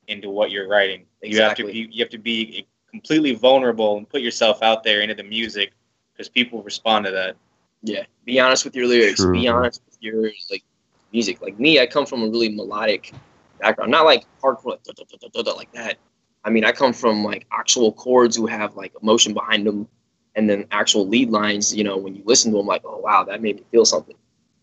into 0.08 0.30
what 0.30 0.50
you're 0.50 0.68
writing. 0.68 1.06
You 1.22 1.42
have 1.42 1.56
to 1.56 1.64
Exactly. 1.64 1.88
be, 1.88 1.90
you 1.92 2.04
have 2.04 2.12
to 2.12 2.18
be 2.18 2.68
completely 2.90 3.36
vulnerable 3.36 3.98
and 3.98 4.08
put 4.08 4.22
yourself 4.22 4.64
out 4.64 4.84
there 4.84 5.02
into 5.02 5.14
the 5.16 5.24
music 5.24 5.74
because 6.14 6.30
people 6.30 6.64
respond 6.64 7.06
to 7.06 7.12
that. 7.12 7.36
Yeah, 7.84 8.04
be 8.24 8.40
honest 8.40 8.64
with 8.64 8.76
your 8.76 8.88
lyrics. 8.88 9.24
Be 9.26 9.48
honest 9.48 9.82
with 9.86 9.98
your 10.00 10.32
like 10.50 10.64
music. 11.12 11.42
Like 11.42 11.60
me, 11.60 11.80
I 11.80 11.86
come 11.86 12.06
from 12.06 12.24
a 12.24 12.28
really 12.28 12.50
melodic 12.50 13.14
background, 13.60 13.92
not 13.92 14.06
like 14.06 14.26
hardcore 14.42 14.72
like, 14.72 14.84
da, 14.84 14.94
da, 14.96 15.04
da, 15.22 15.28
da, 15.34 15.42
da, 15.42 15.52
like 15.52 15.72
that. 15.74 15.98
I 16.46 16.50
mean, 16.50 16.64
I 16.64 16.72
come 16.72 16.94
from 16.94 17.24
like 17.24 17.46
actual 17.52 17.92
chords 17.92 18.38
who 18.38 18.48
have 18.48 18.76
like 18.76 18.94
emotion 19.02 19.34
behind 19.34 19.68
them, 19.68 19.88
and 20.36 20.50
then 20.50 20.66
actual 20.72 21.08
lead 21.08 21.30
lines. 21.30 21.76
You 21.76 21.84
know, 21.84 21.98
when 21.98 22.16
you 22.16 22.24
listen 22.26 22.52
to 22.52 22.58
them, 22.58 22.68
like, 22.68 22.84
oh 22.86 22.98
wow, 22.98 23.26
that 23.26 23.42
made 23.42 23.58
me 23.58 23.64
feel 23.70 23.86
something. 23.86 24.16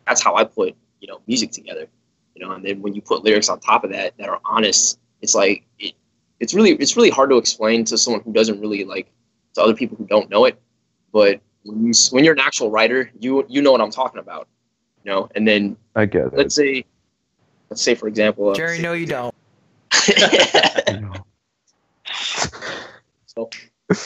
That's 0.06 0.22
how 0.22 0.34
I 0.36 0.44
put 0.44 0.74
you 1.00 1.08
know 1.08 1.20
music 1.26 1.52
together. 1.52 1.86
You 2.34 2.46
know, 2.46 2.52
and 2.52 2.64
then 2.64 2.80
when 2.80 2.94
you 2.94 3.02
put 3.02 3.22
lyrics 3.22 3.50
on 3.50 3.60
top 3.60 3.84
of 3.84 3.90
that 3.90 4.16
that 4.18 4.30
are 4.30 4.40
honest, 4.46 4.98
it's 5.20 5.34
like 5.34 5.64
it. 5.78 5.92
It's 6.40 6.54
really 6.54 6.70
it's 6.72 6.96
really 6.96 7.10
hard 7.10 7.28
to 7.30 7.36
explain 7.36 7.84
to 7.84 7.98
someone 7.98 8.22
who 8.22 8.32
doesn't 8.32 8.60
really 8.60 8.84
like 8.84 9.12
to 9.54 9.62
other 9.62 9.74
people 9.74 9.98
who 9.98 10.06
don't 10.06 10.30
know 10.30 10.46
it, 10.46 10.58
but 11.12 11.42
when 11.64 11.86
you 11.86 11.92
when 12.10 12.24
you're 12.24 12.34
an 12.34 12.40
actual 12.40 12.70
writer, 12.70 13.10
you 13.18 13.44
you 13.48 13.62
know 13.62 13.72
what 13.72 13.80
I'm 13.80 13.90
talking 13.90 14.20
about, 14.20 14.48
you 15.04 15.10
know. 15.10 15.28
And 15.34 15.46
then 15.46 15.76
I 15.94 16.06
get 16.06 16.26
it. 16.28 16.34
let's 16.34 16.54
say, 16.54 16.84
let's 17.68 17.82
say 17.82 17.94
for 17.94 18.08
example, 18.08 18.50
uh, 18.50 18.54
Jerry, 18.54 18.80
no, 18.80 18.92
you 18.92 19.06
don't. 19.06 19.34
so 23.26 23.50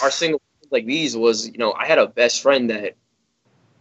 our 0.02 0.10
single 0.10 0.40
like 0.70 0.86
these 0.86 1.16
was 1.16 1.46
you 1.48 1.58
know 1.58 1.72
I 1.72 1.86
had 1.86 1.98
a 1.98 2.06
best 2.06 2.42
friend 2.42 2.68
that 2.70 2.94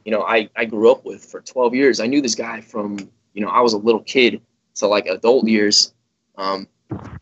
you 0.06 0.12
know 0.12 0.22
I 0.24 0.50
I 0.56 0.66
grew 0.66 0.92
up 0.92 1.06
with 1.06 1.24
for 1.24 1.42
12 1.42 1.74
years. 1.76 2.00
I 2.00 2.08
knew 2.08 2.22
this 2.22 2.36
guy 2.36 2.62
from 2.62 3.10
you 3.34 3.42
know 3.42 3.50
I 3.50 3.62
was 3.62 3.74
a 3.74 3.78
little 3.78 4.04
kid 4.04 4.42
to 4.76 4.88
like 4.88 5.08
adult 5.08 5.48
years. 5.48 5.94
Um, 6.38 6.68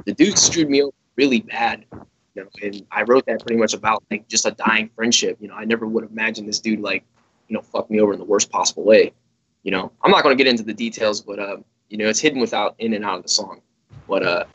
the 0.06 0.14
dude 0.14 0.38
screwed 0.38 0.70
me 0.70 0.84
over 0.84 0.94
really 1.16 1.42
bad. 1.42 1.86
You 2.36 2.44
know, 2.44 2.50
and 2.62 2.86
I 2.92 3.04
wrote 3.04 3.26
that 3.26 3.46
pretty 3.46 3.60
much 3.60 3.74
about 3.74 4.04
like 4.10 4.28
just 4.28 4.46
a 4.46 4.52
dying 4.52 4.90
friendship. 4.96 5.38
You 5.42 5.50
know, 5.50 5.56
I 5.56 5.66
never 5.66 5.86
would 5.86 6.04
have 6.04 6.12
imagined 6.12 6.48
this 6.48 6.60
dude 6.60 6.80
like, 6.80 7.04
you 7.48 7.56
know, 7.56 7.62
fuck 7.62 7.90
me 7.90 8.00
over 8.00 8.14
in 8.14 8.20
the 8.20 8.26
worst 8.26 8.50
possible 8.50 8.84
way. 8.84 9.12
You 9.64 9.72
know, 9.72 9.92
I'm 10.02 10.12
not 10.12 10.24
going 10.24 10.36
to 10.36 10.42
get 10.42 10.50
into 10.50 10.64
the 10.64 10.74
details, 10.74 11.22
but 11.22 11.40
uh, 11.40 11.58
you 11.90 11.98
know, 11.98 12.08
it's 12.08 12.20
hidden 12.20 12.40
without 12.40 12.76
in 12.80 12.94
and 12.94 13.04
out 13.04 13.18
of 13.18 13.24
the 13.24 13.30
song. 13.30 13.62
But 14.08 14.26
uh, 14.26 14.46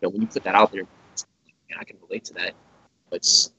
you 0.00 0.08
know, 0.08 0.10
when 0.10 0.22
you 0.22 0.26
put 0.26 0.42
that 0.44 0.54
out 0.54 0.72
there, 0.72 0.82
man, 0.82 1.78
I 1.78 1.84
can 1.84 1.96
relate 2.02 2.24
to 2.26 2.34
that. 2.34 2.54
It's 3.12 3.52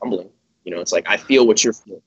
humbling. 0.00 0.30
You 0.64 0.74
know, 0.74 0.80
it's 0.80 0.92
like 0.92 1.08
I 1.08 1.16
feel 1.16 1.46
what 1.46 1.62
you're 1.64 1.72
feeling. 1.72 2.02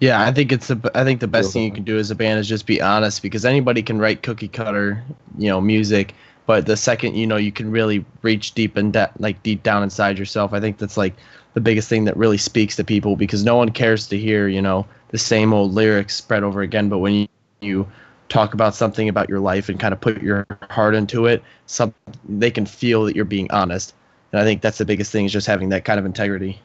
Yeah, 0.00 0.20
I 0.20 0.32
think 0.32 0.50
it's 0.50 0.66
the 0.66 0.90
I 0.94 1.04
think 1.04 1.20
the 1.20 1.28
best 1.28 1.52
thing 1.52 1.62
you 1.62 1.70
can 1.70 1.84
do 1.84 1.96
as 1.96 2.10
a 2.10 2.16
band 2.16 2.40
is 2.40 2.48
just 2.48 2.66
be 2.66 2.82
honest 2.82 3.22
because 3.22 3.44
anybody 3.44 3.82
can 3.82 3.98
write 3.98 4.22
cookie 4.22 4.48
cutter, 4.48 5.02
you 5.38 5.48
know, 5.48 5.60
music, 5.60 6.14
but 6.52 6.66
the 6.66 6.76
second 6.76 7.16
you 7.16 7.26
know 7.26 7.38
you 7.38 7.50
can 7.50 7.70
really 7.70 8.04
reach 8.20 8.52
deep 8.52 8.76
and 8.76 8.92
de- 8.92 9.10
like 9.18 9.42
deep 9.42 9.62
down 9.62 9.82
inside 9.82 10.18
yourself, 10.18 10.52
I 10.52 10.60
think 10.60 10.76
that's 10.76 10.98
like 10.98 11.14
the 11.54 11.62
biggest 11.62 11.88
thing 11.88 12.04
that 12.04 12.14
really 12.14 12.36
speaks 12.36 12.76
to 12.76 12.84
people 12.84 13.16
because 13.16 13.42
no 13.42 13.56
one 13.56 13.70
cares 13.70 14.06
to 14.08 14.18
hear, 14.18 14.48
you 14.48 14.60
know, 14.60 14.86
the 15.08 15.16
same 15.16 15.54
old 15.54 15.72
lyrics 15.72 16.14
spread 16.14 16.42
over 16.42 16.60
again, 16.60 16.90
but 16.90 16.98
when 16.98 17.14
you, 17.14 17.28
you 17.62 17.88
talk 18.28 18.52
about 18.52 18.74
something 18.74 19.08
about 19.08 19.30
your 19.30 19.40
life 19.40 19.70
and 19.70 19.80
kind 19.80 19.94
of 19.94 20.00
put 20.02 20.20
your 20.20 20.46
heart 20.68 20.94
into 20.94 21.24
it, 21.24 21.42
some 21.64 21.94
they 22.28 22.50
can 22.50 22.66
feel 22.66 23.04
that 23.04 23.16
you're 23.16 23.24
being 23.24 23.50
honest. 23.50 23.94
And 24.30 24.38
I 24.38 24.44
think 24.44 24.60
that's 24.60 24.76
the 24.76 24.84
biggest 24.84 25.10
thing 25.10 25.24
is 25.24 25.32
just 25.32 25.46
having 25.46 25.70
that 25.70 25.86
kind 25.86 25.98
of 25.98 26.04
integrity. 26.04 26.60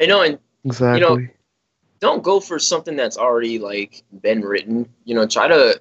You 0.00 0.08
know, 0.08 0.22
and 0.22 0.40
Exactly. 0.64 1.30
don't 2.00 2.24
go 2.24 2.40
for 2.40 2.58
something 2.58 2.96
that's 2.96 3.16
already 3.16 3.60
like 3.60 4.02
been 4.22 4.40
written. 4.40 4.88
You 5.04 5.14
know, 5.14 5.24
try 5.24 5.46
to 5.46 5.80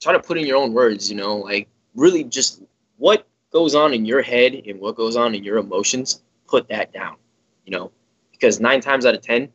try 0.00 0.14
to 0.14 0.20
put 0.20 0.38
in 0.38 0.46
your 0.46 0.56
own 0.56 0.72
words. 0.72 1.10
You 1.10 1.16
know, 1.16 1.36
like 1.36 1.68
really 1.98 2.24
just 2.24 2.62
what 2.96 3.26
goes 3.50 3.74
on 3.74 3.92
in 3.92 4.04
your 4.04 4.22
head 4.22 4.62
and 4.66 4.80
what 4.80 4.96
goes 4.96 5.16
on 5.16 5.34
in 5.34 5.42
your 5.44 5.58
emotions. 5.58 6.22
Put 6.46 6.68
that 6.68 6.92
down. 6.92 7.16
You 7.64 7.72
know, 7.72 7.92
because 8.32 8.60
nine 8.60 8.80
times 8.80 9.04
out 9.04 9.14
of 9.14 9.20
ten, 9.20 9.48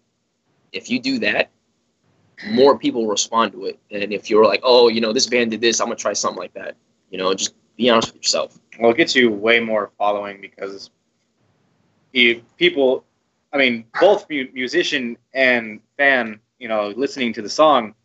if 0.72 0.90
you 0.90 1.00
do 1.00 1.20
that, 1.20 1.50
more 2.52 2.78
people 2.78 3.08
respond 3.08 3.54
to 3.54 3.66
it 3.66 3.80
than 3.90 4.12
if 4.12 4.30
you're 4.30 4.46
like, 4.46 4.62
oh, 4.64 4.90
you 4.90 5.02
know, 5.02 5.14
this 5.14 5.28
band 5.28 5.52
did 5.52 5.62
this, 5.62 5.80
I'm 5.80 5.88
gonna 5.88 5.96
try 5.96 6.14
something 6.14 6.40
like 6.40 6.54
that. 6.54 6.76
You 7.10 7.18
know, 7.18 7.34
just 7.34 7.56
be 7.78 7.90
honest 7.90 8.14
with 8.14 8.24
yourself. 8.24 8.60
Well, 8.80 8.92
it 8.92 8.98
gets 8.98 9.16
you 9.16 9.32
way 9.32 9.60
more 9.60 9.92
following 9.98 10.42
because 10.42 10.90
if 12.12 12.42
people, 12.58 13.06
I 13.52 13.58
mean, 13.58 13.86
both 14.00 14.28
musician 14.30 15.18
and 15.34 15.80
fan, 15.98 16.40
you 16.60 16.68
know, 16.68 16.90
listening 16.90 17.34
to 17.34 17.42
the 17.42 17.50
song, 17.50 17.96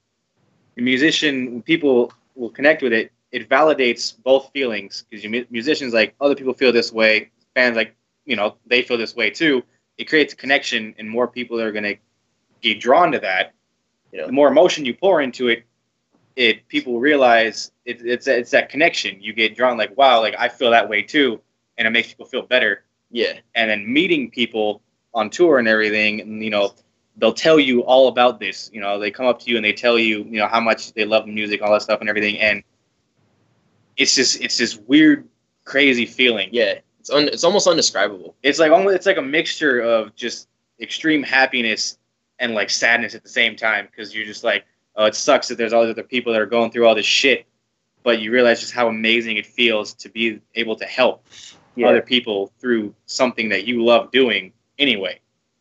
the 0.76 0.82
musician, 0.82 1.62
people 1.62 2.12
will 2.34 2.50
connect 2.50 2.82
with 2.82 2.92
it. 2.92 3.12
It 3.30 3.48
validates 3.48 4.14
both 4.22 4.50
feelings 4.52 5.04
because 5.08 5.22
you 5.22 5.46
musicians 5.50 5.92
like 5.92 6.14
other 6.20 6.34
people 6.34 6.54
feel 6.54 6.72
this 6.72 6.92
way, 6.92 7.30
fans 7.54 7.76
like 7.76 7.94
you 8.24 8.36
know 8.36 8.56
they 8.66 8.82
feel 8.82 8.98
this 8.98 9.14
way 9.14 9.30
too. 9.30 9.62
It 9.98 10.08
creates 10.08 10.32
a 10.32 10.36
connection, 10.36 10.94
and 10.98 11.08
more 11.08 11.28
people 11.28 11.60
are 11.60 11.72
gonna 11.72 11.94
get 12.60 12.80
drawn 12.80 13.12
to 13.12 13.18
that. 13.20 13.54
You 14.12 14.20
know. 14.20 14.26
The 14.26 14.32
more 14.32 14.48
emotion 14.48 14.84
you 14.84 14.94
pour 14.94 15.20
into 15.20 15.48
it, 15.48 15.64
it 16.36 16.66
people 16.68 17.00
realize 17.00 17.72
it, 17.84 18.00
it's 18.04 18.26
it's 18.26 18.52
that 18.52 18.68
connection. 18.70 19.20
You 19.20 19.32
get 19.32 19.56
drawn 19.56 19.76
like, 19.76 19.96
wow, 19.98 20.20
like 20.20 20.34
I 20.38 20.48
feel 20.48 20.70
that 20.70 20.88
way 20.88 21.02
too, 21.02 21.40
and 21.76 21.86
it 21.86 21.90
makes 21.90 22.08
people 22.08 22.26
feel 22.26 22.42
better. 22.42 22.84
Yeah, 23.10 23.38
And 23.54 23.70
then 23.70 23.90
meeting 23.90 24.30
people 24.30 24.82
on 25.14 25.30
tour 25.30 25.58
and 25.58 25.66
everything, 25.66 26.20
and 26.20 26.44
you 26.44 26.50
know, 26.50 26.74
they'll 27.16 27.32
tell 27.32 27.58
you 27.58 27.82
all 27.84 28.08
about 28.08 28.38
this. 28.38 28.70
You 28.72 28.80
know, 28.80 28.98
they 28.98 29.10
come 29.10 29.26
up 29.26 29.40
to 29.40 29.50
you 29.50 29.56
and 29.56 29.64
they 29.64 29.72
tell 29.72 29.98
you, 29.98 30.24
you 30.24 30.38
know, 30.38 30.46
how 30.46 30.60
much 30.60 30.92
they 30.92 31.04
love 31.04 31.26
the 31.26 31.32
music, 31.32 31.62
all 31.62 31.72
that 31.72 31.82
stuff, 31.82 32.00
and 32.00 32.08
everything. 32.08 32.38
And 32.38 32.62
it's 33.98 34.14
just 34.14 34.40
it's 34.40 34.56
this 34.56 34.78
weird, 34.86 35.28
crazy 35.64 36.06
feeling. 36.06 36.48
yeah. 36.52 36.78
It's 37.00 37.10
un- 37.10 37.28
it's 37.28 37.44
almost 37.44 37.66
undescribable. 37.66 38.34
It's 38.42 38.58
like 38.58 38.72
almost 38.72 38.96
it's 38.96 39.06
like 39.06 39.16
a 39.18 39.22
mixture 39.22 39.80
of 39.80 40.14
just 40.14 40.48
extreme 40.80 41.22
happiness 41.22 41.98
and 42.38 42.54
like 42.54 42.70
sadness 42.70 43.14
at 43.14 43.22
the 43.22 43.28
same 43.28 43.56
time 43.56 43.86
because 43.90 44.14
you're 44.14 44.26
just 44.26 44.44
like, 44.44 44.64
oh, 44.96 45.06
it 45.06 45.14
sucks 45.14 45.48
that 45.48 45.58
there's 45.58 45.72
all 45.72 45.84
these 45.84 45.92
other 45.92 46.02
people 46.02 46.32
that 46.32 46.40
are 46.40 46.46
going 46.46 46.70
through 46.70 46.86
all 46.86 46.94
this 46.94 47.06
shit, 47.06 47.46
but 48.02 48.20
you 48.20 48.30
realize 48.30 48.60
just 48.60 48.72
how 48.72 48.88
amazing 48.88 49.36
it 49.36 49.46
feels 49.46 49.94
to 49.94 50.08
be 50.08 50.40
able 50.54 50.76
to 50.76 50.84
help 50.84 51.24
other 51.84 52.02
people 52.02 52.52
through 52.58 52.92
something 53.06 53.48
that 53.48 53.66
you 53.66 53.84
love 53.84 54.10
doing 54.10 54.52
anyway. 54.78 55.20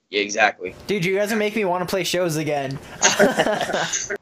Yeah, 0.09 0.21
exactly. 0.21 0.73
Dude, 0.87 1.05
you 1.05 1.15
guys 1.15 1.31
are 1.31 1.35
making 1.35 1.61
me 1.61 1.65
want 1.65 1.87
to 1.87 1.89
play 1.89 2.03
shows 2.03 2.37
again. 2.37 2.79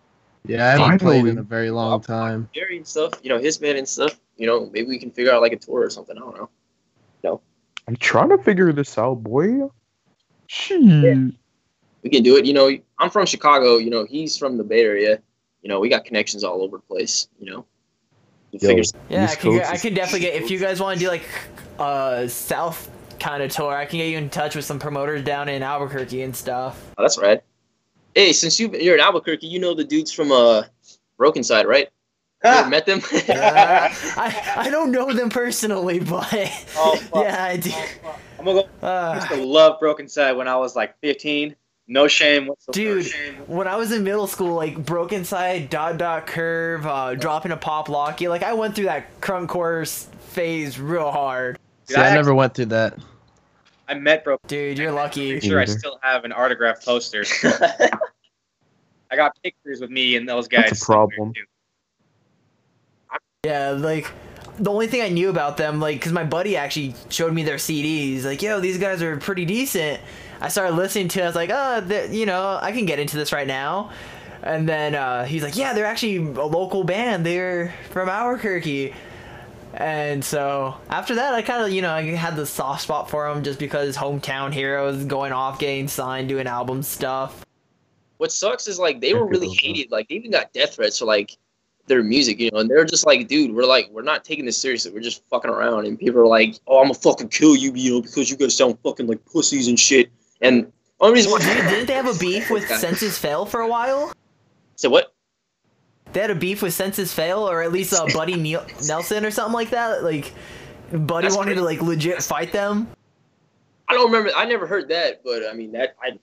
Yeah, 0.48 0.68
I 0.68 0.78
haven't 0.78 1.00
played 1.00 1.26
in 1.26 1.38
a 1.38 1.44
very 1.44 1.72
long 1.72 2.02
time. 2.02 2.50
Jerry 2.54 2.78
and 2.78 2.88
stuff, 2.88 3.14
you 3.24 3.30
know, 3.30 3.38
his 3.38 3.58
band 3.58 3.78
and 3.78 3.88
stuff, 3.88 4.20
you 4.38 4.48
know, 4.48 4.70
maybe 4.72 4.88
we 4.88 5.00
can 5.00 5.12
figure 5.12 5.32
out 5.32 5.42
like 5.42 5.54
a 5.54 5.58
tour 5.58 5.82
or 5.82 5.90
something. 5.90 6.18
I 6.18 6.20
don't 6.20 6.36
know. 6.36 6.50
No. 7.24 7.42
I'm 7.88 7.96
trying 7.96 8.30
to 8.30 8.38
figure 8.38 8.72
this 8.74 8.98
out, 8.98 9.24
boy. 9.24 9.70
Shit. 10.48 10.82
We 10.82 12.10
can 12.10 12.24
do 12.24 12.38
it. 12.38 12.46
You 12.46 12.54
know, 12.54 12.70
I'm 13.00 13.10
from 13.10 13.26
Chicago. 13.26 13.78
You 13.78 13.90
know, 13.90 14.06
he's 14.06 14.38
from 14.38 14.58
the 14.58 14.64
Bay 14.64 14.82
Area. 14.82 15.20
You 15.62 15.70
know, 15.70 15.80
we 15.80 15.90
got 15.90 16.06
connections 16.06 16.44
all 16.44 16.62
over 16.62 16.78
the 16.78 16.84
place. 16.84 17.28
You 17.40 17.52
know, 17.52 17.66
Yo. 18.52 18.70
yeah, 19.10 19.28
I 19.30 19.36
can, 19.36 19.62
I 19.62 19.78
can 19.78 19.94
definitely 19.94 20.20
get 20.20 20.36
if 20.36 20.52
you 20.52 20.60
guys 20.60 20.80
want 20.80 21.00
to 21.00 21.04
do 21.04 21.10
like 21.10 21.28
a 21.80 22.30
south 22.30 22.92
kind 23.20 23.42
of 23.42 23.52
tour. 23.52 23.74
I 23.74 23.86
can 23.86 23.98
get 23.98 24.10
you 24.10 24.18
in 24.18 24.30
touch 24.30 24.56
with 24.56 24.66
some 24.66 24.78
promoters 24.78 25.24
down 25.24 25.50
in 25.50 25.64
Albuquerque 25.64 26.22
and 26.22 26.36
stuff. 26.36 26.94
Oh, 26.98 27.02
that's 27.02 27.18
right. 27.18 27.42
Hey, 28.16 28.32
since 28.34 28.60
you 28.60 28.72
you're 28.72 28.96
in 28.96 29.02
Albuquerque, 29.02 29.46
you 29.48 29.60
know 29.60 29.74
the 29.74 29.84
dudes 29.84 30.12
from 30.12 30.32
uh 30.32 30.64
Brokencyde, 31.20 31.66
right? 31.66 31.90
You 32.44 32.70
met 32.70 32.86
them? 32.86 33.02
Uh, 33.30 33.90
I 34.18 34.54
I 34.58 34.70
don't 34.70 34.92
know 34.92 35.12
them 35.14 35.30
personally, 35.30 36.00
but 36.00 36.28
Oh, 36.78 36.96
fuck. 37.12 37.24
yeah, 37.24 37.44
I 37.44 37.58
do. 37.58 37.72
I'm 38.40 38.46
gonna 38.46 38.62
go. 38.64 38.70
I 38.88 39.16
used 39.16 39.32
Uh, 39.32 39.36
to 39.36 39.44
love 39.44 39.80
Brokencyde 39.82 40.38
when 40.38 40.48
I 40.48 40.56
was 40.56 40.76
like 40.76 40.96
15. 41.02 41.56
No 41.88 42.08
shame 42.08 42.48
whatsoever. 42.48 43.02
Dude, 43.02 43.12
when 43.48 43.68
I 43.68 43.76
was 43.76 43.92
in 43.92 44.04
middle 44.04 44.26
school, 44.28 44.56
like 44.56 44.76
Brokencyde, 44.84 45.70
Dot 45.70 45.98
Dot 45.98 46.26
Curve, 46.28 46.86
uh, 46.88 47.14
dropping 47.16 47.52
a 47.52 47.58
Pop 47.58 47.90
Locky, 47.90 48.28
like 48.28 48.42
I 48.44 48.54
went 48.54 48.76
through 48.76 48.86
that 48.86 49.20
crunkcore 49.22 49.88
phase 50.30 50.80
real 50.80 51.12
hard. 51.12 51.60
See, 51.86 51.96
I 51.96 52.14
never 52.14 52.34
went 52.34 52.54
through 52.56 52.66
that. 52.68 52.98
I 53.88 53.94
met 53.94 54.24
Broken. 54.24 54.48
Dude, 54.48 54.78
you're 54.78 54.92
lucky. 54.92 55.34
Pretty 55.34 55.48
sure 55.48 55.60
I 55.60 55.66
still 55.66 56.00
have 56.02 56.26
an 56.26 56.32
autographed 56.32 56.86
poster. 56.86 57.24
I 59.12 59.16
got 59.16 59.32
pictures 59.44 59.80
with 59.82 59.90
me 59.90 60.16
and 60.16 60.28
those 60.28 60.48
guys. 60.48 60.70
That's 60.70 60.82
a 60.82 60.86
problem. 60.86 61.34
Yeah, 63.46 63.72
like 63.72 64.12
the 64.58 64.72
only 64.72 64.88
thing 64.88 65.02
I 65.02 65.10
knew 65.10 65.30
about 65.30 65.58
them, 65.58 65.80
like, 65.80 66.02
cause 66.02 66.12
my 66.12 66.24
buddy 66.24 66.58
actually 66.58 66.96
showed 67.10 67.34
me 67.34 67.44
their 67.44 67.58
CDs. 67.58 68.24
Like, 68.24 68.42
yo, 68.42 68.60
these 68.60 68.78
guys 68.78 69.02
are 69.02 69.18
pretty 69.18 69.46
decent. 69.46 70.02
I 70.42 70.50
started 70.50 70.76
listening 70.76 71.08
to. 71.10 71.20
it. 71.20 71.24
I 71.24 71.28
was 71.28 71.36
like, 71.36 71.50
oh, 71.52 72.08
you 72.12 72.26
know, 72.26 72.60
I 72.62 72.72
can 72.72 72.86
get 72.86 73.00
into 73.00 73.18
this 73.18 73.32
right 73.32 73.48
now. 73.48 73.92
And 74.44 74.68
then 74.68 74.96
uh, 74.96 75.26
he's 75.26 75.44
like, 75.44 75.56
yeah, 75.56 75.74
they're 75.74 75.86
actually 75.86 76.18
a 76.18 76.46
local 76.46 76.84
band. 76.84 77.26
They're 77.26 77.74
from 77.90 78.10
Albuquerque. 78.10 78.94
And 79.76 80.24
so 80.24 80.76
after 80.90 81.16
that, 81.16 81.34
I 81.34 81.42
kind 81.42 81.64
of, 81.66 81.72
you 81.72 81.82
know, 81.82 81.92
I 81.92 82.02
had 82.02 82.38
the 82.38 82.46
soft 82.46 82.84
spot 82.84 83.10
for 83.10 83.28
them 83.28 83.44
just 83.44 83.60
because 83.60 83.98
hometown 83.98 84.54
heroes 84.54 85.04
going 85.04 85.34
off, 85.34 85.60
getting 85.60 85.90
signed, 85.90 86.30
doing 86.30 86.48
album 86.48 86.82
stuff. 86.82 87.46
what 88.18 88.32
sucks 88.32 88.68
is 88.68 88.80
like 88.80 89.02
they 89.02 89.14
were 89.14 89.28
really 89.28 89.50
hated. 89.50 89.92
Like 89.92 90.08
they 90.08 90.16
even 90.16 90.32
got 90.32 90.54
death 90.54 90.76
threats 90.76 91.00
for 91.00 91.06
like 91.06 91.38
their 91.88 92.04
music, 92.04 92.40
you 92.40 92.50
know, 92.52 92.60
and 92.60 92.70
they're 92.70 92.86
just 92.86 93.06
like, 93.06 93.28
dude, 93.28 93.54
we're 93.54 93.66
like, 93.66 93.90
we're 93.92 94.02
not 94.02 94.24
taking 94.24 94.46
this 94.46 94.58
seriously. 94.58 94.92
We're 94.92 95.02
just 95.02 95.24
fucking 95.30 95.52
around, 95.52 95.86
and 95.86 96.00
people 96.00 96.22
are 96.22 96.28
like, 96.28 96.56
oh, 96.68 96.80
I'm 96.80 96.86
gonna 96.86 96.94
fucking 96.96 97.30
kill 97.30 97.56
you, 97.56 97.74
you 97.76 97.96
know, 97.96 98.02
because 98.02 98.30
you 98.30 98.38
guys 98.38 98.56
sound 98.56 98.80
fucking 98.84 99.08
like 99.08 99.24
pussies 99.26 99.68
and 99.68 99.80
shit. 99.80 100.10
And 100.42 100.72
only 101.00 101.16
reason 101.16 101.32
why 101.32 101.40
didn't 101.40 101.88
they 101.88 101.94
have 101.94 102.08
a 102.08 102.18
beef 102.20 102.50
with 102.50 102.68
Senses 102.68 103.18
Fail 103.18 103.46
for 103.46 103.60
a 103.60 103.68
while? 103.68 104.14
So 104.78 104.90
what? 104.90 105.15
They 106.16 106.22
had 106.22 106.32
a 106.32 106.36
beef 106.36 106.62
with 106.62 106.74
Senses 106.74 107.14
Fail, 107.14 107.40
or 107.40 107.62
at 107.62 107.74
least 107.74 107.94
uh, 107.94 108.08
Buddy 108.14 108.36
Neil- 108.36 108.66
Nelson 108.88 109.26
or 109.26 109.32
something 109.32 109.54
like 109.54 109.72
that. 109.72 110.02
Like, 110.02 110.32
Buddy 110.94 111.26
That's 111.28 111.36
wanted 111.36 111.56
to 111.56 111.62
like 111.62 111.82
legit 111.82 112.24
fight 112.24 112.54
them. 112.54 112.88
I 113.90 113.96
don't 113.96 114.06
remember. 114.06 114.32
I 114.34 114.46
never 114.46 114.66
heard 114.66 114.88
that, 114.88 115.26
but 115.26 115.44
I 115.46 115.52
mean 115.52 115.74
that 115.74 115.98
I 116.02 116.18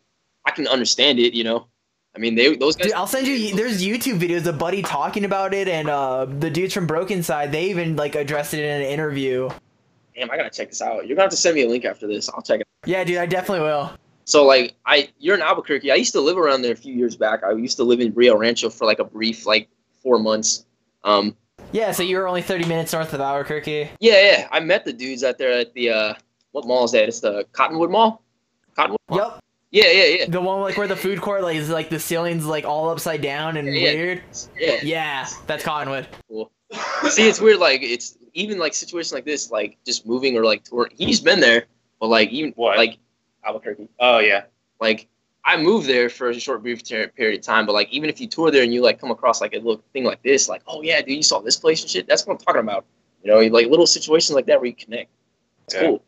I 0.47 0.51
can 0.53 0.67
understand 0.67 1.19
it, 1.19 1.35
you 1.35 1.45
know. 1.45 1.67
I 2.17 2.21
mean 2.21 2.37
they 2.37 2.57
those 2.57 2.75
guys. 2.75 2.87
Dude, 2.87 2.95
I'll 2.95 3.07
send 3.07 3.27
you. 3.27 3.55
There's 3.55 3.85
YouTube 3.85 4.19
videos 4.19 4.47
of 4.47 4.59
Buddy 4.59 4.81
talking 4.81 5.27
about 5.27 5.53
it, 5.53 5.69
and 5.69 5.91
uh, 5.91 6.25
the 6.25 6.49
dudes 6.49 6.73
from 6.73 6.89
Brokencyde 6.89 7.53
they 7.53 7.69
even 7.69 7.95
like 7.95 8.15
addressed 8.15 8.55
it 8.55 8.65
in 8.65 8.81
an 8.81 8.89
interview. 8.89 9.51
Damn, 10.15 10.31
I 10.31 10.39
gotta 10.39 10.49
check 10.49 10.71
this 10.71 10.81
out. 10.81 11.07
You're 11.07 11.17
gonna 11.17 11.25
have 11.25 11.31
to 11.33 11.37
send 11.37 11.55
me 11.55 11.65
a 11.65 11.69
link 11.69 11.85
after 11.85 12.07
this. 12.07 12.31
I'll 12.31 12.41
check 12.41 12.61
it. 12.61 12.67
Yeah, 12.87 13.05
dude, 13.05 13.19
I 13.19 13.27
definitely 13.27 13.67
will. 13.67 13.91
So 14.25 14.47
like 14.47 14.75
I, 14.87 15.11
you're 15.19 15.35
in 15.35 15.43
Albuquerque. 15.43 15.91
I 15.91 15.97
used 15.97 16.13
to 16.13 16.21
live 16.23 16.39
around 16.39 16.63
there 16.63 16.73
a 16.73 16.77
few 16.77 16.95
years 16.95 17.15
back. 17.15 17.45
I 17.45 17.53
used 17.53 17.77
to 17.77 17.85
live 17.85 18.01
in 18.01 18.15
Rio 18.15 18.39
Rancho 18.39 18.71
for 18.71 18.87
like 18.87 18.99
a 18.99 19.05
brief 19.05 19.45
like 19.45 19.69
four 20.03 20.19
months. 20.19 20.67
Um, 21.05 21.37
Yeah, 21.73 21.93
so 21.93 22.03
you 22.03 22.17
were 22.19 22.29
only 22.29 22.43
30 22.43 22.67
minutes 22.67 22.93
north 22.93 23.13
of 23.15 23.21
Albuquerque. 23.21 23.91
yeah, 24.01 24.21
yeah. 24.23 24.49
I 24.53 24.61
met 24.61 24.85
the 24.85 24.93
dudes 24.93 25.25
out 25.25 25.39
there 25.39 25.53
at 25.53 25.73
the 25.75 25.91
uh, 25.91 26.15
what 26.53 26.67
mall 26.67 26.85
is 26.85 26.93
that? 26.93 27.09
It's 27.09 27.21
the 27.21 27.47
Cottonwood 27.53 27.91
Mall. 27.91 28.23
Cottonwood. 28.77 28.99
Mall? 29.09 29.19
Yep, 29.19 29.41
Yeah, 29.71 29.91
yeah, 29.91 30.05
yeah, 30.19 30.25
the 30.29 30.41
one 30.41 30.61
like 30.61 30.77
where 30.77 30.87
the 30.89 30.97
food 30.97 31.21
court 31.21 31.43
like 31.43 31.57
is 31.57 31.71
like 31.71 31.89
the 31.89 31.99
ceilings 31.99 32.45
like 32.45 32.65
all 32.65 32.89
upside 32.91 33.23
down 33.23 33.57
and 33.57 33.67
Yeah. 33.69 33.95
weird. 33.95 34.23
yeah. 34.59 34.81
Yeah, 34.83 35.27
that's 35.47 35.63
Cottonwood. 35.65 36.07
Cool. 36.29 36.51
See, 37.09 37.29
it's 37.29 37.41
weird. 37.41 37.59
Like 37.59 37.83
it's 37.83 38.19
even 38.35 38.59
like 38.59 38.75
situations 38.75 39.13
like 39.13 39.25
this, 39.25 39.51
like 39.51 39.77
just 39.87 40.07
moving 40.07 40.37
or 40.37 40.45
like 40.45 40.65
touring. 40.65 40.93
He's 40.97 41.21
been 41.21 41.41
there, 41.41 41.65
but 42.01 42.09
like 42.09 42.31
even 42.31 42.53
What? 42.57 42.77
like 42.77 42.99
Albuquerque. 43.45 43.89
Oh 43.99 44.19
yeah. 44.19 44.45
like 44.81 45.09
I 45.45 45.57
moved 45.57 45.89
there 45.89 46.09
for 46.09 46.31
a 46.31 46.39
short 46.39 46.63
brief 46.63 46.85
ter- 46.85 47.09
period 47.09 47.41
of 47.41 47.45
time, 47.45 47.67
but 47.67 47.73
like 47.73 47.89
even 47.91 48.09
if 48.09 48.21
you 48.21 48.29
tour 48.29 48.51
there 48.51 48.63
and 48.63 48.73
you 48.73 48.81
like 48.83 49.01
come 49.01 49.11
across 49.11 49.41
like 49.41 49.55
a 49.55 49.59
little 49.59 49.83
thing 49.93 50.05
like 50.05 50.23
this, 50.23 50.49
like 50.49 50.63
oh 50.69 50.83
yeah, 50.83 51.01
dude, 51.01 51.17
you 51.17 51.23
saw 51.23 51.41
this 51.41 51.57
place 51.57 51.83
and 51.83 51.91
shit. 51.91 52.07
That's 52.07 52.27
what 52.27 52.35
I'm 52.35 52.39
talking 52.39 52.61
about. 52.61 52.85
You 53.25 53.31
know, 53.33 53.39
like 53.55 53.67
little 53.69 53.87
situations 53.87 54.35
like 54.35 54.47
that 54.47 54.61
where 54.61 54.67
you 54.67 54.75
connect. 54.75 55.11
It's 55.67 55.75
Yeah. 55.75 55.81
cool. 55.83 56.03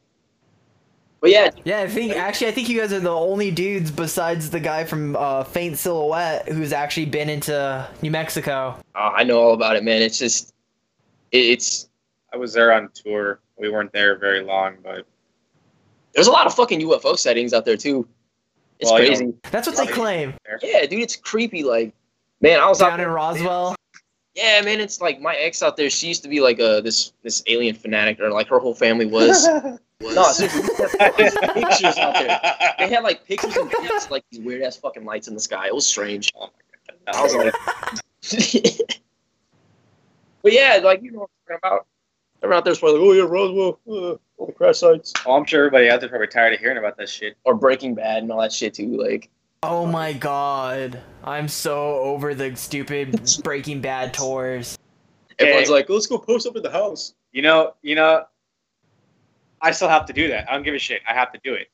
But 1.21 1.31
yeah, 1.31 1.51
Yeah, 1.65 1.81
I 1.81 1.89
think 1.89 2.15
actually 2.15 2.49
I 2.49 2.53
think 2.53 2.69
you 2.69 2.79
guys 2.79 2.93
are 2.93 3.01
the 3.01 3.11
only 3.11 3.51
dudes 3.51 3.91
besides 3.91 4.51
the 4.51 4.61
guy 4.61 4.85
from 4.85 5.17
uh, 5.17 5.43
Faint 5.45 5.79
Silhouette 5.79 6.49
who's 6.49 6.73
actually 6.73 7.07
been 7.07 7.29
into 7.31 7.89
New 8.03 8.11
Mexico. 8.11 8.77
uh, 8.95 9.13
I 9.15 9.25
know 9.25 9.41
all 9.41 9.55
about 9.55 9.75
it, 9.77 9.85
man. 9.85 10.03
It's 10.03 10.19
just, 10.19 10.53
it, 11.33 11.39
it's 11.39 11.89
I 12.33 12.37
was 12.37 12.53
there 12.53 12.73
on 12.73 12.91
tour. 12.93 13.41
We 13.59 13.71
weren't 13.71 13.93
there 13.93 14.17
very 14.19 14.43
long, 14.43 14.77
but 14.83 15.07
there's 16.15 16.27
a 16.27 16.31
lot 16.33 16.47
of 16.47 16.55
fucking 16.55 16.81
UFO 16.83 17.17
sightings 17.17 17.53
out 17.55 17.65
there 17.65 17.77
too. 17.77 18.07
It's 18.81 18.91
Well, 18.91 19.01
you 19.01 19.09
crazy. 19.09 19.25
know- 19.27 19.39
That's 19.51 19.67
what 19.69 19.77
they 19.77 19.87
claim. 19.87 20.35
Yeah, 20.63 20.87
dude, 20.87 21.01
it's 21.01 21.17
creepy. 21.17 21.63
Like, 21.65 21.95
man, 22.41 22.61
I 22.61 22.69
was 22.69 22.83
out 22.83 22.91
Down 22.91 23.01
in 23.01 23.07
there. 23.07 23.15
Roswell. 23.15 23.77
Yeah, 24.35 24.63
man, 24.63 24.81
it's 24.81 25.01
like 25.01 25.21
my 25.21 25.35
ex 25.37 25.63
out 25.63 25.77
there. 25.77 25.89
She 25.89 26.09
used 26.09 26.25
to 26.25 26.29
be 26.29 26.41
like 26.41 26.59
a 26.59 26.81
this 26.83 27.13
this 27.23 27.43
alien 27.47 27.77
fanatic, 27.77 28.19
or 28.19 28.31
like 28.31 28.49
her 28.49 28.59
whole 28.59 28.75
family 28.75 29.07
was. 29.07 29.47
was 29.49 29.79
no, 30.17 30.25
seriously, 30.33 30.75
had 30.99 31.15
pictures 31.17 31.97
out 31.99 32.15
there. 32.15 32.41
They 32.81 32.89
had 32.93 33.05
like 33.05 33.25
pictures 33.27 33.57
and 33.57 33.71
pics, 33.71 34.11
like 34.11 34.25
these 34.33 34.41
weird 34.41 34.63
ass 34.63 34.77
fucking 34.77 35.05
lights 35.05 35.29
in 35.29 35.35
the 35.35 35.41
sky. 35.41 35.69
It 35.69 35.75
was 35.75 35.87
strange. 35.87 36.33
I 37.07 37.23
was 37.23 37.33
like, 37.37 37.55
but 40.43 40.53
yeah, 40.53 40.81
like 40.83 41.03
you 41.03 41.13
know 41.13 41.21
what 41.21 41.31
I'm 41.49 41.59
talking 41.61 41.61
about. 41.63 41.87
Everyone 42.43 42.59
out 42.59 42.65
there's 42.65 42.79
probably 42.81 42.99
like, 43.01 43.09
oh 43.09 43.13
yeah, 43.13 43.23
Roswell, 43.31 43.79
uh, 43.89 44.17
all 44.37 44.47
the 44.47 44.53
crash 44.53 44.79
sites, 44.79 45.13
Oh, 45.27 45.33
I'm 45.37 45.45
sure 45.45 45.61
everybody 45.67 45.89
out 45.91 46.01
there's 46.01 46.11
probably 46.11 46.27
tired 46.29 46.55
of 46.55 46.61
hearing 46.61 46.79
about 46.79 46.97
that 46.99 47.09
shit. 47.09 47.37
or 47.45 47.55
Breaking 47.55 47.95
Bad 47.95 48.23
and 48.23 48.33
all 48.33 48.41
that 48.41 48.53
shit 48.53 48.75
too. 48.75 48.97
Like, 48.97 49.31
Oh 49.63 49.87
my 49.87 50.13
god. 50.13 51.01
I'm 51.23 51.49
so 51.49 51.95
over 51.95 52.35
the 52.35 52.55
stupid 52.57 53.31
Breaking 53.43 53.81
Bad 53.81 54.13
tours. 54.13 54.79
everyone's 55.39 55.71
like, 55.71 55.89
let's 55.89 56.07
go 56.07 56.19
post 56.19 56.47
up 56.47 56.57
at 56.57 56.63
the 56.63 56.71
house. 56.71 57.15
You 57.33 57.43
know, 57.43 57.75
you 57.83 57.95
know, 57.95 58.25
I 59.61 59.71
still 59.71 59.89
have 59.89 60.05
to 60.07 60.13
do 60.13 60.29
that. 60.29 60.49
I 60.51 60.55
don't 60.55 60.63
give 60.63 60.75
a 60.75 60.79
shit. 60.79 61.01
I 61.09 61.15
have 61.15 61.33
to 61.33 61.41
do 61.43 61.55
it. 61.55 61.69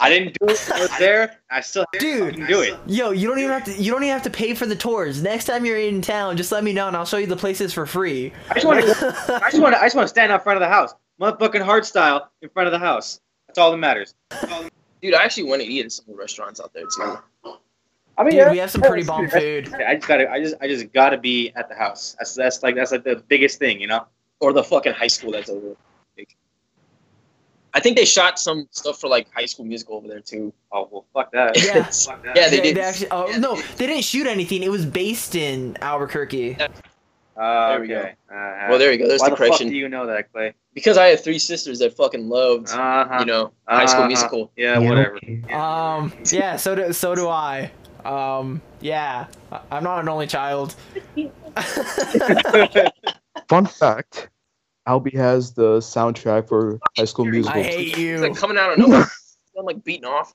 I 0.00 0.08
didn't 0.10 0.36
do 0.40 0.46
it 0.48 0.70
I 0.74 0.80
was 0.80 0.98
there. 0.98 1.38
I 1.48 1.60
still 1.60 1.84
Dude. 1.98 2.34
can 2.34 2.46
do 2.46 2.60
it. 2.62 2.74
Yo, 2.88 3.12
you 3.12 3.28
don't 3.28 3.38
even 3.38 3.52
have 3.52 3.64
to 3.66 3.72
you 3.80 3.92
don't 3.92 4.02
even 4.02 4.12
have 4.12 4.24
to 4.24 4.30
pay 4.30 4.54
for 4.54 4.66
the 4.66 4.74
tours. 4.74 5.22
Next 5.22 5.44
time 5.44 5.64
you're 5.64 5.78
in 5.78 6.02
town, 6.02 6.36
just 6.36 6.50
let 6.50 6.64
me 6.64 6.72
know 6.72 6.88
and 6.88 6.96
I'll 6.96 7.04
show 7.06 7.16
you 7.18 7.28
the 7.28 7.36
places 7.36 7.72
for 7.72 7.86
free. 7.86 8.32
I 8.50 8.54
just 8.54 8.66
want 8.66 8.80
to. 8.84 9.40
I 9.44 9.50
just 9.50 9.62
want 9.62 9.74
to. 9.76 9.80
I 9.80 9.84
just 9.86 9.94
want 9.94 10.04
to 10.06 10.08
stand 10.08 10.32
out 10.32 10.42
front 10.42 10.56
of 10.56 10.60
the 10.60 10.68
house, 10.68 10.94
motherfucking 11.22 11.62
hard 11.62 11.86
style 11.86 12.30
in 12.42 12.48
front 12.48 12.66
of 12.66 12.72
the 12.72 12.78
house. 12.78 13.20
That's 13.46 13.58
all 13.58 13.70
that 13.70 13.76
matters. 13.76 14.14
Dude, 15.00 15.14
I 15.14 15.22
actually 15.22 15.44
want 15.44 15.62
to 15.62 15.68
eat 15.68 15.84
in 15.84 15.90
some 15.90 16.04
restaurants 16.16 16.60
out 16.60 16.72
there 16.74 16.84
too. 16.84 17.18
I 18.18 18.24
mean, 18.24 18.36
Dude, 18.36 18.50
we 18.50 18.58
have 18.58 18.70
some 18.70 18.82
pretty 18.82 19.04
bomb 19.04 19.28
food. 19.28 19.72
I 19.74 19.94
just 19.94 20.06
gotta. 20.06 20.30
I 20.30 20.40
just. 20.40 20.54
I 20.60 20.68
just 20.68 20.92
gotta 20.92 21.16
be 21.16 21.52
at 21.56 21.68
the 21.68 21.74
house. 21.74 22.14
That's 22.18 22.34
that's 22.34 22.62
like 22.62 22.74
that's 22.74 22.92
like 22.92 23.04
the 23.04 23.16
biggest 23.28 23.58
thing, 23.58 23.80
you 23.80 23.86
know. 23.86 24.06
Or 24.40 24.52
the 24.52 24.62
fucking 24.62 24.92
high 24.92 25.06
school 25.06 25.32
that's 25.32 25.48
over. 25.48 25.68
there. 26.16 26.26
I 27.74 27.80
think 27.80 27.96
they 27.96 28.04
shot 28.04 28.38
some 28.38 28.68
stuff 28.70 29.00
for 29.00 29.08
like 29.08 29.32
High 29.32 29.46
School 29.46 29.64
Musical 29.64 29.96
over 29.96 30.08
there 30.08 30.20
too. 30.20 30.52
Oh 30.72 30.88
well, 30.90 31.06
fuck 31.14 31.32
that. 31.32 31.56
Yeah. 31.56 31.84
Fuck 31.90 32.22
that. 32.24 32.36
Yeah, 32.36 32.50
they 32.50 32.60
did. 32.60 32.78
actually, 32.78 33.08
oh 33.10 33.28
Yeah, 33.28 33.38
no, 33.38 33.56
they 33.56 33.62
they 33.76 33.86
didn't 33.86 34.04
shoot 34.04 34.26
anything. 34.26 34.62
It 34.62 34.70
was 34.70 34.84
based 34.84 35.34
in 35.34 35.78
Albuquerque. 35.80 36.58
Uh, 37.36 37.68
There 37.70 37.80
we 37.80 37.88
go. 37.88 38.00
Uh, 38.30 38.66
Well, 38.68 38.78
there 38.78 38.92
you 38.92 38.98
go. 38.98 39.08
There's 39.08 39.20
Why 39.20 39.28
the 39.28 39.30
the 39.30 39.36
fuck 39.36 39.46
correction. 39.48 39.68
do 39.68 39.76
you 39.76 39.88
know 39.88 40.06
that, 40.06 40.30
Clay? 40.32 40.54
Because 40.74 40.96
I 40.98 41.06
have 41.08 41.22
three 41.24 41.38
sisters 41.38 41.78
that 41.80 41.94
fucking 41.96 42.28
loved, 42.28 42.70
Uh 42.70 43.06
huh. 43.06 43.16
you 43.20 43.24
know, 43.26 43.52
High 43.68 43.86
School 43.86 44.00
Uh-huh. 44.00 44.08
Musical. 44.08 44.52
Yeah, 44.56 44.78
whatever. 44.78 45.18
Um, 45.52 46.12
yeah, 46.30 46.56
so 46.56 46.74
do 46.74 46.92
so 46.92 47.14
do 47.14 47.28
I. 47.28 47.70
Um, 48.04 48.60
yeah, 48.80 49.26
I- 49.52 49.60
I'm 49.70 49.84
not 49.84 50.00
an 50.00 50.08
only 50.08 50.26
child. 50.26 50.74
Fun 53.48 53.66
fact: 53.66 54.28
Albie 54.88 55.14
has 55.16 55.52
the 55.52 55.78
soundtrack 55.78 56.48
for 56.48 56.78
High 56.96 57.04
School 57.04 57.26
Musical. 57.26 57.60
I 57.60 57.62
hate 57.62 57.88
It's 57.88 57.98
you. 57.98 58.18
like 58.18 58.36
coming 58.36 58.58
out 58.58 58.72
of 58.72 58.78
nowhere. 58.78 59.04
I'm 59.58 59.64
like 59.66 59.84
beating 59.84 60.04
off. 60.06 60.32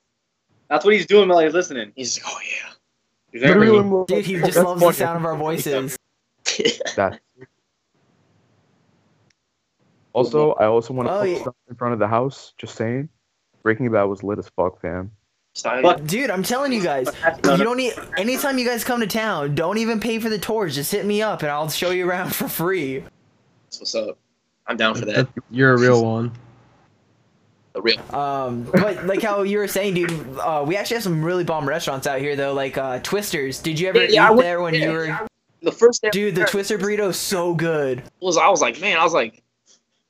That's 0.70 0.86
what 0.86 0.94
he's 0.94 1.06
doing 1.06 1.30
while 1.30 1.40
he's 1.40 1.54
listening. 1.54 1.92
He's 1.96 2.18
like, 2.24 2.34
oh 2.34 2.40
yeah. 2.44 3.40
Literally, 3.48 3.80
like, 3.80 4.08
Dude, 4.08 4.26
he 4.26 4.36
"Oh, 4.38 4.40
just 4.46 4.54
that's 4.56 4.66
loves 4.66 4.82
the 4.82 4.94
sound 4.94 5.18
of 5.18 5.26
our 5.26 5.36
voices. 5.36 5.98
yeah. 6.66 6.72
That. 6.96 7.20
Also, 10.14 10.54
I 10.54 10.66
also 10.66 10.94
want 10.94 11.08
to 11.10 11.14
Oh, 11.14 11.20
put 11.22 11.30
yeah. 11.30 11.42
stuff 11.42 11.56
in 11.70 11.76
front 11.76 11.94
of 11.94 12.00
the 12.00 12.08
house. 12.08 12.54
Just 12.58 12.76
saying, 12.76 13.08
Breaking 13.64 13.92
Bad 13.92 14.04
was 14.04 14.24
lit 14.24 14.40
as 14.40 14.50
fuck, 14.50 14.82
fam. 14.82 15.12
Style. 15.54 15.82
Fuck. 15.82 16.04
Dude, 16.06 16.30
I'm 16.30 16.44
telling 16.44 16.72
you 16.72 16.82
guys, 16.84 17.08
you 17.46 17.58
don't 17.58 17.78
need. 17.78 17.94
Anytime 18.18 18.58
you 18.58 18.66
guys 18.66 18.84
come 18.84 19.00
to 19.02 19.08
town, 19.08 19.56
don't 19.56 19.78
even 19.80 20.00
pay 20.00 20.20
for 20.20 20.30
the 20.30 20.38
tours. 20.40 20.76
Just 20.76 20.92
hit 20.92 21.06
me 21.06 21.22
up 21.22 21.42
and 21.42 21.50
I'll 21.52 21.70
show 21.70 21.90
you 21.92 22.08
around 22.08 22.34
for 22.36 22.48
free. 22.48 23.00
That's 23.66 23.80
what's 23.80 23.96
up. 23.96 24.18
I'm 24.68 24.78
down 24.78 24.96
for 24.96 25.06
that. 25.06 25.28
You're 25.52 25.74
a 25.74 25.80
real 25.80 26.04
one. 26.04 26.32
The 27.74 27.82
real. 27.82 28.16
Um, 28.16 28.64
but 28.72 29.06
like 29.06 29.22
how 29.22 29.42
you 29.44 29.58
were 29.60 29.68
saying, 29.68 29.96
dude, 29.96 30.12
uh, 30.40 30.64
we 30.68 30.76
actually 30.78 30.96
have 30.96 31.04
some 31.04 31.24
really 31.24 31.44
bomb 31.44 31.68
restaurants 31.68 32.06
out 32.08 32.20
here 32.20 32.36
though, 32.36 32.54
like 32.54 32.78
uh, 32.78 33.00
Twisters. 33.00 33.60
Did 33.60 33.80
you 33.80 33.88
ever 33.90 34.06
Yeah, 34.06 34.26
I 34.26 34.32
eat 34.32 34.36
went- 34.36 34.42
there 34.42 34.62
when 34.62 34.74
yeah, 34.76 34.86
you 34.86 34.92
were? 34.92 35.27
The 35.62 35.72
first 35.72 36.02
day 36.02 36.10
Dude, 36.12 36.36
the 36.36 36.46
Twister 36.46 36.78
burrito 36.78 37.10
is 37.10 37.18
so 37.18 37.54
good. 37.54 38.04
was 38.20 38.38
I 38.38 38.48
was 38.50 38.62
like, 38.62 38.80
man, 38.80 38.98
I 38.98 39.04
was 39.04 39.14
like, 39.14 39.42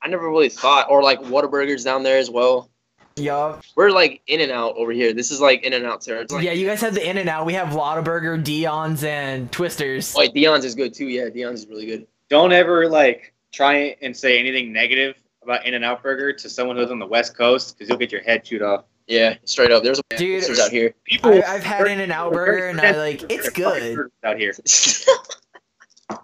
I 0.01 0.07
never 0.09 0.29
really 0.29 0.49
thought, 0.49 0.87
or 0.89 1.01
like 1.01 1.21
Whataburgers 1.21 1.83
down 1.83 2.03
there 2.03 2.17
as 2.17 2.29
well. 2.29 2.69
Yup. 3.15 3.63
We're 3.75 3.89
like 3.89 4.21
In 4.27 4.41
and 4.41 4.51
Out 4.51 4.75
over 4.77 4.91
here. 4.91 5.13
This 5.13 5.31
is 5.31 5.41
like 5.41 5.63
In 5.63 5.73
and 5.73 5.85
Out 5.85 6.01
territory. 6.01 6.45
Yeah, 6.45 6.51
you 6.51 6.67
guys 6.67 6.81
have 6.81 6.93
the 6.93 7.09
In 7.09 7.17
and 7.17 7.27
Out. 7.27 7.45
We 7.45 7.53
have 7.53 7.69
Lotaburger, 7.69 8.43
Dion's, 8.43 9.03
and 9.03 9.51
Twisters. 9.51 10.13
Oh, 10.15 10.19
wait, 10.19 10.33
Dion's 10.33 10.65
is 10.65 10.75
good 10.75 10.93
too. 10.93 11.07
Yeah, 11.07 11.29
Dion's 11.29 11.61
is 11.61 11.67
really 11.67 11.85
good. 11.87 12.05
don't 12.29 12.51
ever 12.51 12.87
like 12.87 13.33
try 13.51 13.95
and 14.01 14.15
say 14.15 14.37
anything 14.39 14.71
negative 14.71 15.15
about 15.41 15.65
In 15.65 15.73
and 15.73 15.83
Out 15.83 16.03
Burger 16.03 16.33
to 16.33 16.49
someone 16.49 16.75
who's 16.77 16.91
on 16.91 16.99
the 16.99 17.07
West 17.07 17.35
Coast 17.35 17.75
because 17.75 17.89
you'll 17.89 17.97
get 17.97 18.11
your 18.11 18.21
head 18.21 18.43
chewed 18.43 18.61
off. 18.61 18.85
Yeah, 19.07 19.35
straight 19.45 19.71
up. 19.71 19.83
There's 19.83 19.99
a 19.99 20.17
Dude. 20.17 20.59
Out 20.59 20.69
here. 20.69 20.93
People, 21.05 21.31
I, 21.33 21.41
I've 21.47 21.63
had 21.63 21.87
In 21.87 22.01
and 22.01 22.11
Out 22.11 22.33
Burger, 22.33 22.67
and 22.67 22.81
I 22.81 22.91
like 22.91 23.23
it's 23.31 23.49
good. 23.49 24.09
out 24.23 24.37
here. 24.37 24.53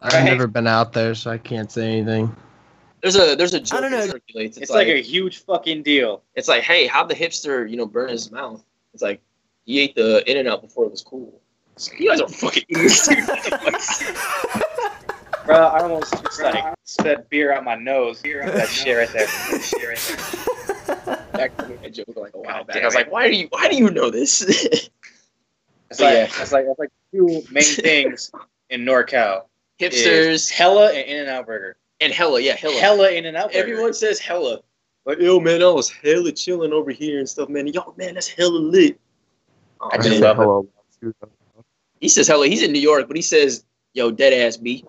I've 0.01 0.13
Right. 0.13 0.23
never 0.25 0.47
been 0.47 0.67
out 0.67 0.91
there, 0.93 1.15
so 1.15 1.31
I 1.31 1.37
can't 1.37 1.71
say 1.71 1.87
anything. 1.87 2.35
there's 3.01 3.15
a 3.15 3.35
there's 3.35 3.53
a 3.53 3.59
joke 3.61 3.81
don't 3.81 3.91
know. 3.91 4.01
that 4.01 4.11
circulates. 4.11 4.57
It's, 4.57 4.63
It's 4.63 4.71
like 4.71 4.87
like, 4.87 4.97
a 4.97 5.01
huge 5.01 5.43
fucking 5.45 5.83
deal. 5.83 6.23
it's 6.35 6.47
like, 6.49 6.63
hey, 6.63 6.87
how'd 6.87 7.09
the 7.09 7.15
hipster 7.15 7.69
you 7.69 7.77
know 7.77 7.85
burn 7.85 8.09
his 8.09 8.31
mouth? 8.31 8.63
It's 8.93 9.01
like 9.03 9.21
he 9.65 9.79
ate 9.79 9.95
the 9.95 10.29
In 10.29 10.37
and 10.37 10.47
Out 10.49 10.61
before 10.61 10.85
it 10.85 10.91
was 10.91 11.01
cool. 11.01 11.39
It's 11.75 11.89
like, 11.89 11.99
you 12.01 12.09
guys 12.09 12.19
are 12.21 12.27
fucking 12.27 12.63
idiots. 12.69 13.07
Bro, 15.45 15.55
I 15.57 15.81
almost 15.81 16.13
just 16.23 16.41
like 16.41 16.73
spit 16.85 17.29
beer 17.29 17.51
out 17.53 17.63
my 17.65 17.75
nose. 17.75 18.21
That 18.21 18.67
shit 18.69 18.95
right 18.97 19.09
there. 19.09 19.25
That 19.25 19.61
shit 19.61 19.87
right 19.87 20.45
there. 20.47 20.62
Back 20.87 21.57
to 21.57 21.77
that 21.81 21.93
joke 21.93 22.15
like 22.15 22.33
a 22.33 22.39
while 22.39 22.63
back. 22.63 22.77
I 22.77 22.85
was 22.85 22.95
like, 22.95 23.11
why 23.11 23.29
do 23.29 23.35
you 23.35 23.47
why 23.49 23.67
do 23.69 23.75
you 23.75 23.89
know 23.89 24.09
this? 24.09 24.89
It's 25.89 25.99
like, 26.01 26.13
yeah. 26.13 26.23
it's 26.41 26.51
like 26.51 26.65
it's 26.67 26.79
like 26.79 26.89
two 27.13 27.43
main 27.51 27.63
things 27.63 28.31
in 28.71 28.81
NorCal. 28.81 29.43
Hipsters 29.79 30.49
Hella 30.49 30.87
and 30.87 31.07
In 31.07 31.19
and 31.19 31.29
Out 31.29 31.45
Burger. 31.45 31.75
and 32.01 32.11
hella, 32.11 32.39
yeah, 32.39 32.55
hella. 32.55 32.79
Hella 32.79 33.11
In 33.11 33.25
and 33.25 33.37
Out 33.37 33.49
Burger. 33.51 33.59
Everyone 33.59 33.93
says 33.93 34.17
hella. 34.17 34.61
Like, 35.05 35.19
yo, 35.19 35.39
man, 35.39 35.61
I 35.61 35.67
was 35.67 35.91
hella 35.91 36.31
chilling 36.31 36.73
over 36.73 36.89
here 36.89 37.19
and 37.19 37.29
stuff, 37.29 37.47
man. 37.47 37.67
Yo, 37.67 37.93
man, 37.95 38.15
that's 38.15 38.27
hella 38.27 38.57
lit. 38.57 38.99
Oh, 39.81 39.89
I 39.91 39.97
just 39.97 40.19
love 40.19 40.39
it. 40.39 40.41
hello. 40.41 40.67
He 42.01 42.09
says 42.09 42.27
hella. 42.27 42.47
He's 42.47 42.63
in 42.63 42.71
New 42.71 42.81
York, 42.81 43.05
but 43.07 43.15
he 43.15 43.21
says, 43.21 43.63
yo, 43.93 44.09
dead 44.09 44.33
ass 44.33 44.57
B. 44.57 44.83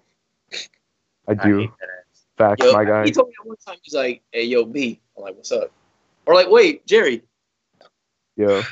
I 1.29 1.33
I 1.33 1.35
do. 1.35 1.59
hate. 1.59 1.71
Facts, 2.39 2.65
Yo, 2.65 2.73
my 2.73 2.85
guy. 2.85 3.05
He 3.05 3.13
told 3.13 3.29
me 3.29 3.35
that 3.39 3.47
one 3.47 3.57
time, 3.67 3.77
he's 3.83 3.95
like, 3.95 4.23
hey, 4.33 4.45
yo, 4.45 4.65
B. 4.65 5.01
I'm 5.17 5.23
like, 5.25 5.37
what's 5.37 5.53
up? 5.53 5.71
Or 6.27 6.35
like, 6.35 6.51
wait, 6.51 6.87
Jerry, 6.87 7.23
Yeah. 8.37 8.63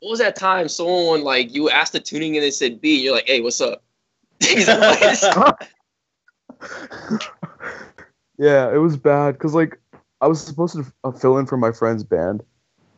what 0.00 0.10
was 0.10 0.18
that 0.18 0.36
time 0.36 0.68
someone, 0.68 1.22
like, 1.22 1.54
you 1.54 1.70
asked 1.70 1.92
the 1.92 2.00
tuning 2.00 2.36
and 2.36 2.44
they 2.44 2.50
said 2.50 2.80
B, 2.80 2.96
and 2.96 3.04
you're 3.04 3.14
like, 3.14 3.26
hey, 3.26 3.40
what's 3.40 3.60
up? 3.60 3.82
Yeah, 8.40 8.72
it 8.72 8.78
was 8.78 8.96
bad 8.96 9.32
because 9.32 9.52
like 9.52 9.78
I 10.22 10.26
was 10.26 10.42
supposed 10.42 10.74
to 10.74 10.90
uh, 11.04 11.12
fill 11.12 11.36
in 11.36 11.44
for 11.44 11.58
my 11.58 11.72
friend's 11.72 12.02
band, 12.02 12.42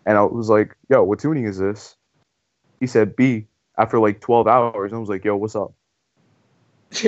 and 0.07 0.17
I 0.17 0.23
was 0.23 0.49
like, 0.49 0.77
"Yo, 0.89 1.03
what 1.03 1.19
tuning 1.19 1.47
is 1.47 1.59
this?" 1.59 1.97
He 2.79 2.87
said 2.87 3.17
B 3.17 3.49
after 3.77 3.99
like 3.99 4.21
twelve 4.21 4.47
hours, 4.47 4.93
and 4.93 4.99
I 4.99 5.01
was 5.01 5.09
like, 5.09 5.25
"Yo, 5.25 5.35
what's 5.35 5.57
up?" 5.57 5.73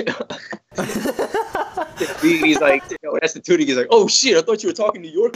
B, 2.21 2.37
he's 2.39 2.59
like, 2.59 2.83
yo, 3.01 3.17
that's 3.21 3.31
the 3.33 3.39
tuning. 3.39 3.67
He's 3.67 3.77
like, 3.77 3.87
oh, 3.89 4.07
shit, 4.09 4.35
I 4.35 4.41
thought 4.41 4.63
you 4.63 4.69
were 4.69 4.73
talking 4.73 5.01
New 5.01 5.11
York. 5.11 5.35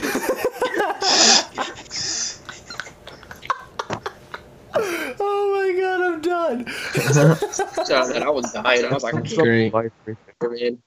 oh 4.78 5.52
my 5.56 5.80
god, 5.80 6.00
I'm 6.02 6.19
done. 6.30 6.66
Shout 7.86 8.08
man, 8.08 8.22
I 8.22 8.30
was 8.30 8.52
dying. 8.52 8.84
I 8.84 8.92
was 8.92 9.02
like, 9.02 9.14
I 9.14 9.20
That's 9.20 9.34
can't 9.34 9.42
Great. 9.42 9.74
life 9.74 9.92
right 10.06 10.16
there. 10.40 10.50
man. 10.50 10.78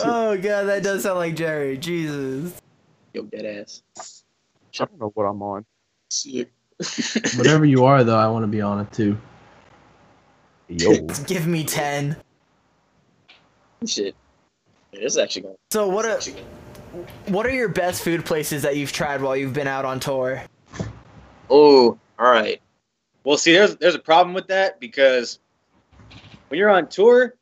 Oh 0.00 0.36
god, 0.38 0.64
that 0.64 0.82
does 0.82 1.02
sound 1.02 1.18
like 1.18 1.36
Jerry. 1.36 1.76
Jesus. 1.76 2.54
Yo, 3.12 3.22
dead 3.24 3.44
ass. 3.44 3.82
I 4.78 4.84
don't 4.84 5.00
know 5.00 5.10
what 5.14 5.24
I'm 5.24 5.42
on. 5.42 5.64
Whatever 7.36 7.64
you 7.64 7.84
are, 7.84 8.04
though, 8.04 8.18
I 8.18 8.26
want 8.28 8.44
to 8.44 8.46
be 8.48 8.60
on 8.60 8.80
it 8.80 8.92
too. 8.92 9.18
Yo, 10.68 10.96
Give 11.26 11.46
me 11.46 11.64
ten. 11.64 12.16
Shit. 13.86 14.14
Yeah, 14.92 15.00
this 15.00 15.12
is 15.12 15.18
actually 15.18 15.42
going. 15.42 15.56
So 15.72 15.88
what? 15.88 16.04
A, 16.04 16.14
actually 16.14 16.42
what 17.26 17.46
are 17.46 17.50
your 17.50 17.68
best 17.68 18.02
food 18.02 18.24
places 18.24 18.62
that 18.62 18.76
you've 18.76 18.92
tried 18.92 19.22
while 19.22 19.36
you've 19.36 19.52
been 19.52 19.68
out 19.68 19.84
on 19.84 20.00
tour? 20.00 20.42
Oh, 21.48 21.98
all 22.18 22.30
right. 22.30 22.60
Well, 23.30 23.38
see, 23.38 23.52
there's 23.52 23.76
there's 23.76 23.94
a 23.94 24.00
problem 24.00 24.34
with 24.34 24.48
that 24.48 24.80
because 24.80 25.38
when 26.48 26.58
you're 26.58 26.68
on 26.68 26.88
tour, 26.88 27.36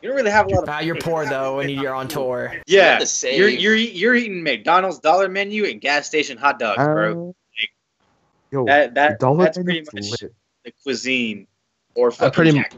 you 0.00 0.08
don't 0.08 0.14
really 0.16 0.30
have 0.30 0.46
a 0.46 0.50
lot 0.50 0.68
of. 0.68 0.86
You're 0.86 0.94
poor 0.94 1.26
though 1.26 1.56
when 1.56 1.68
you're 1.68 1.92
on 1.92 2.06
tour. 2.06 2.54
Yeah, 2.68 3.00
the 3.00 3.06
same. 3.06 3.36
you're 3.40 3.48
you're 3.48 3.74
you're 3.74 4.14
eating 4.14 4.44
McDonald's 4.44 5.00
dollar 5.00 5.28
menu 5.28 5.64
and 5.64 5.80
gas 5.80 6.06
station 6.06 6.38
hot 6.38 6.60
dogs, 6.60 6.76
bro. 6.76 7.30
Uh, 7.30 7.64
yo, 8.52 8.64
That 8.66 8.94
that 8.94 9.18
that's 9.18 9.58
pretty 9.58 9.80
much 9.92 10.12
lit. 10.22 10.32
the 10.64 10.72
cuisine. 10.84 11.48
Or 11.96 12.12
fucking 12.12 12.32
pretty- 12.32 12.52
Jack- 12.52 12.74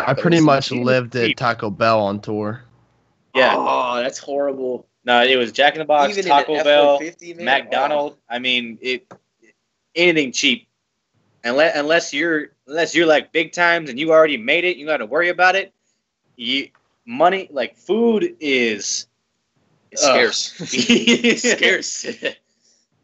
I 0.00 0.14
pretty 0.14 0.40
much 0.40 0.72
lived 0.72 1.14
at 1.14 1.36
Taco 1.36 1.70
Bell 1.70 2.00
on 2.00 2.20
tour. 2.20 2.64
Yeah, 3.36 3.54
Oh, 3.56 4.00
that's 4.02 4.18
horrible. 4.18 4.88
no, 5.04 5.22
it 5.22 5.36
was 5.36 5.52
Jack 5.52 5.74
in 5.74 5.78
the 5.78 5.84
Box, 5.84 6.18
Even 6.18 6.28
Taco 6.28 6.64
Bell, 6.64 6.98
F-150, 7.00 7.36
man, 7.36 7.44
McDonald. 7.44 8.16
I 8.28 8.40
mean, 8.40 8.78
it 8.82 9.06
anything 9.94 10.32
cheap, 10.32 10.66
unless 11.44 11.76
unless 11.76 12.12
you're 12.12 12.48
unless 12.66 12.94
you're 12.94 13.06
like 13.06 13.32
big 13.32 13.52
times 13.52 13.90
and 13.90 13.98
you 13.98 14.10
already 14.10 14.36
made 14.36 14.64
it, 14.64 14.76
you 14.76 14.86
got 14.86 14.98
to 14.98 15.06
worry 15.06 15.28
about 15.28 15.54
it. 15.54 15.72
You 16.36 16.68
money 17.06 17.48
like 17.52 17.76
food 17.76 18.34
is 18.40 19.06
scarce. 19.94 20.52
Scarce. 21.38 22.06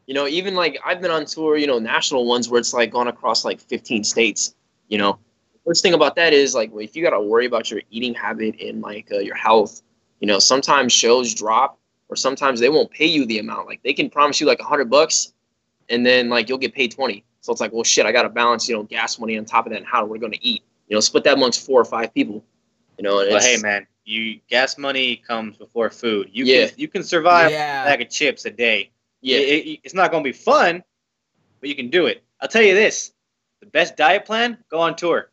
you 0.06 0.14
know, 0.14 0.26
even 0.26 0.54
like 0.54 0.78
I've 0.84 1.00
been 1.00 1.10
on 1.10 1.26
tour, 1.26 1.56
you 1.56 1.66
know, 1.66 1.78
national 1.78 2.26
ones 2.26 2.48
where 2.48 2.58
it's 2.58 2.74
like 2.74 2.90
gone 2.90 3.08
across 3.08 3.44
like 3.44 3.60
15 3.60 4.02
states. 4.04 4.54
You 4.88 4.98
know, 4.98 5.18
first 5.64 5.82
thing 5.82 5.94
about 5.94 6.16
that 6.16 6.32
is 6.32 6.54
like 6.54 6.70
if 6.74 6.96
you 6.96 7.02
got 7.02 7.10
to 7.10 7.20
worry 7.20 7.46
about 7.46 7.70
your 7.70 7.82
eating 7.90 8.14
habit 8.14 8.60
and 8.60 8.80
like 8.80 9.08
uh, 9.12 9.18
your 9.18 9.36
health, 9.36 9.82
you 10.20 10.26
know, 10.26 10.38
sometimes 10.38 10.92
shows 10.92 11.34
drop 11.34 11.78
or 12.08 12.16
sometimes 12.16 12.58
they 12.58 12.68
won't 12.68 12.90
pay 12.90 13.06
you 13.06 13.24
the 13.24 13.38
amount. 13.38 13.68
Like 13.68 13.82
they 13.82 13.92
can 13.92 14.10
promise 14.10 14.40
you 14.40 14.46
like 14.46 14.60
a 14.60 14.64
hundred 14.64 14.90
bucks, 14.90 15.32
and 15.88 16.04
then 16.04 16.28
like 16.28 16.48
you'll 16.48 16.58
get 16.58 16.74
paid 16.74 16.90
20. 16.90 17.24
So 17.42 17.52
it's 17.52 17.60
like, 17.60 17.72
well, 17.72 17.84
shit, 17.84 18.04
I 18.06 18.12
got 18.12 18.22
to 18.22 18.28
balance, 18.28 18.68
you 18.68 18.76
know, 18.76 18.82
gas 18.82 19.18
money 19.18 19.38
on 19.38 19.44
top 19.44 19.66
of 19.66 19.72
that 19.72 19.78
and 19.78 19.86
how 19.86 20.04
we're 20.04 20.18
going 20.18 20.32
to 20.32 20.46
eat. 20.46 20.62
You 20.88 20.96
know, 20.96 21.00
split 21.00 21.24
that 21.24 21.34
amongst 21.36 21.64
four 21.64 21.80
or 21.80 21.84
five 21.84 22.12
people. 22.12 22.44
You 22.98 23.04
know, 23.04 23.20
and 23.20 23.30
But 23.30 23.36
it's, 23.36 23.46
hey, 23.46 23.56
man, 23.56 23.86
you 24.04 24.40
gas 24.48 24.76
money 24.76 25.16
comes 25.16 25.56
before 25.56 25.88
food. 25.90 26.28
You 26.32 26.44
Yeah. 26.44 26.66
can 26.68 26.78
you 26.78 26.88
can 26.88 27.02
survive 27.02 27.48
a 27.50 27.54
bag 27.54 28.02
of 28.02 28.10
chips 28.10 28.44
a 28.44 28.50
day. 28.50 28.90
yeah, 29.22 29.38
It- 29.38 29.66
it- 29.66 29.80
it's 29.84 29.94
not 29.94 30.10
going 30.10 30.22
to 30.24 30.28
be 30.28 30.32
fun, 30.36 30.82
but 31.60 31.68
you 31.68 31.74
can 31.76 31.88
do 31.90 32.06
it. 32.06 32.22
I'll 32.40 32.48
tell 32.48 32.62
you 32.62 32.74
this: 32.74 33.12
the 33.60 33.66
best 33.66 33.96
diet 33.96 34.24
plan: 34.26 34.58
go 34.70 34.78
on 34.80 34.96
tour. 34.96 35.30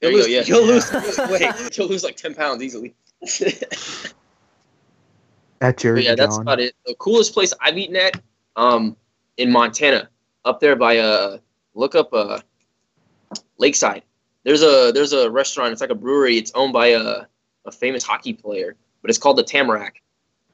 You'll 0.00 0.12
lose, 0.12 0.26
go, 0.26 0.32
yeah. 0.32 0.42
you'll 0.46 0.64
lose 0.66 0.90
Yeah. 0.92 1.30
weight. 1.30 1.52
you'll 1.78 1.88
lose 1.88 2.02
like 2.04 2.16
10 2.16 2.34
pounds 2.34 2.62
easily. 2.62 2.94
At 3.22 4.14
But 5.60 5.76
Jerry 5.78 6.04
yeah, 6.04 6.14
that's 6.14 6.38
about 6.38 6.60
it. 6.60 6.74
The 6.86 6.94
coolest 6.94 7.32
place 7.34 7.52
I've 7.60 7.78
eaten 7.78 7.96
at, 7.96 8.20
um, 8.56 8.96
in 9.36 9.50
Montana, 9.52 10.08
up 10.44 10.60
there 10.60 10.76
by 10.76 10.98
uh, 10.98 11.38
look 11.74 11.94
up 11.94 12.12
uh, 12.12 12.40
Lakeside. 13.58 14.02
There's 14.44 14.62
a 14.62 14.90
there's 14.92 15.12
a 15.12 15.30
restaurant. 15.30 15.72
It's 15.72 15.80
like 15.80 15.90
a 15.90 15.94
brewery. 15.94 16.36
It's 16.36 16.52
owned 16.54 16.72
by 16.72 16.88
a 16.88 17.22
a 17.64 17.70
famous 17.72 18.02
hockey 18.02 18.32
player, 18.32 18.74
but 19.02 19.08
it's 19.10 19.18
called 19.18 19.38
the 19.38 19.44
Tamarack. 19.44 20.02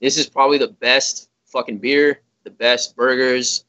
This 0.01 0.19
is 0.19 0.27
probably 0.29 0.59
the 0.59 0.69
best 0.69 1.31
fucking 1.47 1.79
beer, 1.79 2.21
the 2.45 2.51
best 2.51 2.95
burgers. 2.97 3.65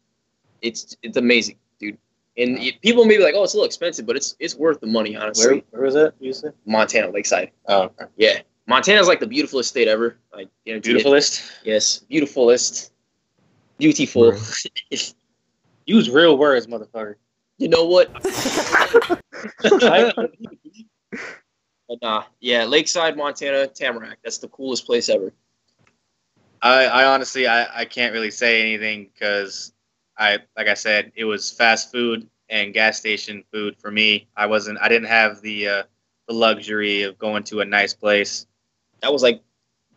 It's 0.61 0.97
it's 1.01 1.15
amazing, 1.17 1.55
dude. 1.79 1.97
And 2.37 2.57
it- 2.59 2.81
people 2.81 3.05
may 3.05 3.17
be 3.17 3.23
like, 3.23 3.33
oh, 3.35 3.43
it's 3.43 3.53
a 3.53 3.57
little 3.57 3.65
expensive, 3.65 4.05
but 4.05 4.15
it's 4.17 4.35
it's 4.39 4.55
worth 4.55 4.81
the 4.81 4.87
money, 4.87 5.15
honestly. 5.15 5.63
where 5.71 5.83
was 5.83 5.95
it? 5.95 6.13
You 6.19 6.33
said? 6.33 6.53
Montana 6.65 7.09
Lakeside. 7.11 7.51
Oh, 7.67 7.83
okay. 7.83 8.05
Yeah, 8.17 8.39
Montana's 8.67 9.07
like 9.07 9.21
the 9.21 9.27
beautifulest 9.27 9.69
state 9.69 9.87
ever. 9.87 10.17
I 10.33 10.47
guarantee 10.65 10.73
it. 10.73 10.83
beautifulest. 10.83 11.43
Yes, 11.63 11.99
beautifulest, 11.99 12.91
beautiful. 13.77 14.35
Use 15.89 16.07
real 16.07 16.37
words, 16.37 16.67
motherfucker. 16.67 17.15
You 17.57 17.67
know 17.67 17.85
what? 17.85 18.13
But 21.89 22.03
nah, 22.03 22.23
yeah, 22.39 22.65
Lakeside, 22.65 23.17
Montana, 23.17 23.65
Tamarack. 23.65 24.19
That's 24.23 24.37
the 24.37 24.47
coolest 24.49 24.85
place 24.85 25.09
ever. 25.09 25.33
I, 26.61 26.85
I 26.85 27.05
honestly, 27.05 27.47
I, 27.47 27.79
I 27.79 27.85
can't 27.85 28.13
really 28.13 28.29
say 28.29 28.61
anything 28.61 29.09
because 29.11 29.73
I, 30.15 30.37
like 30.55 30.67
I 30.67 30.75
said, 30.75 31.11
it 31.15 31.25
was 31.25 31.51
fast 31.51 31.91
food 31.91 32.29
and 32.49 32.75
gas 32.75 32.99
station 32.99 33.43
food 33.51 33.75
for 33.75 33.89
me. 33.89 34.27
I 34.37 34.45
wasn't, 34.45 34.77
I 34.79 34.87
didn't 34.87 35.07
have 35.07 35.41
the, 35.41 35.67
uh, 35.67 35.83
the 36.27 36.35
luxury 36.35 37.01
of 37.01 37.17
going 37.17 37.43
to 37.45 37.61
a 37.61 37.65
nice 37.65 37.95
place. 37.95 38.45
That 39.01 39.11
was 39.11 39.23
like 39.23 39.41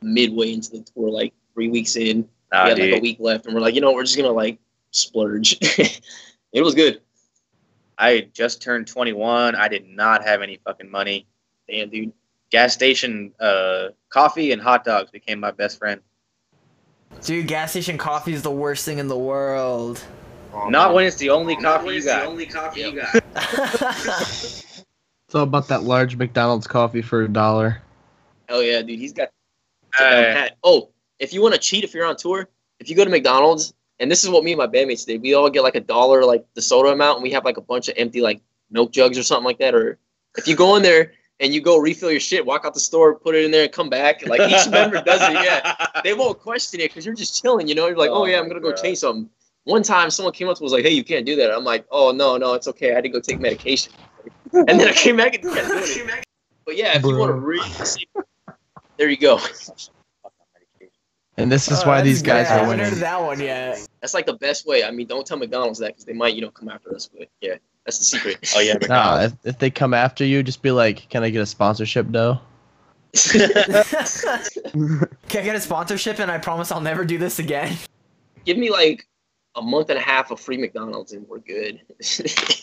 midway 0.01 0.55
into 0.55 0.71
the 0.71 0.81
tour, 0.95 1.11
like 1.11 1.35
three 1.53 1.69
weeks 1.69 1.97
in. 1.97 2.27
Nah, 2.51 2.65
we 2.65 2.71
had 2.71 2.79
like 2.79 2.89
dude. 2.89 2.99
a 2.99 3.03
week 3.03 3.19
left, 3.21 3.45
and 3.45 3.55
we're 3.55 3.61
like, 3.61 3.75
you 3.75 3.83
know, 3.83 3.93
we're 3.93 4.05
just 4.05 4.17
gonna 4.17 4.31
like 4.31 4.59
splurge. 4.93 5.59
it 6.53 6.63
was 6.63 6.75
good. 6.75 7.01
I 7.99 8.29
just 8.33 8.63
turned 8.63 8.87
21. 8.87 9.55
I 9.55 9.69
did 9.69 9.89
not 9.89 10.25
have 10.25 10.41
any 10.43 10.59
fucking 10.65 10.91
money. 10.91 11.27
Damn, 11.69 11.91
dude. 11.91 12.13
Gas 12.51 12.73
station, 12.75 13.33
uh, 13.41 13.89
coffee 14.11 14.53
and 14.53 14.61
hot 14.63 14.85
dogs 14.85 15.11
became 15.11 15.41
my 15.41 15.51
best 15.51 15.79
friend. 15.79 16.01
Dude, 17.23 17.47
gas 17.47 17.71
station 17.71 17.99
coffee 17.99 18.33
is 18.33 18.43
the 18.43 18.51
worst 18.51 18.85
thing 18.85 18.99
in 18.99 19.09
the 19.09 19.19
world. 19.19 20.03
Oh, 20.55 20.69
Not 20.69 20.89
man. 20.89 20.95
when 20.97 21.07
it's 21.07 21.17
the 21.17 21.31
only 21.31 21.57
coffee 21.57 21.95
you 21.95 22.05
got. 22.05 22.27
only 22.27 22.47
coffee 22.47 22.81
you 22.81 22.93
got. 22.93 23.23
It's 25.33 25.35
all 25.35 25.45
about 25.45 25.69
that 25.69 25.83
large 25.83 26.17
McDonald's 26.17 26.67
coffee 26.67 27.01
for 27.01 27.23
a 27.23 27.29
dollar. 27.29 27.81
Hell 28.51 28.63
yeah, 28.63 28.83
dude. 28.83 28.99
He's 28.99 29.15
got 29.15 29.31
Uh. 29.99 30.49
Oh, 30.63 30.91
if 31.19 31.33
you 31.33 31.41
want 31.41 31.55
to 31.55 31.61
cheat, 31.61 31.85
if 31.85 31.95
you're 31.95 32.05
on 32.05 32.17
tour, 32.17 32.51
if 32.81 32.91
you 32.91 32.97
go 32.97 33.03
to 33.03 33.09
McDonald's, 33.09 33.73
and 34.01 34.11
this 34.11 34.25
is 34.25 34.31
what 34.31 34.45
me 34.45 34.53
and 34.53 34.59
my 34.59 34.67
bandmates 34.67 35.07
did, 35.07 35.23
we 35.23 35.35
all 35.35 35.49
get 35.51 35.63
like 35.63 35.75
a 35.75 35.81
dollar, 35.81 36.25
like 36.25 36.45
the 36.55 36.63
soda 36.63 36.91
amount, 36.91 37.19
and 37.19 37.23
we 37.23 37.31
have 37.33 37.45
like 37.45 37.57
a 37.57 37.63
bunch 37.63 37.89
of 37.89 37.95
empty 37.97 38.21
like 38.21 38.41
milk 38.71 38.93
jugs 38.93 39.19
or 39.19 39.23
something 39.23 39.45
like 39.45 39.59
that. 39.59 39.75
Or 39.75 39.99
if 40.37 40.49
you 40.49 40.57
go 40.57 40.77
in 40.77 40.83
there 40.83 41.13
and 41.41 41.53
you 41.55 41.61
go 41.61 41.77
refill 41.79 42.11
your 42.11 42.21
shit, 42.21 42.45
walk 42.45 42.65
out 42.65 42.75
the 42.75 42.81
store, 42.81 43.15
put 43.15 43.35
it 43.35 43.45
in 43.45 43.51
there, 43.51 43.65
and 43.65 43.73
come 43.73 43.89
back, 43.91 44.27
like 44.27 44.41
each 44.41 44.69
member 44.71 45.03
does 45.03 45.21
it. 45.23 45.33
Yeah, 45.33 46.01
they 46.05 46.15
won't 46.15 46.39
question 46.39 46.81
it 46.81 46.91
because 46.91 47.07
you're 47.07 47.15
just 47.15 47.41
chilling. 47.41 47.69
You 47.69 47.75
know, 47.75 47.87
you're 47.87 47.97
like, 47.97 48.11
oh, 48.11 48.23
Oh 48.23 48.27
yeah, 48.27 48.39
I'm 48.39 48.49
gonna 48.49 48.61
go 48.61 48.71
God. 48.71 48.83
change 48.83 48.99
something. 48.99 49.29
One 49.65 49.83
time, 49.85 50.11
someone 50.11 50.33
came 50.35 50.49
up 50.49 50.57
to 50.57 50.63
me 50.63 50.65
was 50.65 50.73
like, 50.73 50.85
hey, 50.85 50.91
you 50.91 51.05
can't 51.05 51.25
do 51.25 51.37
that. 51.37 51.53
I'm 51.53 51.65
like, 51.65 51.87
oh 51.91 52.11
no, 52.11 52.37
no, 52.37 52.55
it's 52.55 52.67
okay. 52.69 52.91
I 52.91 52.95
had 52.95 53.05
to 53.05 53.09
go 53.09 53.21
take 53.21 53.41
medication, 53.41 53.93
and 54.53 54.69
then 54.69 54.89
I 54.89 54.93
came 54.93 55.17
back 55.17 55.35
and 55.35 55.45
kept 55.45 55.69
doing 55.69 56.09
it. 56.09 56.27
But 56.65 56.77
yeah, 56.77 56.97
if 56.97 57.03
you 57.03 57.17
want 57.17 57.33
to 57.33 57.41
Bro. 57.41 57.59
there 58.97 59.09
you 59.09 59.17
go. 59.17 59.41
And 61.39 61.51
this 61.51 61.71
is 61.71 61.83
Oh, 61.83 61.89
why 61.89 62.03
these 62.03 62.21
guys 62.23 62.49
good. 62.49 62.53
I 62.53 62.57
are 62.57 62.61
haven't 62.61 62.79
heard 62.79 62.85
winning. 62.85 62.93
of 62.95 63.01
that 63.01 63.23
one 63.23 63.41
yet. 63.41 63.89
That's 64.01 64.13
like 64.15 64.27
the 64.27 64.35
best 64.35 64.67
way. 64.67 64.85
I 64.85 64.91
mean, 64.91 65.07
don't 65.07 65.27
tell 65.27 65.39
McDonald's 65.39 65.79
that 65.79 65.89
because 65.89 66.05
they 66.05 66.13
might, 66.13 66.35
you 66.35 66.43
know, 66.43 66.51
come 66.51 66.69
after 66.69 66.95
us. 66.95 67.09
But 67.17 67.29
yeah, 67.41 67.55
that's 67.87 67.99
the 67.99 68.05
secret. 68.05 68.53
Oh 68.55 68.61
yeah, 68.61 68.75
Nah, 68.89 69.23
if, 69.23 69.33
if 69.45 69.59
they 69.59 69.71
come 69.71 69.95
after 69.95 70.25
you, 70.25 70.43
just 70.43 70.61
be 70.63 70.71
like, 70.71 71.09
"Can 71.09 71.23
I 71.25 71.31
get 71.31 71.41
a 71.41 71.47
sponsorship, 71.47 72.07
though?" 72.11 72.39
Can 73.33 73.41
I 75.31 75.43
get 75.45 75.55
a 75.57 75.61
sponsorship 75.61 76.19
and 76.19 76.31
I 76.31 76.39
promise 76.39 76.71
I'll 76.73 76.81
never 76.81 77.05
do 77.05 77.19
this 77.19 77.39
again? 77.39 77.77
Give 78.45 78.57
me 78.59 78.71
like 78.71 79.07
a 79.55 79.63
month 79.63 79.91
and 79.91 79.99
a 79.99 80.03
half 80.03 80.31
of 80.31 80.41
free 80.41 80.57
McDonald's 80.57 81.13
and 81.13 81.27
we're 81.29 81.39
good. 81.39 81.81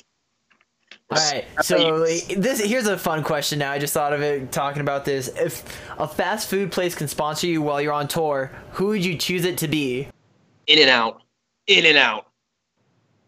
All 1.11 1.17
right, 1.17 1.45
so 1.63 2.05
this 2.05 2.63
here's 2.63 2.85
a 2.85 2.95
fun 2.97 3.23
question. 3.23 3.57
Now 3.59 3.71
I 3.71 3.79
just 3.79 3.93
thought 3.95 4.13
of 4.13 4.21
it 4.21 4.51
talking 4.51 4.81
about 4.81 5.05
this. 5.05 5.27
If 5.27 5.63
a 5.97 6.07
fast 6.07 6.47
food 6.49 6.71
place 6.71 6.93
can 6.93 7.07
sponsor 7.07 7.47
you 7.47 7.63
while 7.63 7.81
you're 7.81 7.93
on 7.93 8.07
tour, 8.07 8.51
who 8.73 8.87
would 8.87 9.03
you 9.03 9.17
choose 9.17 9.43
it 9.45 9.57
to 9.59 9.67
be? 9.67 10.07
in 10.67 10.77
and 10.79 10.89
out, 10.89 11.23
in 11.65 11.85
and 11.87 11.97
out. 11.97 12.27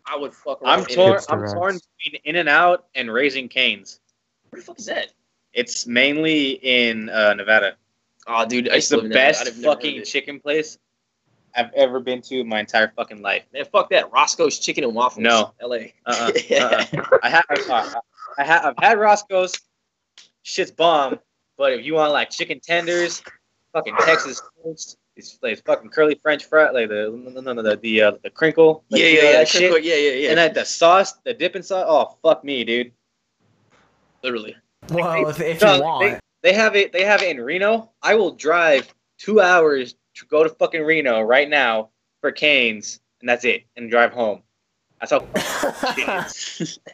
I 0.05 0.15
would 0.15 0.33
fuck. 0.33 0.59
I'm 0.63 0.85
torn. 0.85 1.19
I'm 1.29 1.39
Hipster 1.39 1.53
torn 1.53 1.79
between 2.03 2.21
In 2.23 2.35
and 2.35 2.47
Out 2.47 2.85
and 2.95 3.11
Raising 3.11 3.49
Canes. 3.49 3.99
Where 4.49 4.59
the 4.61 4.65
fuck 4.65 4.79
is 4.79 4.85
that? 4.85 5.07
It's 5.53 5.87
mainly 5.87 6.51
in 6.61 7.09
uh, 7.09 7.33
Nevada. 7.33 7.75
Oh, 8.27 8.45
dude, 8.45 8.67
It's 8.67 8.89
the 8.89 8.97
live 8.97 9.05
in 9.05 9.09
Nevada. 9.09 9.27
best 9.27 9.41
I'd 9.41 9.47
have 9.47 9.57
never 9.57 9.67
heard 9.69 9.75
fucking 9.77 10.03
chicken 10.03 10.39
place 10.39 10.77
I've 11.55 11.73
ever 11.73 11.99
been 11.99 12.21
to 12.23 12.39
in 12.39 12.47
my 12.47 12.59
entire 12.59 12.91
fucking 12.95 13.21
life. 13.21 13.43
Man, 13.53 13.65
fuck 13.71 13.89
that. 13.89 14.11
Roscoe's 14.11 14.59
Chicken 14.59 14.83
and 14.83 14.95
Waffles. 14.95 15.23
No. 15.23 15.53
L.A. 15.61 15.93
Uh-uh, 16.05 16.31
uh-uh. 16.51 17.19
I 17.23 17.29
have, 17.29 17.45
uh, 17.69 17.91
I 18.37 18.43
have, 18.43 18.65
I've 18.65 18.83
had 18.83 18.99
Roscoe's. 18.99 19.53
Shit's 20.43 20.71
bomb. 20.71 21.19
But 21.57 21.73
if 21.73 21.85
you 21.85 21.93
want 21.93 22.11
like 22.13 22.29
chicken 22.31 22.59
tenders, 22.59 23.21
fucking 23.73 23.95
Texas 23.99 24.41
toast, 24.63 24.97
it's 25.15 25.37
like 25.43 25.63
fucking 25.65 25.89
curly 25.89 26.15
French 26.15 26.45
fry, 26.45 26.71
like 26.71 26.89
the 26.89 27.11
no 27.13 27.41
no 27.41 27.53
no 27.53 27.61
the 27.61 27.77
the, 27.77 28.01
uh, 28.01 28.11
the 28.23 28.29
crinkle, 28.29 28.83
like, 28.89 29.01
yeah, 29.01 29.07
you 29.07 29.15
yeah, 29.15 29.21
know, 29.21 29.29
yeah, 29.29 29.37
that 29.37 29.47
shit. 29.47 29.83
yeah, 29.83 29.95
yeah, 29.95 30.11
yeah. 30.11 30.29
And 30.29 30.37
then 30.37 30.53
the 30.53 30.65
sauce, 30.65 31.13
the 31.23 31.33
dipping 31.33 31.61
sauce. 31.61 31.85
Oh 31.87 32.17
fuck 32.23 32.43
me, 32.43 32.63
dude. 32.63 32.91
Literally. 34.23 34.55
Well, 34.89 35.29
if, 35.29 35.39
if 35.39 35.61
No, 35.61 35.75
you 35.75 35.81
want. 35.83 36.19
They, 36.41 36.49
they 36.49 36.55
have 36.55 36.75
it. 36.75 36.91
They 36.91 37.03
have 37.03 37.21
it 37.21 37.29
in 37.29 37.43
Reno. 37.43 37.91
I 38.01 38.15
will 38.15 38.31
drive 38.31 38.91
two 39.19 39.39
hours 39.39 39.93
to 39.93 39.99
go 40.29 40.43
to 40.43 40.49
fucking 40.49 40.81
Reno 40.83 41.21
right 41.21 41.49
now 41.49 41.89
for 42.19 42.31
Canes, 42.31 42.99
and 43.19 43.29
that's 43.29 43.45
it, 43.45 43.63
and 43.75 43.89
drive 43.89 44.11
home. 44.13 44.41
That's 44.99 45.11
how. 45.11 45.25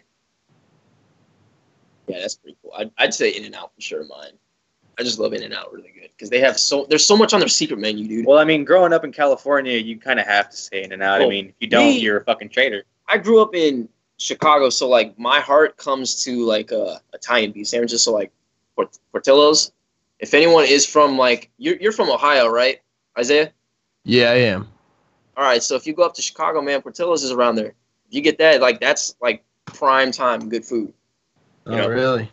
Yeah, 2.07 2.19
that's 2.21 2.35
pretty 2.35 2.57
cool. 2.61 2.71
I'd, 2.77 2.91
I'd 2.97 3.13
say 3.13 3.31
In 3.31 3.43
and 3.45 3.55
Out 3.55 3.73
for 3.75 3.81
sure. 3.81 4.05
Mine. 4.05 4.31
I 4.99 5.03
just 5.03 5.19
love 5.19 5.33
In 5.33 5.43
and 5.43 5.53
Out 5.53 5.71
really 5.73 5.91
good 5.93 6.09
because 6.15 6.29
they 6.29 6.39
have 6.39 6.57
so 6.57 6.85
there's 6.89 7.05
so 7.05 7.17
much 7.17 7.33
on 7.33 7.39
their 7.39 7.49
secret 7.49 7.79
menu, 7.79 8.07
dude. 8.07 8.25
Well, 8.25 8.39
I 8.39 8.45
mean, 8.45 8.63
growing 8.63 8.93
up 8.93 9.03
in 9.03 9.11
California, 9.11 9.77
you 9.77 9.99
kind 9.99 10.19
of 10.19 10.25
have 10.25 10.49
to 10.49 10.57
say 10.57 10.83
In 10.83 10.93
and 10.93 11.03
Out. 11.03 11.21
I 11.21 11.27
mean, 11.27 11.47
if 11.47 11.55
you 11.59 11.67
don't, 11.67 11.87
me- 11.87 11.99
you're 11.99 12.17
a 12.17 12.23
fucking 12.23 12.49
traitor. 12.49 12.83
I 13.07 13.17
grew 13.17 13.41
up 13.41 13.53
in 13.55 13.87
Chicago, 14.17 14.69
so 14.69 14.87
like 14.87 15.17
my 15.19 15.39
heart 15.39 15.77
comes 15.77 16.23
to 16.23 16.45
like 16.45 16.71
uh, 16.71 16.97
Italian 17.13 17.51
beef 17.51 17.67
sandwiches. 17.67 18.03
So 18.03 18.13
like 18.13 18.31
Port- 18.75 18.97
Portillo's. 19.11 19.71
If 20.19 20.33
anyone 20.33 20.65
is 20.65 20.85
from 20.85 21.17
like 21.17 21.51
you're 21.57 21.75
you're 21.75 21.91
from 21.91 22.09
Ohio, 22.09 22.47
right, 22.47 22.79
Isaiah? 23.17 23.51
Yeah, 24.03 24.31
I 24.31 24.35
am. 24.35 24.67
All 25.35 25.43
right, 25.43 25.61
so 25.61 25.75
if 25.75 25.85
you 25.85 25.93
go 25.93 26.03
up 26.03 26.13
to 26.15 26.21
Chicago, 26.21 26.61
man, 26.61 26.81
Portillo's 26.81 27.23
is 27.23 27.31
around 27.31 27.55
there. 27.55 27.73
If 28.07 28.15
you 28.15 28.21
get 28.21 28.37
that, 28.39 28.61
like 28.61 28.79
that's 28.79 29.15
like 29.21 29.43
prime 29.65 30.11
time 30.11 30.49
good 30.49 30.65
food. 30.65 30.93
Oh, 31.65 31.75
know. 31.75 31.89
really? 31.89 32.31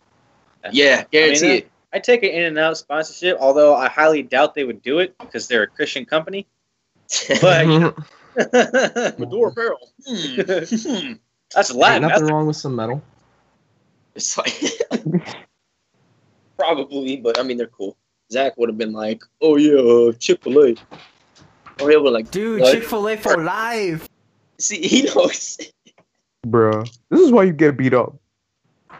Yeah, 0.71 1.03
guarantee 1.11 1.45
I 1.45 1.49
mean, 1.49 1.57
it. 1.57 1.71
I 1.93 1.99
take 1.99 2.23
an 2.23 2.29
In 2.29 2.43
and 2.43 2.57
Out 2.57 2.77
sponsorship, 2.77 3.37
although 3.39 3.75
I 3.75 3.87
highly 3.87 4.23
doubt 4.23 4.55
they 4.55 4.63
would 4.63 4.81
do 4.81 4.99
it 4.99 5.17
because 5.19 5.47
they're 5.47 5.63
a 5.63 5.67
Christian 5.67 6.05
company. 6.05 6.47
But 7.41 7.67
Medora 9.19 9.51
Barrel. 9.51 9.91
Hmm. 10.05 10.35
that's 10.35 10.83
Hmm. 11.71 11.77
Latin. 11.77 12.01
nothing 12.01 12.07
That's 12.07 12.21
wrong 12.23 12.47
with 12.47 12.57
some 12.57 12.75
metal. 12.75 13.01
It's 14.15 14.37
like 14.37 14.53
probably, 16.57 17.17
but 17.17 17.39
I 17.39 17.43
mean 17.43 17.57
they're 17.57 17.67
cool. 17.67 17.97
Zach 18.31 18.57
would 18.57 18.69
have 18.69 18.77
been 18.77 18.93
like, 18.93 19.21
"Oh 19.41 19.55
yeah, 19.57 19.79
uh, 19.79 20.11
Chick 20.13 20.43
Fil 20.43 20.59
A," 20.63 20.75
or 21.81 21.89
he 21.89 21.97
would 21.97 22.13
like, 22.13 22.31
Dude, 22.31 22.63
Chick 22.65 22.83
Fil 22.83 23.07
A 23.07 23.17
for 23.17 23.37
life. 23.37 24.09
"See, 24.57 24.85
he 24.85 25.03
knows." 25.03 25.57
Bruh. 26.45 26.89
This 27.09 27.21
is 27.21 27.31
why 27.31 27.43
you 27.43 27.53
get 27.53 27.77
beat 27.77 27.93
up. 27.93 28.15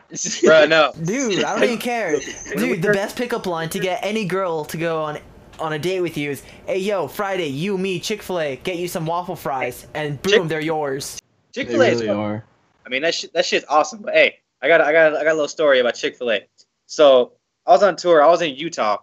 Bro, 0.44 0.66
no. 0.66 0.92
Dude, 1.04 1.44
I 1.44 1.54
don't 1.56 1.64
even 1.64 1.78
care. 1.78 2.18
Dude, 2.56 2.82
the 2.82 2.94
best 2.94 3.16
pickup 3.18 3.46
line 3.46 3.70
to 3.70 3.80
get 3.80 4.00
any 4.04 4.26
girl 4.26 4.66
to 4.66 4.78
go 4.78 5.04
on 5.04 5.20
on 5.60 5.74
a 5.74 5.80
date 5.80 6.02
with 6.02 6.18
you 6.18 6.32
is, 6.32 6.44
"Hey 6.68 6.80
yo, 6.80 7.08
Friday, 7.08 7.48
you, 7.48 7.78
me, 7.78 8.00
Chick 8.00 8.22
Fil 8.22 8.40
A, 8.40 8.56
get 8.58 8.78
you 8.78 8.88
some 8.88 9.06
waffle 9.06 9.36
fries, 9.36 9.88
and 9.94 10.22
boom, 10.22 10.34
Chick- 10.34 10.48
they're 10.48 10.60
yours." 10.60 11.22
Chick 11.54 11.70
Fil 11.70 11.82
A 11.82 11.88
is 11.88 12.02
really 12.02 12.10
are. 12.10 12.44
I 12.86 12.90
mean, 12.90 13.02
that 13.02 13.16
shit, 13.16 13.34
that 13.34 13.46
shit's 13.46 13.66
awesome. 13.70 14.02
But 14.02 14.14
hey, 14.14 14.38
I 14.62 14.68
got, 14.68 14.82
I 14.82 14.92
got, 14.92 15.16
I 15.16 15.24
got 15.24 15.32
a 15.32 15.34
little 15.34 15.48
story 15.48 15.80
about 15.80 15.96
Chick 15.96 16.18
Fil 16.18 16.32
A. 16.32 16.42
So 16.86 17.34
I 17.66 17.72
was 17.72 17.82
on 17.82 17.96
tour. 17.96 18.22
I 18.22 18.28
was 18.28 18.42
in 18.42 18.56
Utah, 18.56 18.98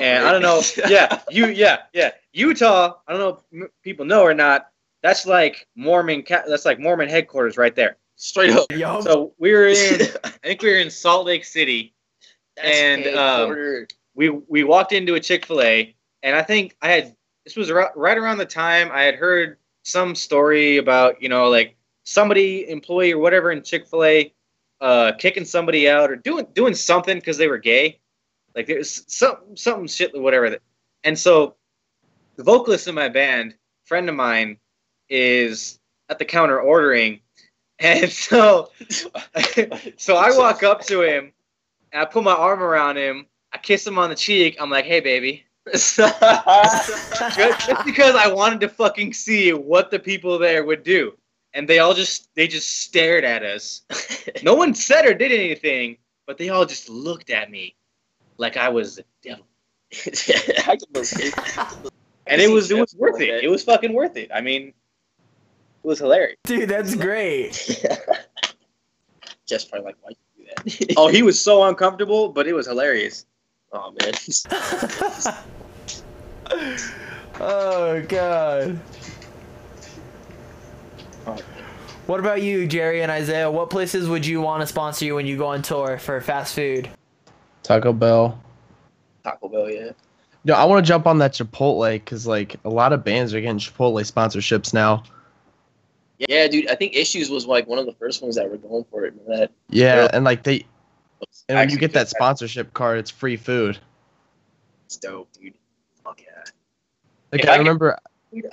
and 0.00 0.26
I 0.26 0.32
don't 0.32 0.42
know. 0.42 0.62
Yeah, 0.88 1.20
you, 1.30 1.46
yeah, 1.48 1.82
yeah. 1.92 2.12
Utah. 2.32 2.94
I 3.06 3.12
don't 3.12 3.20
know 3.20 3.28
if 3.28 3.62
m- 3.62 3.70
people 3.82 4.04
know 4.04 4.22
or 4.22 4.34
not. 4.34 4.70
That's 5.02 5.26
like 5.26 5.66
Mormon. 5.76 6.22
Ca- 6.22 6.44
that's 6.48 6.64
like 6.64 6.78
Mormon 6.80 7.08
headquarters 7.08 7.56
right 7.56 7.74
there. 7.74 7.96
straight 8.16 8.50
up. 8.50 8.70
Yo, 8.72 9.00
So 9.00 9.32
we 9.38 9.52
were 9.52 9.66
in. 9.66 10.00
I 10.24 10.28
think 10.30 10.62
we 10.62 10.70
were 10.70 10.78
in 10.78 10.90
Salt 10.90 11.26
Lake 11.26 11.44
City. 11.44 11.94
That's 12.56 12.68
And, 12.68 13.06
um, 13.16 13.86
we 14.14 14.30
we 14.30 14.64
walked 14.64 14.92
into 14.92 15.14
a 15.14 15.20
Chick 15.20 15.46
Fil 15.46 15.62
A, 15.62 15.94
and 16.22 16.34
I 16.34 16.42
think 16.42 16.76
I 16.82 16.88
had 16.88 17.16
this 17.44 17.54
was 17.56 17.70
ar- 17.70 17.92
right 17.94 18.16
around 18.18 18.38
the 18.38 18.46
time 18.46 18.90
I 18.92 19.02
had 19.02 19.14
heard 19.14 19.58
some 19.84 20.14
story 20.14 20.78
about 20.78 21.22
you 21.22 21.28
know 21.28 21.48
like 21.48 21.76
somebody 22.04 22.68
employee 22.68 23.12
or 23.12 23.18
whatever 23.18 23.52
in 23.52 23.62
Chick 23.62 23.86
Fil 23.86 24.04
A 24.04 24.32
uh, 24.80 25.12
kicking 25.18 25.44
somebody 25.44 25.88
out 25.88 26.10
or 26.10 26.16
doing 26.16 26.46
doing 26.54 26.74
something 26.74 27.18
because 27.18 27.36
they 27.36 27.46
were 27.48 27.58
gay, 27.58 28.00
like 28.56 28.66
there's 28.66 29.04
some 29.06 29.36
something 29.54 29.86
shit 29.86 30.18
whatever. 30.18 30.50
That, 30.50 30.62
and 31.04 31.16
so 31.18 31.54
the 32.36 32.42
vocalist 32.42 32.88
in 32.88 32.94
my 32.94 33.08
band, 33.08 33.54
friend 33.84 34.08
of 34.08 34.14
mine, 34.14 34.56
is 35.10 35.78
at 36.08 36.18
the 36.18 36.24
counter 36.24 36.58
ordering, 36.58 37.20
and 37.78 38.10
so 38.10 38.70
so 39.96 40.16
I 40.16 40.36
walk 40.36 40.62
up 40.62 40.80
to 40.86 41.02
him 41.02 41.32
and 41.92 42.00
I 42.02 42.06
put 42.06 42.24
my 42.24 42.32
arm 42.32 42.62
around 42.62 42.96
him. 42.96 43.26
I 43.52 43.58
kiss 43.58 43.86
him 43.86 43.98
on 43.98 44.08
the 44.08 44.16
cheek. 44.16 44.56
I'm 44.58 44.70
like, 44.70 44.86
"Hey, 44.86 45.00
baby," 45.00 45.44
just 45.72 45.98
because 47.84 48.14
I 48.14 48.32
wanted 48.32 48.60
to 48.60 48.68
fucking 48.68 49.12
see 49.12 49.52
what 49.52 49.90
the 49.90 49.98
people 49.98 50.38
there 50.38 50.64
would 50.64 50.82
do, 50.82 51.12
and 51.52 51.68
they 51.68 51.78
all 51.78 51.92
just 51.92 52.34
they 52.34 52.48
just 52.48 52.82
stared 52.82 53.24
at 53.24 53.42
us. 53.42 53.82
No 54.42 54.54
one 54.54 54.74
said 54.74 55.04
or 55.06 55.12
did 55.12 55.30
anything, 55.32 55.98
but 56.26 56.38
they 56.38 56.48
all 56.48 56.64
just 56.64 56.88
looked 56.88 57.28
at 57.30 57.50
me 57.50 57.76
like 58.38 58.56
I 58.56 58.68
was 58.68 58.96
the 58.96 59.04
devil, 59.22 59.46
I 60.66 60.76
can 60.76 60.88
believe- 60.92 61.34
and 62.26 62.40
it 62.40 62.50
was 62.50 62.70
it 62.70 62.78
was 62.78 62.94
worth 62.98 63.20
it. 63.20 63.44
It 63.44 63.48
was 63.48 63.62
fucking 63.62 63.92
worth 63.92 64.16
it. 64.16 64.30
I 64.34 64.40
mean, 64.40 64.68
it 64.68 64.74
was 65.86 65.98
hilarious. 65.98 66.36
dude, 66.44 66.68
that's 66.68 66.94
great. 66.94 67.52
Just 69.46 69.70
probably 69.70 69.86
like, 69.86 69.96
why 70.02 70.10
you 70.10 70.16
do 70.66 70.86
that? 70.86 70.94
Oh, 70.96 71.06
he 71.08 71.22
was 71.22 71.40
so 71.40 71.62
uncomfortable, 71.64 72.28
but 72.30 72.46
it 72.48 72.52
was 72.52 72.66
hilarious. 72.66 73.26
oh 73.72 73.92
man. 74.00 74.12
oh 77.40 78.02
god. 78.08 78.78
What 82.06 82.20
about 82.20 82.40
you, 82.42 82.66
Jerry 82.68 83.02
and 83.02 83.10
Isaiah? 83.10 83.50
What 83.50 83.68
places 83.70 84.08
would 84.08 84.24
you 84.24 84.40
want 84.40 84.60
to 84.60 84.66
sponsor 84.66 85.04
you 85.04 85.16
when 85.16 85.26
you 85.26 85.36
go 85.36 85.46
on 85.46 85.62
tour 85.62 85.98
for 85.98 86.20
fast 86.20 86.54
food? 86.54 86.88
Taco 87.66 87.92
Bell. 87.92 88.38
Taco 89.24 89.48
Bell, 89.48 89.70
yeah. 89.70 89.90
No, 90.44 90.54
I 90.54 90.64
want 90.64 90.84
to 90.84 90.88
jump 90.88 91.06
on 91.06 91.18
that 91.18 91.32
Chipotle 91.32 91.92
because 91.92 92.26
like 92.26 92.56
a 92.64 92.68
lot 92.68 92.92
of 92.92 93.02
bands 93.02 93.34
are 93.34 93.40
getting 93.40 93.58
Chipotle 93.58 94.00
sponsorships 94.10 94.72
now. 94.72 95.02
Yeah, 96.18 96.46
dude. 96.46 96.68
I 96.70 96.76
think 96.76 96.94
Issues 96.94 97.28
was 97.28 97.46
like 97.46 97.66
one 97.66 97.78
of 97.78 97.86
the 97.86 97.92
first 97.92 98.22
ones 98.22 98.36
that 98.36 98.48
were 98.48 98.56
going 98.56 98.84
for 98.90 99.04
it. 99.04 99.26
That? 99.26 99.50
Yeah, 99.68 100.08
and 100.12 100.24
like 100.24 100.44
they 100.44 100.64
and 101.48 101.58
when 101.58 101.70
you 101.70 101.78
get 101.78 101.92
that 101.94 102.08
sponsorship 102.08 102.72
card, 102.72 102.98
it's 102.98 103.10
free 103.10 103.36
food. 103.36 103.78
It's 104.86 104.96
dope, 104.96 105.28
dude. 105.32 105.54
Fuck 106.04 106.20
yeah. 106.20 106.44
Like 107.32 107.42
If 107.42 107.48
I 107.48 107.54
I 107.54 107.56
remember, 107.56 107.98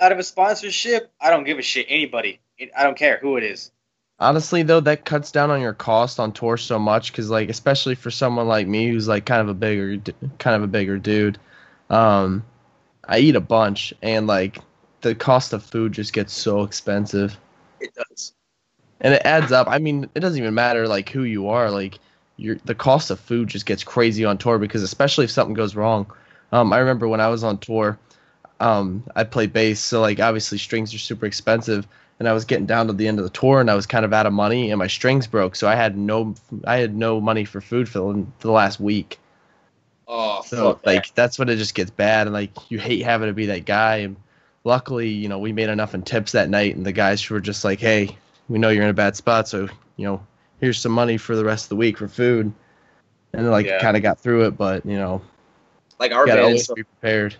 Out 0.00 0.12
of 0.12 0.18
a 0.18 0.22
sponsorship, 0.24 1.12
I 1.20 1.30
don't 1.30 1.44
give 1.44 1.58
a 1.58 1.62
shit. 1.62 1.86
Anybody, 1.88 2.40
I 2.76 2.82
don't 2.82 2.96
care 2.96 3.18
who 3.18 3.36
it 3.36 3.44
is. 3.44 3.70
Honestly 4.18 4.62
though, 4.62 4.80
that 4.80 5.04
cuts 5.04 5.30
down 5.32 5.50
on 5.50 5.60
your 5.60 5.72
cost 5.74 6.20
on 6.20 6.32
tour 6.32 6.56
so 6.56 6.78
much 6.78 7.12
because 7.12 7.30
like 7.30 7.48
especially 7.48 7.94
for 7.94 8.10
someone 8.10 8.46
like 8.48 8.66
me 8.66 8.88
who's 8.88 9.08
like 9.08 9.26
kind 9.26 9.40
of 9.42 9.48
a 9.48 9.54
bigger, 9.54 9.98
kind 10.38 10.56
of 10.56 10.62
a 10.62 10.66
bigger 10.68 10.98
dude, 10.98 11.38
um, 11.90 12.44
I 13.08 13.18
eat 13.20 13.36
a 13.36 13.40
bunch 13.40 13.94
and 14.02 14.26
like 14.26 14.58
the 15.02 15.14
cost 15.14 15.52
of 15.52 15.64
food 15.64 15.92
just 15.92 16.12
gets 16.12 16.32
so 16.34 16.62
expensive. 16.64 17.38
It 17.80 17.92
does. 17.94 18.34
and 19.00 19.14
it 19.14 19.22
adds 19.24 19.52
up. 19.52 19.68
I 19.68 19.78
mean, 19.78 20.08
it 20.14 20.20
doesn't 20.20 20.38
even 20.40 20.54
matter 20.54 20.88
like 20.88 21.08
who 21.10 21.24
you 21.24 21.48
are. 21.48 21.70
Like 21.70 21.98
your 22.36 22.56
the 22.64 22.74
cost 22.74 23.10
of 23.10 23.20
food 23.20 23.48
just 23.48 23.66
gets 23.66 23.84
crazy 23.84 24.24
on 24.24 24.38
tour 24.38 24.58
because 24.58 24.82
especially 24.82 25.24
if 25.24 25.30
something 25.30 25.54
goes 25.54 25.76
wrong. 25.76 26.10
Um, 26.52 26.72
I 26.72 26.78
remember 26.78 27.08
when 27.08 27.20
I 27.20 27.28
was 27.28 27.44
on 27.44 27.58
tour, 27.58 27.98
um, 28.60 29.04
I 29.16 29.24
play 29.24 29.46
bass, 29.46 29.80
so 29.80 30.00
like 30.00 30.20
obviously 30.20 30.58
strings 30.58 30.94
are 30.94 30.98
super 30.98 31.26
expensive, 31.26 31.86
and 32.18 32.28
I 32.28 32.32
was 32.32 32.44
getting 32.44 32.66
down 32.66 32.86
to 32.88 32.92
the 32.92 33.08
end 33.08 33.18
of 33.18 33.24
the 33.24 33.30
tour 33.30 33.60
and 33.60 33.70
I 33.70 33.74
was 33.74 33.86
kind 33.86 34.04
of 34.04 34.12
out 34.12 34.26
of 34.26 34.32
money 34.32 34.70
and 34.70 34.78
my 34.78 34.86
strings 34.86 35.26
broke, 35.26 35.56
so 35.56 35.68
I 35.68 35.74
had 35.74 35.96
no 35.96 36.34
I 36.64 36.76
had 36.78 36.94
no 36.96 37.20
money 37.20 37.44
for 37.44 37.60
food 37.60 37.88
for 37.88 37.98
the, 38.00 38.26
for 38.38 38.48
the 38.48 38.52
last 38.52 38.80
week. 38.80 39.18
Oh, 40.06 40.42
So 40.42 40.78
fuck 40.78 40.84
like 40.84 41.14
that's 41.14 41.38
when 41.38 41.48
it 41.48 41.56
just 41.56 41.74
gets 41.74 41.90
bad, 41.90 42.26
and 42.26 42.34
like 42.34 42.70
you 42.70 42.78
hate 42.78 43.02
having 43.02 43.28
to 43.28 43.34
be 43.34 43.46
that 43.46 43.64
guy. 43.64 43.96
And 43.98 44.16
luckily, 44.64 45.08
you 45.08 45.28
know, 45.28 45.38
we 45.38 45.52
made 45.52 45.68
enough 45.70 45.94
in 45.94 46.02
tips 46.02 46.32
that 46.32 46.50
night, 46.50 46.76
and 46.76 46.84
the 46.84 46.92
guys 46.92 47.28
were 47.30 47.40
just 47.40 47.64
like, 47.64 47.80
"Hey, 47.80 48.16
we 48.48 48.58
know 48.58 48.68
you're 48.70 48.84
in 48.84 48.90
a 48.90 48.94
bad 48.94 49.16
spot, 49.16 49.48
so 49.48 49.68
you 49.96 50.06
know, 50.06 50.24
here's 50.60 50.78
some 50.80 50.92
money 50.92 51.16
for 51.16 51.34
the 51.36 51.44
rest 51.44 51.66
of 51.66 51.68
the 51.70 51.76
week 51.76 51.98
for 51.98 52.08
food." 52.08 52.52
And 53.32 53.50
like 53.50 53.66
Yeah. 53.66 53.78
kind 53.78 53.96
of 53.96 54.02
got 54.02 54.20
through 54.20 54.46
it, 54.46 54.56
but 54.56 54.84
you 54.86 54.96
know, 54.96 55.22
Like 55.98 56.12
our 56.12 56.26
band 56.28 56.44
always 56.44 56.66
so 56.66 56.74
be 56.74 56.84
prepared. 56.84 57.36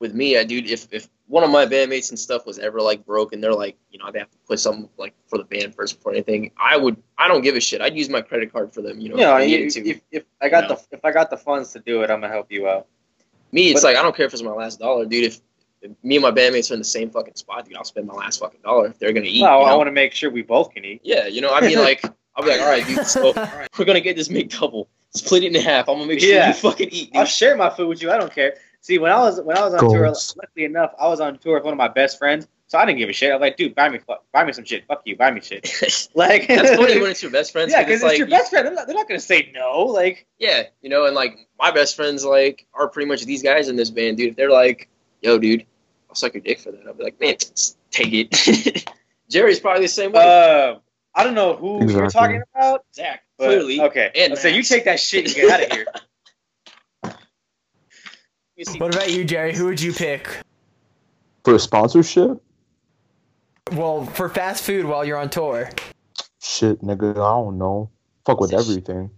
with 0.00 0.14
me, 0.14 0.36
I 0.38 0.44
dude, 0.44 0.66
if 0.66 0.88
if 0.92 1.08
one 1.28 1.44
of 1.44 1.50
my 1.50 1.66
bandmates 1.66 2.08
and 2.08 2.18
stuff 2.18 2.46
was 2.46 2.58
ever 2.58 2.80
like 2.80 3.04
broke 3.04 3.32
and 3.34 3.44
they're 3.44 3.52
like, 3.54 3.76
you 3.90 3.98
know, 3.98 4.06
I 4.06 4.10
they 4.10 4.18
have 4.18 4.30
to 4.30 4.38
put 4.48 4.58
something 4.58 4.88
like 4.96 5.14
for 5.26 5.36
the 5.38 5.44
band 5.44 5.74
first 5.74 5.96
before 5.96 6.12
anything, 6.12 6.50
I 6.56 6.76
would 6.76 6.96
I 7.18 7.28
don't 7.28 7.42
give 7.42 7.54
a 7.54 7.60
shit. 7.60 7.80
I'd 7.82 7.94
use 7.96 8.08
my 8.08 8.22
credit 8.22 8.52
card 8.52 8.72
for 8.72 8.80
them, 8.82 8.98
you 9.00 9.10
know. 9.10 9.16
Know, 9.16 9.36
if 9.36 9.42
I 9.42 9.46
needed 9.46 9.70
to. 9.72 9.88
if, 9.88 10.00
if 10.10 10.24
I 10.40 10.48
got 10.48 10.64
You 10.64 10.68
know. 10.70 10.74
the 10.90 10.96
if 10.96 11.04
I 11.04 11.12
got 11.12 11.30
the 11.30 11.36
funds 11.36 11.72
to 11.74 11.80
do 11.80 12.02
it, 12.02 12.10
I'm 12.10 12.20
gonna 12.20 12.32
help 12.32 12.50
you 12.50 12.66
out. 12.68 12.86
me, 13.52 13.70
it's 13.70 13.82
but- 13.82 13.88
like 13.88 13.96
I 13.96 14.02
don't 14.02 14.16
care 14.16 14.26
if 14.26 14.32
it's 14.32 14.42
my 14.42 14.50
last 14.52 14.78
dollar, 14.80 15.04
dude. 15.04 15.24
If, 15.24 15.40
if 15.82 15.92
me 16.02 16.16
and 16.16 16.22
my 16.22 16.30
bandmates 16.32 16.70
are 16.70 16.74
in 16.74 16.80
the 16.80 16.84
same 16.84 17.08
fucking 17.10 17.36
spot, 17.36 17.66
dude, 17.66 17.76
I'll 17.76 17.84
spend 17.84 18.06
my 18.06 18.14
last 18.14 18.40
fucking 18.40 18.60
dollar 18.64 18.86
if 18.88 18.98
they're 18.98 19.12
gonna 19.12 19.26
eat. 19.26 19.42
No, 19.42 19.60
you 19.60 19.64
I 19.66 19.74
want 19.74 19.86
to 19.88 19.92
make 19.92 20.12
sure 20.12 20.30
we 20.30 20.42
both 20.42 20.72
can 20.72 20.84
eat. 20.84 21.00
Yeah, 21.04 21.26
you 21.26 21.40
know, 21.40 21.52
I 21.54 21.60
mean, 21.60 21.78
like, 21.88 22.02
I'll 22.34 22.42
be 22.42 22.50
like, 22.50 22.60
all 22.60 22.68
right, 22.68 22.86
dude, 22.86 23.06
so 23.06 23.32
we're 23.78 23.84
gonna 23.84 24.00
get 24.00 24.16
this 24.16 24.28
McDouble, 24.28 24.86
split 25.14 25.44
it 25.44 25.54
in 25.54 25.62
half. 25.62 25.88
I'm 25.88 25.96
gonna 25.96 26.06
make 26.08 26.20
sure 26.20 26.30
Yeah. 26.30 26.48
you 26.48 26.54
fucking 26.54 26.88
eat, 26.90 27.10
I'll 27.14 27.26
share 27.26 27.56
my 27.56 27.68
food 27.70 27.86
with 27.88 28.02
you. 28.02 28.10
I 28.10 28.18
don't 28.18 28.32
care. 28.32 28.54
See, 28.80 28.98
when 28.98 29.12
I 29.12 29.18
was 29.18 29.40
when 29.40 29.56
I 29.56 29.64
was 29.64 29.74
on 29.74 29.80
tour, 29.90 30.06
luckily 30.36 30.64
enough, 30.64 30.92
I 30.98 31.08
was 31.08 31.20
on 31.20 31.38
tour 31.38 31.54
with 31.54 31.64
one 31.64 31.72
of 31.74 31.78
my 31.78 31.88
best 31.88 32.16
friends, 32.18 32.46
so 32.68 32.78
I 32.78 32.86
didn't 32.86 32.98
give 32.98 33.08
a 33.08 33.12
shit. 33.12 33.30
I 33.30 33.34
was 33.34 33.40
like, 33.40 33.56
dude, 33.56 33.74
buy 33.74 33.88
me 33.88 33.98
fuck, 33.98 34.24
buy 34.32 34.44
me 34.44 34.52
some 34.52 34.64
shit. 34.64 34.86
Fuck 34.86 35.02
you, 35.04 35.16
buy 35.16 35.30
me 35.30 35.40
shit. 35.40 35.68
Like 36.14 36.46
That's 36.48 36.76
funny 36.76 37.00
when 37.00 37.10
it's 37.10 37.22
your 37.22 37.30
best 37.32 37.52
friends. 37.52 37.70
yeah, 37.72 37.82
'cause 37.82 37.86
because 38.00 38.02
it's 38.02 38.02
it's 38.04 38.10
like, 38.12 38.18
your 38.18 38.28
best 38.28 38.50
friend. 38.50 38.66
They're 38.66 38.74
not, 38.74 38.86
they're 38.86 38.96
not 38.96 39.08
gonna 39.08 39.20
say 39.20 39.50
no. 39.54 39.82
Like, 39.82 40.26
yeah, 40.38 40.64
you 40.80 40.88
know, 40.90 41.06
and 41.06 41.14
like 41.14 41.48
my 41.58 41.70
best 41.70 41.96
friends 41.96 42.24
like 42.24 42.66
are 42.72 42.88
pretty 42.88 43.08
much 43.08 43.24
these 43.24 43.42
guys 43.42 43.68
in 43.68 43.76
this 43.76 43.90
band, 43.90 44.16
dude. 44.16 44.30
If 44.30 44.36
they're 44.36 44.50
like, 44.50 44.88
yo, 45.22 45.38
dude, 45.38 45.66
I'll 46.08 46.14
suck 46.14 46.34
your 46.34 46.42
dick 46.42 46.60
for 46.60 46.70
that, 46.72 46.86
I'll 46.86 46.94
be 46.94 47.04
like, 47.04 47.20
man, 47.20 47.34
take 47.90 48.12
it. 48.12 48.88
Jerry's 49.28 49.60
probably 49.60 49.82
the 49.82 49.88
same 49.88 50.12
way. 50.12 50.22
uh, 50.24 50.78
I 51.14 51.24
don't 51.24 51.34
know 51.34 51.56
who 51.56 51.90
you're 51.90 52.08
talking 52.10 52.42
about. 52.54 52.84
Zach, 52.94 53.22
But, 53.36 53.46
clearly. 53.46 53.80
okay. 53.82 54.10
And 54.14 54.38
so 54.38 54.48
you 54.48 54.62
take 54.62 54.84
that 54.86 54.98
shit 55.00 55.26
and 55.26 55.34
get 55.34 55.50
out 55.50 55.62
of 55.66 55.72
here. 55.72 55.86
me 58.58 58.64
see. 58.64 58.78
What 58.78 58.94
about 58.94 59.10
you, 59.10 59.24
Jerry? 59.24 59.54
Who 59.54 59.66
would 59.66 59.80
you 59.80 59.92
pick? 59.92 60.28
For 61.44 61.54
a 61.54 61.58
sponsorship? 61.58 62.42
Well, 63.72 64.04
for 64.06 64.28
fast 64.28 64.64
food 64.64 64.84
while 64.84 65.04
you're 65.04 65.18
on 65.18 65.30
tour. 65.30 65.70
Shit, 66.40 66.80
nigga, 66.82 67.12
I 67.12 67.14
don't 67.14 67.58
know. 67.58 67.90
Fuck 68.24 68.40
with 68.40 68.52
everything. 68.52 69.10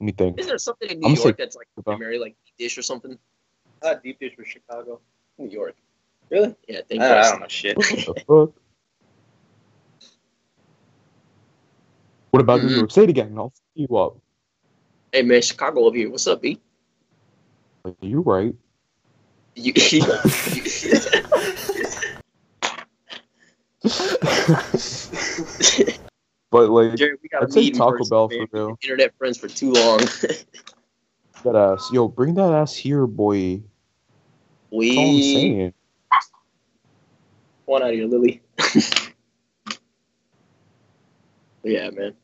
Let 0.00 0.06
me 0.06 0.12
think. 0.12 0.40
Is 0.40 0.46
there 0.46 0.58
something 0.58 0.90
in 0.90 1.00
New 1.00 1.08
I'm 1.08 1.14
York 1.14 1.26
sick 1.28 1.36
that's 1.36 1.56
like 1.56 1.68
about- 1.76 1.96
primary, 1.96 2.18
like 2.18 2.36
dish 2.58 2.76
or 2.76 2.82
something? 2.82 3.18
I 3.82 3.86
thought 3.86 4.02
deep 4.02 4.20
dish 4.20 4.34
was 4.36 4.46
Chicago. 4.46 5.00
New 5.38 5.48
York. 5.48 5.74
Really? 6.30 6.54
Yeah, 6.68 6.78
I, 6.78 6.82
thank 6.88 7.02
I 7.02 7.24
you. 7.24 7.30
don't 7.30 7.40
know 7.40 7.48
shit. 7.48 7.76
What 7.76 7.88
the 7.88 8.14
fuck? 8.26 8.52
What 12.30 12.40
about. 12.40 12.62
New 12.62 12.68
mm-hmm. 12.68 12.78
York? 12.78 12.90
Say 12.90 13.04
it 13.04 13.10
again. 13.10 13.34
I'll 13.36 13.52
f 13.54 13.60
you 13.74 13.96
up. 13.96 14.16
Hey 15.12 15.22
man, 15.22 15.42
Chicago 15.42 15.84
over 15.84 15.96
here. 15.96 16.10
What's 16.10 16.26
up, 16.26 16.40
B? 16.40 16.58
You 18.00 18.22
right. 18.22 18.54
You, 19.54 19.74
But 26.50 26.70
like 26.70 26.96
Jerry, 26.96 27.16
we 27.22 27.28
got 27.28 27.50
meet 27.50 27.74
in 27.74 27.78
Taco 27.78 28.04
Bell 28.06 28.28
for 28.28 28.46
real. 28.52 28.78
Internet 28.82 29.14
friends 29.18 29.36
for 29.36 29.48
too 29.48 29.72
long. 29.72 29.98
that 31.44 31.56
ass. 31.56 31.90
Yo, 31.92 32.08
bring 32.08 32.34
that 32.34 32.52
ass 32.52 32.74
here, 32.74 33.06
boy. 33.06 33.62
That's 34.70 34.96
all 34.96 35.08
I'm 35.08 35.14
we 35.16 35.34
saying. 35.34 35.74
one 37.66 37.82
out 37.82 37.90
of 37.90 37.94
here, 37.94 38.06
Lily. 38.06 38.40
yeah, 41.64 41.90
man. 41.90 42.14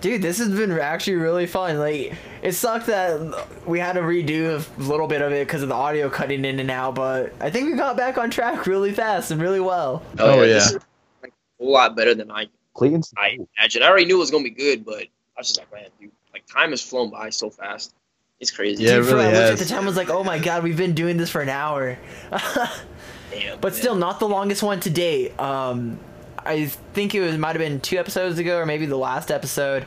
Dude, 0.00 0.22
this 0.22 0.38
has 0.38 0.48
been 0.48 0.72
actually 0.72 1.16
really 1.16 1.46
fun. 1.46 1.78
Like, 1.78 2.14
it 2.42 2.52
sucked 2.52 2.86
that 2.86 3.46
we 3.66 3.78
had 3.78 3.92
to 3.94 4.00
redo 4.00 4.64
a 4.78 4.82
little 4.82 5.06
bit 5.06 5.20
of 5.20 5.32
it 5.32 5.46
because 5.46 5.62
of 5.62 5.68
the 5.68 5.74
audio 5.74 6.08
cutting 6.08 6.44
in 6.44 6.58
and 6.58 6.70
out, 6.70 6.94
but 6.94 7.34
I 7.40 7.50
think 7.50 7.70
we 7.70 7.76
got 7.76 7.96
back 7.96 8.16
on 8.16 8.30
track 8.30 8.66
really 8.66 8.92
fast 8.92 9.30
and 9.30 9.40
really 9.40 9.60
well. 9.60 10.02
Oh, 10.18 10.40
this 10.40 10.72
yeah. 10.72 10.76
is, 10.78 10.84
like, 11.22 11.32
a 11.32 11.62
whole 11.64 11.72
lot 11.72 11.96
better 11.96 12.14
than 12.14 12.30
I 12.30 12.46
Clayton's 12.74 13.12
I 13.18 13.38
imagined. 13.58 13.84
I 13.84 13.88
already 13.88 14.06
knew 14.06 14.16
it 14.16 14.20
was 14.20 14.30
gonna 14.30 14.44
be 14.44 14.50
good, 14.50 14.84
but 14.84 15.02
I 15.02 15.08
was 15.38 15.48
just 15.48 15.58
like, 15.58 15.72
man, 15.72 15.90
dude, 16.00 16.10
like 16.32 16.46
time 16.46 16.70
has 16.70 16.82
flown 16.82 17.10
by 17.10 17.30
so 17.30 17.50
fast. 17.50 17.94
It's 18.38 18.50
crazy. 18.50 18.84
Yeah, 18.84 18.96
Dude, 18.96 19.06
for- 19.06 19.14
really 19.16 19.26
I 19.26 19.32
looked 19.32 19.52
at 19.52 19.58
the 19.58 19.64
time 19.66 19.78
and 19.78 19.86
was 19.86 19.96
like, 19.96 20.08
oh 20.08 20.24
my 20.24 20.38
god, 20.38 20.62
we've 20.62 20.76
been 20.76 20.94
doing 20.94 21.18
this 21.18 21.28
for 21.28 21.42
an 21.42 21.50
hour. 21.50 21.98
Damn, 22.30 23.60
but 23.60 23.72
man. 23.72 23.80
still, 23.80 23.94
not 23.96 24.18
the 24.18 24.28
longest 24.28 24.62
one 24.62 24.80
to 24.80 24.90
date. 24.90 25.38
Um, 25.38 25.98
I 26.44 26.66
think 26.66 27.14
it 27.14 27.20
was 27.20 27.36
might 27.38 27.56
have 27.56 27.58
been 27.58 27.80
two 27.80 27.98
episodes 27.98 28.38
ago, 28.38 28.58
or 28.58 28.66
maybe 28.66 28.86
the 28.86 28.96
last 28.96 29.30
episode. 29.30 29.86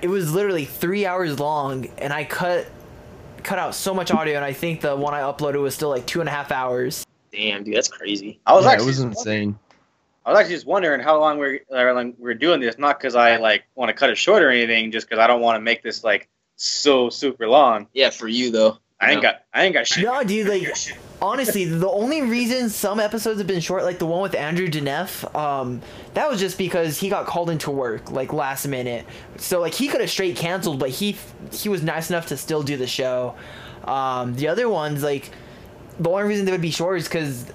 It 0.00 0.08
was 0.08 0.32
literally 0.32 0.64
three 0.64 1.06
hours 1.06 1.40
long, 1.40 1.86
and 1.98 2.12
I 2.12 2.24
cut 2.24 2.66
cut 3.42 3.58
out 3.58 3.74
so 3.74 3.94
much 3.94 4.10
audio, 4.10 4.36
and 4.36 4.44
I 4.44 4.52
think 4.52 4.80
the 4.80 4.96
one 4.96 5.14
I 5.14 5.20
uploaded 5.20 5.60
was 5.60 5.74
still 5.74 5.88
like 5.88 6.06
two 6.06 6.20
and 6.20 6.28
a 6.28 6.32
half 6.32 6.52
hours. 6.52 7.04
damn, 7.32 7.64
dude, 7.64 7.74
that's 7.74 7.88
crazy. 7.88 8.40
I 8.46 8.52
was 8.52 8.64
Yeah, 8.64 8.74
it 8.74 8.82
was 8.82 9.00
insane. 9.00 9.58
I 10.24 10.30
was 10.30 10.38
actually 10.38 10.54
just 10.54 10.66
wondering 10.66 11.00
how 11.00 11.18
long 11.18 11.38
we're 11.38 11.60
or, 11.68 11.94
like, 11.94 12.14
we're 12.18 12.34
doing 12.34 12.60
this, 12.60 12.78
not 12.78 12.98
because 12.98 13.16
I 13.16 13.38
like 13.38 13.64
want 13.74 13.88
to 13.88 13.94
cut 13.94 14.10
it 14.10 14.18
short 14.18 14.42
or 14.42 14.50
anything, 14.50 14.92
just 14.92 15.08
because 15.08 15.20
I 15.20 15.26
don't 15.26 15.40
want 15.40 15.56
to 15.56 15.60
make 15.60 15.82
this 15.82 16.04
like 16.04 16.28
so 16.56 17.10
super 17.10 17.48
long. 17.48 17.88
Yeah, 17.92 18.10
for 18.10 18.28
you 18.28 18.50
though. 18.50 18.78
I 19.02 19.12
ain't 19.12 19.22
got 19.22 19.42
I 19.52 19.64
ain't 19.64 19.74
got 19.74 19.86
shit. 19.86 20.04
No, 20.04 20.22
dude, 20.22 20.46
like 20.46 20.72
honestly, 21.20 21.64
the 21.64 21.88
only 21.88 22.22
reason 22.22 22.70
some 22.70 23.00
episodes 23.00 23.38
have 23.38 23.48
been 23.48 23.60
short, 23.60 23.82
like 23.82 23.98
the 23.98 24.06
one 24.06 24.22
with 24.22 24.34
Andrew 24.36 24.68
Deneff, 24.68 25.34
um, 25.36 25.82
that 26.14 26.30
was 26.30 26.38
just 26.38 26.56
because 26.56 26.98
he 26.98 27.08
got 27.08 27.26
called 27.26 27.50
into 27.50 27.72
work 27.72 28.12
like 28.12 28.32
last 28.32 28.66
minute. 28.66 29.04
So 29.38 29.60
like 29.60 29.74
he 29.74 29.88
could 29.88 30.00
have 30.00 30.10
straight 30.10 30.36
canceled, 30.36 30.78
but 30.78 30.90
he 30.90 31.16
he 31.52 31.68
was 31.68 31.82
nice 31.82 32.10
enough 32.10 32.26
to 32.28 32.36
still 32.36 32.62
do 32.62 32.76
the 32.76 32.86
show. 32.86 33.34
Um, 33.84 34.36
the 34.36 34.46
other 34.46 34.68
ones, 34.68 35.02
like 35.02 35.30
the 35.98 36.08
only 36.08 36.22
reason 36.22 36.44
they 36.44 36.52
would 36.52 36.60
be 36.60 36.70
short 36.70 36.98
is 36.98 37.08
because 37.08 37.52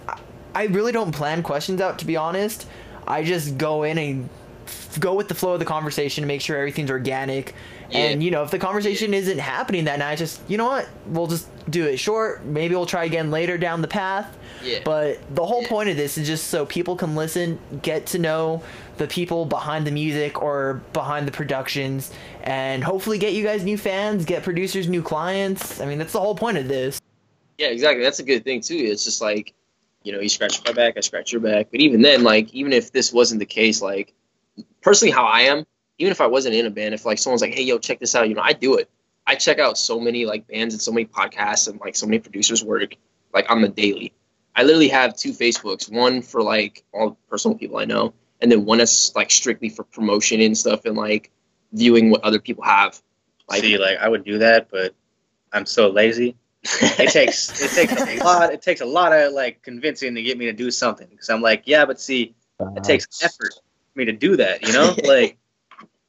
I 0.54 0.66
really 0.66 0.92
don't 0.92 1.14
plan 1.14 1.44
questions 1.44 1.80
out. 1.80 2.00
To 2.00 2.06
be 2.06 2.18
honest, 2.18 2.68
I 3.08 3.24
just 3.24 3.58
go 3.58 3.84
in 3.84 3.98
and 3.98 4.30
f- 4.66 5.00
go 5.00 5.14
with 5.14 5.30
the 5.30 5.36
flow 5.36 5.54
of 5.54 5.60
the 5.60 5.66
conversation 5.66 6.24
to 6.24 6.28
make 6.28 6.42
sure 6.42 6.58
everything's 6.58 6.92
organic. 6.92 7.56
And 7.92 8.22
you 8.22 8.32
know, 8.32 8.44
if 8.44 8.52
the 8.52 8.60
conversation 8.60 9.14
isn't 9.14 9.40
happening 9.40 9.86
that 9.86 10.00
night, 10.00 10.18
just 10.18 10.42
you 10.50 10.58
know 10.58 10.66
what, 10.68 10.90
we'll 11.08 11.28
just 11.28 11.48
do 11.70 11.86
it 11.86 11.98
short. 11.98 12.44
Maybe 12.46 12.76
we'll 12.76 12.86
try 12.86 13.06
again 13.06 13.32
later 13.32 13.58
down 13.58 13.82
the 13.82 13.88
path. 13.88 14.38
Yeah. 14.64 14.80
But 14.84 15.20
the 15.36 15.46
whole 15.46 15.62
Yeah. 15.62 15.70
point 15.70 15.90
of 15.90 15.98
this 15.98 16.18
is 16.18 16.28
just 16.28 16.48
so 16.48 16.66
people 16.66 16.96
can 16.96 17.16
listen, 17.16 17.60
get 17.82 18.08
to 18.08 18.20
know 18.20 18.64
the 18.98 19.08
people 19.08 19.46
behind 19.46 19.86
the 19.86 19.92
music 19.92 20.42
or 20.42 20.82
behind 20.94 21.28
the 21.28 21.32
productions, 21.32 22.12
and 22.44 22.84
hopefully 22.84 23.20
get 23.20 23.34
you 23.34 23.44
guys 23.44 23.64
new 23.64 23.78
fans, 23.78 24.26
get 24.26 24.44
producers 24.44 24.88
new 24.90 25.04
clients. 25.04 25.80
I 25.80 25.86
mean, 25.86 26.00
that's 26.00 26.14
the 26.14 26.20
whole 26.20 26.36
point 26.36 26.58
of 26.58 26.68
this. 26.68 27.00
Yeah, 27.58 27.68
exactly. 27.68 28.04
That's 28.04 28.20
a 28.20 28.24
good 28.24 28.44
thing 28.44 28.62
too. 28.62 28.76
It's 28.76 29.06
just 29.06 29.22
like, 29.22 29.54
you 30.04 30.12
know, 30.12 30.20
you 30.20 30.30
scratch 30.30 30.64
my 30.66 30.72
back, 30.74 30.96
I 30.98 31.02
scratch 31.02 31.32
your 31.32 31.42
back. 31.42 31.68
But 31.72 31.80
even 31.80 32.02
then, 32.02 32.24
like, 32.24 32.54
even 32.54 32.74
if 32.74 32.92
this 32.92 33.14
wasn't 33.14 33.40
the 33.40 33.46
case, 33.46 33.82
like, 33.82 34.14
personally, 34.82 35.12
how 35.12 35.26
I 35.26 35.42
am, 35.42 35.66
even 35.98 36.12
if 36.12 36.22
I 36.22 36.28
wasn't 36.28 36.56
in 36.56 36.66
a 36.66 36.70
band, 36.70 36.94
if 36.94 37.06
like 37.06 37.18
someone's 37.18 37.42
like, 37.42 37.54
hey, 37.54 37.64
yo, 37.64 37.78
check 37.80 38.00
this 38.00 38.16
out, 38.16 38.30
you 38.30 38.36
know, 38.36 38.42
I 38.42 38.54
do 38.54 38.76
it. 38.76 38.90
I 39.26 39.36
check 39.36 39.60
out 39.60 39.78
so 39.78 40.00
many 40.00 40.26
like 40.26 40.48
bands 40.48 40.74
and 40.74 40.82
so 40.82 40.92
many 40.92 41.06
podcasts 41.06 41.68
and 41.68 41.80
like 41.80 41.96
so 41.96 42.06
many 42.06 42.20
producers' 42.20 42.64
work, 42.64 42.96
like 43.34 43.50
on 43.50 43.62
the 43.62 43.68
daily. 43.68 44.14
I 44.56 44.64
literally 44.64 44.88
have 44.90 45.16
two 45.16 45.32
Facebooks, 45.32 45.92
one 45.92 46.22
for 46.22 46.42
like 46.42 46.84
all 46.94 47.18
personal 47.30 47.58
people 47.58 47.78
I 47.78 47.86
know, 47.86 48.14
and 48.42 48.52
then 48.52 48.66
one 48.66 48.78
that's 48.78 49.16
like 49.16 49.32
strictly 49.32 49.70
for 49.70 49.84
promotion 49.84 50.40
and 50.42 50.58
stuff 50.58 50.86
and 50.86 50.96
like 50.96 51.32
viewing 51.74 52.10
what 52.10 52.24
other 52.24 52.40
people 52.40 52.64
have. 52.64 53.02
Like, 53.50 53.62
See, 53.62 53.78
like 53.78 53.98
I 53.98 54.08
would 54.08 54.24
do 54.24 54.40
that, 54.40 54.70
but 54.72 54.96
I'm 55.52 55.66
so 55.66 55.90
lazy. 55.90 56.36
It 57.00 57.12
takes 57.12 57.62
it 57.62 57.72
takes 57.72 58.02
a 58.02 58.18
lot. 58.24 58.52
It 58.52 58.62
takes 58.62 58.82
a 58.82 58.86
lot 58.86 59.14
of 59.14 59.34
like 59.34 59.62
convincing 59.62 60.16
to 60.16 60.24
get 60.24 60.38
me 60.38 60.46
to 60.46 60.54
do 60.54 60.72
something. 60.72 61.08
Because 61.08 61.30
I'm 61.30 61.42
like, 61.42 61.64
yeah, 61.66 61.86
but 61.86 62.00
see, 62.00 62.36
it 62.76 62.84
takes 62.84 63.24
effort 63.24 63.54
for 63.54 64.00
me 64.00 64.06
to 64.06 64.12
do 64.12 64.38
that. 64.38 64.66
You 64.68 64.74
know, 64.74 64.96
like 65.06 65.38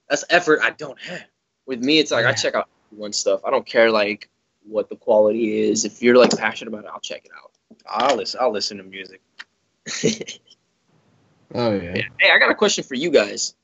that's 0.09 0.25
effort 0.31 0.61
I 0.63 0.71
don't 0.71 1.01
have. 1.01 1.25
with 1.67 1.83
me 1.83 1.99
it's 1.99 2.11
like 2.11 2.27
I 2.27 2.33
check 2.33 2.55
out 2.55 2.69
one 2.91 3.13
stuff. 3.13 3.41
I 3.45 3.51
don't 3.51 3.67
care 3.67 3.91
like 3.91 4.29
what 4.67 4.89
the 4.89 4.97
quality 4.97 5.61
is. 5.69 5.85
If 5.85 6.03
you're 6.03 6.17
like 6.17 6.37
passionate 6.37 6.73
about 6.73 6.85
it, 6.85 6.91
I'll 6.93 7.01
check 7.01 7.25
it 7.25 7.31
out. 7.37 7.53
I'll 7.87 8.17
listen. 8.17 8.41
I'll 8.41 8.53
listen 8.53 8.79
to 8.79 8.83
music. 8.83 9.21
Oh 11.55 11.73
yeah. 11.73 12.03
Hey, 12.19 12.31
I 12.31 12.39
got 12.39 12.51
a 12.51 12.55
question 12.55 12.85
for 12.85 12.95
you 12.95 13.11
guys. 13.11 13.55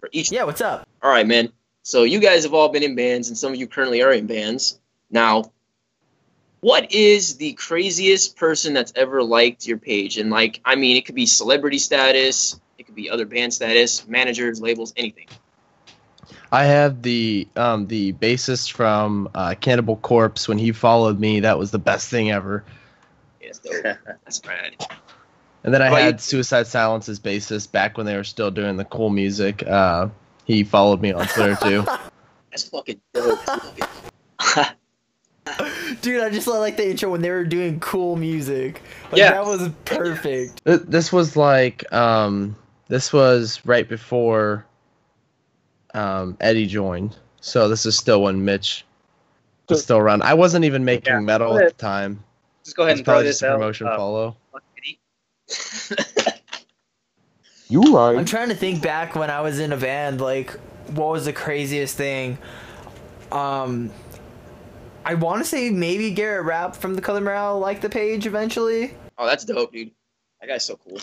For 0.00 0.08
each 0.12 0.32
Yeah, 0.32 0.44
what's 0.44 0.60
up? 0.60 0.88
All 1.02 1.10
right, 1.10 1.26
man. 1.26 1.52
So 1.82 2.02
you 2.02 2.20
guys 2.20 2.44
have 2.44 2.54
all 2.54 2.68
been 2.70 2.82
in 2.82 2.96
bands 2.96 3.28
and 3.28 3.38
some 3.38 3.52
of 3.52 3.58
you 3.58 3.66
currently 3.66 4.02
are 4.02 4.12
in 4.12 4.26
bands. 4.26 4.80
Now, 5.10 5.52
what 6.60 6.92
is 6.92 7.36
the 7.36 7.52
craziest 7.54 8.36
person 8.36 8.74
that's 8.74 8.92
ever 8.94 9.22
liked 9.22 9.66
your 9.66 9.78
page? 9.78 10.18
And 10.18 10.30
like, 10.30 10.60
I 10.64 10.74
mean, 10.74 10.96
it 10.96 11.06
could 11.06 11.14
be 11.14 11.26
celebrity 11.26 11.78
status, 11.78 12.60
it 12.78 12.86
could 12.86 12.94
be 12.94 13.10
other 13.10 13.26
band 13.26 13.54
status, 13.54 14.06
managers, 14.06 14.60
labels, 14.60 14.92
anything. 14.96 15.28
I 16.52 16.64
have 16.64 17.02
the 17.02 17.46
um 17.56 17.86
the 17.86 18.12
bassist 18.14 18.72
from 18.72 19.28
uh, 19.34 19.54
Cannibal 19.60 19.96
Corpse 19.96 20.48
when 20.48 20.58
he 20.58 20.72
followed 20.72 21.20
me. 21.20 21.40
That 21.40 21.58
was 21.58 21.70
the 21.70 21.78
best 21.78 22.08
thing 22.10 22.30
ever. 22.30 22.64
Yeah, 23.40 23.52
that's 24.24 24.38
dope. 24.40 24.50
Rad. 24.50 24.86
And 25.62 25.74
then 25.74 25.82
I 25.82 25.88
How 25.88 25.96
had 25.96 26.14
you? 26.14 26.18
Suicide 26.20 26.66
Silence's 26.66 27.20
bassist 27.20 27.70
back 27.70 27.96
when 27.96 28.06
they 28.06 28.16
were 28.16 28.24
still 28.24 28.50
doing 28.50 28.76
the 28.76 28.84
cool 28.86 29.10
music. 29.10 29.62
Uh, 29.66 30.08
he 30.44 30.64
followed 30.64 31.00
me 31.02 31.12
on 31.12 31.26
Twitter 31.28 31.56
too. 31.62 31.82
That's 32.50 32.64
fucking 32.64 33.00
dope. 33.12 33.38
Dude, 36.00 36.22
I 36.22 36.30
just 36.30 36.46
like 36.46 36.76
the 36.76 36.90
intro 36.90 37.10
when 37.10 37.22
they 37.22 37.30
were 37.30 37.44
doing 37.44 37.80
cool 37.80 38.16
music. 38.16 38.80
Like, 39.10 39.18
Yeah. 39.18 39.32
that 39.32 39.44
was 39.44 39.68
perfect. 39.84 40.62
This 40.64 41.12
was 41.12 41.36
like 41.36 41.90
um 41.92 42.56
this 42.88 43.12
was 43.12 43.60
right 43.64 43.88
before 43.88 44.64
um 45.94 46.36
Eddie 46.40 46.66
joined. 46.66 47.16
So 47.40 47.68
this 47.68 47.86
is 47.86 47.96
still 47.96 48.22
when 48.22 48.44
Mitch 48.44 48.84
was 49.68 49.82
still 49.82 49.98
around. 49.98 50.22
I 50.22 50.34
wasn't 50.34 50.64
even 50.64 50.84
making 50.84 51.12
Yeah. 51.14 51.20
metal 51.20 51.58
at 51.58 51.68
the 51.68 51.74
time. 51.82 52.22
Just 52.64 52.76
go 52.76 52.82
ahead 52.82 52.92
It's 52.92 52.98
and 53.00 53.04
throw 53.06 53.14
probably 53.14 53.26
this 53.28 53.42
a 53.42 53.48
out. 53.48 53.52
promotion 53.58 53.86
Uh, 53.86 53.96
follow. 53.96 54.36
You 57.68 57.96
I'm 57.96 58.24
trying 58.24 58.48
to 58.48 58.56
think 58.56 58.82
back 58.82 59.14
when 59.14 59.30
I 59.30 59.42
was 59.42 59.60
in 59.60 59.72
a 59.72 59.76
band, 59.76 60.20
like 60.20 60.50
what 60.90 61.10
was 61.10 61.24
the 61.24 61.32
craziest 61.32 61.96
thing? 61.96 62.36
Um 63.30 63.90
I 65.04 65.14
want 65.14 65.40
to 65.42 65.44
say 65.48 65.70
maybe 65.70 66.10
Garrett 66.10 66.44
Rapp 66.44 66.74
from 66.76 66.94
the 66.94 67.00
Color 67.00 67.20
Morale 67.22 67.58
liked 67.58 67.80
the 67.82 67.88
page 67.88 68.26
eventually. 68.26 68.92
oh, 69.18 69.26
that's 69.26 69.44
dope, 69.44 69.72
dude. 69.72 69.92
That 70.40 70.48
guy's 70.48 70.64
so 70.64 70.76
cool. 70.76 70.98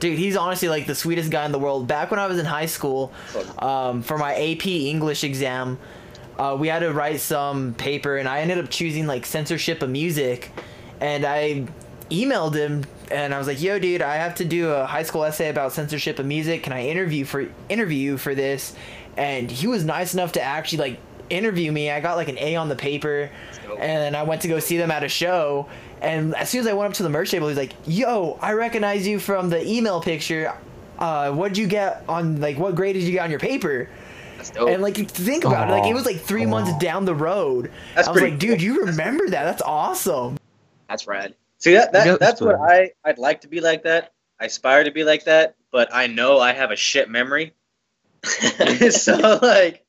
Dude, 0.00 0.18
he's 0.18 0.36
honestly 0.36 0.68
like 0.68 0.86
the 0.86 0.94
sweetest 0.94 1.30
guy 1.30 1.44
in 1.44 1.52
the 1.52 1.58
world. 1.58 1.88
Back 1.88 2.10
when 2.10 2.20
I 2.20 2.26
was 2.26 2.38
in 2.38 2.44
high 2.44 2.66
school, 2.66 3.12
um, 3.58 4.02
for 4.02 4.16
my 4.16 4.34
AP 4.34 4.66
English 4.66 5.24
exam, 5.24 5.78
uh, 6.38 6.56
we 6.58 6.68
had 6.68 6.80
to 6.80 6.92
write 6.92 7.20
some 7.20 7.74
paper, 7.74 8.16
and 8.16 8.28
I 8.28 8.40
ended 8.40 8.58
up 8.58 8.70
choosing 8.70 9.06
like 9.06 9.26
censorship 9.26 9.82
of 9.82 9.90
music, 9.90 10.52
and 11.00 11.24
I 11.24 11.66
emailed 12.10 12.54
him, 12.54 12.84
and 13.10 13.34
I 13.34 13.38
was 13.38 13.48
like, 13.48 13.60
"Yo, 13.60 13.78
dude, 13.78 14.02
I 14.02 14.16
have 14.16 14.36
to 14.36 14.44
do 14.44 14.70
a 14.70 14.86
high 14.86 15.02
school 15.02 15.24
essay 15.24 15.48
about 15.48 15.72
censorship 15.72 16.20
of 16.20 16.26
music. 16.26 16.62
Can 16.62 16.72
I 16.72 16.86
interview 16.86 17.24
for 17.24 17.48
interview 17.68 18.16
for 18.16 18.34
this?" 18.34 18.74
and 19.18 19.50
he 19.50 19.66
was 19.66 19.84
nice 19.84 20.14
enough 20.14 20.32
to 20.32 20.40
actually 20.40 20.78
like 20.78 21.00
interview 21.28 21.70
me. 21.70 21.90
I 21.90 22.00
got 22.00 22.16
like 22.16 22.28
an 22.28 22.38
A 22.38 22.56
on 22.56 22.68
the 22.68 22.76
paper, 22.76 23.30
and 23.68 23.80
then 23.80 24.14
I 24.14 24.22
went 24.22 24.42
to 24.42 24.48
go 24.48 24.60
see 24.60 24.78
them 24.78 24.90
at 24.90 25.04
a 25.04 25.08
show. 25.08 25.68
And 26.00 26.34
as 26.36 26.48
soon 26.48 26.60
as 26.60 26.66
I 26.66 26.72
went 26.72 26.90
up 26.90 26.94
to 26.96 27.02
the 27.02 27.08
merch 27.08 27.30
table, 27.30 27.48
he's 27.48 27.56
like, 27.56 27.74
"Yo, 27.86 28.38
I 28.40 28.52
recognize 28.52 29.06
you 29.06 29.18
from 29.18 29.50
the 29.50 29.66
email 29.66 30.00
picture. 30.00 30.54
Uh, 30.98 31.32
what 31.32 31.48
did 31.48 31.58
you 31.58 31.66
get 31.66 32.04
on 32.08 32.40
like 32.40 32.58
what 32.58 32.74
grade 32.74 32.94
did 32.94 33.04
you 33.04 33.12
get 33.12 33.24
on 33.24 33.30
your 33.30 33.40
paper?" 33.40 33.88
That's 34.36 34.50
dope. 34.50 34.68
And 34.68 34.82
like 34.82 34.96
think 34.96 35.44
about 35.44 35.68
it, 35.68 35.72
like 35.72 35.90
it 35.90 35.94
was 35.94 36.06
like 36.06 36.20
three 36.20 36.46
months 36.46 36.72
down 36.78 37.04
the 37.04 37.14
road. 37.14 37.72
That's 37.94 38.06
I 38.06 38.12
was 38.12 38.20
pretty 38.20 38.32
like, 38.32 38.40
dude, 38.40 38.62
you 38.62 38.86
remember 38.86 39.28
that? 39.30 39.44
That's 39.44 39.62
awesome. 39.62 40.38
That's 40.88 41.06
rad. 41.06 41.34
See 41.58 41.74
that, 41.74 41.90
Yeah, 41.92 42.04
that 42.04 42.20
that's 42.20 42.40
what 42.40 42.54
I 42.54 42.92
I'd 43.04 43.18
like 43.18 43.40
to 43.40 43.48
be 43.48 43.60
like 43.60 43.82
that. 43.82 44.12
I 44.40 44.44
aspire 44.46 44.84
to 44.84 44.92
be 44.92 45.02
like 45.02 45.24
that, 45.24 45.56
but 45.72 45.92
I 45.92 46.06
know 46.06 46.38
I 46.38 46.52
have 46.52 46.70
a 46.70 46.76
shit 46.76 47.10
memory. 47.10 47.52
so 48.90 49.38
like 49.42 49.84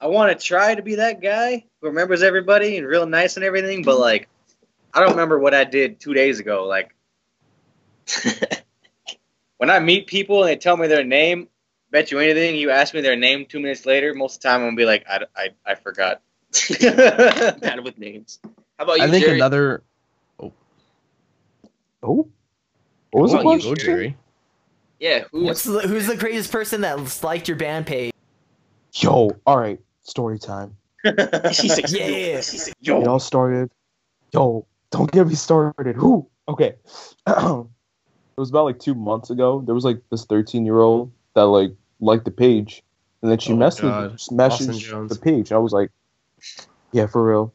I 0.00 0.06
want 0.06 0.38
to 0.38 0.44
try 0.44 0.74
to 0.74 0.82
be 0.82 0.96
that 0.96 1.20
guy 1.20 1.64
who 1.80 1.88
remembers 1.88 2.22
everybody 2.22 2.76
and 2.76 2.86
real 2.86 3.06
nice 3.06 3.36
and 3.36 3.44
everything, 3.44 3.82
but 3.82 3.98
like 3.98 4.28
I 4.94 5.00
don't 5.00 5.10
remember 5.10 5.38
what 5.38 5.54
I 5.54 5.64
did 5.64 6.00
2 6.00 6.14
days 6.14 6.38
ago 6.40 6.64
like 6.66 6.94
when 9.58 9.70
I 9.70 9.78
meet 9.80 10.06
people 10.06 10.42
and 10.42 10.48
they 10.48 10.56
tell 10.56 10.76
me 10.76 10.86
their 10.86 11.04
name, 11.04 11.48
bet 11.90 12.10
you 12.10 12.18
anything, 12.18 12.56
you 12.56 12.70
ask 12.70 12.94
me 12.94 13.00
their 13.00 13.16
name 13.16 13.46
2 13.46 13.60
minutes 13.60 13.86
later, 13.86 14.14
most 14.14 14.36
of 14.36 14.42
the 14.42 14.48
time 14.48 14.56
I'm 14.56 14.62
going 14.66 14.76
to 14.76 14.80
be 14.80 14.84
like 14.86 15.04
I, 15.08 15.20
I, 15.36 15.48
I 15.66 15.74
forgot. 15.74 16.20
Bad 16.80 17.80
with 17.82 17.98
names. 17.98 18.38
How 18.78 18.84
about 18.84 18.98
you, 18.98 19.04
I 19.04 19.10
think 19.10 19.24
Jerry? 19.24 19.38
another. 19.38 19.82
Oh, 20.40 20.52
Oh. 22.02 22.28
what 23.10 23.22
was 23.22 23.32
How 23.32 23.38
the 23.42 23.48
about 23.48 23.64
you, 23.64 23.76
Jerry. 23.76 24.16
Yeah, 25.00 25.24
who's 25.32 25.44
What's 25.44 25.64
the, 25.64 25.80
who's 25.80 26.06
the 26.06 26.16
craziest 26.16 26.52
person 26.52 26.82
that 26.82 27.20
liked 27.22 27.48
your 27.48 27.56
band 27.56 27.86
page? 27.86 28.12
Yo, 28.94 29.30
all 29.46 29.58
right, 29.58 29.80
story 30.02 30.38
time. 30.38 30.76
He's 31.02 31.70
like, 31.76 31.90
Yeah. 31.90 32.36
He's 32.36 32.66
like, 32.68 32.68
It 32.68 32.74
yo. 32.80 33.04
all 33.04 33.18
started. 33.18 33.70
Yo, 34.32 34.66
don't 34.94 35.10
get 35.10 35.26
me 35.26 35.34
started. 35.34 35.96
Who? 35.96 36.28
Okay. 36.48 36.74
it 37.26 37.66
was 38.36 38.50
about 38.50 38.64
like 38.64 38.78
two 38.78 38.94
months 38.94 39.30
ago. 39.30 39.62
There 39.66 39.74
was 39.74 39.84
like 39.84 40.00
this 40.10 40.24
13 40.24 40.64
year 40.64 40.78
old 40.78 41.10
that 41.34 41.46
like 41.46 41.72
liked 42.00 42.24
the 42.24 42.30
page, 42.30 42.82
and 43.22 43.30
then 43.30 43.38
she 43.38 43.52
Oh, 43.52 43.56
messaged 43.56 44.30
messaged 44.30 45.08
the 45.08 45.16
page. 45.16 45.50
I 45.50 45.58
was 45.58 45.72
like, 45.72 45.90
yeah, 46.92 47.06
for 47.06 47.28
real. 47.28 47.52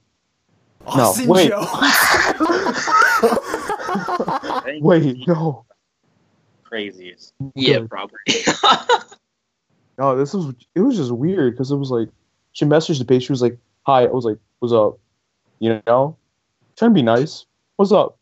Austin 0.85 1.27
wait. 1.27 1.51
Wait, 4.81 5.27
no, 5.27 5.65
Craziest. 6.63 7.33
Yeah, 7.55 7.79
Good. 7.79 7.89
probably. 7.89 8.19
no. 8.27 8.99
Oh, 10.01 10.15
this 10.15 10.33
was 10.33 10.53
it 10.75 10.79
was 10.79 10.95
just 10.95 11.11
weird 11.11 11.53
because 11.53 11.71
it 11.71 11.75
was 11.75 11.91
like 11.91 12.07
she 12.53 12.63
messaged 12.63 12.99
the 12.99 13.05
page. 13.05 13.23
She 13.23 13.33
was 13.33 13.41
like, 13.41 13.57
"Hi." 13.85 14.03
I 14.03 14.07
was 14.07 14.23
like, 14.23 14.37
"What's 14.59 14.73
up?" 14.73 14.97
You 15.59 15.81
know, 15.85 16.15
trying 16.79 16.91
to 16.91 16.95
be 16.95 17.01
nice. 17.03 17.45
What's 17.75 17.91
up? 17.91 18.17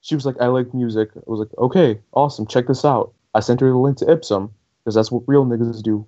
She 0.00 0.14
was 0.14 0.24
like, 0.26 0.36
"I 0.40 0.46
like 0.46 0.72
music." 0.74 1.10
I 1.16 1.20
was 1.26 1.40
like, 1.40 1.56
"Okay, 1.58 2.00
awesome. 2.12 2.46
Check 2.46 2.66
this 2.68 2.84
out." 2.84 3.12
I 3.34 3.40
sent 3.40 3.60
her 3.60 3.68
the 3.68 3.76
link 3.76 3.98
to 3.98 4.10
Ipsum 4.10 4.50
because 4.82 4.94
that's 4.94 5.12
what 5.12 5.22
real 5.26 5.44
niggas 5.44 5.82
do. 5.82 6.06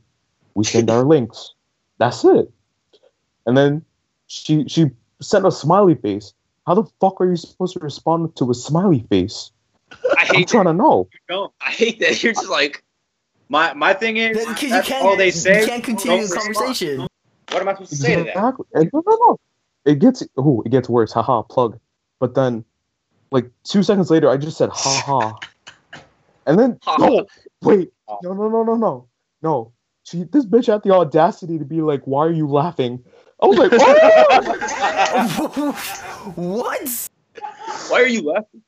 We 0.55 0.65
send 0.65 0.91
our 0.91 1.05
links. 1.15 1.53
That's 1.99 2.25
it. 2.25 2.51
And 3.47 3.57
then 3.57 3.85
she 4.27 4.67
she 4.69 4.91
sent 5.21 5.47
a 5.47 5.51
smiley 5.53 5.95
face. 5.95 6.33
How 6.67 6.75
the 6.75 6.85
fuck 7.01 7.21
are 7.21 7.29
you 7.29 7.37
supposed 7.37 7.75
to 7.75 7.81
respond 7.81 8.35
to 8.37 8.51
a 8.51 8.55
smiley 8.55 9.05
face? 9.11 9.51
I 9.93 10.27
I'm 10.29 10.35
hate 10.37 10.49
trying 10.49 10.65
that. 10.65 10.73
to 10.73 10.77
know. 10.79 11.09
No, 11.31 11.53
I 11.61 11.71
hate 11.71 11.99
that. 12.01 12.23
You're 12.23 12.35
just 12.35 12.49
like, 12.51 12.85
my 13.49 13.73
my 13.75 13.95
thing 13.95 14.19
is 14.19 14.37
Because 14.39 14.63
you 14.63 14.69
that's 14.69 14.87
can't, 14.89 15.05
all 15.05 15.17
they 15.17 15.31
say. 15.31 15.63
you 15.63 15.67
can't 15.67 15.83
continue 15.83 16.19
Don't 16.19 16.29
the 16.29 16.35
respond. 16.37 16.55
conversation. 16.57 17.01
What 17.51 17.63
am 17.63 17.69
I 17.69 17.73
supposed 17.73 17.91
to 17.93 17.97
say 17.97 18.15
to 18.17 18.25
that? 18.25 18.29
Exactly. 18.37 18.67
And 18.75 18.91
no, 18.93 19.03
no, 19.07 19.17
no. 19.27 19.41
It 19.89 20.01
gets 20.01 20.23
oh, 20.37 20.63
it 20.67 20.69
gets 20.69 20.87
worse. 20.87 21.13
Haha, 21.15 21.41
plug. 21.41 21.81
But 22.21 22.35
then, 22.35 22.63
like 23.31 23.51
two 23.65 23.83
seconds 23.83 24.11
later, 24.11 24.29
I 24.29 24.37
just 24.37 24.59
said 24.59 24.69
ha 24.69 25.03
ha, 25.07 25.39
and 26.47 26.59
then 26.59 26.79
Ha. 26.83 26.97
no, 26.99 27.25
wait, 27.63 27.91
no, 28.23 28.35
no, 28.35 28.51
no, 28.51 28.65
no, 28.65 28.75
no, 28.75 29.09
no. 29.41 29.73
She, 30.03 30.25
this 30.25 30.45
bitch 30.45 30.67
had 30.67 30.83
the 30.83 30.93
audacity 30.93 31.59
to 31.59 31.65
be 31.65 31.81
like, 31.81 32.03
"Why 32.05 32.27
are 32.27 32.31
you 32.31 32.47
laughing?" 32.47 33.03
I 33.43 33.47
was 33.47 33.57
like, 33.57 33.71
"Oh!" 33.73 34.03
what? 36.35 37.09
why 37.89 38.03
are 38.03 38.07
you 38.07 38.31
laughing? 38.31 38.63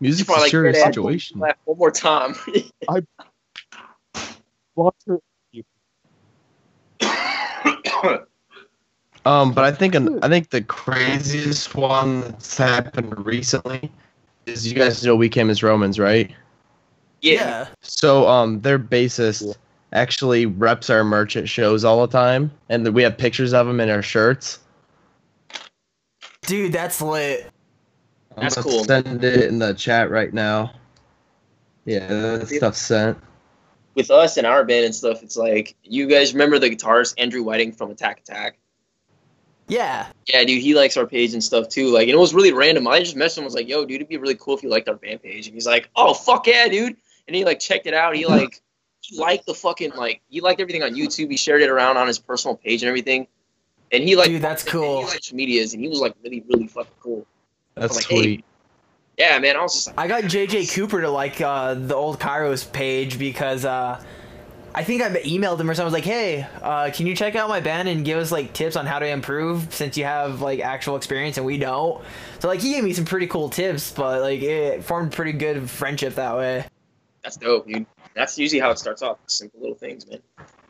Music's 0.00 0.26
Probably 0.26 0.40
a 0.40 0.42
like, 0.42 0.50
serious 0.50 0.82
situation. 0.82 1.38
Laugh 1.38 1.54
one 1.64 1.78
more 1.78 1.92
time. 1.92 2.34
I 2.88 3.02
blocked 4.74 5.04
her. 5.06 5.20
Um, 9.28 9.52
but 9.52 9.62
I 9.64 9.72
think 9.72 9.94
an, 9.94 10.18
I 10.24 10.28
think 10.28 10.48
the 10.48 10.62
craziest 10.62 11.74
one 11.74 12.22
that's 12.22 12.56
happened 12.56 13.26
recently 13.26 13.92
is 14.46 14.66
you 14.66 14.74
guys 14.74 15.04
know 15.04 15.14
We 15.14 15.28
Came 15.28 15.50
as 15.50 15.62
Romans, 15.62 15.98
right? 15.98 16.34
yeah. 17.20 17.66
So 17.82 18.26
um, 18.26 18.62
their 18.62 18.78
bassist 18.78 19.46
Yeah. 19.46 19.52
actually 19.92 20.46
reps 20.46 20.88
our 20.88 21.04
merch 21.04 21.36
at 21.36 21.46
shows 21.46 21.84
all 21.84 22.06
the 22.06 22.10
time, 22.10 22.50
and 22.70 22.88
we 22.94 23.02
have 23.02 23.18
pictures 23.18 23.52
of 23.52 23.68
him 23.68 23.80
in 23.80 23.90
our 23.90 24.00
shirts. 24.00 24.60
Dude, 26.46 26.72
that's 26.72 27.02
lit. 27.02 27.50
I'm 28.34 28.44
That's 28.44 28.56
cool. 28.56 28.84
Send 28.84 29.22
it 29.24 29.44
in 29.44 29.58
the 29.58 29.74
chat 29.74 30.10
right 30.10 30.32
now. 30.32 30.72
Yeah, 31.84 32.06
that 32.06 32.48
stuff's 32.48 32.78
sent. 32.80 33.18
With 33.94 34.10
us 34.10 34.38
and 34.38 34.46
our 34.46 34.64
band 34.64 34.86
and 34.86 34.94
stuff, 34.94 35.22
it's 35.22 35.36
like 35.36 35.76
you 35.82 36.06
guys 36.06 36.32
remember 36.32 36.58
the 36.58 36.70
guitarist 36.70 37.12
Andrew 37.18 37.42
Whiting 37.42 37.72
from 37.72 37.90
Attack 37.90 38.20
Attack. 38.20 38.56
Yeah. 39.68 40.06
Yeah, 40.26 40.44
dude, 40.44 40.62
he 40.62 40.74
likes 40.74 40.96
our 40.96 41.06
page 41.06 41.34
and 41.34 41.44
stuff 41.44 41.68
too. 41.68 41.92
Like, 41.92 42.02
and 42.02 42.10
it 42.10 42.18
was 42.18 42.34
really 42.34 42.52
random. 42.52 42.88
I 42.88 43.00
just 43.00 43.16
messaged 43.16 43.38
him. 43.38 43.44
Was 43.44 43.54
like, 43.54 43.68
"Yo, 43.68 43.84
dude, 43.84 43.96
it'd 43.96 44.08
be 44.08 44.16
really 44.16 44.34
cool 44.34 44.56
if 44.56 44.62
you 44.62 44.70
liked 44.70 44.88
our 44.88 44.96
band 44.96 45.22
page." 45.22 45.46
And 45.46 45.54
he's 45.54 45.66
like, 45.66 45.90
"Oh, 45.94 46.14
fuck 46.14 46.46
yeah, 46.46 46.68
dude!" 46.68 46.96
And 47.26 47.36
he 47.36 47.44
like 47.44 47.60
checked 47.60 47.86
it 47.86 47.94
out. 47.94 48.16
He 48.16 48.26
like 48.26 48.60
he 49.00 49.18
liked 49.18 49.46
the 49.46 49.54
fucking 49.54 49.92
like 49.92 50.22
he 50.28 50.40
liked 50.40 50.60
everything 50.60 50.82
on 50.82 50.94
YouTube. 50.94 51.30
He 51.30 51.36
shared 51.36 51.62
it 51.62 51.68
around 51.68 51.98
on 51.98 52.06
his 52.06 52.18
personal 52.18 52.56
page 52.56 52.82
and 52.82 52.88
everything. 52.88 53.26
And 53.92 54.02
he 54.02 54.16
like 54.16 54.28
Dude, 54.28 54.42
that's 54.42 54.64
cool. 54.64 55.00
He 55.00 55.04
liked 55.04 55.24
social 55.24 55.36
medias, 55.36 55.74
and 55.74 55.82
he 55.82 55.88
was 55.88 56.00
like 56.00 56.14
really, 56.22 56.42
really 56.48 56.66
fucking 56.66 56.92
cool. 57.00 57.26
That's 57.74 57.96
like, 57.96 58.06
hey, 58.06 58.22
sweet. 58.22 58.44
Yeah, 59.18 59.38
man. 59.38 59.56
I 59.56 59.62
was 59.62 59.74
just 59.74 59.86
like, 59.88 59.98
I 59.98 60.06
got 60.06 60.24
JJ 60.24 60.74
Cooper 60.74 61.00
to 61.00 61.10
like 61.10 61.40
uh, 61.40 61.74
the 61.74 61.94
old 61.94 62.18
Kairos 62.18 62.70
page 62.70 63.18
because 63.18 63.64
uh, 63.64 64.02
I 64.74 64.84
think 64.84 65.02
I 65.02 65.10
emailed 65.22 65.58
him 65.58 65.70
or 65.70 65.74
something. 65.74 65.80
I 65.80 65.84
was 65.84 65.92
like, 65.92 66.04
hey, 66.04 66.46
uh, 66.62 66.90
can 66.92 67.06
you 67.06 67.16
check 67.16 67.34
out 67.34 67.48
my 67.48 67.60
band 67.60 67.88
and 67.88 68.04
give 68.04 68.18
us 68.18 68.30
like 68.30 68.52
tips 68.52 68.76
on 68.76 68.86
how 68.86 68.98
to 68.98 69.06
improve 69.06 69.74
since 69.74 69.96
you 69.96 70.04
have 70.04 70.40
like 70.40 70.60
actual 70.60 70.96
experience 70.96 71.36
and 71.36 71.46
we 71.46 71.58
don't? 71.58 72.04
So 72.38 72.48
like 72.48 72.60
he 72.60 72.72
gave 72.72 72.84
me 72.84 72.92
some 72.92 73.04
pretty 73.04 73.26
cool 73.26 73.48
tips, 73.48 73.92
but 73.92 74.20
like 74.20 74.42
it 74.42 74.84
formed 74.84 75.12
pretty 75.12 75.32
good 75.32 75.68
friendship 75.68 76.14
that 76.16 76.36
way. 76.36 76.64
that's 77.22 77.36
dope, 77.36 77.66
dude. 77.66 77.86
That's 78.14 78.38
usually 78.38 78.60
how 78.60 78.70
it 78.70 78.78
starts 78.78 79.02
off. 79.02 79.18
Simple 79.26 79.60
little 79.60 79.76
things, 79.76 80.06
man. 80.06 80.20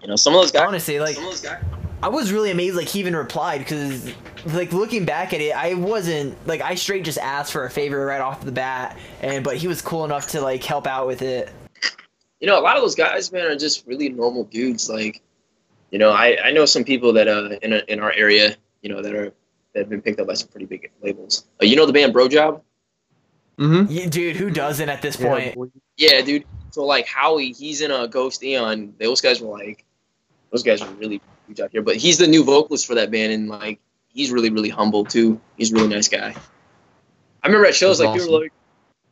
You 0.01 0.09
know, 0.09 0.17
some 0.17 0.35
of 0.35 0.41
those 0.41 0.53
guys. 0.53 0.69
Honestly, 0.69 1.01
like 1.01 1.15
some 1.15 1.25
of 1.25 1.31
those 1.31 1.41
guys. 1.41 1.63
I 2.01 2.09
was 2.09 2.33
really 2.33 2.53
amazed 2.53 2.77
like 2.77 2.87
he 2.87 3.01
even 3.01 3.17
replied 3.17 3.59
because 3.59 4.13
like 4.47 4.73
looking 4.73 5.05
back 5.05 5.33
at 5.33 5.41
it, 5.41 5.51
I 5.51 5.75
wasn't 5.75 6.37
like 6.47 6.61
I 6.61 6.77
straight 6.77 7.05
just 7.05 7.19
asked 7.19 7.53
for 7.53 7.65
a 7.65 7.71
favor 7.71 8.07
right 8.07 8.21
off 8.21 8.45
the 8.45 8.53
bat, 8.53 8.97
and 9.21 9.43
but 9.43 9.57
he 9.57 9.67
was 9.67 9.83
cool 9.83 10.05
enough 10.05 10.29
to 10.29 10.41
like 10.41 10.63
help 10.63 10.87
out 10.87 11.07
with 11.09 11.23
it. 11.23 11.51
You 12.41 12.47
know, 12.47 12.59
a 12.59 12.63
lot 12.63 12.77
of 12.77 12.83
those 12.83 12.95
guys, 12.95 13.33
man, 13.33 13.47
are 13.47 13.57
just 13.57 13.87
really 13.87 14.09
normal 14.09 14.45
dudes. 14.45 14.89
Like, 14.89 15.23
you 15.91 15.99
know, 15.99 16.11
I, 16.11 16.39
I 16.45 16.51
know 16.53 16.65
some 16.67 16.85
people 16.85 17.13
that 17.15 17.29
uh 17.29 17.59
in 17.63 17.73
a, 17.73 17.83
in 17.89 18.01
our 18.01 18.13
area, 18.13 18.57
you 18.83 18.89
know, 18.89 19.03
that 19.03 19.15
are 19.15 19.33
that 19.75 19.81
have 19.81 19.89
been 19.89 20.03
picked 20.03 20.21
up 20.21 20.29
by 20.29 20.35
some 20.35 20.49
pretty 20.49 20.67
big 20.67 20.91
labels. 21.03 21.47
Uh, 21.63 21.67
you 21.67 21.77
know 21.77 21.87
the 21.87 21.93
band 21.93 22.15
Brojob? 22.15 22.63
Mm-hmm. 23.59 23.91
Yeah, 23.91 24.07
dude, 24.07 24.37
who 24.37 24.51
doesn't 24.51 24.89
at 24.89 25.03
this 25.03 25.19
Yeah, 25.19 25.29
point? 25.29 25.55
boy. 25.57 25.67
Yeah, 25.97 26.21
dude. 26.23 26.45
So 26.71 26.85
like 26.85 27.07
Howie, 27.09 27.53
he's 27.53 27.81
in 27.81 27.91
a 27.91 28.07
Ghost 28.07 28.43
Eon. 28.45 28.95
Those 29.01 29.21
guys 29.21 29.41
were 29.41 29.57
like, 29.59 29.85
those 30.53 30.63
guys 30.63 30.81
were 30.81 30.91
really 30.93 31.21
huge 31.47 31.61
out 31.61 31.71
here. 31.73 31.83
But 31.83 31.97
he's 31.97 32.19
the 32.19 32.27
new 32.29 32.45
vocalist 32.45 32.87
for 32.87 32.95
that 32.95 33.11
band, 33.11 33.33
and 33.33 33.49
like, 33.49 33.81
he's 34.09 34.31
really 34.31 34.51
really 34.51 34.69
humble 34.69 35.05
too. 35.05 35.41
He's 35.57 35.73
a 35.73 35.75
really 35.75 35.89
nice 35.89 36.09
guy. 36.09 36.37
I 37.43 37.47
remember 37.47 37.67
at 37.67 37.75
shows 37.75 37.99
That's 37.99 38.07
like 38.07 38.15
people 38.21 38.29
awesome. 38.29 38.33
were 38.35 38.41
like, 38.45 38.53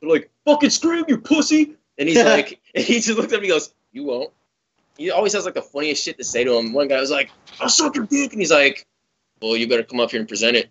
they're 0.01 0.11
like, 0.11 0.31
fucking 0.44 0.70
scream, 0.70 1.05
you 1.09 1.19
pussy, 1.19 1.76
and 1.98 2.09
he's 2.09 2.23
like, 2.23 2.60
and 2.74 2.85
he 2.85 2.94
just 3.01 3.16
looked 3.16 3.32
at 3.32 3.40
me, 3.40 3.48
and 3.48 3.55
goes, 3.55 3.74
you 3.93 4.05
won't. 4.05 4.31
He 4.97 5.10
always 5.10 5.32
has 5.35 5.44
like 5.44 5.55
the 5.55 5.62
funniest 5.62 6.02
shit 6.02 6.16
to 6.18 6.24
say 6.24 6.44
to 6.44 6.56
him. 6.56 6.73
One 6.73 6.89
guy 6.89 7.01
was 7.01 7.10
like, 7.10 7.31
I'll 7.60 7.68
suck 7.68 7.97
your 7.97 8.06
dick, 8.06 8.32
and 8.32 8.40
he's 8.40 8.51
like, 8.51 8.86
well, 9.40 9.56
you 9.56 9.68
better 9.68 9.82
come 9.82 10.01
up 10.01 10.10
here 10.10 10.20
and 10.20 10.28
present 10.28 10.56
it. 10.56 10.70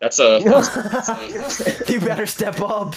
That's 0.00 0.18
a 0.18 0.40
you 1.88 2.00
better 2.00 2.26
step 2.26 2.60
up. 2.60 2.96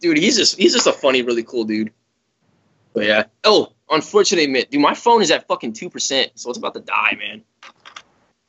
dude. 0.00 0.16
He's 0.16 0.36
just 0.36 0.56
he's 0.56 0.72
just 0.72 0.86
a 0.86 0.92
funny, 0.92 1.22
really 1.22 1.42
cool 1.42 1.64
dude. 1.64 1.92
But 2.94 3.04
yeah. 3.04 3.24
Oh, 3.44 3.72
unfortunately, 3.90 4.64
dude, 4.70 4.80
my 4.80 4.94
phone 4.94 5.22
is 5.22 5.30
at 5.30 5.46
fucking 5.48 5.74
two 5.74 5.90
percent, 5.90 6.32
so 6.36 6.48
it's 6.48 6.58
about 6.58 6.74
to 6.74 6.80
die, 6.80 7.16
man. 7.18 7.42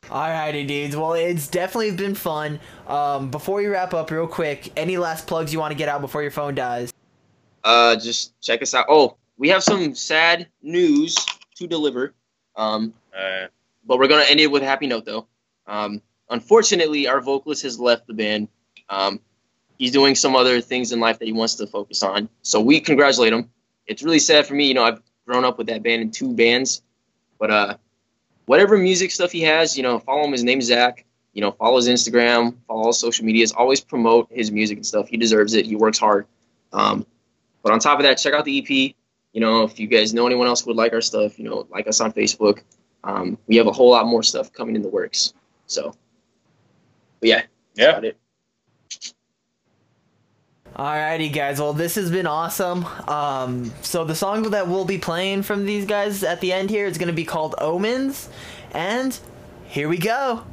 Alrighty, 0.04 0.66
dudes. 0.68 0.96
Well, 0.96 1.14
it's 1.14 1.48
definitely 1.48 1.92
been 1.92 2.16
fun. 2.16 2.60
Um, 2.88 3.30
before 3.30 3.58
we 3.58 3.68
wrap 3.68 3.94
up, 3.94 4.10
real 4.10 4.26
quick, 4.26 4.72
any 4.76 4.98
last 4.98 5.28
plugs 5.28 5.54
you 5.54 5.60
want 5.60 5.72
to 5.72 5.78
get 5.78 5.88
out 5.88 6.02
before 6.02 6.24
your 6.24 6.32
phone 6.32 6.56
dies? 6.56 6.92
Uh, 7.64 7.96
just 7.96 8.40
check 8.42 8.62
us 8.62 8.74
out. 8.74 8.86
Oh, 8.90 9.18
we 9.38 9.50
have 9.50 9.64
some 9.64 9.96
sad 9.96 10.48
news 10.62 11.16
to 11.56 11.68
deliver. 11.68 12.14
Um, 12.56 12.94
Uh, 13.16 13.48
but 13.86 13.98
we're 14.00 14.08
gonna 14.08 14.26
end 14.30 14.40
it 14.40 14.48
with 14.48 14.62
a 14.64 14.66
happy 14.66 14.88
note 14.88 15.04
though. 15.06 15.28
Um, 15.68 16.02
unfortunately, 16.30 17.08
our 17.08 17.22
vocalist 17.22 17.64
has 17.64 17.80
left 17.80 18.08
the 18.08 18.14
band. 18.14 18.48
Um, 18.88 19.20
he's 19.78 19.92
doing 19.92 20.16
some 20.16 20.36
other 20.36 20.62
things 20.62 20.92
in 20.92 21.00
life 21.00 21.20
that 21.20 21.26
he 21.26 21.32
wants 21.34 21.56
to 21.56 21.68
focus 21.68 22.04
on. 22.04 22.30
So 22.44 22.62
we 22.62 22.80
congratulate 22.80 23.34
him. 23.34 23.50
It's 23.88 24.04
really 24.04 24.20
sad 24.20 24.46
for 24.46 24.54
me. 24.54 24.68
You 24.68 24.74
know, 24.76 24.84
I've 24.84 25.02
grown 25.26 25.44
up 25.44 25.58
with 25.58 25.68
that 25.68 25.84
band 25.84 26.02
in 26.02 26.12
two 26.12 26.34
bands, 26.34 26.82
but 27.40 27.50
uh, 27.52 27.78
whatever 28.46 28.78
music 28.78 29.12
stuff 29.12 29.32
he 29.32 29.42
has, 29.42 29.76
you 29.76 29.84
know, 29.84 30.00
follow 30.00 30.24
him. 30.26 30.32
His 30.32 30.44
name's 30.44 30.66
Zach. 30.66 31.06
You 31.34 31.42
know, 31.42 31.52
follow 31.52 31.78
his 31.78 31.88
Instagram, 31.88 32.56
follow 32.68 32.88
his 32.88 33.00
social 33.00 33.26
medias. 33.26 33.52
Always 33.52 33.82
promote 33.82 34.28
his 34.32 34.52
music 34.52 34.78
and 34.78 34.86
stuff. 34.86 35.08
He 35.08 35.18
deserves 35.18 35.54
it. 35.54 35.66
He 35.66 35.76
works 35.76 36.00
hard. 36.00 36.26
Um, 36.74 37.06
but 37.64 37.72
on 37.72 37.80
top 37.80 38.00
of 38.00 38.04
that, 38.04 38.16
check 38.16 38.34
out 38.34 38.46
the 38.46 38.60
EP. 38.60 38.96
You 39.34 39.42
know, 39.42 39.64
if 39.64 39.80
you 39.80 39.88
guys 39.88 40.14
know 40.14 40.26
anyone 40.26 40.48
else 40.48 40.62
who 40.62 40.70
would 40.72 40.78
like 40.78 40.94
our 40.94 41.02
stuff, 41.02 41.38
you 41.38 41.46
know, 41.46 41.68
like 41.70 41.88
us 41.88 42.02
on 42.02 42.14
Facebook. 42.14 42.62
Um, 43.04 43.38
we 43.48 43.56
have 43.58 43.68
a 43.68 43.72
whole 43.72 43.92
lot 43.92 44.06
more 44.08 44.24
stuff 44.24 44.52
coming 44.52 44.76
in 44.76 44.82
the 44.82 44.90
works. 44.90 45.34
So, 45.68 45.94
but 47.20 47.30
yeah, 47.30 47.36
that's 47.36 47.50
yeah. 47.76 47.90
about 47.90 48.06
it. 48.06 48.18
Alrighty, 50.76 51.34
guys. 51.34 51.60
Well, 51.60 51.74
this 51.74 51.96
has 51.96 52.10
been 52.10 52.28
awesome. 52.28 52.86
Um, 53.08 53.74
so 53.82 54.06
the 54.06 54.16
song 54.16 54.52
that 54.52 54.68
we'll 54.68 54.86
be 54.86 54.98
playing 54.98 55.44
from 55.44 55.66
these 55.66 55.86
guys 55.86 56.24
at 56.24 56.42
the 56.42 56.54
end 56.54 56.70
here 56.70 56.86
is 56.86 56.98
going 56.98 57.08
to 57.08 57.14
be 57.14 57.26
called 57.26 57.56
Omens, 57.58 58.30
and 58.72 59.18
here 59.66 59.90
we 59.90 59.98
go. 59.98 60.44